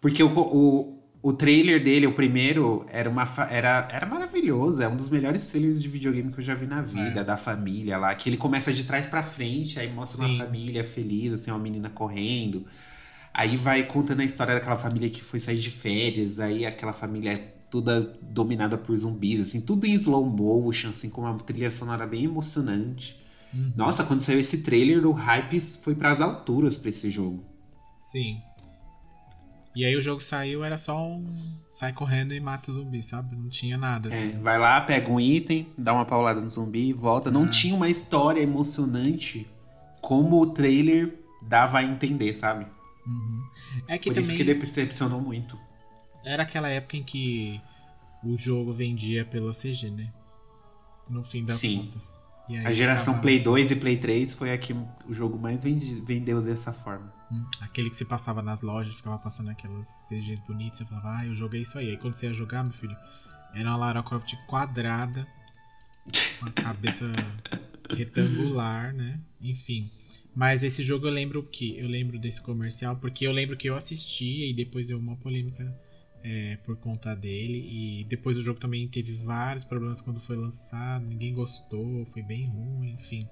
Porque 0.00 0.22
o, 0.22 0.28
o, 0.30 0.98
o 1.22 1.32
trailer 1.32 1.82
dele, 1.82 2.06
o 2.06 2.12
primeiro, 2.12 2.84
era, 2.88 3.08
uma, 3.10 3.24
era, 3.50 3.86
era 3.90 4.06
maravilhoso. 4.06 4.82
É 4.82 4.88
um 4.88 4.96
dos 4.96 5.10
melhores 5.10 5.46
trailers 5.46 5.80
de 5.82 5.88
videogame 5.88 6.30
que 6.32 6.38
eu 6.40 6.44
já 6.44 6.54
vi 6.54 6.66
na 6.66 6.80
vida, 6.82 7.20
É. 7.20 7.24
da 7.24 7.36
família 7.36 7.98
lá. 7.98 8.14
Que 8.14 8.28
ele 8.28 8.36
começa 8.36 8.72
de 8.72 8.84
trás 8.84 9.06
pra 9.06 9.22
frente, 9.22 9.78
aí 9.80 9.88
mostra 9.92 10.18
Sim. 10.18 10.24
uma 10.26 10.46
família 10.46 10.84
feliz, 10.84 11.32
assim, 11.32 11.50
uma 11.50 11.58
menina 11.60 11.90
correndo. 11.90 12.64
Aí 13.34 13.56
vai 13.56 13.82
contando 13.84 14.20
a 14.20 14.24
história 14.24 14.54
daquela 14.54 14.76
família 14.76 15.10
que 15.10 15.22
foi 15.22 15.38
sair 15.40 15.58
de 15.58 15.70
férias, 15.70 16.38
aí 16.40 16.64
aquela 16.66 16.92
família 16.92 17.32
é 17.34 17.38
toda 17.70 18.00
dominada 18.22 18.78
por 18.78 18.96
zumbis, 18.96 19.40
assim, 19.40 19.60
tudo 19.60 19.86
em 19.86 19.92
slow 19.94 20.24
motion, 20.24 20.88
assim, 20.90 21.10
com 21.10 21.22
uma 21.22 21.34
trilha 21.38 21.70
sonora 21.70 22.06
bem 22.06 22.24
emocionante. 22.24 23.18
Uhum. 23.52 23.72
Nossa, 23.76 24.04
quando 24.04 24.22
saiu 24.22 24.38
esse 24.40 24.58
trailer, 24.58 25.06
o 25.06 25.12
hype 25.12 25.60
foi 25.60 25.94
pras 25.94 26.20
alturas 26.20 26.78
pra 26.78 26.88
esse 26.90 27.10
jogo. 27.10 27.44
Sim. 28.02 28.45
E 29.76 29.84
aí 29.84 29.94
o 29.94 30.00
jogo 30.00 30.22
saiu, 30.22 30.64
era 30.64 30.78
só 30.78 30.98
um. 31.06 31.54
Sai 31.70 31.92
correndo 31.92 32.32
e 32.32 32.40
mata 32.40 32.70
o 32.70 32.74
zumbi, 32.74 33.02
sabe? 33.02 33.36
Não 33.36 33.50
tinha 33.50 33.76
nada, 33.76 34.08
É, 34.08 34.12
assim. 34.16 34.38
vai 34.40 34.58
lá, 34.58 34.80
pega 34.80 35.12
um 35.12 35.20
item, 35.20 35.68
dá 35.76 35.92
uma 35.92 36.06
paulada 36.06 36.40
no 36.40 36.48
zumbi 36.48 36.88
e 36.88 36.92
volta. 36.94 37.30
Não 37.30 37.44
Ah. 37.44 37.48
tinha 37.50 37.74
uma 37.74 37.88
história 37.90 38.40
emocionante 38.40 39.46
como 40.00 40.40
o 40.40 40.46
trailer 40.46 41.14
dava 41.42 41.78
a 41.78 41.82
entender, 41.84 42.32
sabe? 42.32 42.66
Uhum. 43.06 43.42
É 43.86 43.98
que 43.98 44.10
Por 44.10 44.18
isso 44.18 44.30
também 44.30 44.46
que 44.46 44.54
decepcionou 44.54 45.20
muito. 45.20 45.58
era 46.24 46.42
aquela 46.44 46.68
época 46.70 46.96
em 46.96 47.02
que 47.04 47.60
o 48.24 48.34
jogo 48.34 48.72
vendia 48.72 49.26
pela 49.26 49.52
CG, 49.52 49.90
né? 49.90 50.10
No 51.10 51.22
fim 51.22 51.44
das 51.44 51.56
Sim. 51.56 51.82
contas. 51.84 52.18
A 52.64 52.72
geração 52.72 53.14
tava- 53.14 53.22
Play 53.22 53.40
2 53.40 53.70
e 53.72 53.76
Play 53.76 53.96
3 53.96 54.34
foi 54.34 54.52
a 54.52 54.58
que 54.58 54.72
o 54.72 55.12
jogo 55.12 55.38
mais 55.38 55.64
vendi- 55.64 56.00
vendeu 56.00 56.40
dessa 56.40 56.72
forma. 56.72 57.12
Hum, 57.30 57.44
Aquele 57.60 57.90
que 57.90 57.96
você 57.96 58.04
passava 58.04 58.40
nas 58.42 58.62
lojas, 58.62 58.94
ficava 58.96 59.18
passando 59.18 59.50
aquelas 59.50 59.88
CGs 60.08 60.40
bonitas, 60.46 60.78
você 60.78 60.84
falava, 60.84 61.18
ah, 61.18 61.26
eu 61.26 61.34
joguei 61.34 61.62
isso 61.62 61.76
aí. 61.78 61.90
Aí 61.90 61.96
quando 61.96 62.14
você 62.14 62.26
ia 62.26 62.32
jogar, 62.32 62.62
meu 62.62 62.72
filho, 62.72 62.96
era 63.52 63.68
uma 63.68 63.76
Lara 63.76 64.02
Croft 64.02 64.32
quadrada, 64.46 65.26
com 66.38 66.46
a 66.46 66.50
cabeça 66.52 67.04
retangular, 67.96 68.92
né? 68.94 69.18
Enfim. 69.40 69.90
Mas 70.34 70.62
esse 70.62 70.82
jogo 70.82 71.06
eu 71.06 71.12
lembro 71.12 71.40
o 71.40 71.42
que? 71.42 71.76
Eu 71.78 71.88
lembro 71.88 72.18
desse 72.18 72.40
comercial, 72.42 72.96
porque 72.96 73.26
eu 73.26 73.32
lembro 73.32 73.56
que 73.56 73.68
eu 73.68 73.74
assistia 73.74 74.46
e 74.48 74.52
depois 74.52 74.86
deu 74.88 74.98
uma 74.98 75.16
polêmica 75.16 75.74
é, 76.28 76.56
por 76.64 76.76
conta 76.76 77.14
dele. 77.14 77.58
E 77.70 78.04
depois 78.04 78.36
o 78.36 78.42
jogo 78.42 78.58
também 78.58 78.88
teve 78.88 79.12
vários 79.12 79.64
problemas 79.64 80.00
quando 80.00 80.18
foi 80.18 80.36
lançado, 80.36 81.06
ninguém 81.06 81.32
gostou, 81.32 82.04
foi 82.06 82.22
bem 82.22 82.46
ruim, 82.46 82.94
enfim. 82.94 83.28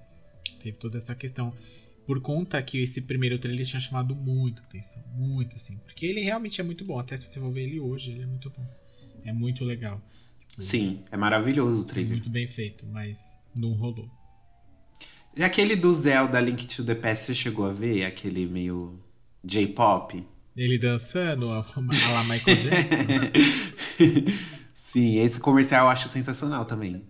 Teve 0.59 0.77
toda 0.77 0.97
essa 0.97 1.13
questão 1.13 1.53
por 2.07 2.21
conta 2.21 2.61
que 2.61 2.77
esse 2.77 3.01
primeiro 3.01 3.37
trailer 3.37 3.65
tinha 3.65 3.79
chamado 3.79 4.15
muita 4.15 4.61
atenção, 4.61 5.03
muito 5.13 5.55
assim, 5.55 5.77
porque 5.83 6.05
ele 6.05 6.21
realmente 6.21 6.61
é 6.61 6.63
muito 6.63 6.85
bom, 6.85 6.99
até 6.99 7.17
se 7.17 7.27
você 7.27 7.39
for 7.39 7.49
ver 7.51 7.63
ele 7.63 7.79
hoje, 7.79 8.11
ele 8.11 8.21
é 8.21 8.25
muito 8.27 8.49
bom. 8.49 8.65
É 9.25 9.33
muito 9.33 9.65
legal. 9.65 9.99
Sim, 10.57 11.03
é 11.11 11.17
maravilhoso 11.17 11.79
o 11.79 11.81
É 11.81 11.87
trailer. 11.87 12.11
muito 12.11 12.29
bem 12.29 12.47
feito, 12.47 12.85
mas 12.85 13.41
não 13.55 13.73
rolou. 13.73 14.07
E 15.35 15.43
aquele 15.43 15.75
do 15.75 15.91
Zelda 15.91 16.39
Link 16.39 16.65
to 16.67 16.85
the 16.85 16.95
Past, 16.95 17.25
você 17.25 17.35
chegou 17.35 17.65
a 17.65 17.73
ver? 17.73 18.05
Aquele 18.05 18.45
meio 18.45 18.97
J-pop? 19.43 20.23
Ele 20.55 20.77
dançando 20.77 21.51
a, 21.51 21.59
a 21.65 22.23
Michael 22.23 22.57
Jackson. 22.57 23.05
Sim, 24.73 25.17
esse 25.19 25.39
comercial 25.39 25.85
eu 25.85 25.91
acho 25.91 26.07
sensacional 26.07 26.63
também. 26.65 27.03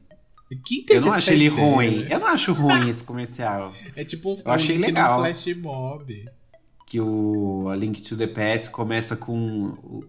Eu 0.89 1.01
não 1.01 1.11
acho 1.13 1.31
ele 1.31 1.47
ruim. 1.47 2.03
né? 2.03 2.07
Eu 2.11 2.19
não 2.19 2.27
acho 2.27 2.53
ruim 2.53 2.87
esse 2.89 3.03
comercial. 3.03 3.73
É 3.95 4.03
tipo 4.03 4.41
Eu 4.43 4.51
achei 4.51 4.75
um 4.75 4.79
link 4.79 4.91
no 4.91 4.99
legal. 4.99 5.19
Flash 5.19 5.55
Mob. 5.57 6.29
Que 6.87 7.01
o 7.01 7.73
Link 7.73 8.01
to 8.01 8.15
the 8.15 8.27
Past 8.27 8.69
começa 8.69 9.15
com 9.15 10.03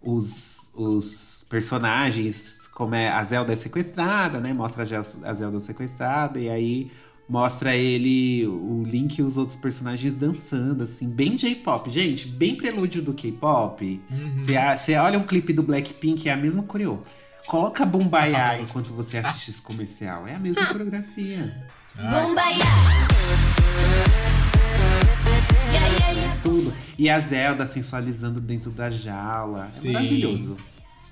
os, 0.00 0.70
os 0.74 1.46
personagens, 1.50 2.66
como 2.68 2.94
é 2.94 3.10
a 3.10 3.22
Zelda 3.22 3.52
é 3.52 3.56
sequestrada, 3.56 4.40
né? 4.40 4.54
Mostra 4.54 4.84
a 4.84 5.34
Zelda 5.34 5.60
sequestrada, 5.60 6.40
e 6.40 6.48
aí 6.48 6.90
mostra 7.28 7.76
ele, 7.76 8.46
o 8.46 8.82
Link 8.86 9.18
e 9.18 9.22
os 9.22 9.36
outros 9.36 9.56
personagens 9.56 10.14
dançando, 10.14 10.84
assim, 10.84 11.08
bem 11.08 11.36
J-pop. 11.36 11.90
Gente, 11.90 12.26
bem 12.26 12.56
prelúdio 12.56 13.02
do 13.02 13.12
K-pop. 13.12 14.00
Uhum. 14.10 14.32
Você 14.32 14.54
você 14.58 14.96
olha 14.96 15.18
um 15.18 15.24
clipe 15.24 15.52
do 15.52 15.62
Blackpink, 15.62 16.28
é 16.28 16.32
a 16.32 16.36
mesma 16.36 16.62
coreo. 16.62 17.02
Coloca 17.46 17.84
Bumbaya 17.84 18.60
enquanto 18.62 18.94
você 18.94 19.18
assiste 19.18 19.48
esse 19.50 19.60
comercial. 19.62 20.26
É 20.26 20.34
a 20.34 20.38
mesma 20.38 20.64
coreografia. 20.66 21.66
Ah, 21.98 22.10
Tudo. 26.42 26.72
E 26.96 27.10
a 27.10 27.20
Zelda 27.20 27.66
sensualizando 27.66 28.40
dentro 28.40 28.70
da 28.70 28.88
jaula. 28.88 29.66
É 29.66 29.70
Sim. 29.70 29.92
maravilhoso. 29.92 30.56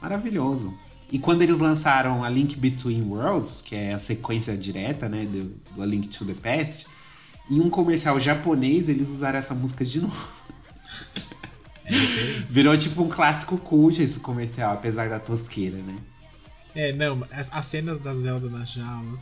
Maravilhoso. 0.01 0.79
E 1.11 1.19
quando 1.19 1.43
eles 1.43 1.59
lançaram 1.59 2.25
a 2.25 2.29
Link 2.29 2.57
Between 2.57 3.03
Worlds, 3.03 3.63
que 3.63 3.75
é 3.77 3.93
a 3.93 3.99
sequência 3.99 4.57
direta, 4.57 5.09
né, 5.09 5.25
do, 5.25 5.45
do 5.75 5.83
A 5.83 5.87
Link 5.87 6.09
to 6.09 6.25
the 6.25 6.35
Past, 6.35 6.87
em 7.49 7.61
um 7.61 7.71
comercial 7.71 8.19
japonês 8.19 8.89
eles 8.89 9.09
usaram 9.11 9.39
essa 9.39 9.55
música 9.55 9.85
de 9.85 10.01
novo. 10.03 10.29
Virou 12.49 12.77
tipo 12.77 13.03
um 13.03 13.09
clássico 13.09 13.57
cult 13.59 14.03
esse 14.03 14.19
comercial, 14.19 14.73
apesar 14.75 15.09
da 15.09 15.21
tosqueira, 15.21 15.77
né? 15.79 15.97
É, 16.75 16.93
não, 16.93 17.27
as, 17.31 17.49
as 17.53 17.67
cenas 17.67 17.99
da 18.01 18.13
Zelda 18.15 18.51
na 18.51 18.65
jaula. 18.65 19.19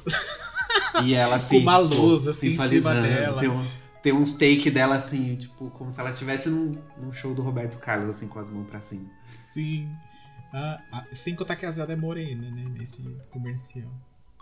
E 1.04 1.14
ela 1.14 1.36
assim, 1.36 1.62
Com 1.62 1.70
uma 1.70 1.82
tipo, 1.82 1.94
luz, 2.02 2.26
assim, 2.26 2.48
em 2.48 2.50
cima 2.50 2.68
sensualizando. 2.68 3.02
dela. 3.02 3.40
Tem, 3.40 3.48
um, 3.50 3.66
tem 4.02 4.12
uns 4.12 4.32
take 4.32 4.70
dela 4.70 4.96
assim, 4.96 5.36
tipo, 5.36 5.70
como 5.70 5.92
se 5.92 6.00
ela 6.00 6.10
estivesse 6.10 6.48
num, 6.48 6.78
num 7.00 7.12
show 7.12 7.34
do 7.34 7.42
Roberto 7.42 7.78
Carlos, 7.78 8.08
assim, 8.08 8.26
com 8.26 8.38
as 8.38 8.48
mãos 8.48 8.66
pra 8.66 8.80
cima. 8.80 9.04
Sim. 9.52 9.88
Ah, 10.56 10.80
ah, 10.92 11.06
sem 11.12 11.34
contar 11.34 11.56
que 11.56 11.66
a 11.66 11.70
Zelda 11.72 11.92
é 11.94 11.96
morena, 11.96 12.48
né? 12.48 12.64
Nesse 12.78 13.02
comercial. 13.30 13.90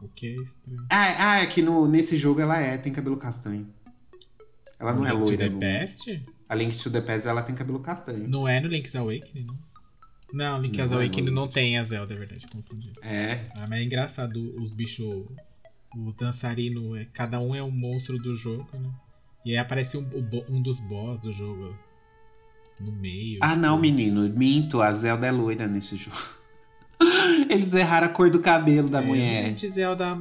O 0.02 0.08
que 0.08 0.26
é 0.26 0.42
estranho. 0.42 0.84
Ah, 0.90 1.30
ah, 1.32 1.40
é 1.42 1.46
que 1.46 1.62
no, 1.62 1.88
nesse 1.88 2.18
jogo 2.18 2.40
ela 2.40 2.58
é, 2.60 2.76
tem 2.76 2.92
cabelo 2.92 3.16
castanho. 3.16 3.72
Ela 4.78 4.92
não 4.92 5.06
é 5.06 5.10
Link 5.10 5.20
to 5.20 5.24
loira. 5.24 5.44
The 5.44 5.48
no- 5.50 5.60
Past? 5.60 6.26
A 6.48 6.54
Link 6.54 6.76
to 6.76 6.90
the 6.90 7.00
Past, 7.00 7.26
ela 7.28 7.42
tem 7.42 7.54
cabelo 7.54 7.80
castanho. 7.80 8.28
Não 8.28 8.46
é 8.46 8.60
no 8.60 8.68
Link's 8.68 8.94
Awakening, 8.94 9.46
não? 9.46 9.58
Não, 10.32 10.60
Link's 10.60 10.90
Não, 10.90 10.98
Awakening 10.98 11.26
não. 11.30 11.42
não 11.42 11.48
tem 11.48 11.78
a 11.78 11.84
Zelda, 11.84 12.12
é 12.14 12.16
verdade, 12.18 12.46
confundi. 12.48 12.92
É, 13.02 13.46
Ah, 13.54 13.66
mas 13.68 13.80
é 13.80 13.82
engraçado, 13.84 14.54
os 14.60 14.70
bichos. 14.70 15.24
O 15.94 16.12
dançarino, 16.12 16.96
é, 16.96 17.04
cada 17.04 17.38
um 17.38 17.54
é 17.54 17.62
um 17.62 17.70
monstro 17.70 18.18
do 18.18 18.34
jogo, 18.34 18.66
né? 18.74 18.90
E 19.44 19.50
aí 19.52 19.58
aparece 19.58 19.96
um, 19.98 20.08
um 20.48 20.60
dos 20.62 20.80
boss 20.80 21.20
do 21.20 21.30
jogo 21.32 21.76
no 22.80 22.92
meio. 22.92 23.38
Ah, 23.42 23.56
não, 23.56 23.78
menino. 23.78 24.28
Minto, 24.28 24.80
a 24.80 24.92
Zelda 24.92 25.26
é 25.26 25.30
loira 25.30 25.66
nesse 25.66 25.96
jogo. 25.96 26.16
Eles 27.50 27.72
erraram 27.74 28.06
a 28.06 28.10
cor 28.10 28.30
do 28.30 28.40
cabelo 28.40 28.88
da 28.88 29.00
É, 29.00 29.04
mulher. 29.04 29.44
Gente, 29.44 29.68
Zelda. 29.68 30.18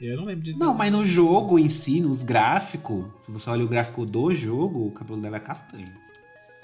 Eu 0.00 0.16
não 0.16 0.24
lembro 0.24 0.44
disso. 0.44 0.58
Não, 0.58 0.72
mas 0.72 0.90
no 0.90 1.04
jogo 1.04 1.58
em 1.58 1.68
si, 1.68 2.00
nos 2.00 2.22
gráficos, 2.22 3.04
se 3.24 3.30
você 3.30 3.50
olha 3.50 3.64
o 3.64 3.68
gráfico 3.68 4.06
do 4.06 4.34
jogo, 4.34 4.86
o 4.86 4.92
cabelo 4.92 5.20
dela 5.20 5.36
é 5.36 5.40
castanho. 5.40 5.92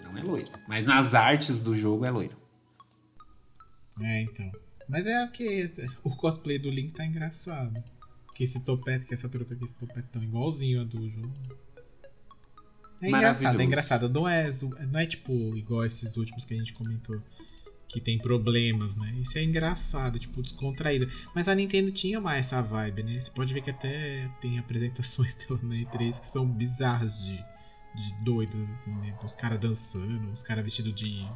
Não 0.03 0.17
é 0.17 0.23
loiro. 0.23 0.49
Mas 0.67 0.87
nas 0.87 1.15
artes 1.15 1.63
do 1.63 1.77
jogo 1.77 2.05
é 2.05 2.11
loiro. 2.11 2.37
É, 4.01 4.23
então. 4.23 4.51
Mas 4.89 5.07
é 5.07 5.27
que 5.29 5.71
o 6.05 6.15
cosplay 6.17 6.59
do 6.59 6.71
Link 6.71 6.93
tá 6.93 7.05
engraçado. 7.05 7.83
Que 8.35 8.45
esse 8.45 8.61
topete, 8.61 9.05
que 9.07 9.15
essa 9.15 9.29
peruca, 9.29 9.57
que 9.57 9.65
esse 9.65 9.75
topete 9.75 10.09
tão 10.13 10.23
igualzinho 10.23 10.81
a 10.81 10.85
do 10.85 11.09
jogo. 11.11 11.33
É 13.01 13.09
engraçado, 13.09 13.61
é 13.61 13.65
engraçado. 13.65 14.09
Não 14.09 14.29
é, 14.29 14.51
não 14.91 15.01
é 15.01 15.07
tipo 15.07 15.57
igual 15.57 15.85
esses 15.85 16.17
últimos 16.17 16.45
que 16.45 16.55
a 16.55 16.57
gente 16.57 16.73
comentou. 16.73 17.21
Que 17.89 18.01
tem 18.01 18.19
problemas, 18.19 18.97
né? 18.97 19.17
Esse 19.23 19.39
é 19.39 19.45
engraçado, 19.45 20.19
tipo, 20.19 20.43
descontraído. 20.43 21.09
Mas 21.35 21.47
a 21.47 21.55
Nintendo 21.55 21.93
tinha 21.93 22.21
mais 22.21 22.47
essa 22.47 22.61
vibe, 22.61 23.05
né? 23.05 23.21
Você 23.21 23.31
pode 23.31 23.55
ver 23.55 23.63
que 23.63 23.71
até 23.71 24.29
tem 24.41 24.59
apresentações 24.59 25.35
dela 25.37 25.61
na 25.63 25.77
E3 25.77 26.19
que 26.19 26.27
são 26.27 26.47
bizarras 26.47 27.17
de, 27.25 27.37
de 27.37 28.25
doidas, 28.25 28.61
assim, 28.71 28.91
né? 28.91 29.17
Os 29.23 29.37
caras 29.37 29.61
dançando, 29.61 30.33
os 30.33 30.43
caras 30.43 30.65
vestidos 30.65 30.95
de, 30.97 31.27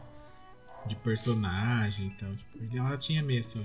de 0.86 0.96
personagem 0.96 2.08
e 2.08 2.10
tal. 2.10 2.34
Tipo, 2.34 2.76
ela 2.76 2.98
tinha 2.98 3.22
meio 3.22 3.40
essa. 3.40 3.60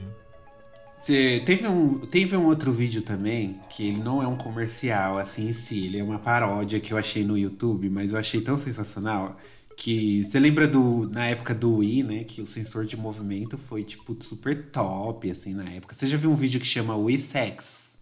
Cê- 1.05 1.39
teve, 1.45 1.67
um, 1.67 1.99
teve 1.99 2.35
um 2.35 2.45
outro 2.45 2.71
vídeo 2.71 3.01
também, 3.01 3.63
que 3.69 3.87
ele 3.87 3.99
não 4.01 4.21
é 4.23 4.27
um 4.27 4.35
comercial 4.37 5.17
assim 5.17 5.47
em 5.49 5.53
si, 5.53 5.85
ele 5.85 5.99
é 5.99 6.03
uma 6.03 6.17
paródia 6.19 6.79
que 6.79 6.91
eu 6.93 6.97
achei 6.97 7.23
no 7.23 7.37
YouTube, 7.37 7.89
mas 7.89 8.11
eu 8.11 8.17
achei 8.19 8.41
tão 8.41 8.57
sensacional 8.57 9.37
que 9.77 10.23
você 10.23 10.39
lembra 10.39 10.67
do 10.67 11.07
na 11.09 11.27
época 11.27 11.53
do 11.53 11.75
Wii, 11.77 12.03
né, 12.03 12.23
que 12.23 12.41
o 12.41 12.47
sensor 12.47 12.85
de 12.85 12.97
movimento 12.97 13.57
foi 13.57 13.83
tipo 13.83 14.17
super 14.23 14.71
top 14.71 15.29
assim 15.29 15.53
na 15.53 15.69
época. 15.71 15.93
Você 15.93 16.07
já 16.07 16.17
viu 16.17 16.31
um 16.31 16.35
vídeo 16.35 16.59
que 16.59 16.65
chama 16.65 16.95
Wii 16.97 17.17
Sex? 17.19 17.97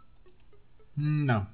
Não. 0.95 1.47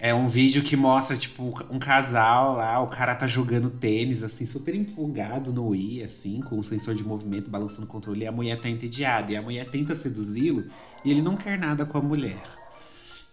É 0.00 0.14
um 0.14 0.28
vídeo 0.28 0.62
que 0.62 0.76
mostra, 0.76 1.16
tipo, 1.16 1.42
um 1.68 1.78
casal 1.78 2.54
lá, 2.54 2.80
o 2.80 2.86
cara 2.86 3.16
tá 3.16 3.26
jogando 3.26 3.68
tênis, 3.68 4.22
assim, 4.22 4.46
super 4.46 4.72
empolgado 4.72 5.52
no 5.52 5.68
Wii, 5.70 6.04
assim, 6.04 6.40
com 6.40 6.56
o 6.56 6.62
sensor 6.62 6.94
de 6.94 7.04
movimento 7.04 7.50
balançando 7.50 7.82
o 7.84 7.88
controle, 7.88 8.22
e 8.22 8.26
a 8.26 8.30
mulher 8.32 8.60
tá 8.60 8.68
entediada. 8.68 9.32
E 9.32 9.36
a 9.36 9.42
mulher 9.42 9.68
tenta 9.70 9.96
seduzi-lo 9.96 10.66
e 11.04 11.10
ele 11.10 11.20
não 11.20 11.36
quer 11.36 11.58
nada 11.58 11.84
com 11.84 11.98
a 11.98 12.02
mulher. 12.02 12.40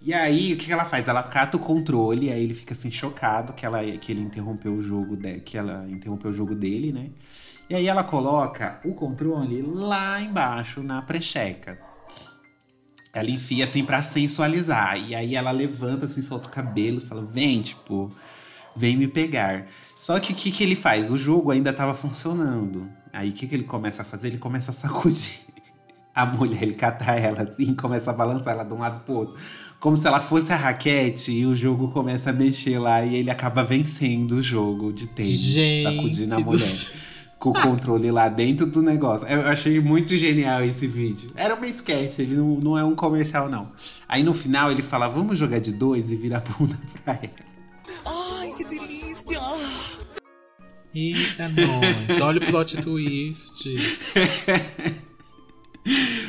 E 0.01 0.13
aí, 0.13 0.53
o 0.53 0.57
que 0.57 0.65
que 0.65 0.73
ela 0.73 0.85
faz? 0.85 1.07
Ela 1.07 1.23
cata 1.23 1.57
o 1.57 1.59
controle, 1.59 2.31
aí 2.31 2.43
ele 2.43 2.53
fica 2.53 2.73
assim, 2.73 2.89
chocado 2.91 3.53
que, 3.53 3.65
ela, 3.65 3.83
que 3.97 4.11
ele 4.11 4.21
interrompeu 4.21 4.73
o 4.73 4.81
jogo 4.81 5.15
de, 5.15 5.39
que 5.41 5.57
ela 5.57 5.87
interrompeu 5.89 6.31
o 6.31 6.33
jogo 6.33 6.55
dele, 6.55 6.91
né? 6.91 7.11
E 7.69 7.75
aí 7.75 7.87
ela 7.87 8.03
coloca 8.03 8.79
o 8.83 8.93
controle 8.93 9.61
lá 9.61 10.21
embaixo 10.21 10.83
na 10.83 11.01
precheca. 11.01 11.79
Ela 13.15 13.31
enfia 13.31 13.63
assim 13.63 13.83
pra 13.83 14.01
sensualizar. 14.01 14.99
E 14.99 15.15
aí 15.15 15.35
ela 15.35 15.51
levanta 15.51 16.05
assim, 16.05 16.21
solta 16.21 16.47
o 16.47 16.51
cabelo 16.51 16.97
e 16.97 17.01
fala: 17.01 17.23
Vem, 17.23 17.61
tipo, 17.61 18.11
vem 18.75 18.97
me 18.97 19.07
pegar. 19.07 19.65
Só 19.99 20.19
que 20.19 20.33
o 20.33 20.35
que, 20.35 20.51
que 20.51 20.63
ele 20.63 20.75
faz? 20.75 21.09
O 21.09 21.17
jogo 21.17 21.49
ainda 21.49 21.73
tava 21.73 21.95
funcionando. 21.95 22.87
Aí 23.11 23.29
o 23.29 23.33
que, 23.33 23.47
que 23.47 23.55
ele 23.55 23.63
começa 23.63 24.01
a 24.01 24.05
fazer? 24.05 24.27
Ele 24.27 24.37
começa 24.37 24.69
a 24.69 24.73
sacudir 24.73 25.39
a 26.13 26.25
mulher, 26.25 26.63
ele 26.63 26.73
cata 26.73 27.11
ela 27.13 27.43
assim, 27.43 27.73
começa 27.73 28.11
a 28.11 28.13
balançar 28.13 28.53
ela 28.53 28.63
de 28.63 28.73
um 28.73 28.79
lado 28.79 29.03
pro 29.05 29.15
outro. 29.15 29.35
Como 29.79 29.95
se 29.95 30.05
ela 30.07 30.19
fosse 30.19 30.51
a 30.51 30.55
raquete 30.55 31.31
e 31.31 31.45
o 31.45 31.55
jogo 31.55 31.89
começa 31.89 32.29
a 32.29 32.33
mexer 32.33 32.77
lá 32.79 33.03
e 33.03 33.15
ele 33.15 33.31
acaba 33.31 33.63
vencendo 33.63 34.33
o 34.33 34.43
jogo 34.43 34.91
de 34.91 35.07
tênis. 35.07 35.39
Gente. 35.39 35.95
sacudindo 35.95 36.35
a 36.35 36.39
mulher. 36.39 36.91
Com 37.45 37.51
o 37.51 37.61
controle 37.61 38.09
lá 38.09 38.27
dentro 38.27 38.65
do 38.65 38.81
negócio. 38.81 39.27
Eu 39.27 39.47
achei 39.47 39.79
muito 39.79 40.17
genial 40.17 40.63
esse 40.63 40.87
vídeo. 40.87 41.29
Era 41.35 41.53
uma 41.53 41.67
sketch, 41.67 42.17
ele 42.17 42.35
não, 42.35 42.55
não 42.55 42.75
é 42.77 42.83
um 42.83 42.95
comercial, 42.95 43.47
não. 43.47 43.71
Aí 44.09 44.23
no 44.23 44.33
final 44.33 44.71
ele 44.71 44.81
fala: 44.81 45.07
vamos 45.07 45.37
jogar 45.37 45.59
de 45.59 45.71
dois 45.71 46.09
e 46.09 46.15
vira 46.15 46.37
a 46.37 46.39
bunda 46.39 46.75
pra 47.05 47.13
ela. 47.13 47.45
Eita, 50.95 51.49
nós. 51.49 52.19
Olha 52.21 52.39
o 52.39 52.45
plot 52.45 52.77
twist. 52.81 53.75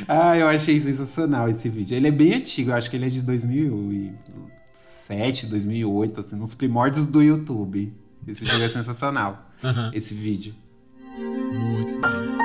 Ah, 0.07 0.37
eu 0.37 0.47
achei 0.47 0.79
sensacional 0.79 1.49
esse 1.49 1.67
vídeo. 1.67 1.97
Ele 1.97 2.09
é 2.09 2.11
bem 2.11 2.35
antigo, 2.35 2.69
eu 2.69 2.75
acho 2.75 2.91
que 2.91 2.95
ele 2.95 3.07
é 3.07 3.09
de 3.09 3.23
2007, 3.23 5.47
2008, 5.47 6.21
assim, 6.21 6.35
nos 6.35 6.53
primórdios 6.53 7.07
do 7.07 7.23
YouTube. 7.23 7.91
Esse 8.27 8.45
jogo 8.45 8.63
é 8.63 8.69
sensacional, 8.69 9.49
Aham. 9.63 9.89
esse 9.95 10.13
vídeo. 10.13 10.53
Muito 11.17 11.99
bem. 11.99 12.37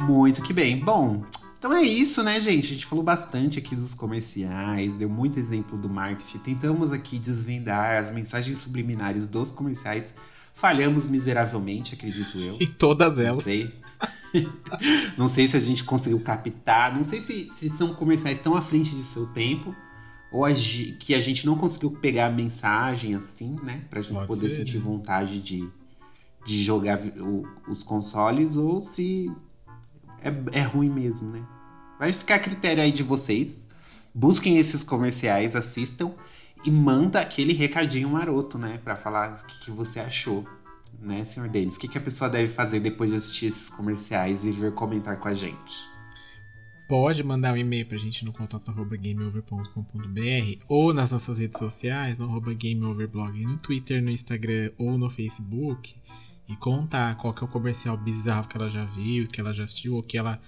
Muito 0.00 0.42
que 0.42 0.52
bem. 0.52 0.78
Bom, 0.78 1.24
então 1.58 1.74
é 1.74 1.82
isso, 1.82 2.22
né, 2.22 2.40
gente? 2.40 2.66
A 2.66 2.74
gente 2.74 2.86
falou 2.86 3.02
bastante 3.04 3.58
aqui 3.58 3.74
dos 3.74 3.92
comerciais, 3.92 4.94
deu 4.94 5.08
muito 5.08 5.38
exemplo 5.38 5.76
do 5.76 5.88
marketing. 5.88 6.38
Tentamos 6.38 6.92
aqui 6.92 7.18
desvendar 7.18 7.96
as 8.02 8.10
mensagens 8.12 8.58
subliminares 8.58 9.26
dos 9.26 9.50
comerciais. 9.50 10.14
Falhamos 10.54 11.08
miseravelmente, 11.08 11.94
acredito 11.94 12.38
eu. 12.38 12.56
E 12.62 12.66
todas 12.66 13.18
Não 13.18 13.24
elas. 13.24 13.42
sei. 13.42 13.72
não 15.18 15.28
sei 15.28 15.48
se 15.48 15.56
a 15.56 15.60
gente 15.60 15.82
conseguiu 15.82 16.20
captar. 16.20 16.94
Não 16.94 17.02
sei 17.02 17.20
se, 17.20 17.50
se 17.50 17.68
são 17.68 17.94
comerciais 17.94 18.38
tão 18.38 18.54
à 18.54 18.62
frente 18.62 18.90
de 18.90 19.02
seu 19.02 19.26
tempo. 19.28 19.74
Ou 20.36 20.44
a 20.44 20.52
que 20.52 21.14
a 21.14 21.20
gente 21.20 21.46
não 21.46 21.56
conseguiu 21.56 21.90
pegar 21.92 22.26
a 22.26 22.30
mensagem 22.30 23.14
assim, 23.14 23.56
né? 23.62 23.84
Pra 23.88 24.00
gente 24.02 24.14
Pode 24.14 24.26
poder 24.26 24.50
ser, 24.50 24.56
sentir 24.58 24.76
né? 24.76 24.82
vontade 24.82 25.40
de, 25.40 25.68
de 26.44 26.62
jogar 26.62 26.98
o- 27.00 27.46
os 27.68 27.82
consoles. 27.82 28.54
Ou 28.56 28.82
se 28.82 29.32
é, 30.22 30.58
é 30.58 30.62
ruim 30.62 30.90
mesmo, 30.90 31.30
né? 31.30 31.42
Vai 31.98 32.12
ficar 32.12 32.34
a 32.34 32.38
critério 32.38 32.82
aí 32.82 32.92
de 32.92 33.02
vocês. 33.02 33.66
Busquem 34.14 34.58
esses 34.58 34.82
comerciais, 34.84 35.56
assistam. 35.56 36.12
E 36.64 36.70
manda 36.70 37.20
aquele 37.20 37.52
recadinho 37.52 38.08
maroto, 38.10 38.58
né? 38.58 38.78
Pra 38.84 38.96
falar 38.96 39.40
o 39.42 39.46
que, 39.46 39.58
que 39.66 39.70
você 39.70 40.00
achou 40.00 40.44
né, 41.00 41.24
senhor 41.24 41.48
Denis? 41.48 41.76
O 41.76 41.78
que, 41.80 41.88
que 41.88 41.98
a 41.98 42.00
pessoa 42.00 42.28
deve 42.28 42.48
fazer 42.52 42.80
depois 42.80 43.10
de 43.10 43.16
assistir 43.16 43.46
esses 43.46 43.68
comerciais 43.70 44.44
e 44.46 44.50
vir 44.50 44.72
comentar 44.72 45.18
com 45.18 45.28
a 45.28 45.34
gente? 45.34 45.88
Pode 46.88 47.22
mandar 47.24 47.52
um 47.54 47.56
e-mail 47.56 47.84
pra 47.86 47.98
gente 47.98 48.24
no 48.24 48.32
contato 48.32 48.68
arroba 48.70 48.96
gameover.com.br 48.96 50.62
ou 50.68 50.94
nas 50.94 51.10
nossas 51.10 51.38
redes 51.38 51.58
sociais, 51.58 52.16
no 52.18 52.40
gameoverblog, 52.40 53.44
no 53.44 53.56
Twitter, 53.58 54.00
no 54.02 54.10
Instagram 54.10 54.70
ou 54.78 54.96
no 54.96 55.10
Facebook 55.10 55.96
e 56.48 56.54
contar 56.56 57.16
qual 57.16 57.34
que 57.34 57.42
é 57.42 57.46
o 57.46 57.50
comercial 57.50 57.96
bizarro 57.96 58.46
que 58.46 58.56
ela 58.56 58.70
já 58.70 58.84
viu, 58.84 59.26
que 59.26 59.40
ela 59.40 59.52
já 59.52 59.64
assistiu 59.64 59.94
ou 59.94 60.02
que 60.02 60.16
ela 60.16 60.40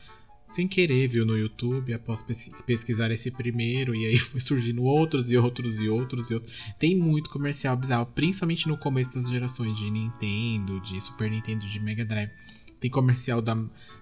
sem 0.46 0.66
querer 0.66 1.08
viu 1.08 1.26
no 1.26 1.36
YouTube 1.36 1.92
após 1.92 2.22
pes- 2.22 2.50
pesquisar 2.64 3.10
esse 3.10 3.30
primeiro 3.30 3.94
e 3.94 4.06
aí 4.06 4.16
foi 4.18 4.40
surgindo 4.40 4.82
outros 4.84 5.30
e 5.32 5.36
outros 5.36 5.78
e 5.80 5.88
outros 5.88 6.30
e 6.30 6.34
outros. 6.34 6.72
Tem 6.78 6.96
muito 6.96 7.28
comercial 7.30 7.76
bizarro, 7.76 8.06
principalmente 8.06 8.68
no 8.68 8.78
começo 8.78 9.12
das 9.14 9.28
gerações 9.28 9.76
de 9.76 9.90
Nintendo, 9.90 10.80
de 10.80 11.00
Super 11.00 11.30
Nintendo, 11.30 11.66
de 11.66 11.80
Mega 11.80 12.04
Drive. 12.04 12.30
Tem 12.80 12.90
comercial 12.90 13.42
da, 13.42 13.56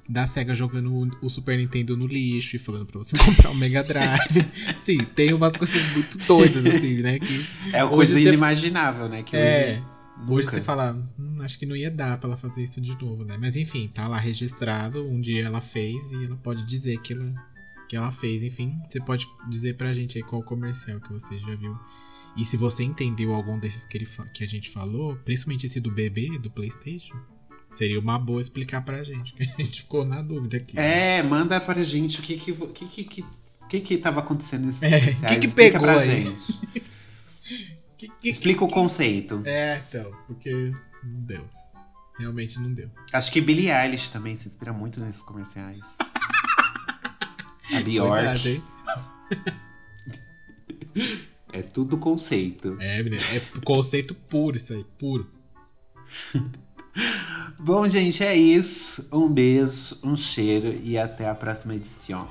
da 0.09 0.27
SEGA 0.27 0.55
jogando 0.55 1.11
o, 1.23 1.31
Super 1.31 1.57
Nintendo 1.57 1.97
no 1.97 2.07
lixo 2.07 2.57
e 2.57 2.59
falando 2.59 2.87
pra 2.87 2.99
você 2.99 3.17
comprar 3.25 3.51
o 3.51 3.55
Mega 3.55 3.83
Drive. 3.83 4.47
Sim, 4.79 4.99
tem 5.05 5.33
umas 5.33 5.57
coisas 5.57 5.83
muito 5.93 6.19
doidas, 6.27 6.65
assim, 6.67 6.99
né? 6.99 7.19
Que 7.19 7.47
É 7.73 7.83
uma 7.85 7.93
coisa 7.93 8.21
inimaginável, 8.21 9.09
né? 9.09 9.23
Que 9.23 9.37
é. 9.37 9.83
hoje, 10.23 10.33
Hoje 10.33 10.49
você 10.49 10.61
fala, 10.61 10.93
hum, 11.19 11.37
acho 11.41 11.59
que 11.59 11.65
não 11.65 11.75
ia 11.75 11.91
dar 11.91 12.19
pra 12.19 12.29
ela 12.29 12.37
fazer 12.37 12.63
isso 12.63 12.81
de 12.81 12.93
novo, 13.03 13.25
né? 13.25 13.39
Mas 13.41 13.57
enfim, 13.57 13.89
tá 13.89 14.07
lá 14.07 14.19
registrado, 14.19 15.07
um 15.07 15.21
dia 15.21 15.45
ela 15.45 15.61
fez 15.61 16.13
e 16.13 16.25
ela 16.25 16.37
pode 16.37 16.65
dizer 16.67 17.01
que 17.01 17.15
ela, 17.15 17.35
que 17.89 17.97
ela 17.97 18.11
fez. 18.11 18.43
Enfim, 18.43 18.79
você 18.89 19.01
pode 19.01 19.27
dizer 19.49 19.77
pra 19.77 19.95
gente 19.95 20.19
aí 20.19 20.25
qual 20.25 20.43
comercial 20.43 21.01
que 21.01 21.13
você 21.13 21.39
já 21.39 21.55
viu. 21.55 21.75
E 22.37 22.45
se 22.45 22.59
você 22.59 22.85
entendeu 22.85 23.33
algum 23.33 23.59
desses 23.59 23.87
que, 23.87 23.97
ele, 23.97 24.07
que 24.35 24.45
a 24.45 24.47
gente 24.47 24.71
falou, 24.71 25.17
principalmente 25.25 25.65
esse 25.65 25.81
do 25.81 25.91
bebê, 25.91 26.39
do 26.39 26.51
Playstation, 26.51 27.17
seria 27.71 27.99
uma 28.01 28.19
boa 28.19 28.41
explicar 28.41 28.83
pra 28.85 29.03
gente, 29.05 29.33
que 29.35 29.43
a 29.43 29.47
gente 29.63 29.83
ficou 29.83 30.05
na 30.05 30.23
dúvida 30.23 30.57
aqui. 30.57 30.79
É, 30.79 31.23
manda 31.23 31.61
pra 31.61 31.83
gente 31.83 32.21
o 32.21 32.23
que 32.23 32.37
que, 32.37 32.53
que, 32.53 32.87
que, 32.87 33.05
que, 33.05 33.25
que, 33.69 33.81
que 33.81 33.99
tava 33.99 34.21
acontecendo 34.21 34.67
nesses 34.67 34.83
É, 34.83 34.99
comerciais. 35.01 35.39
que 35.39 35.49
que 35.49 35.55
pegou 35.55 35.81
pra 35.81 36.01
aí? 36.01 36.23
gente. 36.23 36.61
Que- 37.99 38.09
que- 38.09 38.29
Explica 38.29 38.63
o 38.63 38.69
conceito. 38.69 39.41
É, 39.47 39.83
então, 39.89 40.13
porque 40.27 40.51
não 41.03 41.21
deu. 41.23 41.49
Realmente 42.19 42.59
não 42.61 42.71
deu. 42.73 42.91
Acho 43.11 43.33
que 43.33 43.41
Billie 43.41 43.71
Eilish 43.71 44.11
também 44.11 44.35
se 44.35 44.47
inspira 44.49 44.71
muito 44.71 45.01
nesses 45.01 45.23
comerciais. 45.23 45.81
A? 47.73 47.81
Bjork. 47.83 48.63
É 51.53 51.63
tudo 51.63 51.97
conceito. 51.97 52.77
É, 52.81 53.03
menina, 53.03 53.23
é 53.33 53.41
conceito 53.65 54.15
puro 54.15 54.57
isso 54.59 54.75
aí, 54.75 54.85
puro. 54.99 55.31
Bom, 57.59 57.89
gente, 57.89 58.23
é 58.23 58.35
isso. 58.35 59.09
Um 59.13 59.29
beijo, 59.29 59.99
um 60.03 60.17
cheiro 60.17 60.79
e 60.83 60.97
até 60.99 61.29
a 61.29 61.35
próxima 61.35 61.75
edição. 61.75 62.29